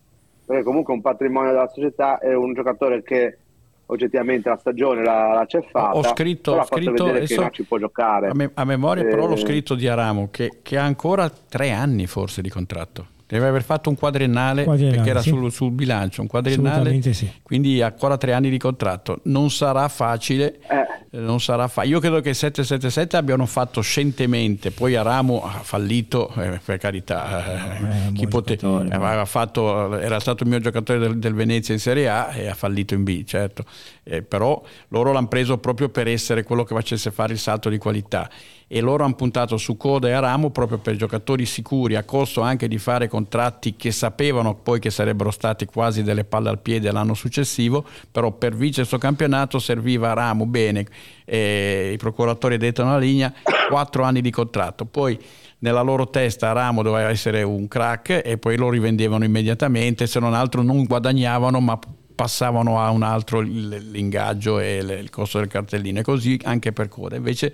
Perché 0.43 0.63
comunque 0.63 0.93
è 0.93 0.95
un 0.95 1.03
patrimonio 1.03 1.51
della 1.51 1.67
società, 1.67 2.17
è 2.17 2.33
un 2.33 2.55
giocatore 2.55 3.03
che 3.03 3.37
oggettivamente 3.85 4.49
la 4.49 4.57
stagione 4.57 5.03
l'ha, 5.03 5.35
l'ha 5.35 5.45
ceffata, 5.45 5.95
ho 5.95 6.01
scritto, 6.01 6.53
ho 6.53 6.63
scritto 6.63 7.03
che 7.03 7.35
non 7.35 7.51
ci 7.51 7.63
può 7.65 7.77
giocare. 7.77 8.29
A, 8.29 8.33
me, 8.33 8.49
a 8.55 8.65
memoria 8.65 9.03
eh, 9.03 9.07
però 9.07 9.27
l'ho 9.27 9.37
scritto 9.37 9.75
di 9.75 9.87
Aramo 9.87 10.29
che, 10.31 10.61
che 10.63 10.75
ha 10.79 10.83
ancora 10.83 11.29
tre 11.29 11.69
anni 11.69 12.07
forse 12.07 12.41
di 12.41 12.49
contratto. 12.49 13.15
Deve 13.27 13.47
aver 13.47 13.63
fatto 13.63 13.89
un 13.89 13.97
quadriennale, 13.97 14.63
quadriennale 14.63 14.95
perché 14.95 15.09
era 15.11 15.21
sì. 15.21 15.29
sul, 15.29 15.51
sul, 15.51 15.71
bilancio, 15.71 16.21
un 16.21 16.27
quadriennale, 16.27 17.01
sì. 17.13 17.29
quindi 17.43 17.81
ancora 17.81 18.15
tre 18.15 18.31
anni 18.31 18.49
di 18.49 18.57
contratto. 18.57 19.19
Non 19.23 19.51
sarà 19.51 19.89
facile, 19.89 20.59
eh. 20.61 21.19
non 21.19 21.41
sarà 21.41 21.67
fa- 21.67 21.83
Io 21.83 21.99
credo 21.99 22.21
che 22.21 22.29
il 22.29 22.35
777 22.35 23.17
abbiano 23.17 23.45
fatto 23.45 23.81
scientemente, 23.81 24.71
poi 24.71 24.95
Aramo 24.95 25.43
ha 25.43 25.59
fallito, 25.61 26.31
eh, 26.37 26.61
per 26.63 26.77
carità, 26.77 27.75
eh, 27.77 28.13
chi 28.13 28.27
pote- 28.29 28.57
aveva 28.61 29.25
fatto, 29.25 29.97
era 29.97 30.21
stato 30.21 30.43
il 30.43 30.49
mio 30.49 30.59
giocatore 30.59 30.97
del, 30.97 31.19
del, 31.19 31.33
Venezia 31.33 31.73
in 31.73 31.81
Serie 31.81 32.07
A 32.07 32.33
e 32.33 32.47
ha 32.47 32.55
fallito 32.55 32.93
in 32.93 33.03
B, 33.03 33.25
certo. 33.25 33.65
Eh, 34.03 34.21
però 34.21 34.63
loro 34.87 35.11
l'hanno 35.11 35.27
preso 35.27 35.57
proprio 35.57 35.89
per 35.89 36.07
essere 36.07 36.43
quello 36.43 36.63
che 36.63 36.73
facesse 36.73 37.11
fare 37.11 37.33
il 37.33 37.39
salto 37.39 37.67
di 37.67 37.77
qualità 37.77 38.29
e 38.67 38.81
loro 38.81 39.05
hanno 39.05 39.15
puntato 39.15 39.57
su 39.57 39.77
Coda 39.77 40.07
e 40.07 40.11
Aramo 40.11 40.49
proprio 40.49 40.77
per 40.77 40.95
giocatori 40.95 41.45
sicuri 41.45 41.95
a 41.95 42.03
costo 42.03 42.41
anche 42.41 42.67
di 42.67 42.77
fare 42.77 43.07
contratti 43.07 43.75
che 43.75 43.91
sapevano 43.91 44.55
poi 44.55 44.79
che 44.79 44.89
sarebbero 44.89 45.31
stati 45.31 45.65
quasi 45.65 46.03
delle 46.03 46.25
palle 46.25 46.49
al 46.49 46.59
piede 46.59 46.91
l'anno 46.91 47.13
successivo 47.13 47.85
però 48.11 48.31
per 48.31 48.55
vincere 48.55 48.87
questo 48.87 48.97
campionato 48.97 49.59
serviva 49.59 50.11
Aramo 50.11 50.45
bene. 50.45 50.85
Eh, 51.25 51.91
i 51.93 51.97
procuratori 51.97 52.57
dettano 52.57 52.91
la 52.91 52.97
linea 52.97 53.33
quattro 53.69 54.03
anni 54.03 54.21
di 54.21 54.31
contratto. 54.31 54.85
Poi 54.85 55.17
nella 55.59 55.81
loro 55.81 56.09
testa 56.09 56.51
Ramo 56.51 56.83
doveva 56.83 57.09
essere 57.09 57.43
un 57.43 57.67
crack 57.67 58.21
e 58.23 58.37
poi 58.37 58.57
lo 58.57 58.69
rivendevano 58.69 59.23
immediatamente 59.23 60.07
se 60.07 60.19
non 60.19 60.33
altro 60.33 60.61
non 60.61 60.83
guadagnavano 60.83 61.59
ma 61.59 61.79
passavano 62.15 62.79
a 62.79 62.89
un 62.89 63.03
altro 63.03 63.41
l'ingaggio 63.41 64.59
e 64.59 64.77
il 64.77 65.09
costo 65.09 65.39
del 65.39 65.47
cartellino. 65.47 65.99
E 65.99 66.03
così 66.03 66.39
anche 66.43 66.71
per 66.71 66.87
Coda. 66.87 67.15
Invece 67.15 67.53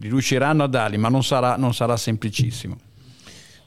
riusciranno 0.00 0.64
a 0.64 0.66
darli, 0.66 0.96
ma 0.96 1.08
non 1.08 1.22
sarà, 1.22 1.56
non 1.56 1.74
sarà 1.74 1.96
semplicissimo. 1.96 2.76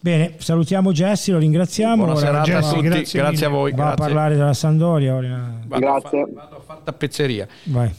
Bene, 0.02 0.36
salutiamo 0.38 0.94
Jesse, 0.94 1.32
lo 1.34 1.40
ringraziamo. 1.40 2.06
Buona 2.06 2.42
Jesse, 2.42 2.54
a 2.54 2.70
tutti, 2.72 2.82
grazie, 2.82 3.20
grazie 3.20 3.46
a 3.46 3.50
voi. 3.50 3.72
Va 3.72 3.78
grazie. 3.78 3.94
a 3.94 3.96
parlare 4.08 4.36
della 4.36 4.54
Sandoria. 4.54 5.14
Ora. 5.14 5.60
Vado 5.66 5.82
grazie. 5.82 6.22
A 6.22 6.26
fa, 6.26 6.32
vado 6.34 6.56
a 6.56 6.62
fare 6.66 6.80
tappezzeria. 6.86 7.48
Vai. 7.64 7.94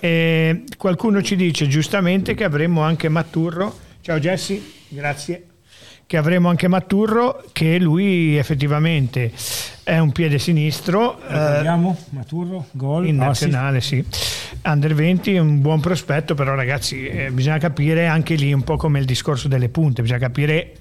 E 0.00 0.64
qualcuno 0.76 1.22
ci 1.22 1.36
dice 1.36 1.68
giustamente 1.68 2.34
che 2.34 2.44
avremo 2.44 2.82
anche 2.82 3.08
Matturro. 3.08 3.72
Ciao 4.00 4.18
Jesse, 4.18 4.60
grazie. 4.88 5.46
Che 6.06 6.16
avremo 6.16 6.48
anche 6.48 6.66
Matturro, 6.68 7.44
che 7.52 7.78
lui 7.78 8.36
effettivamente 8.36 9.30
è 9.88 9.98
un 9.98 10.12
piede 10.12 10.38
sinistro. 10.38 11.18
Ricordiamo, 11.26 11.96
eh, 11.98 12.04
Maturro, 12.10 12.66
gol. 12.72 13.06
In 13.06 13.16
nazionale, 13.16 13.80
sì. 13.80 14.04
Under 14.64 14.92
20 14.92 15.34
è 15.34 15.38
un 15.38 15.62
buon 15.62 15.80
prospetto, 15.80 16.34
però 16.34 16.54
ragazzi 16.54 17.06
eh, 17.06 17.30
bisogna 17.30 17.56
capire 17.56 18.06
anche 18.06 18.34
lì 18.34 18.52
un 18.52 18.62
po' 18.64 18.76
come 18.76 18.98
il 18.98 19.06
discorso 19.06 19.48
delle 19.48 19.70
punte, 19.70 20.02
bisogna 20.02 20.20
capire 20.20 20.72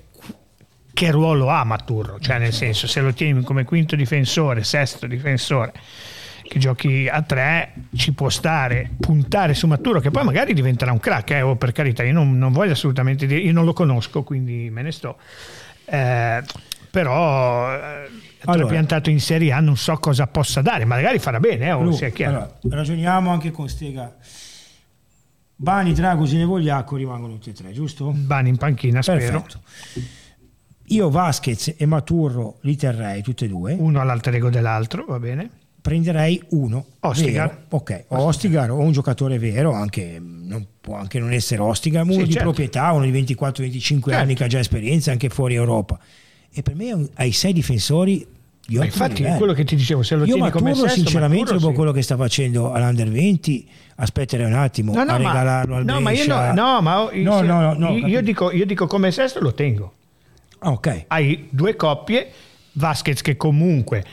che 0.93 1.09
ruolo 1.11 1.47
ha 1.47 1.63
Maturro, 1.63 2.19
cioè 2.19 2.37
nel 2.37 2.51
senso 2.51 2.85
se 2.85 2.99
lo 2.99 3.13
tieni 3.13 3.43
come 3.43 3.63
quinto 3.63 3.95
difensore, 3.95 4.65
sesto 4.65 5.07
difensore, 5.07 5.71
che 6.43 6.59
giochi 6.59 7.07
a 7.09 7.21
tre 7.21 7.75
ci 7.95 8.11
può 8.11 8.27
stare, 8.27 8.89
puntare 8.99 9.53
su 9.53 9.67
Maturro 9.67 10.01
che 10.01 10.11
poi 10.11 10.25
magari 10.25 10.53
diventerà 10.53 10.91
un 10.91 10.99
crack, 10.99 11.31
eh, 11.31 11.41
oh, 11.43 11.55
per 11.55 11.71
carità, 11.71 12.03
io 12.03 12.11
non, 12.11 12.37
non, 12.37 12.51
voglio 12.51 12.73
assolutamente 12.73 13.25
dire, 13.25 13.39
io 13.39 13.53
non 13.53 13.63
lo 13.63 13.71
conosco, 13.71 14.23
quindi 14.23 14.69
me 14.69 14.81
ne 14.81 14.91
sto. 14.91 15.17
Eh, 15.85 16.43
però 16.89 17.69
eh, 18.47 18.51
allora, 18.53 18.67
piantato 18.67 19.09
in 19.09 19.19
Serie 19.19 19.51
A 19.51 19.59
non 19.59 19.77
so 19.77 19.95
cosa 19.97 20.27
possa 20.27 20.61
dare, 20.61 20.85
magari 20.85 21.19
farà 21.19 21.39
bene, 21.39 21.67
eh, 21.67 21.71
Lu, 21.71 21.97
allora, 22.23 22.57
ragioniamo 22.69 23.29
anche 23.31 23.51
con 23.51 23.67
Stega. 23.67 24.15
Bani, 25.59 25.93
Dragosi 25.93 26.39
e 26.39 26.45
Vogliacco 26.45 26.95
rimangono 26.95 27.33
tutti 27.33 27.49
e 27.49 27.53
tre, 27.53 27.71
giusto? 27.71 28.11
Bani 28.15 28.49
in 28.49 28.57
panchina, 28.57 29.01
spero. 29.01 29.41
Perfetto. 29.41 29.61
Io 30.89 31.09
Vasquez 31.09 31.73
e 31.75 31.85
Maturro 31.85 32.59
li 32.61 32.75
terrei 32.75 33.21
tutti 33.23 33.45
e 33.45 33.47
due. 33.47 33.73
Uno 33.73 33.99
all'alter 33.99 34.35
ego 34.35 34.49
dell'altro, 34.49 35.05
va 35.07 35.19
bene. 35.19 35.49
Prenderei 35.81 36.41
uno. 36.49 36.85
Ostigar. 36.99 37.47
Vero. 37.47 37.61
Ok, 37.69 38.05
Ostigar 38.09 38.71
o 38.71 38.77
un 38.77 38.91
giocatore 38.91 39.39
vero, 39.39 39.73
anche, 39.73 40.21
non 40.21 40.65
può 40.79 40.95
anche 40.95 41.17
non 41.19 41.33
essere 41.33 41.61
Ostigar, 41.61 42.03
uno 42.03 42.13
Sì, 42.13 42.23
di 42.23 42.31
certo. 42.31 42.43
proprietà, 42.43 42.91
uno 42.91 43.03
di 43.05 43.11
24-25 43.11 43.81
Certo. 43.81 44.11
anni 44.11 44.35
che 44.35 44.43
ha 44.43 44.47
già 44.47 44.59
esperienza 44.59 45.11
anche 45.11 45.29
fuori 45.29 45.55
Europa. 45.55 45.99
E 46.53 46.61
per 46.61 46.75
me 46.75 47.09
ai 47.15 47.31
sei 47.31 47.51
difensori 47.51 48.25
ottimo 48.75 48.83
infatti, 48.83 49.15
livello. 49.21 49.37
quello 49.37 49.53
che 49.53 49.63
ti 49.63 49.75
dicevo, 49.75 50.03
se 50.03 50.15
lo 50.15 50.25
Io 50.25 50.33
tieni 50.35 50.49
come 50.51 50.69
Maturro 50.71 50.87
sesto, 50.87 50.99
sinceramente 51.01 51.43
Maturro, 51.53 51.59
dopo 51.59 51.71
sì. 51.71 51.75
quello 51.77 51.91
che 51.93 52.01
sta 52.01 52.15
facendo 52.17 52.71
all'Under 52.73 53.09
20 53.09 53.69
aspetterei 53.95 54.45
un 54.45 54.53
attimo 54.53 54.93
No, 54.93 55.03
no, 55.03 55.11
a 55.13 55.17
ma- 55.19 55.27
regalarlo 55.29 55.75
al 55.77 55.85
no, 55.85 56.01
ma 56.01 56.11
io 56.11 56.25
Brescia. 56.25 56.53
no, 56.53 56.61
no, 56.73 56.81
ma 56.81 57.01
ho- 57.01 57.09
No, 57.13 57.41
no, 57.41 57.73
no, 57.73 57.89
io, 57.93 58.01
capito. 58.01 58.21
dico, 58.21 58.51
io 58.51 58.65
dico 58.65 58.87
come 58.87 59.11
sesto 59.11 59.39
lo 59.39 59.53
tengo. 59.53 59.93
Ah, 60.59 60.71
ok 60.71 61.05
Hai 61.07 61.47
due 61.51 61.75
coppie, 61.75 62.29
Vasquez 62.73 63.21
che 63.21 63.37
comunque, 63.37 64.03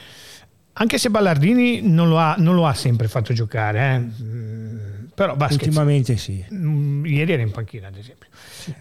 anche 0.74 0.98
se 0.98 1.10
Ballardini 1.10 1.80
non 1.82 2.08
lo 2.08 2.18
ha, 2.18 2.34
non 2.38 2.54
lo 2.54 2.66
ha 2.66 2.74
sempre 2.74 3.08
fatto 3.08 3.32
giocare, 3.32 3.94
eh, 3.96 4.93
però 5.14 5.34
Vasquez 5.36 5.62
ultimamente 5.66 6.16
sì. 6.16 6.44
Mm, 6.52 7.04
ieri 7.06 7.32
era 7.32 7.42
in 7.42 7.50
panchina 7.50 7.88
ad 7.88 7.96
esempio. 7.96 8.28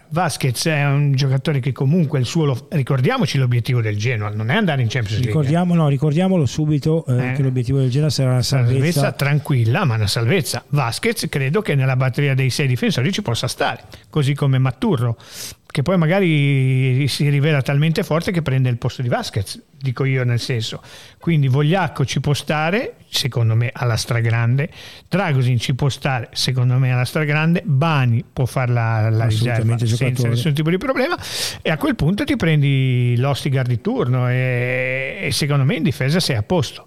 Vasquez 0.08 0.66
è 0.66 0.84
un 0.86 1.12
giocatore 1.14 1.60
che 1.60 1.72
comunque 1.72 2.18
il 2.18 2.24
suo 2.24 2.44
lo- 2.44 2.66
ricordiamoci 2.70 3.38
l'obiettivo 3.38 3.80
del 3.80 3.96
Genoa 3.96 4.30
non 4.30 4.50
è 4.50 4.54
andare 4.56 4.80
in 4.82 4.88
Champions 4.88 5.18
League 5.20 5.28
Ricordiamo, 5.28 5.74
no, 5.74 5.88
ricordiamolo 5.88 6.46
subito 6.46 7.04
eh, 7.06 7.30
Eh. 7.30 7.32
che 7.34 7.42
l'obiettivo 7.42 7.78
del 7.78 7.90
Genoa 7.90 8.08
sarà 8.10 8.34
la 8.34 8.42
salvezza. 8.42 8.72
salvezza. 8.92 9.12
tranquilla 9.12 9.84
ma 9.84 9.94
una 9.94 10.06
salvezza. 10.06 10.64
Vasquez 10.68 11.26
credo 11.28 11.60
che 11.62 11.74
nella 11.74 11.96
batteria 11.96 12.34
dei 12.34 12.50
sei 12.50 12.66
difensori 12.66 13.12
ci 13.12 13.22
possa 13.22 13.46
stare 13.46 13.82
così 14.10 14.34
come 14.34 14.58
Matturro 14.58 15.16
che 15.74 15.82
poi 15.82 15.98
magari 15.98 17.08
si 17.08 17.28
rivela 17.28 17.60
talmente 17.60 18.04
forte 18.04 18.30
che 18.30 18.42
prende 18.42 18.68
il 18.68 18.78
posto 18.78 19.02
di 19.02 19.08
Vasquez 19.08 19.60
dico 19.84 20.04
io 20.04 20.24
nel 20.24 20.40
senso. 20.40 20.80
Quindi 21.20 21.46
Vogliacco 21.46 22.06
ci 22.06 22.20
può 22.20 22.32
stare 22.32 22.94
secondo 23.08 23.54
me 23.54 23.70
alla 23.72 23.96
stragrande. 23.96 24.70
Dragosin 25.08 25.58
ci 25.58 25.74
può 25.74 25.90
stare 25.90 26.30
secondo 26.32 26.78
me 26.78 26.90
alla 26.90 27.04
stragrande. 27.04 27.62
Bani 27.64 28.24
può 28.30 28.46
fare 28.46 28.72
la, 28.72 29.26
riserva 29.26 29.76
senza 29.76 29.84
giocatore. 29.84 30.28
nessun 30.30 30.54
tipo 30.54 30.70
di 30.70 30.78
problema. 30.78 31.16
E 31.60 31.70
a 31.70 31.76
quel 31.76 31.94
punto 31.94 32.24
ti 32.24 32.34
prendi 32.34 33.14
l'Ostigar 33.18 33.66
di 33.66 33.80
turno 33.82 34.28
e, 34.30 35.18
e 35.20 35.32
secondo 35.32 35.64
me 35.64 35.74
in 35.74 35.82
difesa 35.82 36.18
sei 36.18 36.36
a 36.36 36.42
posto. 36.42 36.86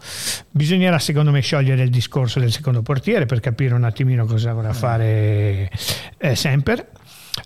Bisognerà 0.50 0.98
secondo 0.98 1.30
me 1.30 1.42
sciogliere 1.42 1.84
il 1.84 1.92
discorso 1.92 2.40
del 2.40 2.52
secondo 2.52 2.82
portiere 2.82 3.28
per 3.28 3.40
capire 3.40 3.76
un 3.76 3.84
attimino 3.84 4.26
cosa 4.26 4.54
vorrà 4.54 4.74
fare 4.74 5.70
eh, 6.18 6.36
Semper. 6.36 6.96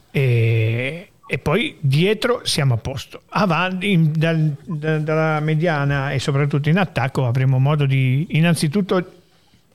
E, 0.09 1.10
e 1.31 1.37
poi 1.37 1.77
dietro 1.79 2.41
siamo 2.43 2.73
a 2.73 2.77
posto. 2.77 3.21
Avanti, 3.29 3.89
in, 3.89 4.11
dal, 4.13 4.53
da, 4.65 4.97
dalla 4.97 5.39
mediana 5.39 6.11
e 6.11 6.19
soprattutto 6.19 6.67
in 6.67 6.77
attacco 6.77 7.25
avremo 7.25 7.57
modo 7.57 7.85
di 7.85 8.27
innanzitutto 8.31 9.19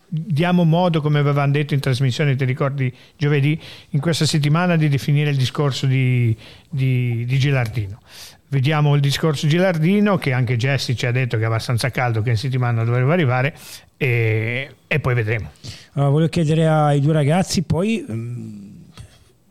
diamo 0.06 0.64
modo, 0.64 1.00
come 1.00 1.18
avevamo 1.18 1.52
detto 1.52 1.72
in 1.72 1.80
trasmissione, 1.80 2.36
ti 2.36 2.44
ricordi 2.44 2.94
giovedì, 3.16 3.58
in 3.90 4.00
questa 4.00 4.26
settimana 4.26 4.76
di 4.76 4.90
definire 4.90 5.30
il 5.30 5.38
discorso 5.38 5.86
di, 5.86 6.36
di, 6.68 7.24
di 7.24 7.38
Gilardino. 7.38 8.02
Vediamo 8.48 8.94
il 8.94 9.00
discorso 9.00 9.46
Gilardino, 9.46 10.18
che 10.18 10.34
anche 10.34 10.58
Jesse 10.58 10.94
ci 10.94 11.06
ha 11.06 11.10
detto 11.10 11.38
che 11.38 11.44
è 11.44 11.46
abbastanza 11.46 11.88
caldo, 11.88 12.20
che 12.20 12.28
in 12.28 12.36
settimana 12.36 12.84
dovrebbe 12.84 13.14
arrivare, 13.14 13.56
e, 13.96 14.74
e 14.86 15.00
poi 15.00 15.14
vedremo. 15.14 15.52
Allora, 15.94 16.10
voglio 16.10 16.28
chiedere 16.28 16.68
ai 16.68 17.00
due 17.00 17.14
ragazzi 17.14 17.62
poi 17.62 18.74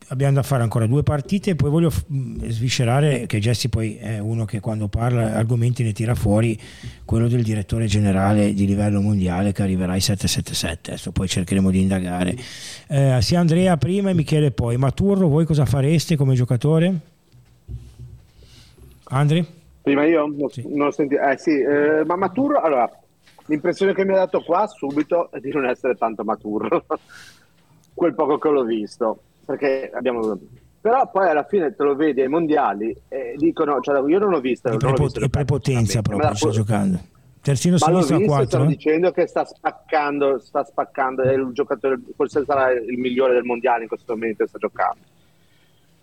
abbiamo 0.10 0.36
da 0.36 0.44
fare 0.44 0.62
ancora 0.62 0.86
due 0.86 1.04
partite 1.04 1.52
e 1.52 1.56
poi 1.56 1.70
voglio 1.70 1.90
mm, 1.90 2.46
sviscerare 2.48 3.26
che 3.26 3.40
Jesse 3.40 3.70
poi 3.70 3.98
è 3.98 4.20
uno 4.20 4.46
che 4.46 4.60
quando 4.60 4.88
parla 4.88 5.34
argomenti 5.34 5.84
ne 5.84 5.94
tira 5.94 6.14
fuori 6.14 6.60
quello 7.06 7.28
del 7.28 7.44
direttore 7.44 7.86
generale 7.86 8.54
di 8.54 8.66
livello 8.66 9.02
mondiale 9.02 9.52
che 9.52 9.64
arriverà 9.64 9.94
ai 9.94 10.02
777 10.02 10.92
adesso 10.92 11.12
poi 11.12 11.28
cercheremo 11.28 11.72
di 11.72 11.82
indagare 11.82 12.36
eh, 12.88 13.18
sia 13.22 13.40
Andrea 13.40 13.78
prima 13.78 14.12
e 14.12 14.14
Michele 14.14 14.52
poi 14.52 14.78
Maturro 14.78 15.28
voi 15.28 15.46
cosa 15.46 15.66
fareste 15.66 16.16
come 16.16 16.36
giocatore? 16.36 17.00
Andri? 19.08 19.46
Prima 19.82 20.04
io? 20.06 20.28
Sì. 20.50 20.64
Non 20.68 20.92
senti- 20.92 21.14
eh, 21.14 21.38
sì, 21.38 21.60
eh, 21.60 22.04
ma 22.06 22.16
Maturro 22.16 22.60
allora 22.60 22.90
l'impressione 23.46 23.94
che 23.94 24.04
mi 24.04 24.14
ha 24.14 24.18
dato 24.18 24.42
qua 24.42 24.66
subito 24.66 25.30
è 25.32 25.40
di 25.40 25.52
non 25.52 25.66
essere 25.66 25.96
tanto 25.96 26.24
Maturro 26.24 26.86
quel 27.94 28.16
poco 28.16 28.40
che 28.40 28.50
l'ho 28.50 28.64
visto 28.64 29.20
perché 29.46 29.92
abbiamo 29.94 30.38
però 30.86 31.10
poi 31.10 31.28
alla 31.28 31.46
fine 31.46 31.76
te 31.76 31.84
lo 31.84 31.96
vedi 31.96 32.22
ai 32.22 32.28
mondiali 32.28 32.96
e 33.08 33.34
dicono 33.38 33.80
cioè, 33.82 34.08
io 34.08 34.20
non 34.20 34.34
ho 34.34 34.40
visto 34.40 34.70
il 34.70 34.78
prepo- 34.78 35.10
prepotenza 35.30 36.04
proprio 36.04 36.36
sta 36.36 36.50
giocando. 36.50 37.00
Terzino 37.42 37.78
sinistro 37.78 38.18
a 38.18 38.22
4 38.22 38.46
stanno 38.46 38.66
dicendo 38.66 39.12
che 39.12 39.26
sta 39.26 39.46
spaccando 39.46 40.38
sta 40.38 40.64
spaccando 40.64 41.24
è 41.24 41.34
il 41.34 41.50
giocatore 41.54 42.00
forse 42.16 42.44
sarà 42.46 42.72
il 42.72 43.00
migliore 43.00 43.34
del 43.34 43.46
mondiale 43.46 43.82
in 43.82 43.88
questo 43.88 44.14
momento 44.14 44.46
sta 44.46 44.60
giocando. 44.60 45.02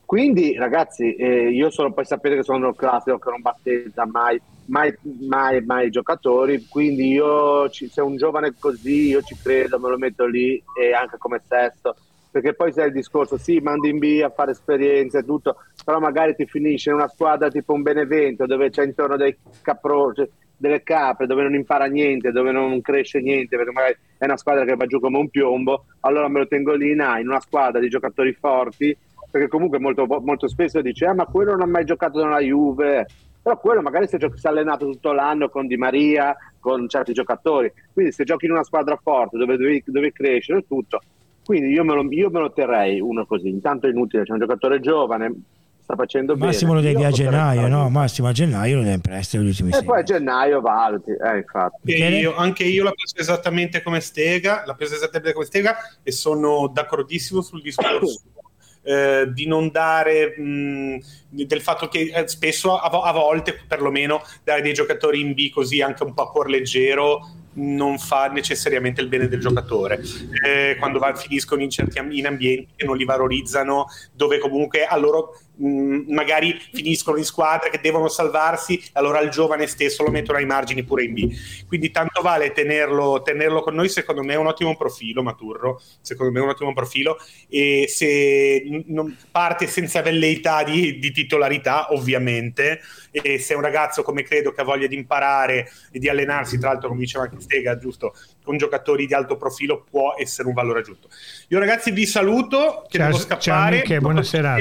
Quindi 0.05 0.57
ragazzi 0.57 1.15
eh, 1.15 1.51
io 1.51 1.71
solo 1.71 1.93
poi 1.93 2.05
sapete 2.05 2.35
che 2.35 2.43
sono 2.43 2.67
un 2.67 2.75
classico 2.75 3.19
che 3.19 3.31
non 3.31 3.41
battezza 3.41 4.05
mai 4.05 4.41
mai, 4.67 4.93
mai, 5.21 5.65
mai 5.65 5.91
giocatori 5.91 6.67
quindi 6.69 7.09
io 7.09 7.69
ci, 7.71 7.89
se 7.89 8.01
un 8.01 8.17
giovane 8.17 8.55
così 8.59 9.09
io 9.09 9.23
ci 9.23 9.37
credo 9.41 9.79
me 9.79 9.89
lo 9.89 9.99
metto 9.99 10.25
lì 10.25 10.63
e 10.79 10.93
anche 10.93 11.19
come 11.19 11.41
sesto 11.47 11.97
perché 12.33 12.55
poi 12.55 12.73
sai 12.73 12.87
il 12.87 12.93
discorso, 12.93 13.37
sì, 13.37 13.59
mandi 13.59 13.91
in 13.91 13.99
B 13.99 14.23
a 14.25 14.31
fare 14.31 14.53
esperienze 14.53 15.19
e 15.19 15.25
tutto, 15.25 15.57
però 15.85 16.01
magari 16.01 16.35
ti 16.35 16.47
finisce 16.47 16.89
in 16.89 16.97
una 16.97 17.07
squadra 17.07 17.51
tipo 17.51 17.75
un 17.75 17.83
Benevento 17.83 18.47
dove 18.47 18.71
c'è 18.71 18.85
intorno 18.85 19.19
dei 19.19 19.37
capro, 19.61 20.15
delle 20.57 20.83
capre, 20.83 21.27
dove 21.27 21.43
non 21.43 21.55
impara 21.55 21.85
niente, 21.85 22.33
dove 22.33 22.51
non 22.51 22.81
cresce 22.81 23.21
niente, 23.21 23.57
perché 23.57 23.73
magari 23.73 23.97
è 24.17 24.25
una 24.25 24.39
squadra 24.39 24.65
che 24.65 24.75
va 24.77 24.87
giù 24.87 24.99
come 24.99 25.19
un 25.19 25.29
piombo, 25.29 25.85
allora 26.01 26.29
me 26.29 26.39
lo 26.39 26.47
tengo 26.47 26.73
lì 26.73 26.93
in 26.93 27.03
A, 27.03 27.19
in 27.19 27.29
una 27.29 27.41
squadra 27.41 27.79
di 27.81 27.91
giocatori 27.91 28.33
forti, 28.33 28.97
perché 29.31 29.49
comunque 29.49 29.79
molto, 29.79 30.07
molto 30.07 30.49
spesso 30.49 30.81
dice, 30.81 31.05
ah, 31.05 31.15
ma 31.15 31.27
quello 31.27 31.51
non 31.51 31.63
ha 31.63 31.67
mai 31.67 31.85
giocato 31.85 32.23
nella 32.23 32.41
Juve, 32.41 33.07
però 33.43 33.59
quello 33.59 33.83
magari 33.83 34.07
si 34.09 34.17
è, 34.17 34.29
allenato 34.45 34.89
tutto 34.89 35.13
l'anno 35.13 35.51
con 35.51 35.67
Di 35.67 35.77
Maria, 35.77 36.35
con 36.61 36.89
certi 36.89 37.13
giocatori, 37.13 37.71
quindi 37.93 38.13
se 38.13 38.25
giochi 38.25 38.47
in 38.47 38.53
una 38.53 38.65
squadra 38.65 38.97
forte 38.97 39.37
dove 39.37 39.59
devi, 39.59 40.13
crescere 40.13 40.65
tutto, 40.67 41.01
quindi 41.45 41.69
io 41.69 41.85
me, 41.85 41.95
lo, 41.95 42.07
io 42.11 42.31
me 42.31 42.41
lo 42.41 42.53
terrei 42.53 43.01
uno 43.01 43.27
così. 43.27 43.49
Intanto 43.49 43.87
è 43.87 43.91
inutile, 43.91 44.25
c'è 44.25 44.33
un 44.33 44.39
giocatore 44.39 44.81
giovane, 44.81 45.35
sta 45.83 45.97
facendo 45.97 46.37
Massimo 46.37 46.75
bene. 46.75 46.87
lo 46.87 46.93
devi 46.93 47.05
a 47.05 47.11
gennaio, 47.11 47.69
no? 47.69 47.89
Massimo 47.91 48.29
a 48.29 48.33
gennaio 48.33 48.77
lo 48.77 48.83
devi 48.83 48.95
in 48.95 49.01
prestito. 49.01 49.43
E 49.43 49.53
sei. 49.53 49.85
poi 49.85 50.01
a 50.01 50.03
gennaio 50.03 50.61
valuti, 50.61 51.11
eh, 51.11 51.39
infatti. 51.39 51.93
Io, 51.93 52.35
anche 52.37 52.65
io 52.65 52.85
la 52.85 52.93
penso 52.93 53.17
esattamente 53.17 53.83
come 53.83 54.01
Stega, 54.01 54.63
la 54.67 54.75
penso 54.75 54.95
esattamente 54.95 55.33
come 55.33 55.45
Stega 55.47 55.77
e 56.03 56.13
sono 56.13 56.71
d'accordissimo 56.73 57.41
sul 57.41 57.63
discorso. 57.63 58.23
Eh, 58.85 59.31
di 59.33 59.47
non 59.47 59.71
dare 59.71 60.37
mh, 60.37 60.99
del 61.29 61.61
fatto 61.61 61.87
che 61.87 62.11
eh, 62.13 62.27
spesso 62.27 62.77
a, 62.77 62.91
a, 62.91 63.13
volte 63.13 63.57
perlomeno 63.69 64.21
dare 64.43 64.61
dei 64.61 64.73
giocatori 64.73 65.21
in 65.21 65.35
B 65.35 65.51
così 65.51 65.81
anche 65.81 66.03
un 66.03 66.13
po' 66.13 66.23
a 66.23 66.31
cuor 66.33 66.51
leggero 66.51 67.21
non 67.55 67.99
fa 67.99 68.29
necessariamente 68.29 69.01
il 69.01 69.09
bene 69.09 69.29
del 69.29 69.41
giocatore. 69.41 70.01
Eh, 70.45 70.77
quando 70.79 70.99
va, 70.99 71.15
finiscono 71.15 71.63
in 71.63 71.71
certi 71.71 71.99
in 71.99 72.27
ambienti 72.27 72.69
che 72.77 72.87
non 72.87 72.97
li 72.97 73.05
valorizzano, 73.05 73.87
dove 74.13 74.39
comunque 74.39 74.85
a 74.85 74.97
loro 74.97 75.39
mh, 75.63 75.69
mm, 75.69 76.13
magari 76.13 76.59
finiscono 76.73 77.17
in 77.17 77.25
squadre 77.25 77.71
che 77.71 77.79
devono 77.81 78.09
salvarsi, 78.09 78.83
allora 78.93 79.21
il 79.21 79.31
giovane 79.31 79.67
stesso 79.67 80.03
lo 80.03 80.11
mettono 80.11 80.39
ai 80.39 80.47
margini 80.47 80.83
pure 80.83 81.05
in 81.05 81.15
B. 81.15 81.33
Quindi 81.67 81.91
tanto 81.91 82.21
vale 82.21 82.53
tenerlo, 82.53 83.23
tenerlo 83.23 83.63
con 83.63 83.75
noi, 83.75 83.89
secondo 83.89 84.23
me 84.23 84.35
è 84.35 84.37
un 84.37 84.47
ottimo 84.47 84.77
profilo, 84.77 85.23
Maturro, 85.23 85.81
secondo 86.01 86.33
me 86.33 86.41
è 86.41 86.43
un 86.43 86.49
ottimo 86.49 86.73
profilo, 86.73 87.17
e 87.49 87.87
se 87.89 88.83
non 88.87 89.17
parte 89.31 89.67
senza 89.67 90.03
velleità 90.03 90.65
di, 90.65 90.99
di 90.99 91.13
titolarità, 91.13 91.93
ovviamente, 91.93 92.81
e 93.11 93.39
se 93.39 93.53
è 93.53 93.57
un 93.57 93.63
ragazzo 93.63 94.03
come 94.03 94.23
credo 94.23 94.53
che 94.53 94.63
ha 94.63 94.65
voglia 94.65 94.87
di 94.87 94.97
imparare 94.97 95.71
e 95.91 95.99
di 95.99 96.09
allenarsi, 96.09 96.59
tra 96.59 96.71
l'altro 96.71 96.89
come 96.89 97.01
diceva 97.01 97.25
anche 97.25 97.41
Stega, 97.41 97.79
giusto, 97.79 98.15
con 98.43 98.57
giocatori 98.57 99.07
di 99.07 99.15
alto 99.15 99.37
profilo 99.37 99.85
può 99.89 100.15
essere 100.19 100.49
un 100.49 100.55
valore 100.55 100.81
aggiunto. 100.81 101.09
Io 101.49 101.59
ragazzi 101.59 101.91
vi 101.91 102.07
saluto, 102.07 102.85
che 102.89 102.99
ciao, 102.99 103.07
devo 103.09 103.19
scappare. 103.19 103.85
Ciao 103.85 104.01
buona 104.01 104.23
serata. 104.23 104.61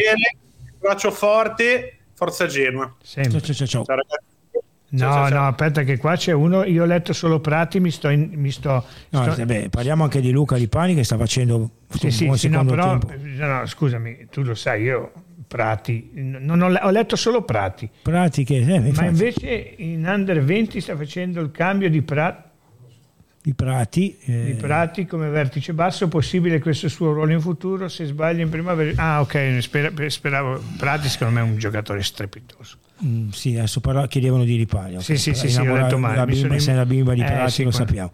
Braccio 0.82 1.12
forte, 1.12 1.98
forza 2.14 2.48
Genoa. 2.48 2.96
Ciao, 3.04 3.24
ciao, 3.40 3.54
ciao. 3.54 3.68
ciao 3.68 3.84
ragazzi. 3.86 4.30
No, 4.94 4.98
ciao, 4.98 5.30
ciao, 5.30 5.40
no, 5.40 5.48
aspetta 5.48 5.84
che 5.84 5.98
qua 5.98 6.18
c'è 6.18 6.34
uno, 6.34 6.66
io 6.66 6.84
ho 6.84 6.86
letto 6.86 7.14
solo 7.14 7.40
Prati, 7.40 7.80
mi 7.80 7.92
sto... 7.92 8.10
In, 8.10 8.32
mi 8.34 8.52
sto, 8.52 8.84
no, 9.10 9.22
sto... 9.22 9.36
Vabbè, 9.36 9.70
parliamo 9.70 10.04
anche 10.04 10.20
di 10.20 10.32
Luca 10.32 10.58
Lipani 10.58 10.96
che 10.96 11.06
sta 11.06 11.18
facendo 11.18 11.70
sì, 11.88 12.08
un 12.08 12.12
sì, 12.12 12.26
buon 12.26 12.38
sì, 12.38 12.50
no, 12.50 12.66
però, 12.66 12.98
no, 12.98 13.66
scusami, 13.66 14.28
tu 14.30 14.42
lo 14.42 14.54
sai, 14.54 14.82
io 14.82 15.12
Prati, 15.48 16.10
non 16.14 16.62
ho, 16.62 16.66
ho, 16.66 16.90
letto 16.90 17.16
solo 17.16 17.44
Prati. 17.44 17.90
Prati 18.02 18.44
che, 18.44 18.58
eh, 18.58 18.92
Ma 18.92 19.06
invece 19.06 19.76
in 19.78 20.06
Under 20.06 20.44
20 20.44 20.82
sta 20.82 20.98
facendo 20.98 21.40
il 21.40 21.52
cambio 21.52 21.90
di 21.90 22.02
Prati. 22.02 22.50
Di 23.44 23.54
Prati, 23.56 24.18
eh... 24.26 24.46
di 24.46 24.54
Prati 24.54 25.08
come 25.08 25.30
vertice 25.30 25.74
basso, 25.74 26.08
possibile 26.08 26.60
questo 26.60 26.88
suo 26.90 27.12
ruolo 27.12 27.32
in 27.32 27.42
futuro 27.42 27.88
se 27.88 28.06
sbaglia 28.06 28.44
in 28.44 28.50
primavera? 28.50 29.02
Ah 29.02 29.22
ok, 29.22 29.58
speravo, 30.08 30.62
Prati 30.78 31.10
secondo 31.10 31.34
me 31.34 31.40
è 31.40 31.44
un 31.44 31.58
giocatore 31.58 32.04
strepitoso. 32.04 32.78
Mm, 33.04 33.30
sì, 33.30 33.56
adesso 33.56 33.80
parla, 33.80 34.08
chiedevano 34.08 34.44
di 34.44 34.58
Lipani. 34.58 34.96
Okay. 34.96 35.02
Sì, 35.02 35.18
sì, 35.18 35.34
sì, 35.34 35.50
sì, 35.50 35.60
ho 35.60 35.76
letto 35.76 35.98
male. 35.98 36.18
La 36.18 36.26
bimba, 36.26 36.60
sono... 36.60 36.78
la 36.78 36.86
bimba 36.86 37.14
di 37.14 37.24
Prati, 37.24 37.62
eh, 37.62 37.66
lo 37.66 37.72
sappiamo. 37.72 38.12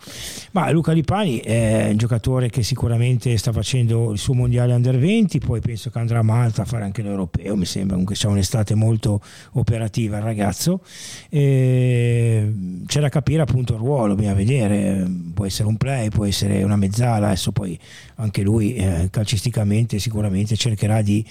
Ma 0.51 0.69
Luca 0.71 0.93
Lipani 0.93 1.39
è 1.39 1.89
un 1.91 1.97
giocatore 1.97 2.49
che 2.49 2.63
sicuramente 2.63 3.35
sta 3.37 3.51
facendo 3.51 4.11
il 4.11 4.17
suo 4.17 4.33
mondiale 4.33 4.73
under 4.73 4.97
20, 4.97 5.39
poi 5.39 5.59
penso 5.59 5.89
che 5.89 5.99
andrà 5.99 6.19
a 6.19 6.23
Malta 6.23 6.61
a 6.61 6.65
fare 6.65 6.83
anche 6.83 7.01
l'europeo. 7.01 7.55
Mi 7.55 7.65
sembra 7.65 7.91
comunque 7.91 8.15
sia 8.15 8.29
un'estate 8.29 8.75
molto 8.75 9.21
operativa 9.53 10.17
il 10.17 10.23
ragazzo. 10.23 10.81
E 11.29 12.53
c'è 12.85 13.01
da 13.01 13.09
capire 13.09 13.41
appunto 13.41 13.73
il 13.73 13.79
ruolo, 13.79 14.15
bisogna 14.15 14.35
vedere. 14.35 15.05
Può 15.33 15.45
essere 15.45 15.67
un 15.67 15.75
play, 15.75 16.09
può 16.09 16.25
essere 16.25 16.63
una 16.63 16.77
mezzala. 16.77 17.27
Adesso 17.27 17.51
poi 17.51 17.77
anche 18.19 18.41
lui 18.41 18.75
eh, 18.75 19.09
calcisticamente 19.11 19.99
sicuramente 19.99 20.55
cercherà 20.55 21.01
di, 21.01 21.25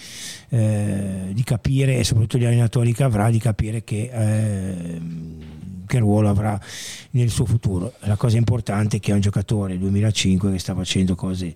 eh, 0.50 1.30
di 1.32 1.42
capire, 1.42 1.98
e 1.98 2.04
soprattutto 2.04 2.38
gli 2.38 2.44
allenatori 2.44 2.92
che 2.92 3.02
avrà, 3.02 3.30
di 3.30 3.38
capire 3.38 3.82
che, 3.82 4.10
eh, 4.12 5.00
che 5.86 5.98
ruolo 5.98 6.28
avrà 6.28 6.60
nel 7.10 7.30
suo 7.30 7.44
futuro. 7.44 7.92
La 8.00 8.16
cosa 8.16 8.36
importante 8.36 8.98
è 8.98 9.00
che 9.00 9.10
è 9.10 9.14
un 9.14 9.20
giocatore 9.20 9.78
2005 9.78 10.52
che 10.52 10.58
sta 10.58 10.74
facendo 10.74 11.14
cose 11.14 11.54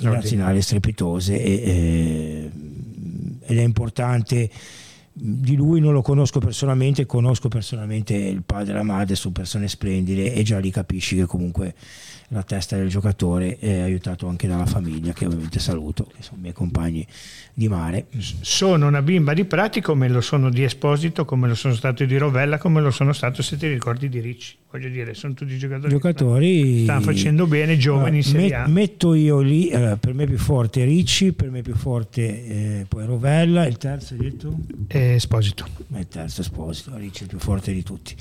nazionali 0.00 0.62
strepitose 0.62 1.42
e, 1.42 1.52
eh, 1.52 2.50
ed 3.46 3.58
è 3.58 3.62
importante 3.62 4.50
di 5.20 5.56
lui 5.56 5.80
non 5.80 5.92
lo 5.92 6.02
conosco 6.02 6.38
personalmente, 6.38 7.04
conosco 7.04 7.48
personalmente 7.48 8.14
il 8.14 8.44
padre 8.44 8.72
e 8.72 8.76
la 8.76 8.84
madre, 8.84 9.16
sono 9.16 9.32
persone 9.32 9.66
splendide 9.66 10.32
e 10.32 10.42
già 10.44 10.60
lì 10.60 10.70
capisci 10.70 11.16
che 11.16 11.26
comunque 11.26 11.74
la 12.28 12.42
testa 12.42 12.76
del 12.76 12.88
giocatore 12.88 13.58
è 13.58 13.80
aiutato 13.80 14.26
anche 14.26 14.46
dalla 14.46 14.66
famiglia 14.66 15.12
che 15.12 15.24
ovviamente 15.24 15.58
saluto, 15.58 16.04
che 16.04 16.22
sono 16.22 16.38
i 16.38 16.40
miei 16.42 16.52
compagni 16.52 17.06
di 17.54 17.68
mare. 17.68 18.06
Sono 18.40 18.86
una 18.86 19.00
bimba 19.00 19.32
di 19.32 19.44
Prati 19.44 19.80
come 19.80 20.08
lo 20.08 20.20
sono 20.20 20.50
di 20.50 20.62
Esposito, 20.62 21.24
come 21.24 21.48
lo 21.48 21.54
sono 21.54 21.74
stato 21.74 22.04
di 22.04 22.18
Rovella, 22.18 22.58
come 22.58 22.80
lo 22.80 22.90
sono 22.90 23.12
stato 23.12 23.42
se 23.42 23.56
ti 23.56 23.66
ricordi 23.66 24.08
di 24.08 24.20
Ricci. 24.20 24.56
Voglio 24.70 24.88
dire, 24.90 25.14
sono 25.14 25.32
tutti 25.32 25.56
giocatori, 25.56 25.88
giocatori 25.88 26.74
che 26.74 26.82
stanno 26.82 27.00
facendo 27.00 27.46
bene, 27.46 27.78
giovani 27.78 28.18
in 28.18 28.22
Serie 28.22 28.54
A. 28.54 28.68
Metto 28.68 29.14
io 29.14 29.40
lì, 29.40 29.72
allora, 29.72 29.96
per 29.96 30.12
me 30.12 30.26
più 30.26 30.36
forte 30.36 30.84
Ricci, 30.84 31.32
per 31.32 31.50
me 31.50 31.62
più 31.62 31.74
forte 31.74 32.22
eh, 32.22 32.86
poi 32.86 33.06
Rovella, 33.06 33.66
il 33.66 33.78
terzo 33.78 34.14
hai 34.14 34.20
detto? 34.20 34.54
Eh, 34.88 35.14
Esposito. 35.14 35.64
Il 35.96 36.08
terzo 36.08 36.42
Esposito, 36.42 36.96
Ricci 36.96 37.20
è 37.20 37.22
il 37.22 37.28
più 37.28 37.38
forte 37.38 37.72
di 37.72 37.82
tutti. 37.82 38.14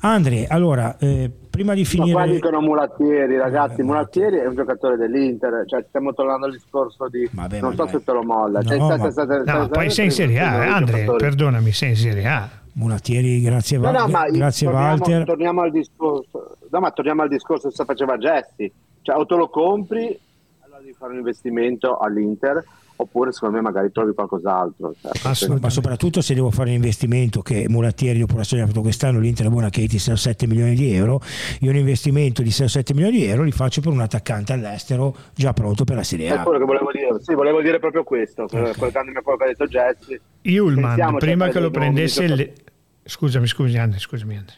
Andre, 0.00 0.46
allora, 0.46 0.96
eh, 0.98 1.30
prima 1.50 1.74
di 1.74 1.84
finire... 1.84 2.14
Ma 2.14 2.22
qua 2.24 2.32
dicono 2.32 2.60
Mulattieri, 2.62 3.36
ragazzi, 3.36 3.82
eh, 3.82 3.84
Mulattieri 3.84 4.38
è 4.38 4.46
un 4.46 4.54
giocatore 4.54 4.96
dell'Inter, 4.96 5.64
cioè 5.66 5.84
stiamo 5.88 6.14
tornando 6.14 6.46
al 6.46 6.52
discorso 6.52 7.08
di... 7.10 7.28
Vabbè, 7.30 7.60
non 7.60 7.74
so 7.74 7.86
se 7.86 8.02
te 8.02 8.12
lo 8.12 8.22
molla. 8.22 8.60
No, 8.60 8.68
cioè, 8.68 8.78
ma... 8.78 8.96
state, 8.96 9.10
state, 9.10 9.42
no, 9.44 9.68
poi 9.68 9.90
sei 9.90 10.06
in 10.06 10.10
Serie 10.10 10.40
A, 10.40 10.74
Andre, 10.74 11.04
perdonami, 11.18 11.70
sei 11.70 11.90
in 11.90 11.96
Serie 11.96 12.26
A. 12.26 12.60
Mulattieri, 12.74 13.40
grazie, 13.42 13.76
no, 13.76 13.90
no, 13.90 14.08
ma 14.08 14.28
grazie 14.30 14.66
torniamo, 14.66 14.88
Walter. 14.88 15.24
Torniamo 15.24 15.60
al 15.60 15.70
discorso, 15.70 16.56
no, 16.70 16.80
ma 16.80 16.90
torniamo 16.90 17.22
al 17.22 17.28
discorso 17.28 17.68
che 17.68 17.84
faceva 17.84 18.16
Jesse, 18.16 18.72
cioè 19.02 19.16
o 19.16 19.26
te 19.26 19.34
lo 19.34 19.50
compri, 19.50 20.18
allora 20.60 20.80
devi 20.80 20.94
fare 20.94 21.12
un 21.12 21.18
investimento 21.18 21.98
all'Inter, 21.98 22.64
oppure 23.02 23.32
secondo 23.32 23.56
me 23.56 23.62
magari 23.62 23.92
trovi 23.92 24.12
qualcos'altro. 24.14 24.94
Cioè, 25.00 25.58
ma 25.60 25.70
soprattutto 25.70 26.20
se 26.20 26.34
devo 26.34 26.50
fare 26.50 26.70
un 26.70 26.76
investimento 26.76 27.42
che 27.42 27.66
Mulattieri 27.68 28.18
dopo 28.18 28.36
la 28.36 28.44
storia 28.44 28.64
ha 28.64 28.66
fatto 28.66 28.80
quest'anno, 28.80 29.18
l'Inter 29.18 29.46
è 29.46 29.50
buona 29.50 29.70
che 29.70 29.86
ti 29.86 29.96
6-7 29.96 30.46
milioni 30.46 30.74
di 30.74 30.92
euro, 30.92 31.20
io 31.60 31.70
un 31.70 31.76
investimento 31.76 32.42
di 32.42 32.50
6-7 32.50 32.94
milioni 32.94 33.18
di 33.18 33.24
euro 33.24 33.42
li 33.42 33.52
faccio 33.52 33.80
per 33.80 33.92
un 33.92 34.00
attaccante 34.00 34.52
all'estero 34.52 35.14
già 35.34 35.52
pronto 35.52 35.84
per 35.84 35.96
la 35.96 36.02
Serie 36.02 36.30
A. 36.30 36.40
È 36.40 36.42
quello 36.42 36.58
che 36.58 36.64
volevo 36.64 36.90
dire, 36.92 37.08
sì, 37.20 37.34
volevo 37.34 37.60
dire 37.60 37.78
proprio 37.78 38.04
questo, 38.04 38.44
okay. 38.44 38.74
collegandomi 38.76 39.18
a 39.18 39.22
quello 39.22 39.38
che 39.38 39.44
ha 39.44 39.48
detto 39.48 39.66
Jesse. 39.66 40.20
Iulman, 40.42 41.16
prima 41.18 41.48
che 41.48 41.60
lo 41.60 41.70
prendesse... 41.70 42.26
Le... 42.26 42.52
Scusami, 43.04 43.46
scusami, 43.46 43.78
Andre, 43.78 43.98
scusami, 43.98 44.36
Andre. 44.36 44.54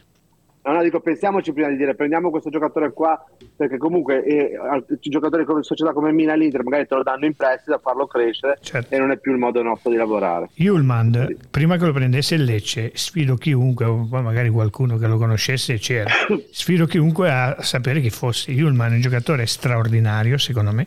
No, 0.65 0.73
no, 0.73 0.83
dico, 0.83 1.01
pensiamoci 1.01 1.53
prima 1.53 1.69
di 1.69 1.77
dire 1.77 1.95
prendiamo 1.95 2.31
questo 2.31 2.49
giocatore 2.49 2.91
qua, 2.95 3.23
perché 3.55 3.77
comunque 3.77 4.25
eh, 4.25 4.59
giocatori 5.03 5.45
come 5.45 5.63
società 5.63 5.93
come 5.93 6.11
Mina 6.11 6.35
Inter 6.35 6.65
magari 6.65 6.87
te 6.87 6.95
lo 6.95 7.03
danno 7.03 7.27
in 7.27 7.35
prestito 7.35 7.75
a 7.75 7.81
farlo 7.83 8.07
crescere 8.07 8.59
certo. 8.63 8.95
e 8.95 8.99
non 8.99 9.11
è 9.11 9.19
più 9.19 9.33
il 9.33 9.39
modo 9.39 9.61
nostro 9.63 9.91
di 9.91 9.97
lavorare. 9.97 10.49
Julmand, 10.55 11.27
sì. 11.27 11.37
prima 11.51 11.77
che 11.77 11.85
lo 11.85 11.93
prendesse 11.93 12.37
il 12.37 12.45
Lecce, 12.45 12.93
sfido 12.95 13.35
chiunque, 13.35 13.85
magari 13.87 14.49
qualcuno 14.49 14.97
che 14.97 15.07
lo 15.07 15.19
conoscesse 15.19 15.77
c'era, 15.77 16.11
sfido 16.51 16.87
chiunque 16.87 17.31
a 17.31 17.57
sapere 17.61 18.01
chi 18.01 18.09
fosse. 18.09 18.51
Julman 18.51 18.93
è 18.93 18.95
un 18.95 19.01
giocatore 19.03 19.45
straordinario, 19.45 20.39
secondo 20.39 20.73
me. 20.73 20.87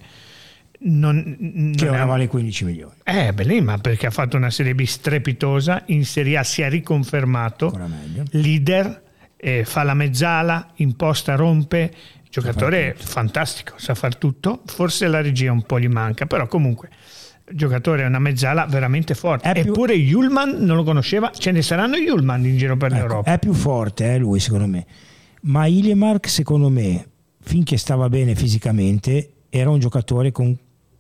Non, 0.80 1.36
non 1.40 1.74
che 1.76 1.88
ora 1.88 2.06
vale 2.06 2.28
15 2.28 2.66
milioni. 2.66 2.94
Eh, 3.04 3.32
beh, 3.32 3.62
ma 3.62 3.78
perché 3.78 4.08
ha 4.08 4.12
fatto 4.12 4.38
una 4.38 4.50
Serie 4.50 4.74
B 4.74 4.84
strepitosa, 4.84 5.84
in 5.88 6.04
Serie 6.04 6.38
A 6.38 6.44
si 6.44 6.64
è 6.64 6.70
riconfermato 6.70 7.72
leader 8.32 9.06
eh, 9.38 9.64
fa 9.64 9.84
la 9.84 9.94
mezzala, 9.94 10.72
imposta, 10.76 11.36
rompe, 11.36 11.94
giocatore 12.30 12.96
fantastico, 12.98 13.76
sa 13.78 13.96
far 13.96 14.16
tutto, 14.16 14.62
forse 14.66 15.08
la 15.08 15.22
regia 15.22 15.52
un 15.52 15.64
po' 15.64 15.80
gli 15.80 15.88
manca, 15.88 16.26
però 16.26 16.48
comunque 16.48 16.90
giocatore 17.50 18.04
è 18.04 18.06
una 18.06 18.20
mezzala 18.20 18.66
veramente 18.66 19.14
forte. 19.14 19.50
È 19.50 19.60
Eppure 19.60 19.94
più... 19.94 20.04
Julman 20.04 20.58
non 20.60 20.76
lo 20.76 20.84
conosceva, 20.84 21.32
ce 21.32 21.52
ne 21.52 21.62
saranno 21.62 21.96
Julman 21.96 22.46
in 22.46 22.58
giro 22.58 22.76
per 22.76 22.92
ecco, 22.92 23.00
l'Europa. 23.00 23.34
È 23.34 23.40
più 23.40 23.54
forte 23.54 24.14
eh, 24.14 24.18
lui 24.18 24.40
secondo 24.40 24.68
me, 24.68 24.86
ma 25.42 25.66
Ilimark 25.66 26.28
secondo 26.28 26.70
me, 26.70 27.08
finché 27.42 27.78
stava 27.78 28.10
bene 28.10 28.36
fisicamente, 28.36 29.32
era 29.50 29.70
un 29.70 29.80
giocatore 29.80 30.32
con, 30.32 30.58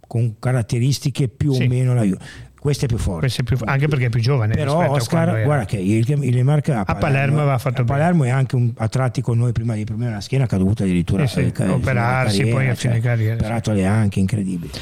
con 0.07 0.35
caratteristiche 0.39 1.27
più 1.27 1.53
sì. 1.53 1.63
o 1.63 1.67
meno 1.67 1.93
la 1.93 2.03
Juve 2.03 2.45
questo 2.67 2.83
è 2.83 2.87
più 2.89 2.97
forte. 2.97 3.27
È 3.27 3.43
più, 3.43 3.57
anche 3.63 3.87
perché 3.87 4.07
è 4.07 4.09
più 4.09 4.19
giovane. 4.19 4.53
Però 4.53 4.89
Oscar, 4.89 5.41
guarda 5.43 5.63
che 5.63 5.77
il, 5.77 6.05
il 6.21 6.43
Marca 6.43 6.79
a, 6.79 6.83
a 6.85 6.95
Palermo, 6.95 7.39
aveva 7.39 7.57
fatto 7.57 7.83
a 7.83 7.85
Palermo 7.85 8.25
è 8.25 8.29
anche 8.29 8.57
un, 8.57 8.73
a 8.75 8.89
tratti 8.89 9.21
con 9.21 9.37
noi 9.37 9.53
prima 9.53 9.73
di 9.73 9.85
problemi 9.85 10.11
alla 10.11 10.19
schiena, 10.19 10.47
caduta 10.47 10.83
addirittura. 10.83 11.23
Eh 11.23 11.27
sì, 11.27 11.53
operarsi 11.55 12.39
carriera, 12.39 12.57
poi 12.57 12.67
a 12.67 12.75
fine 12.75 12.93
cioè, 12.95 13.01
carriera. 13.01 13.35
Operato 13.35 13.71
le 13.71 13.85
anche, 13.85 14.19
incredibile. 14.19 14.73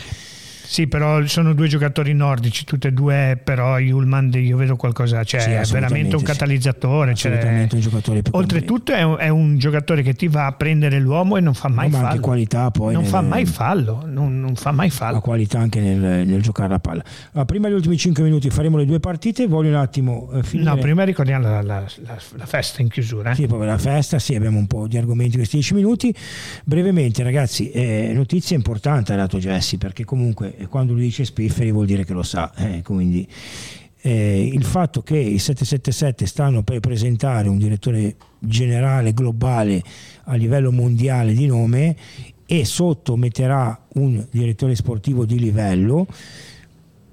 Sì, 0.66 0.88
però 0.88 1.26
sono 1.26 1.54
due 1.54 1.68
giocatori 1.68 2.14
nordici, 2.14 2.66
tutte 2.66 2.88
e 2.90 2.92
due, 2.92 3.40
però 3.42 3.78
Julman 3.80 4.32
io 4.34 4.58
vedo 4.58 4.76
qualcosa, 4.76 5.24
cioè 5.24 5.40
sì, 5.40 5.52
è 5.52 5.64
veramente 5.66 6.16
un 6.16 6.24
catalizzatore. 6.24 7.16
Sì. 7.16 7.24
Cioè, 7.24 7.68
un 7.72 7.80
giocatore 7.80 8.22
oltretutto 8.32 8.92
è 8.92 9.04
un, 9.04 9.16
è 9.20 9.30
un, 9.30 9.58
giocatore 9.58 10.02
che 10.02 10.14
ti 10.14 10.28
va 10.28 10.48
a 10.48 10.52
prendere 10.54 11.00
l'uomo 11.00 11.38
e 11.38 11.42
non 11.42 11.54
fa 11.54 11.70
mai 11.70 11.90
no, 11.90 11.98
fallo. 11.98 12.20
qualità 12.20 12.72
poi. 12.72 12.94
Non 12.94 13.04
nel, 13.04 13.12
fa 13.12 13.22
mai 13.22 13.46
fallo, 13.46 14.04
non, 14.06 14.40
non, 14.40 14.56
fa 14.56 14.72
mai 14.72 14.90
fallo. 14.90 15.18
Ha 15.18 15.22
qualità 15.22 15.60
anche 15.60 15.80
nel, 15.80 16.28
nel 16.28 16.42
giocare 16.42 16.70
la 16.70 16.80
palla. 16.80 17.04
Allora, 17.32 17.46
prima 17.46 17.68
degli 17.68 17.78
ultimi 17.78 17.98
5 17.98 18.24
minuti 18.24 18.50
faremo 18.50 18.78
le 18.78 18.86
due 18.86 19.00
partite, 19.00 19.48
voglio 19.48 19.70
un 19.70 19.76
attimo 19.76 20.30
eh, 20.34 20.44
finire. 20.44 20.70
No, 20.70 20.78
prima 20.78 21.04
ricordiamo 21.04 21.48
la, 21.48 21.62
la, 21.62 21.86
la, 22.04 22.18
la 22.36 22.46
festa 22.46 22.82
in 22.82 22.90
chiusura. 22.90 23.32
Eh? 23.32 23.36
Sì, 23.36 23.48
poi 23.48 23.66
la 23.66 23.78
festa, 23.78 24.20
sì, 24.20 24.36
abbiamo 24.36 24.58
un 24.58 24.68
po' 24.68 24.88
di 24.88 24.98
argomenti 24.98 25.38
questi 25.38 25.56
10 25.58 25.74
minuti. 25.74 26.16
Brevemente 26.64 27.24
ragazzi, 27.24 27.72
eh, 27.72 28.12
notizia 28.14 28.56
importante 28.56 29.14
ha 29.14 29.16
dato 29.16 29.38
Jesse 29.38 29.78
perché 29.78 30.06
comunque 30.06 30.65
eh, 30.66 30.68
quando 30.68 30.94
lui 30.94 31.04
dice 31.04 31.26
spifferi 31.26 31.72
vuol 31.72 31.86
dire 31.86 32.04
che 32.04 32.14
lo 32.14 32.24
sa, 32.24 32.54
eh, 32.56 32.82
quindi 32.82 33.28
eh, 34.02 34.50
il 34.54 34.64
fatto 34.64 35.02
che 35.02 35.18
i 35.18 35.40
777 35.40 36.26
stanno 36.26 36.64
per 36.64 36.80
presentare 36.80 37.48
un 37.48 37.58
direttore 37.58 38.16
generale 38.40 39.14
globale 39.14 39.82
a 40.26 40.36
livello 40.36 40.72
mondiale 40.72 41.34
di 41.34 41.48
nome 41.48 41.96
e 42.46 42.66
sotto 42.66 43.16
metterà 43.16 43.88
un 43.94 44.24
direttore 44.30 44.76
sportivo 44.76 45.26
di 45.26 45.40
livello 45.40 46.06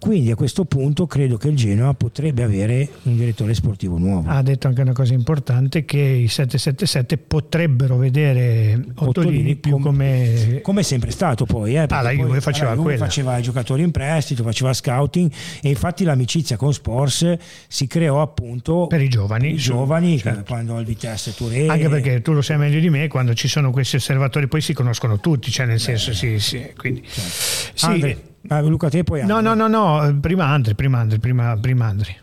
quindi 0.02 0.32
a 0.32 0.34
questo 0.34 0.64
punto 0.64 1.06
credo 1.06 1.36
che 1.36 1.46
il 1.46 1.54
Genoa 1.54 1.94
potrebbe 1.94 2.42
avere 2.42 2.88
un 3.02 3.16
direttore 3.16 3.54
sportivo 3.54 3.98
nuovo. 3.98 4.28
Ha 4.28 4.42
detto 4.42 4.66
anche 4.66 4.80
una 4.80 4.92
cosa 4.92 5.14
importante 5.14 5.84
che 5.84 6.00
i 6.00 6.26
777 6.26 7.18
potrebbero 7.18 7.96
vedere 7.96 8.84
Ottolini 8.96 9.54
più 9.54 9.78
come... 9.78 10.58
Come 10.60 10.80
è 10.80 10.82
sempre 10.82 11.12
stato 11.12 11.44
poi. 11.44 11.76
Eh, 11.76 11.86
ah, 11.88 12.02
la 12.02 12.10
Juve 12.10 12.40
faceva 12.40 12.70
la 12.70 12.74
Juve 12.74 12.96
faceva 12.96 13.38
i 13.38 13.42
giocatori 13.42 13.84
in 13.84 13.92
prestito, 13.92 14.42
faceva 14.42 14.72
scouting 14.72 15.30
e 15.62 15.68
infatti 15.68 16.02
l'amicizia 16.02 16.56
con 16.56 16.72
Spors 16.74 17.36
si 17.68 17.86
creò 17.86 18.20
appunto 18.20 18.88
per 18.88 19.02
i 19.02 19.08
giovani. 19.08 19.52
I 19.52 19.56
giovani 19.56 20.18
certo. 20.18 20.42
quando 20.48 20.74
al 20.74 20.84
Vitesse 20.84 21.32
Touré. 21.32 21.68
Anche 21.68 21.88
perché 21.88 22.22
tu 22.22 22.32
lo 22.32 22.42
sai 22.42 22.58
meglio 22.58 22.80
di 22.80 22.90
me, 22.90 23.06
quando 23.06 23.34
ci 23.34 23.46
sono 23.46 23.70
questi 23.70 23.94
osservatori 23.94 24.48
poi 24.48 24.62
si 24.62 24.72
conoscono 24.72 25.20
tutti, 25.20 25.52
cioè 25.52 25.66
nel 25.66 25.78
senso 25.78 26.10
Beh, 26.10 26.16
sì, 26.16 26.38
sì, 26.40 26.72
quindi... 26.76 27.04
Certo. 27.04 27.70
Sì, 27.74 27.84
Andre, 27.86 28.31
Ah, 28.48 28.60
Luca 28.60 28.88
te 28.88 29.04
poi 29.04 29.24
No, 29.24 29.40
no, 29.40 29.54
no, 29.54 29.68
no, 29.68 30.18
prima 30.20 30.46
Andri, 30.46 30.74
prima 30.74 30.98
Andri, 30.98 31.18
prima, 31.18 31.56
prima 31.60 31.86
Andri. 31.86 32.16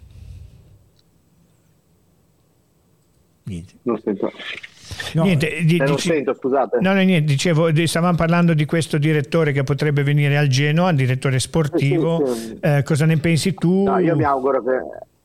Niente. 3.44 3.74
Non 3.84 4.00
sento. 4.00 4.32
No, 5.14 5.24
niente, 5.24 5.56
eh, 5.56 5.78
non 5.78 5.98
sento, 5.98 6.34
scusate. 6.34 6.78
No, 6.82 6.94
no, 6.94 7.02
niente, 7.02 7.32
dicevo, 7.32 7.70
stavamo 7.86 8.16
parlando 8.16 8.54
di 8.54 8.66
questo 8.66 8.98
direttore 8.98 9.52
che 9.52 9.64
potrebbe 9.64 10.04
venire 10.04 10.38
al 10.38 10.48
Genoa, 10.48 10.92
direttore 10.92 11.40
sportivo. 11.40 12.26
Sì, 12.28 12.48
sì. 12.48 12.58
Eh, 12.60 12.84
cosa 12.84 13.06
ne 13.06 13.18
pensi 13.18 13.54
tu? 13.54 13.84
No, 13.84 13.98
io 14.00 14.16
mi 14.16 14.24
auguro 14.24 14.64
che... 14.64 14.78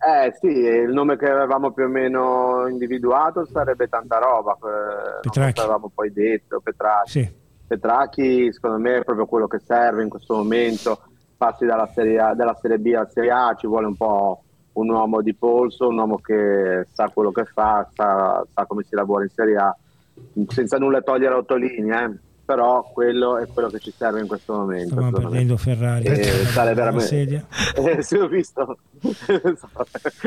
Eh 0.04 0.36
sì, 0.38 0.48
il 0.48 0.92
nome 0.92 1.16
che 1.16 1.30
avevamo 1.30 1.72
più 1.72 1.84
o 1.84 1.88
meno 1.88 2.66
individuato 2.68 3.46
sarebbe 3.50 3.88
tanta 3.88 4.18
roba, 4.18 4.56
Petracchi. 5.22 5.60
avevamo 5.60 5.90
poi 5.94 6.12
detto, 6.12 6.60
Petracchi. 6.62 7.10
Sì. 7.10 7.42
Petracchi 7.74 8.52
secondo 8.52 8.78
me 8.78 8.98
è 8.98 9.04
proprio 9.04 9.26
quello 9.26 9.46
che 9.46 9.58
serve 9.58 10.02
in 10.02 10.08
questo 10.08 10.34
momento, 10.34 11.00
passi 11.36 11.64
dalla 11.66 11.90
serie, 11.92 12.18
a, 12.18 12.34
dalla 12.34 12.56
serie 12.60 12.78
B 12.78 12.92
alla 12.94 13.08
Serie 13.08 13.30
A, 13.30 13.54
ci 13.58 13.66
vuole 13.66 13.86
un 13.86 13.96
po' 13.96 14.42
un 14.72 14.90
uomo 14.90 15.22
di 15.22 15.34
polso, 15.34 15.88
un 15.88 15.98
uomo 15.98 16.18
che 16.18 16.86
sa 16.92 17.08
quello 17.08 17.30
che 17.30 17.44
fa, 17.44 17.88
sa, 17.94 18.44
sa 18.52 18.66
come 18.66 18.82
si 18.82 18.94
lavora 18.94 19.24
in 19.24 19.30
Serie 19.30 19.56
A, 19.56 19.76
senza 20.48 20.78
nulla 20.78 21.00
togliere 21.00 21.34
a 21.34 21.38
Ottolini, 21.38 21.90
eh 21.90 22.32
però 22.44 22.82
quello 22.92 23.38
è 23.38 23.46
quello 23.46 23.68
che 23.68 23.78
ci 23.78 23.90
serve 23.90 24.20
in 24.20 24.26
questo 24.26 24.52
momento. 24.52 24.90
Stiamo 24.90 25.10
perdendo 25.10 25.56
Ferrari. 25.56 26.04
Eh, 26.04 26.22
sale 26.22 26.74
veramente... 26.74 27.06
sedia. 27.06 27.46
Eh, 27.74 28.02
sì, 28.02 28.16
ho 28.16 28.28
visto. 28.28 28.78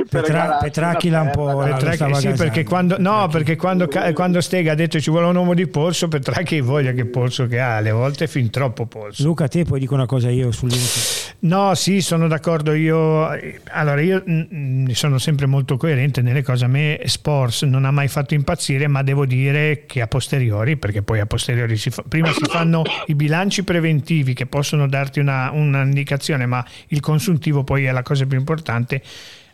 Petra... 0.09 0.57
Petracchi 0.61 1.09
l'ha 1.09 1.21
un 1.21 1.31
po'. 1.31 1.57
Petracchi, 1.57 2.15
sì, 2.15 2.29
perché 2.33 2.63
quando, 2.63 2.97
no, 2.99 3.27
perché 3.27 3.55
quando, 3.55 3.87
quando, 4.13 4.39
Stega 4.39 4.73
ha 4.73 4.75
detto 4.75 4.99
ci 4.99 5.09
vuole 5.09 5.25
un 5.25 5.35
uomo 5.35 5.55
di 5.55 5.67
polso, 5.67 6.07
Petracchi 6.07 6.61
voglia 6.61 6.91
che 6.91 7.05
polso 7.05 7.47
che 7.47 7.59
ha, 7.59 7.77
alle 7.77 7.91
volte 7.91 8.25
è 8.25 8.27
fin 8.27 8.49
troppo 8.49 8.85
polso. 8.85 9.23
Luca, 9.23 9.47
te 9.47 9.63
poi 9.63 9.79
dico 9.79 9.95
una 9.95 10.05
cosa 10.05 10.29
io 10.29 10.51
sull'Inter. 10.51 11.35
No, 11.39 11.73
sì, 11.73 12.01
sono 12.01 12.27
d'accordo. 12.27 12.73
Io, 12.73 13.27
allora, 13.71 14.01
io 14.01 14.23
mm, 14.29 14.87
sono 14.89 15.17
sempre 15.17 15.47
molto 15.47 15.77
coerente 15.77 16.21
nelle 16.21 16.43
cose. 16.43 16.65
A 16.65 16.67
me 16.67 16.99
Sports 17.05 17.63
non 17.63 17.85
ha 17.85 17.91
mai 17.91 18.07
fatto 18.07 18.35
impazzire, 18.35 18.87
ma 18.87 19.01
devo 19.01 19.25
dire 19.25 19.85
che 19.87 20.01
a 20.01 20.07
posteriori, 20.07 20.77
perché 20.77 21.01
poi 21.01 21.19
a 21.19 21.25
posteriori 21.25 21.77
si 21.77 21.89
fa, 21.89 22.03
prima 22.07 22.31
si 22.31 22.43
fanno 22.47 22.83
i 23.07 23.15
bilanci 23.15 23.63
preventivi 23.63 24.33
che 24.33 24.45
possono 24.45 24.87
darti 24.87 25.19
una, 25.19 25.49
un'indicazione, 25.51 26.45
ma 26.45 26.63
il 26.89 26.99
consuntivo 26.99 27.63
poi 27.63 27.85
è 27.85 27.91
la 27.91 28.03
cosa 28.03 28.25
più 28.25 28.37
importante 28.37 28.65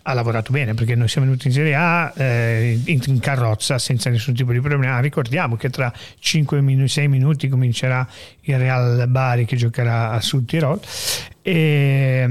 ha 0.06 0.14
lavorato 0.14 0.52
bene 0.52 0.74
perché 0.74 0.96
noi 0.96 1.08
siamo 1.08 1.28
venuti 1.28 1.48
in 1.48 1.54
Serie 1.54 1.76
A 1.76 2.14
eh, 2.16 2.80
in, 2.86 3.00
in, 3.06 3.20
carrozza 3.20 3.80
senza 3.80 4.10
nessun 4.10 4.34
tipo 4.34 4.52
di 4.52 4.60
problema. 4.60 5.00
Ricordiamo 5.00 5.56
che 5.56 5.70
tra 5.70 5.92
5 6.20 6.62
minuti, 6.62 6.90
6 6.90 7.08
minuti 7.08 7.48
comincerà 7.48 8.06
il 8.42 8.58
Real 8.58 9.08
Bari 9.08 9.46
che 9.46 9.56
giocherà 9.56 10.12
a 10.12 10.20
Sud 10.20 10.46
Tirol 10.46 10.80
e, 11.42 12.26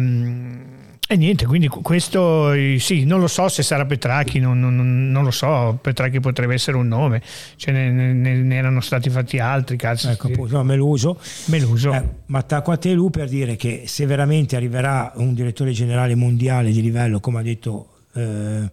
E 1.12 1.16
niente, 1.18 1.44
quindi 1.44 1.68
questo 1.68 2.54
sì, 2.78 3.04
non 3.04 3.20
lo 3.20 3.26
so 3.26 3.46
se 3.50 3.62
sarà 3.62 3.84
Petracchi, 3.84 4.38
non, 4.38 4.58
non, 4.58 5.10
non 5.10 5.24
lo 5.24 5.30
so, 5.30 5.78
Petracchi 5.78 6.20
potrebbe 6.20 6.54
essere 6.54 6.78
un 6.78 6.88
nome, 6.88 7.20
ce 7.56 7.70
ne, 7.70 7.90
ne, 7.90 8.34
ne 8.34 8.56
erano 8.56 8.80
stati 8.80 9.10
fatti 9.10 9.38
altri, 9.38 9.76
cazzo. 9.76 10.08
Ecco, 10.08 10.28
appunto, 10.28 10.56
no, 10.56 10.64
Meluso. 10.64 11.20
Meluso. 11.48 11.92
Eh, 11.92 12.02
ma 12.28 12.38
attacco 12.38 12.72
a 12.72 12.78
te 12.78 12.94
Lu 12.94 13.10
per 13.10 13.28
dire 13.28 13.56
che 13.56 13.82
se 13.84 14.06
veramente 14.06 14.56
arriverà 14.56 15.12
un 15.16 15.34
direttore 15.34 15.72
generale 15.72 16.14
mondiale 16.14 16.70
di 16.70 16.80
livello, 16.80 17.20
come 17.20 17.40
ha 17.40 17.42
detto... 17.42 17.88
Eh, 18.14 18.70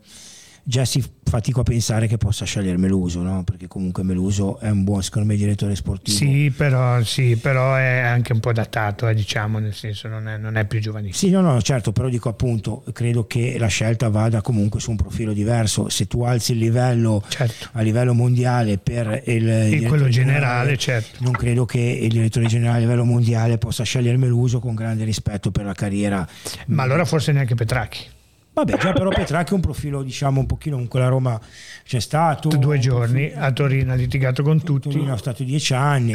Jesse 0.69 1.01
fatico 1.23 1.61
a 1.61 1.63
pensare 1.63 2.05
che 2.05 2.17
possa 2.17 2.45
scegliere 2.45 2.77
Meluso, 2.77 3.23
no? 3.23 3.43
perché 3.43 3.67
comunque 3.67 4.03
Meluso 4.03 4.59
è 4.59 4.69
un 4.69 4.83
buon, 4.83 5.01
secondo 5.01 5.27
me, 5.27 5.35
direttore 5.35 5.75
sportivo. 5.75 6.15
Sì, 6.15 6.53
però, 6.55 7.01
sì, 7.01 7.37
però 7.37 7.73
è 7.73 7.97
anche 8.01 8.33
un 8.33 8.39
po' 8.39 8.53
datato, 8.53 9.07
eh, 9.07 9.15
diciamo, 9.15 9.57
nel 9.57 9.73
senso 9.73 10.07
non 10.07 10.27
è, 10.27 10.37
non 10.37 10.57
è 10.57 10.65
più 10.65 10.79
giovanissimo. 10.79 11.17
Sì, 11.17 11.31
no, 11.31 11.41
no, 11.41 11.59
certo, 11.63 11.91
però 11.91 12.07
dico 12.07 12.29
appunto, 12.29 12.83
credo 12.93 13.25
che 13.25 13.57
la 13.57 13.65
scelta 13.65 14.09
vada 14.09 14.41
comunque 14.41 14.79
su 14.79 14.91
un 14.91 14.97
profilo 14.97 15.33
diverso. 15.33 15.89
Se 15.89 16.05
tu 16.05 16.21
alzi 16.21 16.51
il 16.51 16.59
livello 16.59 17.23
certo. 17.27 17.69
a 17.71 17.81
livello 17.81 18.13
mondiale 18.13 18.77
per 18.77 19.23
il, 19.25 19.47
il 19.47 19.87
quello 19.87 20.07
generale, 20.07 20.75
generale, 20.75 20.77
certo. 20.77 21.23
non 21.23 21.31
credo 21.31 21.65
che 21.65 21.79
il 21.79 22.09
direttore 22.09 22.45
generale 22.45 22.77
a 22.77 22.81
livello 22.81 23.05
mondiale 23.05 23.57
possa 23.57 23.81
scegliere 23.81 24.17
Meluso 24.17 24.59
con 24.59 24.75
grande 24.75 25.03
rispetto 25.03 25.49
per 25.49 25.65
la 25.65 25.73
carriera. 25.73 26.27
Ma 26.67 26.83
allora 26.83 27.05
forse 27.05 27.31
neanche 27.31 27.55
Petracchi. 27.55 28.17
Vabbè, 28.59 28.77
già 28.77 28.91
però 28.91 29.09
Petracchi 29.09 29.51
è 29.51 29.55
un 29.55 29.61
profilo, 29.61 30.03
diciamo, 30.03 30.41
un 30.41 30.45
pochino 30.45 30.75
con 30.75 30.89
quella 30.89 31.07
Roma 31.07 31.39
c'è 31.85 31.99
stato. 31.99 32.49
Due 32.49 32.77
giorni 32.77 33.31
a 33.33 33.51
Torino 33.53 33.93
ha 33.93 33.95
litigato 33.95 34.43
con 34.43 34.61
tutti. 34.61 34.89
Torino 34.89 35.13
ha 35.13 35.17
stato 35.17 35.43
dieci 35.43 35.73
anni. 35.73 36.13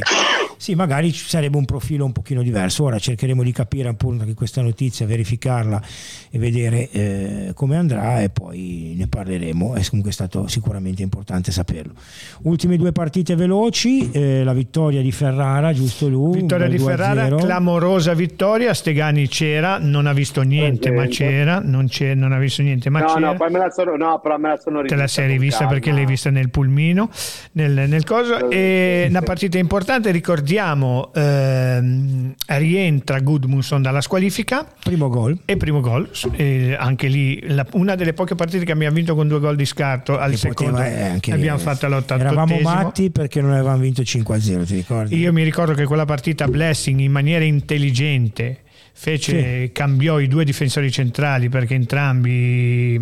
Sì, 0.56 0.74
magari 0.74 1.12
ci 1.12 1.28
sarebbe 1.28 1.56
un 1.56 1.64
profilo 1.64 2.04
un 2.04 2.12
pochino 2.12 2.42
diverso. 2.42 2.84
Ora 2.84 2.98
cercheremo 2.98 3.42
di 3.42 3.52
capire 3.52 3.88
appunto 3.88 4.22
anche 4.22 4.34
questa 4.34 4.62
notizia, 4.62 5.04
verificarla 5.06 5.82
e 6.30 6.38
vedere 6.38 6.90
eh, 6.90 7.50
come 7.54 7.76
andrà 7.76 8.20
e 8.20 8.30
poi 8.30 8.94
ne 8.96 9.06
parleremo. 9.06 9.74
È 9.74 9.84
comunque 9.88 10.12
stato 10.12 10.46
sicuramente 10.46 11.02
importante 11.02 11.50
saperlo. 11.50 11.94
Ultime 12.42 12.76
due 12.76 12.92
partite 12.92 13.34
veloci, 13.34 14.10
eh, 14.10 14.44
la 14.44 14.52
vittoria 14.52 15.02
di 15.02 15.12
Ferrara, 15.12 15.72
giusto 15.72 16.08
lui? 16.08 16.40
Vittoria 16.40 16.68
di 16.68 16.78
Ferrara, 16.78 17.34
clamorosa 17.34 18.14
vittoria. 18.14 18.72
Stegani 18.74 19.28
c'era, 19.28 19.78
non 19.78 20.06
ha 20.06 20.12
visto 20.12 20.42
niente, 20.42 20.90
ma 20.90 21.06
c'era, 21.06 21.60
non, 21.62 21.88
c'è, 21.88 22.14
non 22.14 22.32
ha 22.36 22.38
visto 22.38 22.62
niente, 22.62 22.90
ma 22.90 23.00
no. 23.00 23.18
No, 23.18 23.34
poi 23.34 23.50
me 23.50 23.58
la 23.58 23.70
sono, 23.70 23.96
no, 23.96 24.20
però 24.20 24.36
me 24.38 24.48
la 24.48 24.56
sono 24.56 24.82
Te 24.82 24.94
la 24.94 25.06
sei 25.06 25.28
rivista 25.28 25.66
perché 25.66 25.92
l'hai 25.92 26.06
vista 26.06 26.30
nel 26.30 26.50
pulmino, 26.50 27.08
nel, 27.52 27.88
nel 27.88 28.04
coso. 28.04 28.50
E 28.50 29.06
una 29.08 29.22
partita 29.22 29.58
importante, 29.58 30.10
ricordiamo, 30.10 31.10
ehm, 31.14 32.34
rientra 32.46 33.20
Gudmundsson 33.20 33.82
dalla 33.82 34.00
squalifica. 34.00 34.66
Primo 34.82 35.08
gol. 35.08 35.38
E 35.44 35.56
primo 35.56 35.80
gol. 35.80 36.08
E 36.32 36.76
anche 36.78 37.08
lì 37.08 37.40
la, 37.48 37.66
una 37.72 37.94
delle 37.94 38.12
poche 38.12 38.34
partite 38.34 38.64
che 38.64 38.72
abbiamo 38.72 38.94
vinto 38.94 39.14
con 39.14 39.28
due 39.28 39.40
gol 39.40 39.56
di 39.56 39.64
scarto 39.64 40.18
al 40.18 40.32
che 40.32 40.36
secondo. 40.36 40.76
Poteva, 40.76 41.14
eh, 41.20 41.32
abbiamo 41.32 41.58
fatto 41.58 41.88
l'88 41.88 42.20
Eravamo 42.20 42.58
matti 42.60 43.10
perché 43.10 43.40
non 43.40 43.52
avevamo 43.52 43.78
vinto 43.78 44.02
5-0, 44.02 44.66
ti 44.66 44.74
ricordi? 44.74 45.16
Io 45.16 45.32
mi 45.32 45.42
ricordo 45.42 45.74
che 45.74 45.84
quella 45.84 46.04
partita 46.04 46.46
Blessing 46.46 47.00
in 47.00 47.12
maniera 47.12 47.44
intelligente 47.44 48.63
fece, 48.94 49.64
sì. 49.66 49.72
cambiò 49.72 50.18
i 50.20 50.28
due 50.28 50.44
difensori 50.44 50.90
centrali 50.90 51.48
perché 51.48 51.74
entrambi 51.74 52.98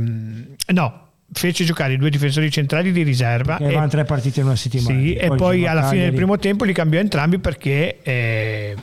no 0.72 1.02
fece 1.32 1.64
giocare 1.64 1.94
i 1.94 1.96
due 1.96 2.10
difensori 2.10 2.50
centrali 2.50 2.92
di 2.92 3.02
riserva 3.02 3.56
e 3.56 3.64
avevano 3.64 3.88
tre 3.88 4.04
partite 4.04 4.40
in 4.40 4.46
una 4.46 4.56
settimana. 4.56 4.98
sì, 4.98 5.14
e 5.14 5.28
poi 5.28 5.66
alla 5.66 5.88
fine 5.88 6.04
del 6.04 6.12
primo 6.12 6.38
tempo 6.38 6.64
li 6.64 6.74
cambiò 6.74 7.00
entrambi 7.00 7.38
perché 7.38 8.00
eh, 8.02 8.76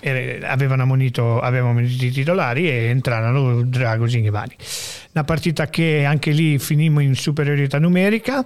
avevano 0.43 0.81
ammonito, 0.81 1.39
avevano 1.39 1.71
ammonito 1.71 2.03
i 2.03 2.09
titolari 2.09 2.67
e 2.67 2.85
entrarono 2.85 3.61
Dragosin 3.61 4.25
e 4.25 4.29
Vani 4.29 4.55
una 5.11 5.23
partita 5.23 5.67
che 5.67 6.05
anche 6.05 6.31
lì 6.31 6.57
finimmo 6.57 6.99
in 6.99 7.15
superiorità 7.15 7.77
numerica 7.77 8.45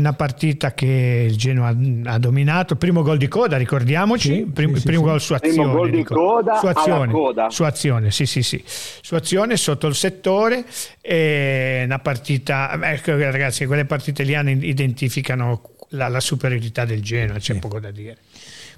una 0.00 0.12
partita 0.14 0.74
che 0.74 1.26
il 1.28 1.36
Genoa 1.36 1.68
ha 2.04 2.18
dominato, 2.18 2.76
primo 2.76 3.02
gol 3.02 3.18
di 3.18 3.28
coda, 3.28 3.56
ricordiamoci, 3.56 4.34
sì, 4.34 4.44
primo, 4.44 4.76
sì, 4.76 4.82
primo 4.82 5.02
sì. 5.02 5.08
gol 5.08 5.20
su 5.20 5.32
azione. 5.34 5.54
Primo 5.54 5.72
gol 5.72 5.90
di 5.90 6.02
coda 6.02 6.58
su 6.58 6.66
azione, 6.66 7.12
coda. 7.12 7.50
su 7.50 7.62
azione, 7.62 8.10
sì, 8.10 8.26
sì, 8.26 8.42
sì. 8.42 8.62
Su 8.66 9.14
azione 9.14 9.56
sotto 9.56 9.86
il 9.86 9.94
settore, 9.94 10.64
e 11.00 11.82
una 11.84 11.98
partita, 12.00 12.78
ecco 12.82 13.16
ragazzi, 13.16 13.66
quelle 13.66 13.84
partite 13.84 14.24
lì 14.24 14.36
identificano 14.66 15.62
la, 15.90 16.08
la 16.08 16.20
superiorità 16.20 16.84
del 16.84 17.02
Genoa, 17.02 17.38
c'è 17.38 17.58
poco 17.58 17.78
da 17.78 17.90
dire 17.90 18.16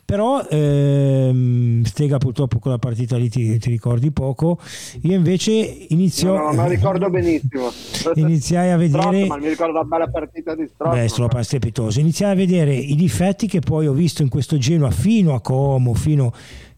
però 0.04 0.46
ehm, 0.46 1.82
Stega 1.84 2.18
purtroppo 2.18 2.58
con 2.58 2.70
la 2.70 2.78
partita 2.78 3.16
lì 3.16 3.28
ti, 3.28 3.58
ti 3.58 3.70
ricordi 3.70 4.10
poco. 4.10 4.58
Io 5.02 5.14
invece 5.14 5.52
inizio 5.52 6.36
no, 6.36 6.46
no, 6.46 6.52
ma 6.52 6.66
ricordo 6.66 7.08
benissimo. 7.08 7.70
Iniziai 8.14 8.70
a 8.70 8.76
vedere 8.76 9.26
ma 9.26 9.36
mi 9.36 9.48
ricordo 9.48 9.72
una 9.72 9.84
bella 9.84 10.08
partita 10.08 10.54
di 10.54 10.68
Strotto 10.72 10.94
beh 10.94 11.08
Stropa 11.08 11.42
strepitoso. 11.42 12.00
Iniziai 12.00 12.32
a 12.32 12.34
vedere 12.34 12.74
i 12.74 12.94
difetti 12.94 13.46
che 13.46 13.60
poi 13.60 13.86
ho 13.86 13.92
visto 13.92 14.22
in 14.22 14.28
questo 14.28 14.58
Genoa 14.58 14.90
fino 14.90 15.34
a 15.34 15.40
Como 15.40 15.94
fino 15.94 16.32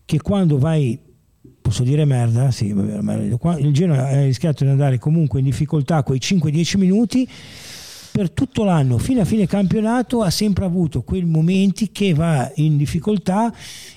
che 0.05 0.21
quando 0.21 0.59
vai 0.59 0.99
posso 1.61 1.83
dire 1.83 2.05
merda? 2.05 2.51
Sì, 2.51 2.67
il 2.69 3.73
Genoa 3.73 4.07
ha 4.07 4.23
rischiato 4.23 4.65
di 4.65 4.71
andare 4.71 4.99
comunque 4.99 5.39
in 5.39 5.47
difficoltà 5.47 6.03
quei 6.03 6.19
5-10 6.19 6.79
minuti 6.79 7.29
per 8.17 8.31
tutto 8.31 8.63
l'anno 8.63 8.99
fino 8.99 9.23
a 9.23 9.25
fine 9.25 9.45
campionato 9.45 10.23
ha 10.23 10.31
sempre 10.31 10.65
avuto 10.65 11.03
quei 11.03 11.25
momenti 11.25 11.91
che 11.91 12.15
va 12.15 12.49
in 12.55 12.77
difficoltà 12.77 13.53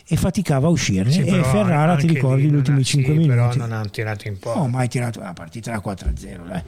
e 0.08 0.16
faticava 0.16 0.66
a 0.66 0.72
uscirne. 0.72 1.12
Sì, 1.12 1.22
e 1.22 1.44
Ferrara 1.44 1.96
ti 1.98 2.08
ricordi 2.08 2.50
gli 2.50 2.56
ultimi 2.56 2.84
5 2.84 3.14
sì, 3.14 3.20
minuti 3.20 3.36
però 3.36 3.54
non 3.54 3.72
hanno 3.74 3.90
tirato 3.92 4.28
in 4.28 4.40
po' 4.40 4.56
no 4.56 4.68
mai 4.70 4.88
tirato 4.88 5.20
la 5.20 5.34
partita 5.34 5.70
da 5.70 5.84
4-0 5.86 6.48
dai, 6.48 6.64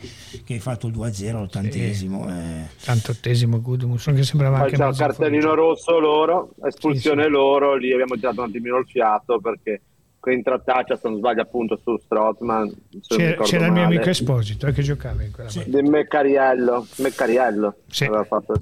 che 0.46 0.54
hai 0.54 0.60
fatto 0.60 0.86
il 0.86 0.94
2-0 0.94 1.30
all'ottantesimo 1.30 2.28
sì. 2.28 2.34
eh. 2.34 2.68
tantottesimo 2.84 3.60
Gudmundsson 3.60 4.14
che 4.14 4.24
sembrava 4.24 4.60
Poi 4.60 4.72
anche 4.72 4.78
c'è 4.78 5.08
cartellino 5.08 5.56
rosso 5.56 5.98
loro 5.98 6.52
espulsione 6.64 7.28
loro 7.28 7.76
lì 7.76 7.92
abbiamo 7.92 8.14
tirato 8.14 8.42
un 8.42 8.50
attimino 8.50 8.78
il 8.78 8.86
fiato 8.88 9.40
perché 9.40 9.82
contrattaccia 10.20 10.96
se 10.96 11.08
non 11.08 11.18
sbaglio 11.18 11.42
appunto 11.42 11.80
su 11.82 11.98
Strotman 11.98 12.72
c'era, 13.08 13.42
c'era 13.44 13.66
il 13.68 13.72
mio 13.72 13.84
amico 13.84 14.10
Esposito 14.10 14.68
eh, 14.68 14.74
che 14.74 14.82
giocava 14.82 15.24
in 15.24 15.32
quella 15.32 15.50
sì. 15.50 15.64
di 15.66 15.82
Meccariello, 15.82 16.86
Meccariello 16.98 17.76
sì. 17.88 18.10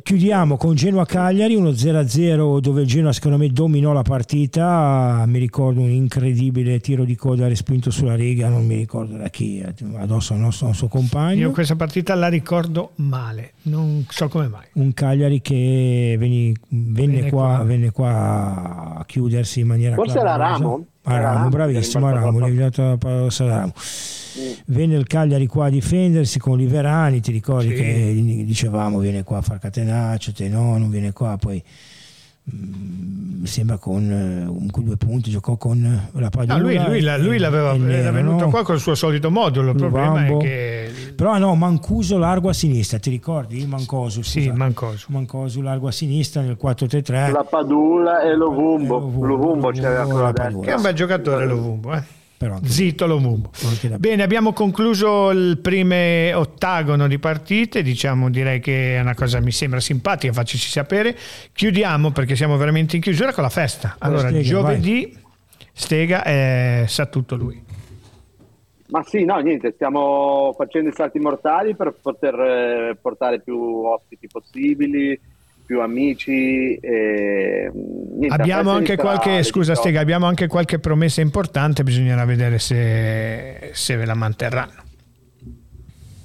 chiudiamo 0.03 0.55
con 0.57 0.75
Genoa 0.75 1.05
Cagliari 1.05 1.55
uno 1.55 1.71
0-0 1.71 2.59
dove 2.59 2.81
il 2.81 2.87
Genoa 2.87 3.11
secondo 3.11 3.37
me 3.37 3.49
dominò 3.49 3.93
la 3.93 4.03
partita. 4.03 5.23
Mi 5.27 5.39
ricordo 5.39 5.81
un 5.81 5.89
incredibile 5.89 6.79
tiro 6.79 7.03
di 7.03 7.15
coda 7.15 7.47
respinto 7.47 7.89
sulla 7.89 8.15
riga 8.15 8.49
non 8.49 8.65
mi 8.65 8.75
ricordo 8.75 9.17
da 9.17 9.29
chi 9.29 9.63
addosso 9.95 10.33
al 10.33 10.39
nostro, 10.39 10.67
al 10.67 10.75
suo 10.75 10.87
compagno. 10.87 11.39
Io 11.39 11.51
questa 11.51 11.75
partita 11.75 12.13
la 12.15 12.27
ricordo 12.27 12.91
male 12.95 13.53
non 13.63 14.05
so 14.09 14.27
come 14.27 14.47
mai. 14.47 14.65
Un 14.73 14.93
Cagliari 14.93 15.41
che 15.41 16.15
venne, 16.17 16.53
venne, 16.69 17.17
venne, 17.17 17.29
qua, 17.29 17.55
qua. 17.55 17.63
venne 17.63 17.91
qua 17.91 18.95
a 18.99 19.05
chiudersi 19.05 19.61
in 19.61 19.67
maniera 19.67 19.95
forse 19.95 20.19
era 20.19 20.35
Ramo 20.35 20.85
Aramo, 21.07 21.49
bravissimo 21.49 22.07
Aramo, 22.07 22.39
la 22.39 22.47
parola 22.47 23.53
Aramo. 23.53 23.73
Mm. 24.39 24.51
Venne 24.65 24.95
il 24.95 25.07
Cagliari 25.07 25.47
qua 25.47 25.65
a 25.65 25.69
difendersi 25.69 26.37
con 26.37 26.57
Liverani, 26.57 27.21
ti 27.21 27.31
ricordi 27.31 27.69
sì. 27.69 27.75
che 27.75 28.43
dicevamo 28.45 28.99
viene 28.99 29.23
qua 29.23 29.37
a 29.37 29.41
far 29.41 29.59
catenaccio, 29.59 30.33
te 30.33 30.47
no, 30.49 30.77
non 30.77 30.89
viene 30.89 31.13
qua, 31.13 31.37
poi 31.37 31.63
mi 32.49 33.45
sembra 33.45 33.77
con, 33.77 34.09
eh, 34.09 34.71
con, 34.71 34.83
due 34.83 34.97
punti 34.97 35.29
giocò 35.29 35.57
con 35.57 36.09
la 36.13 36.29
Padula 36.29 36.57
no, 36.57 36.63
lui, 36.63 36.77
lui, 36.85 37.01
la, 37.01 37.17
lui 37.17 37.37
l'aveva 37.37 37.75
era 37.75 38.11
venuto 38.11 38.45
no? 38.45 38.49
qua 38.49 38.63
col 38.63 38.79
suo 38.79 38.95
solito 38.95 39.29
modulo 39.29 39.71
il 39.71 39.75
problema 39.75 40.25
è 40.25 40.37
che 40.37 40.91
però 41.15 41.37
no 41.37 41.55
Mancuso 41.55 42.17
largo 42.17 42.49
a 42.49 42.53
sinistra 42.53 42.99
ti 42.99 43.09
ricordi? 43.09 43.65
Mancoso 43.65 44.21
scusa. 44.21 44.39
sì 44.39 44.51
Mancoso. 44.51 45.07
Mancoso 45.09 45.61
largo 45.61 45.87
a 45.87 45.91
sinistra 45.91 46.41
nel 46.41 46.57
4-3-3 46.61 47.31
la 47.31 47.43
Padula 47.43 48.21
e 48.21 48.35
Lovumbo. 48.35 48.99
Lovumbo, 48.99 49.25
Lovumbo 49.25 49.71
c'era 49.71 50.01
ancora 50.01 50.31
che 50.31 50.71
è 50.71 50.73
un 50.75 50.81
bel 50.81 50.93
giocatore 50.93 51.45
Lovumbo 51.45 51.93
eh 51.93 52.16
però 52.37 52.59
Zitto 52.63 53.07
lo 53.07 53.19
Mumbo. 53.19 53.49
Bene, 53.97 54.21
abbiamo 54.21 54.53
concluso 54.53 55.31
il 55.31 55.57
primo 55.57 56.37
ottagono 56.37 57.07
di 57.07 57.17
partite, 57.17 57.81
diciamo, 57.81 58.29
direi 58.29 58.59
che 58.59 58.97
è 58.97 58.99
una 58.99 59.15
cosa 59.15 59.39
mi 59.39 59.51
sembra 59.51 59.79
simpatica, 59.79 60.31
faccici 60.31 60.69
sapere. 60.69 61.17
Chiudiamo 61.51 62.11
perché 62.11 62.35
siamo 62.35 62.55
veramente 62.57 62.95
in 62.95 63.01
chiusura 63.01 63.33
con 63.33 63.43
la 63.43 63.49
festa. 63.49 63.95
Allora, 63.99 64.29
Stega, 64.29 64.43
giovedì 64.43 65.11
vai. 65.11 65.25
Stega 65.73 66.23
eh, 66.23 66.85
sa 66.87 67.07
tutto 67.07 67.35
lui. 67.35 67.63
Ma 68.89 69.03
sì, 69.03 69.25
no, 69.25 69.37
niente, 69.39 69.73
stiamo 69.73 70.53
facendo 70.55 70.89
i 70.89 70.93
salti 70.93 71.19
mortali 71.19 71.75
per 71.75 71.93
poter 72.01 72.39
eh, 72.39 72.97
portare 73.01 73.41
più 73.41 73.59
ospiti 73.83 74.27
possibili, 74.27 75.19
più 75.67 75.81
amici. 75.81 76.75
E, 76.75 77.69
niente, 77.73 78.33
abbiamo 78.33 78.71
anche 78.71 78.95
qualche, 78.95 79.43
scusa 79.43 79.75
Stega, 79.75 79.99
abbiamo 79.99 80.25
anche 80.25 80.47
qualche 80.47 80.79
promessa 80.79 81.19
importante, 81.19 81.83
bisognerà 81.83 82.23
vedere 82.23 82.57
se, 82.57 83.71
se 83.73 83.95
ve 83.97 84.05
la 84.05 84.15
manterranno. 84.15 84.85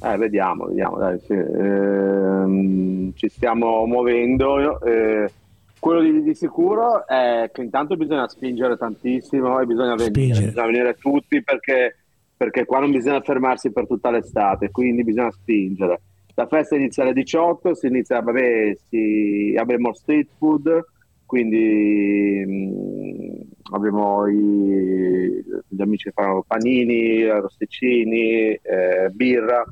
Eh, 0.04 0.16
vediamo, 0.16 0.66
vediamo, 0.66 0.96
dai, 0.98 1.18
sì. 1.26 1.32
eh, 1.32 3.12
ci 3.16 3.28
stiamo 3.28 3.84
muovendo. 3.84 4.80
Eh, 4.80 5.30
quello 5.78 6.00
di, 6.00 6.22
di, 6.22 6.34
sicuro 6.34 7.06
è 7.06 7.50
che 7.52 7.62
intanto 7.62 7.96
bisogna 7.96 8.28
spingere 8.28 8.76
tantissimo 8.76 9.60
e 9.60 9.66
bisogna 9.66 9.96
venire, 9.96 10.40
bisogna 10.40 10.66
venire 10.66 10.94
tutti 10.94 11.42
perché 11.42 11.96
perché 12.36 12.64
qua 12.64 12.80
non 12.80 12.90
bisogna 12.90 13.20
fermarsi 13.20 13.70
per 13.70 13.86
tutta 13.86 14.10
l'estate, 14.10 14.72
quindi 14.72 15.04
bisogna 15.04 15.30
spingere. 15.30 16.00
La 16.34 16.46
festa 16.46 16.76
inizia 16.76 17.02
alle 17.02 17.12
18, 17.12 17.74
si 17.74 17.86
inizia, 17.86 18.20
vabbè, 18.20 18.76
si, 18.88 19.54
abbiamo 19.56 19.92
street 19.92 20.30
food, 20.38 20.84
quindi 21.26 22.44
mh, 22.46 23.74
abbiamo 23.74 24.26
i, 24.26 25.44
gli 25.68 25.80
amici 25.80 26.04
che 26.04 26.12
fanno 26.12 26.44
panini, 26.46 27.26
rosticini, 27.26 28.52
eh, 28.52 29.10
birra, 29.12 29.62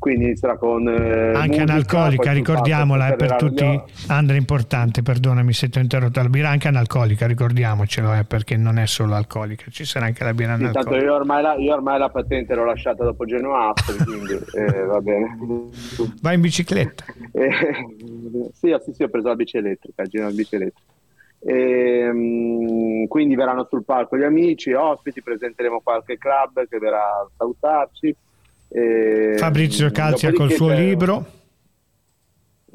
quindi 0.00 0.24
inizierà 0.24 0.56
con 0.56 0.88
eh, 0.88 1.34
anche 1.34 1.58
musica, 1.58 1.62
analcolica 1.62 2.32
ricordiamola 2.32 3.08
è 3.08 3.16
per 3.16 3.36
tutti 3.36 3.82
Andrea 4.08 4.36
importante 4.36 5.02
perdonami 5.02 5.52
se 5.52 5.68
ti 5.68 5.78
ho 5.78 5.80
interrotto 5.80 6.20
la 6.20 6.28
birra 6.28 6.48
anche 6.48 6.66
analcolica 6.66 7.26
ricordiamocelo 7.26 8.14
eh, 8.14 8.24
perché 8.24 8.56
non 8.56 8.78
è 8.78 8.86
solo 8.86 9.14
alcolica 9.14 9.66
ci 9.70 9.84
sarà 9.84 10.06
anche 10.06 10.24
la 10.24 10.34
birra 10.34 10.54
analcolica. 10.54 11.04
io 11.04 11.14
ormai 11.14 11.42
la, 11.42 11.54
io 11.54 11.72
ormai 11.72 11.98
la 11.98 12.08
patente 12.08 12.54
l'ho 12.54 12.64
lasciata 12.64 13.04
dopo 13.04 13.24
Genoa 13.24 13.72
quindi 14.04 14.38
eh, 14.54 14.84
va 14.84 15.00
bene. 15.00 15.38
Vai 16.20 16.34
in 16.34 16.40
bicicletta. 16.40 17.04
Eh, 17.32 17.50
sì, 18.52 18.74
sì, 18.82 18.92
sì 18.92 19.02
ho 19.02 19.08
preso 19.08 19.28
la 19.28 19.36
bici 19.36 19.56
elettrica 19.56 20.04
Genoa 20.04 20.30
bici 20.30 20.54
elettrica. 20.54 20.88
E, 21.42 22.08
um, 22.08 23.06
quindi 23.06 23.34
verranno 23.34 23.66
sul 23.68 23.84
palco 23.84 24.16
gli 24.16 24.22
amici, 24.22 24.72
ospiti, 24.72 25.22
presenteremo 25.22 25.80
qualche 25.82 26.18
club 26.18 26.66
che 26.68 26.78
verrà 26.78 27.02
a 27.02 27.28
salutarci 27.36 28.14
e, 28.72 29.34
Fabrizio 29.36 29.90
Calzia 29.90 30.32
col 30.32 30.52
suo 30.52 30.72
libro. 30.72 31.38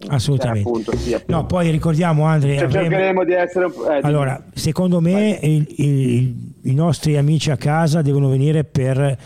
Assolutamente. 0.08 0.68
Eh, 0.68 0.72
appunto, 0.72 0.98
sì, 0.98 1.14
appunto. 1.14 1.32
No, 1.32 1.46
poi 1.46 1.72
ricordiamo 1.72 2.26
Andrea. 2.26 2.60
Cioè, 2.60 2.66
avremo... 2.66 2.90
cercheremo 2.90 3.24
di 3.24 3.34
essere. 3.34 3.66
Eh, 3.68 4.00
allora, 4.02 4.44
secondo 4.54 5.00
me 5.00 5.40
il, 5.42 5.66
il, 5.78 6.36
i 6.64 6.74
nostri 6.74 7.16
amici 7.16 7.50
a 7.50 7.58
casa 7.58 8.02
devono 8.02 8.28
venire 8.28 8.66
per 8.66 9.18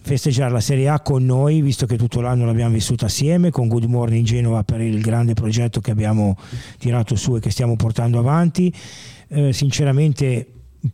festeggiare 0.00 0.50
la 0.50 0.60
Serie 0.60 0.88
A 0.88 1.00
con 1.00 1.24
noi, 1.24 1.60
visto 1.60 1.86
che 1.86 1.96
tutto 1.96 2.20
l'anno 2.20 2.46
l'abbiamo 2.46 2.72
vissuta 2.72 3.06
assieme, 3.06 3.50
con 3.50 3.68
Good 3.68 3.84
Morning 3.84 4.24
Genova 4.24 4.64
per 4.64 4.80
il 4.80 5.00
grande 5.00 5.34
progetto 5.34 5.80
che 5.80 5.90
abbiamo 5.90 6.36
tirato 6.78 7.14
su 7.14 7.36
e 7.36 7.40
che 7.40 7.50
stiamo 7.50 7.76
portando 7.76 8.18
avanti. 8.18 8.72
Eh, 9.28 9.52
sinceramente 9.52 10.46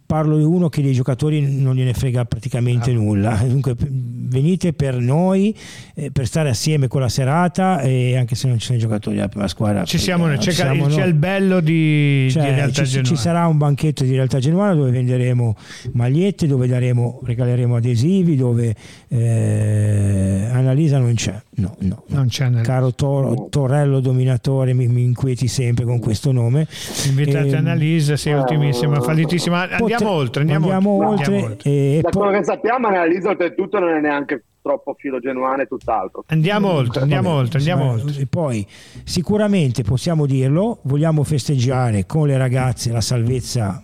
parlo 0.06 0.36
di 0.38 0.44
uno 0.44 0.68
che 0.68 0.82
dei 0.82 0.92
giocatori 0.92 1.60
non 1.60 1.74
gliene 1.74 1.92
frega 1.92 2.24
praticamente 2.24 2.90
ah. 2.90 2.94
nulla. 2.94 3.42
Dunque 3.46 3.74
venite 3.78 4.72
per 4.72 4.96
noi, 4.96 5.54
eh, 5.94 6.10
per 6.10 6.26
stare 6.26 6.48
assieme 6.48 6.88
con 6.88 7.00
la 7.00 7.08
serata 7.08 7.80
e 7.80 8.16
anche 8.16 8.34
se 8.34 8.48
non 8.48 8.58
ci 8.58 8.66
sono 8.66 8.78
giocatori 8.78 9.16
della 9.16 9.28
prima 9.28 9.48
squadra. 9.48 9.84
Ci 9.84 9.98
siamo 9.98 10.26
noi, 10.26 10.38
c'è, 10.38 10.52
siamo 10.52 10.86
c'è 10.86 11.04
il 11.04 11.14
bello 11.14 11.60
di, 11.60 12.28
cioè, 12.30 12.42
di 12.42 12.50
Realtà 12.50 12.84
ci, 12.84 13.02
ci, 13.04 13.16
sarà 13.16 13.46
un 13.46 13.58
banchetto 13.58 14.04
di 14.04 14.12
Realtà 14.12 14.38
Genuana 14.38 14.74
dove 14.74 14.90
venderemo 14.90 15.56
magliette, 15.92 16.46
dove 16.46 16.66
daremo, 16.66 17.20
regaleremo 17.22 17.76
adesivi, 17.76 18.36
dove 18.36 18.74
eh, 19.08 20.48
Annalisa 20.50 20.98
non 20.98 21.14
c'è. 21.14 21.40
No, 21.56 21.76
no, 21.80 22.02
no. 22.08 22.16
Non 22.16 22.28
c'è 22.28 22.50
Caro 22.62 22.94
Toro, 22.94 23.48
Torello 23.48 24.00
Dominatore, 24.00 24.72
mi, 24.72 24.88
mi, 24.88 25.02
inquieti 25.02 25.46
sempre 25.46 25.84
con 25.84 26.00
questo 26.00 26.32
nome. 26.32 26.66
Invitate 27.06 27.48
e, 27.48 27.56
Annalisa, 27.56 28.16
sei 28.16 28.32
ottimissima, 28.32 29.00
fallitissima 29.00 29.68
andiamo 29.70 30.10
oltre, 30.10 30.40
andiamo, 30.40 30.70
andiamo 30.70 31.08
oltre. 31.08 31.42
oltre. 31.42 31.70
E 31.70 32.00
da 32.02 32.08
poi... 32.08 32.22
quello 32.22 32.38
che 32.38 32.44
sappiamo, 32.44 32.88
analizza 32.88 33.28
oltretutto 33.28 33.78
non 33.78 33.90
è 33.90 34.00
neanche 34.00 34.44
troppo 34.60 34.96
filo 34.98 35.20
genuano 35.20 35.62
e 35.62 35.66
tutt'altro. 35.66 36.24
Andiamo 36.28 36.70
oltre, 36.70 37.02
andiamo 37.02 37.28
Vabbè, 37.28 37.40
oltre, 37.40 37.58
andiamo 37.58 37.90
oltre. 37.90 38.20
E 38.20 38.26
poi 38.26 38.66
sicuramente 39.04 39.82
possiamo 39.82 40.26
dirlo, 40.26 40.80
vogliamo 40.84 41.22
festeggiare 41.22 42.06
con 42.06 42.26
le 42.26 42.36
ragazze 42.36 42.90
la 42.90 43.02
salvezza 43.02 43.80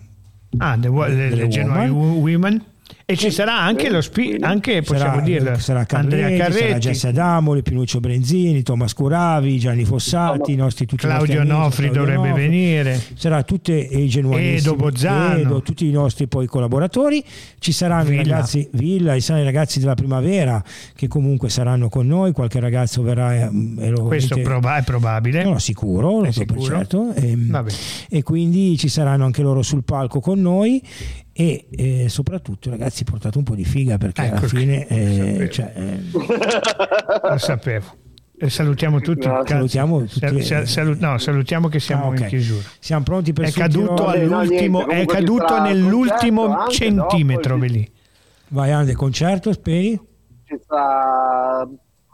ah, 0.57 0.77
the, 0.77 0.89
le, 0.89 1.29
le 1.29 1.47
Genoa 1.47 1.89
Women 1.89 2.65
e 3.11 3.15
ci 3.17 3.31
sarà 3.31 3.59
anche 3.59 3.89
lo 3.89 4.01
spi- 4.01 4.37
anche 4.39 4.81
possiamo 4.81 5.13
sarà, 5.15 5.21
dirlo 5.21 5.57
sarà 5.57 5.85
Carletti, 5.85 6.21
Andrea 6.21 6.37
Carretti, 6.37 6.67
sarà 6.67 6.77
Jesse 6.77 7.07
Adamoli, 7.09 7.61
Pinuccio 7.61 7.99
Brenzini, 7.99 8.63
Thomas 8.63 8.93
Curavi, 8.93 9.59
Gianni 9.59 9.83
Fossati, 9.85 10.53
i 10.53 10.55
nostri 10.55 10.85
tutti 10.85 11.05
Claudio 11.05 11.43
Nofri 11.43 11.89
Claudio 11.89 11.99
dovrebbe 12.01 12.27
Nofri. 12.29 12.41
venire. 12.41 13.01
Sarà 13.15 13.43
tutte 13.43 13.73
i 13.73 14.07
genuani 14.07 14.55
Edo 14.55 14.75
Bozzano, 14.75 15.61
tutti 15.61 15.87
i 15.87 15.91
nostri 15.91 16.27
poi 16.27 16.47
collaboratori. 16.47 17.23
Ci 17.59 17.71
saranno 17.71 18.09
Villa. 18.09 18.21
i 18.21 18.27
ragazzi 18.27 18.69
Villa, 18.71 19.13
ci 19.15 19.21
saranno 19.21 19.43
i 19.43 19.45
ragazzi 19.45 19.79
della 19.79 19.95
primavera 19.95 20.63
che 20.95 21.07
comunque 21.07 21.49
saranno 21.49 21.89
con 21.89 22.07
noi, 22.07 22.31
qualche 22.31 22.59
ragazzo 22.59 23.01
verrà 23.01 23.35
e 23.45 23.89
lo 23.89 24.03
Questo 24.03 24.39
proba- 24.39 24.77
è 24.77 24.83
probabile. 24.83 25.43
No, 25.43 25.59
sicuro, 25.59 26.23
è 26.23 26.31
sicuro. 26.31 26.61
certo. 26.61 27.13
E, 27.13 27.37
e 28.09 28.23
quindi 28.23 28.77
ci 28.77 28.87
saranno 28.87 29.25
anche 29.25 29.41
loro 29.41 29.61
sul 29.61 29.83
palco 29.83 30.19
con 30.19 30.39
noi 30.41 30.81
e 31.41 31.65
eh, 31.71 32.09
soprattutto 32.09 32.69
ragazzi 32.69 33.03
portate 33.03 33.39
un 33.39 33.43
po' 33.43 33.55
di 33.55 33.65
figa 33.65 33.97
perché 33.97 34.25
ecco, 34.25 34.35
alla 34.35 34.47
fine 34.47 34.85
eh, 34.87 35.49
cioè, 35.49 35.73
eh... 35.75 35.99
lo 37.29 37.37
sapevo. 37.37 37.97
E 38.37 38.49
salutiamo 38.49 39.01
tutti, 39.01 39.27
no, 39.27 39.43
salutiamo, 39.45 40.03
tutti 40.05 40.41
sal, 40.41 40.67
sal, 40.67 40.97
no, 40.99 41.17
salutiamo 41.19 41.67
che 41.67 41.79
siamo 41.79 42.05
ah, 42.05 42.07
okay. 42.07 42.21
in 42.21 42.27
chiusura. 42.27 42.67
Siamo 42.79 43.03
pronti 43.03 43.33
per 43.33 43.45
è 43.45 43.51
caduto, 43.51 44.07
all'ultimo, 44.07 44.79
no, 44.79 44.85
niente, 44.87 45.01
è 45.01 45.05
caduto 45.05 45.61
nell'ultimo 45.61 46.67
centimetro 46.67 47.53
dopo, 47.57 47.71
lì. 47.71 47.91
vai 48.49 48.71
Ande 48.71 48.93
concerto 48.93 49.51
speri? 49.51 49.99
Ci 50.45 50.59
sta 50.63 51.67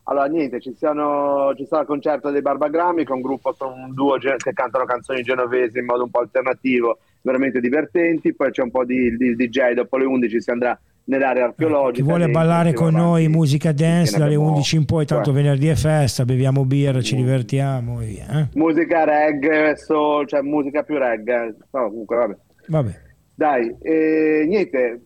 allora 0.10 0.26
niente 0.28 0.62
ci, 0.62 0.74
siano, 0.78 1.54
ci 1.56 1.66
sarà 1.66 1.82
il 1.82 1.88
concerto 1.88 2.30
dei 2.30 2.42
Barbagrammi 2.42 3.04
che 3.04 3.12
è 3.12 3.16
un 3.16 3.22
gruppo 3.22 3.54
sono 3.54 3.74
un 3.74 3.94
duo 3.94 4.18
che 4.18 4.54
cantano 4.54 4.86
canzoni 4.86 5.22
genovesi 5.22 5.80
in 5.80 5.86
modo 5.86 6.04
un 6.04 6.10
po' 6.10 6.20
alternativo 6.20 7.00
veramente 7.28 7.60
divertenti, 7.60 8.34
poi 8.34 8.52
c'è 8.52 8.64
un 8.64 8.72
po' 8.72 8.86
di, 8.86 9.16
di 9.18 9.36
DJ, 9.36 9.74
dopo 9.74 9.98
le 9.98 10.06
11 10.06 10.42
si 10.42 10.50
andrà 10.50 10.80
nell'area 11.04 11.46
archeologica. 11.46 12.02
Chi 12.02 12.02
vuole 12.02 12.30
ballare 12.30 12.72
con 12.74 12.94
noi 12.94 13.28
musica 13.28 13.74
dance 13.74 14.14
dalle 14.18 14.36
abbiamo... 14.36 14.54
11 14.54 14.76
in 14.78 14.86
poi, 14.86 15.06
tanto 15.06 15.32
Beh. 15.32 15.42
venerdì 15.42 15.68
è 15.68 15.76
festa, 15.76 16.24
beviamo 16.24 16.64
birra, 16.64 17.02
ci 17.02 17.16
mm. 17.16 17.18
divertiamo. 17.18 17.98
Via, 17.98 18.28
eh? 18.30 18.48
Musica 18.54 19.04
reggae, 19.04 19.76
soul, 19.76 20.26
cioè 20.26 20.42
musica 20.42 20.84
più 20.84 20.98
reggae. 20.98 21.56
No, 21.72 21.90
comunque 21.90 22.16
vabbè. 22.16 22.38
vabbè. 22.68 23.02
Dai, 23.36 23.76
eh, 23.82 24.46
niente, 24.48 25.02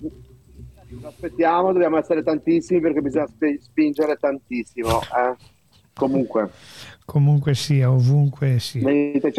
aspettiamo, 1.03 1.73
dobbiamo 1.73 1.98
essere 1.98 2.22
tantissimi 2.22 2.80
perché 2.80 3.02
bisogna 3.02 3.27
spingere 3.60 4.15
tantissimo. 4.15 4.99
Eh? 5.02 5.35
Comunque 5.93 6.49
comunque 7.11 7.53
sia, 7.55 7.91
ovunque 7.91 8.57
sia. 8.59 8.88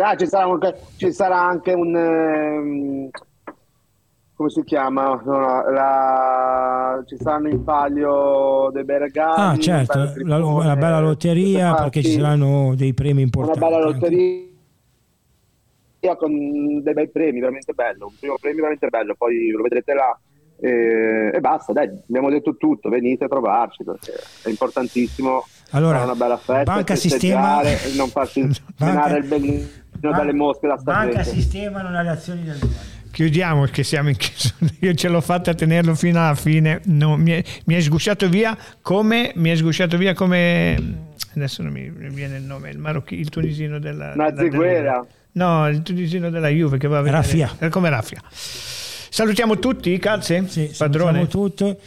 Ah, 0.02 0.14
ci, 0.14 0.26
sarà 0.26 0.44
anche, 0.44 0.76
ci, 0.96 1.10
sarà 1.10 1.40
anche, 1.40 1.72
un... 1.72 1.94
Um, 1.94 3.08
come 4.34 4.50
si 4.50 4.62
chiama? 4.62 5.18
No, 5.24 5.38
no, 5.38 5.70
la, 5.70 7.02
ci 7.06 7.16
saranno 7.16 7.48
in 7.48 7.64
palio 7.64 8.68
dei 8.74 8.84
bei 8.84 8.98
regali. 8.98 9.40
Ah, 9.40 9.56
certo, 9.56 10.12
la, 10.16 10.44
una 10.44 10.76
bella 10.76 11.00
lotteria 11.00 11.72
perché 11.72 12.02
ci 12.02 12.12
saranno 12.12 12.74
dei 12.74 12.92
premi 12.92 13.22
importanti. 13.22 13.58
Una 13.58 13.68
bella 13.70 13.84
lotteria 13.84 14.44
anche. 16.02 16.16
con 16.18 16.82
dei 16.82 16.92
bei 16.92 17.08
premi, 17.08 17.40
veramente 17.40 17.72
bello. 17.72 18.08
Un 18.08 18.14
primo 18.20 18.36
premio 18.38 18.58
veramente 18.58 18.88
bello, 18.88 19.14
poi 19.16 19.48
lo 19.48 19.62
vedrete 19.62 19.94
là. 19.94 20.20
E, 20.60 21.30
e 21.32 21.40
basta, 21.40 21.72
dai, 21.72 21.88
abbiamo 21.88 22.28
detto 22.28 22.54
tutto, 22.58 22.90
venite 22.90 23.24
a 23.24 23.28
trovarci 23.28 23.82
perché 23.82 24.12
è 24.42 24.50
importantissimo 24.50 25.44
allora, 25.72 26.04
una 26.04 26.14
bella 26.14 26.36
festa, 26.36 26.62
banca 26.62 26.94
sistema, 26.94 27.60
non 27.96 28.08
farsi 28.08 28.48
banca, 28.76 29.16
il 29.16 29.26
bellino 29.26 29.66
dalle 30.10 30.32
mosche 30.32 30.66
da 30.66 30.76
Banca 30.76 31.22
sistema 31.22 31.82
non 31.82 31.94
ha 31.94 32.02
le 32.02 32.10
azioni 32.10 32.42
del 32.42 32.58
domani. 32.58 32.90
Chiudiamo 33.12 33.64
che 33.66 33.84
siamo 33.84 34.08
in 34.08 34.16
chiusura. 34.16 34.70
Io 34.80 34.94
ce 34.94 35.08
l'ho 35.08 35.20
fatta 35.20 35.50
a 35.50 35.54
tenerlo 35.54 35.94
fino 35.94 36.18
alla 36.18 36.34
fine. 36.34 36.80
No, 36.86 37.16
mi, 37.16 37.32
è, 37.32 37.44
mi, 37.66 37.74
è, 37.74 37.80
sgusciato 37.80 38.28
via 38.28 38.56
come 38.80 39.32
mi 39.36 39.50
è 39.50 39.56
sgusciato 39.56 39.98
via 39.98 40.14
come 40.14 41.10
adesso 41.34 41.62
non 41.62 41.72
mi 41.72 41.90
viene 41.90 42.38
il 42.38 42.42
nome, 42.42 42.70
il 42.70 42.78
marocchino, 42.78 43.20
il 43.20 43.28
tunisino 43.28 43.78
della 43.78 44.14
Naziguera. 44.14 45.04
No, 45.32 45.68
il 45.68 45.82
tunisino 45.82 46.30
della 46.30 46.48
Juve 46.48 46.78
che 46.78 46.88
va 46.88 46.98
a 46.98 47.02
vedere. 47.02 47.22
Raffia. 47.22 47.68
Come 47.70 47.90
Raffia. 47.90 48.20
Salutiamo 48.30 49.58
tutti, 49.58 49.98
Calze? 49.98 50.46
Sì, 50.48 50.72
padrone. 50.76 51.26
tutto. 51.28 51.78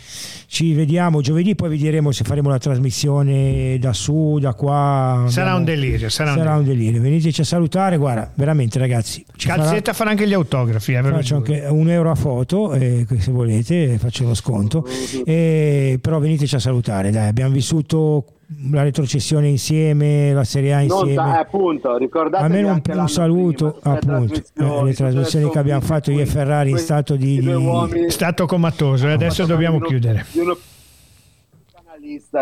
Ci 0.48 0.74
vediamo 0.74 1.22
giovedì, 1.22 1.56
poi 1.56 1.70
vi 1.70 1.78
diremo 1.78 2.12
se 2.12 2.24
faremo 2.24 2.50
la 2.50 2.58
trasmissione 2.58 3.78
da 3.80 3.94
su, 3.94 4.38
da 4.40 4.54
qua. 4.54 5.26
Sarà 5.28 5.56
un 5.56 5.64
delirio. 5.64 6.10
Sarà, 6.10 6.34
sarà 6.34 6.56
un, 6.56 6.64
delirio. 6.64 6.74
un, 6.74 6.78
delirio. 6.78 7.02
Veniteci 7.02 7.42
a 7.42 7.44
salutare, 7.44 7.98
guarda, 7.98 8.32
veramente 8.36 8.80
ragazzi. 8.80 9.26
Calzetta 9.36 9.94
farà... 9.94 9.94
farà 9.94 10.10
anche 10.12 10.28
gli 10.28 10.34
autografi. 10.34 10.94
Eh, 10.94 11.02
faccio 11.02 11.36
anche 11.36 11.66
un 11.70 11.90
euro 11.90 12.12
a 12.12 12.16
foto, 12.16 12.74
eh, 12.74 13.06
se 13.18 13.32
volete, 13.32 13.98
faccio 13.98 14.26
lo 14.26 14.34
sconto. 14.34 14.88
E, 15.26 16.00
però 16.02 16.20
veniteci 16.20 16.56
a 16.56 16.60
salutare, 16.60 17.12
dai, 17.12 17.28
abbiamo 17.28 17.52
vissuto 17.52 18.26
la 18.72 18.84
retrocessione 18.84 19.48
insieme, 19.48 20.32
la 20.32 20.44
Serie 20.44 20.74
A 20.74 20.82
insieme. 20.82 21.16
Non, 21.16 21.30
eh, 21.30 21.38
appunto, 21.38 21.98
ricordatevi 21.98 22.54
Almeno 22.54 22.82
un, 22.86 23.00
un 23.00 23.10
saluto, 23.10 23.80
prima, 23.82 23.96
appunto, 23.96 24.42
le, 24.54 24.84
le 24.84 24.94
trasmissioni 24.94 25.50
che 25.50 25.60
abbiamo 25.60 25.82
fatto 25.82 26.12
io 26.12 26.22
e 26.22 26.26
Ferrari 26.26 26.70
in 26.70 26.78
stato 26.78 27.16
di, 27.16 27.40
di... 27.40 28.10
stato 28.10 28.46
comatoso 28.46 29.08
e 29.08 29.14
adesso 29.14 29.46
dobbiamo 29.46 29.80
chiudere. 29.80 30.26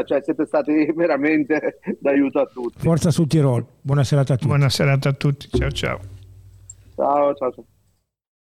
Cioè 0.06 0.22
siete 0.24 0.46
stati 0.46 0.92
veramente 0.96 1.80
d'aiuto 2.00 2.40
a 2.40 2.46
tutti. 2.46 2.80
Forza 2.80 3.12
sul 3.12 3.28
Tirol, 3.28 3.66
buona 3.82 4.04
serata 4.04 4.34
a 4.34 4.36
tutti. 4.36 4.48
Buona 4.48 4.70
serata 4.70 5.10
a 5.10 5.14
tutti, 5.14 5.50
ciao 5.50 5.72
ciao. 5.72 6.00
Ciao 6.96 7.36
ciao. 7.36 7.52
ciao. 7.52 7.66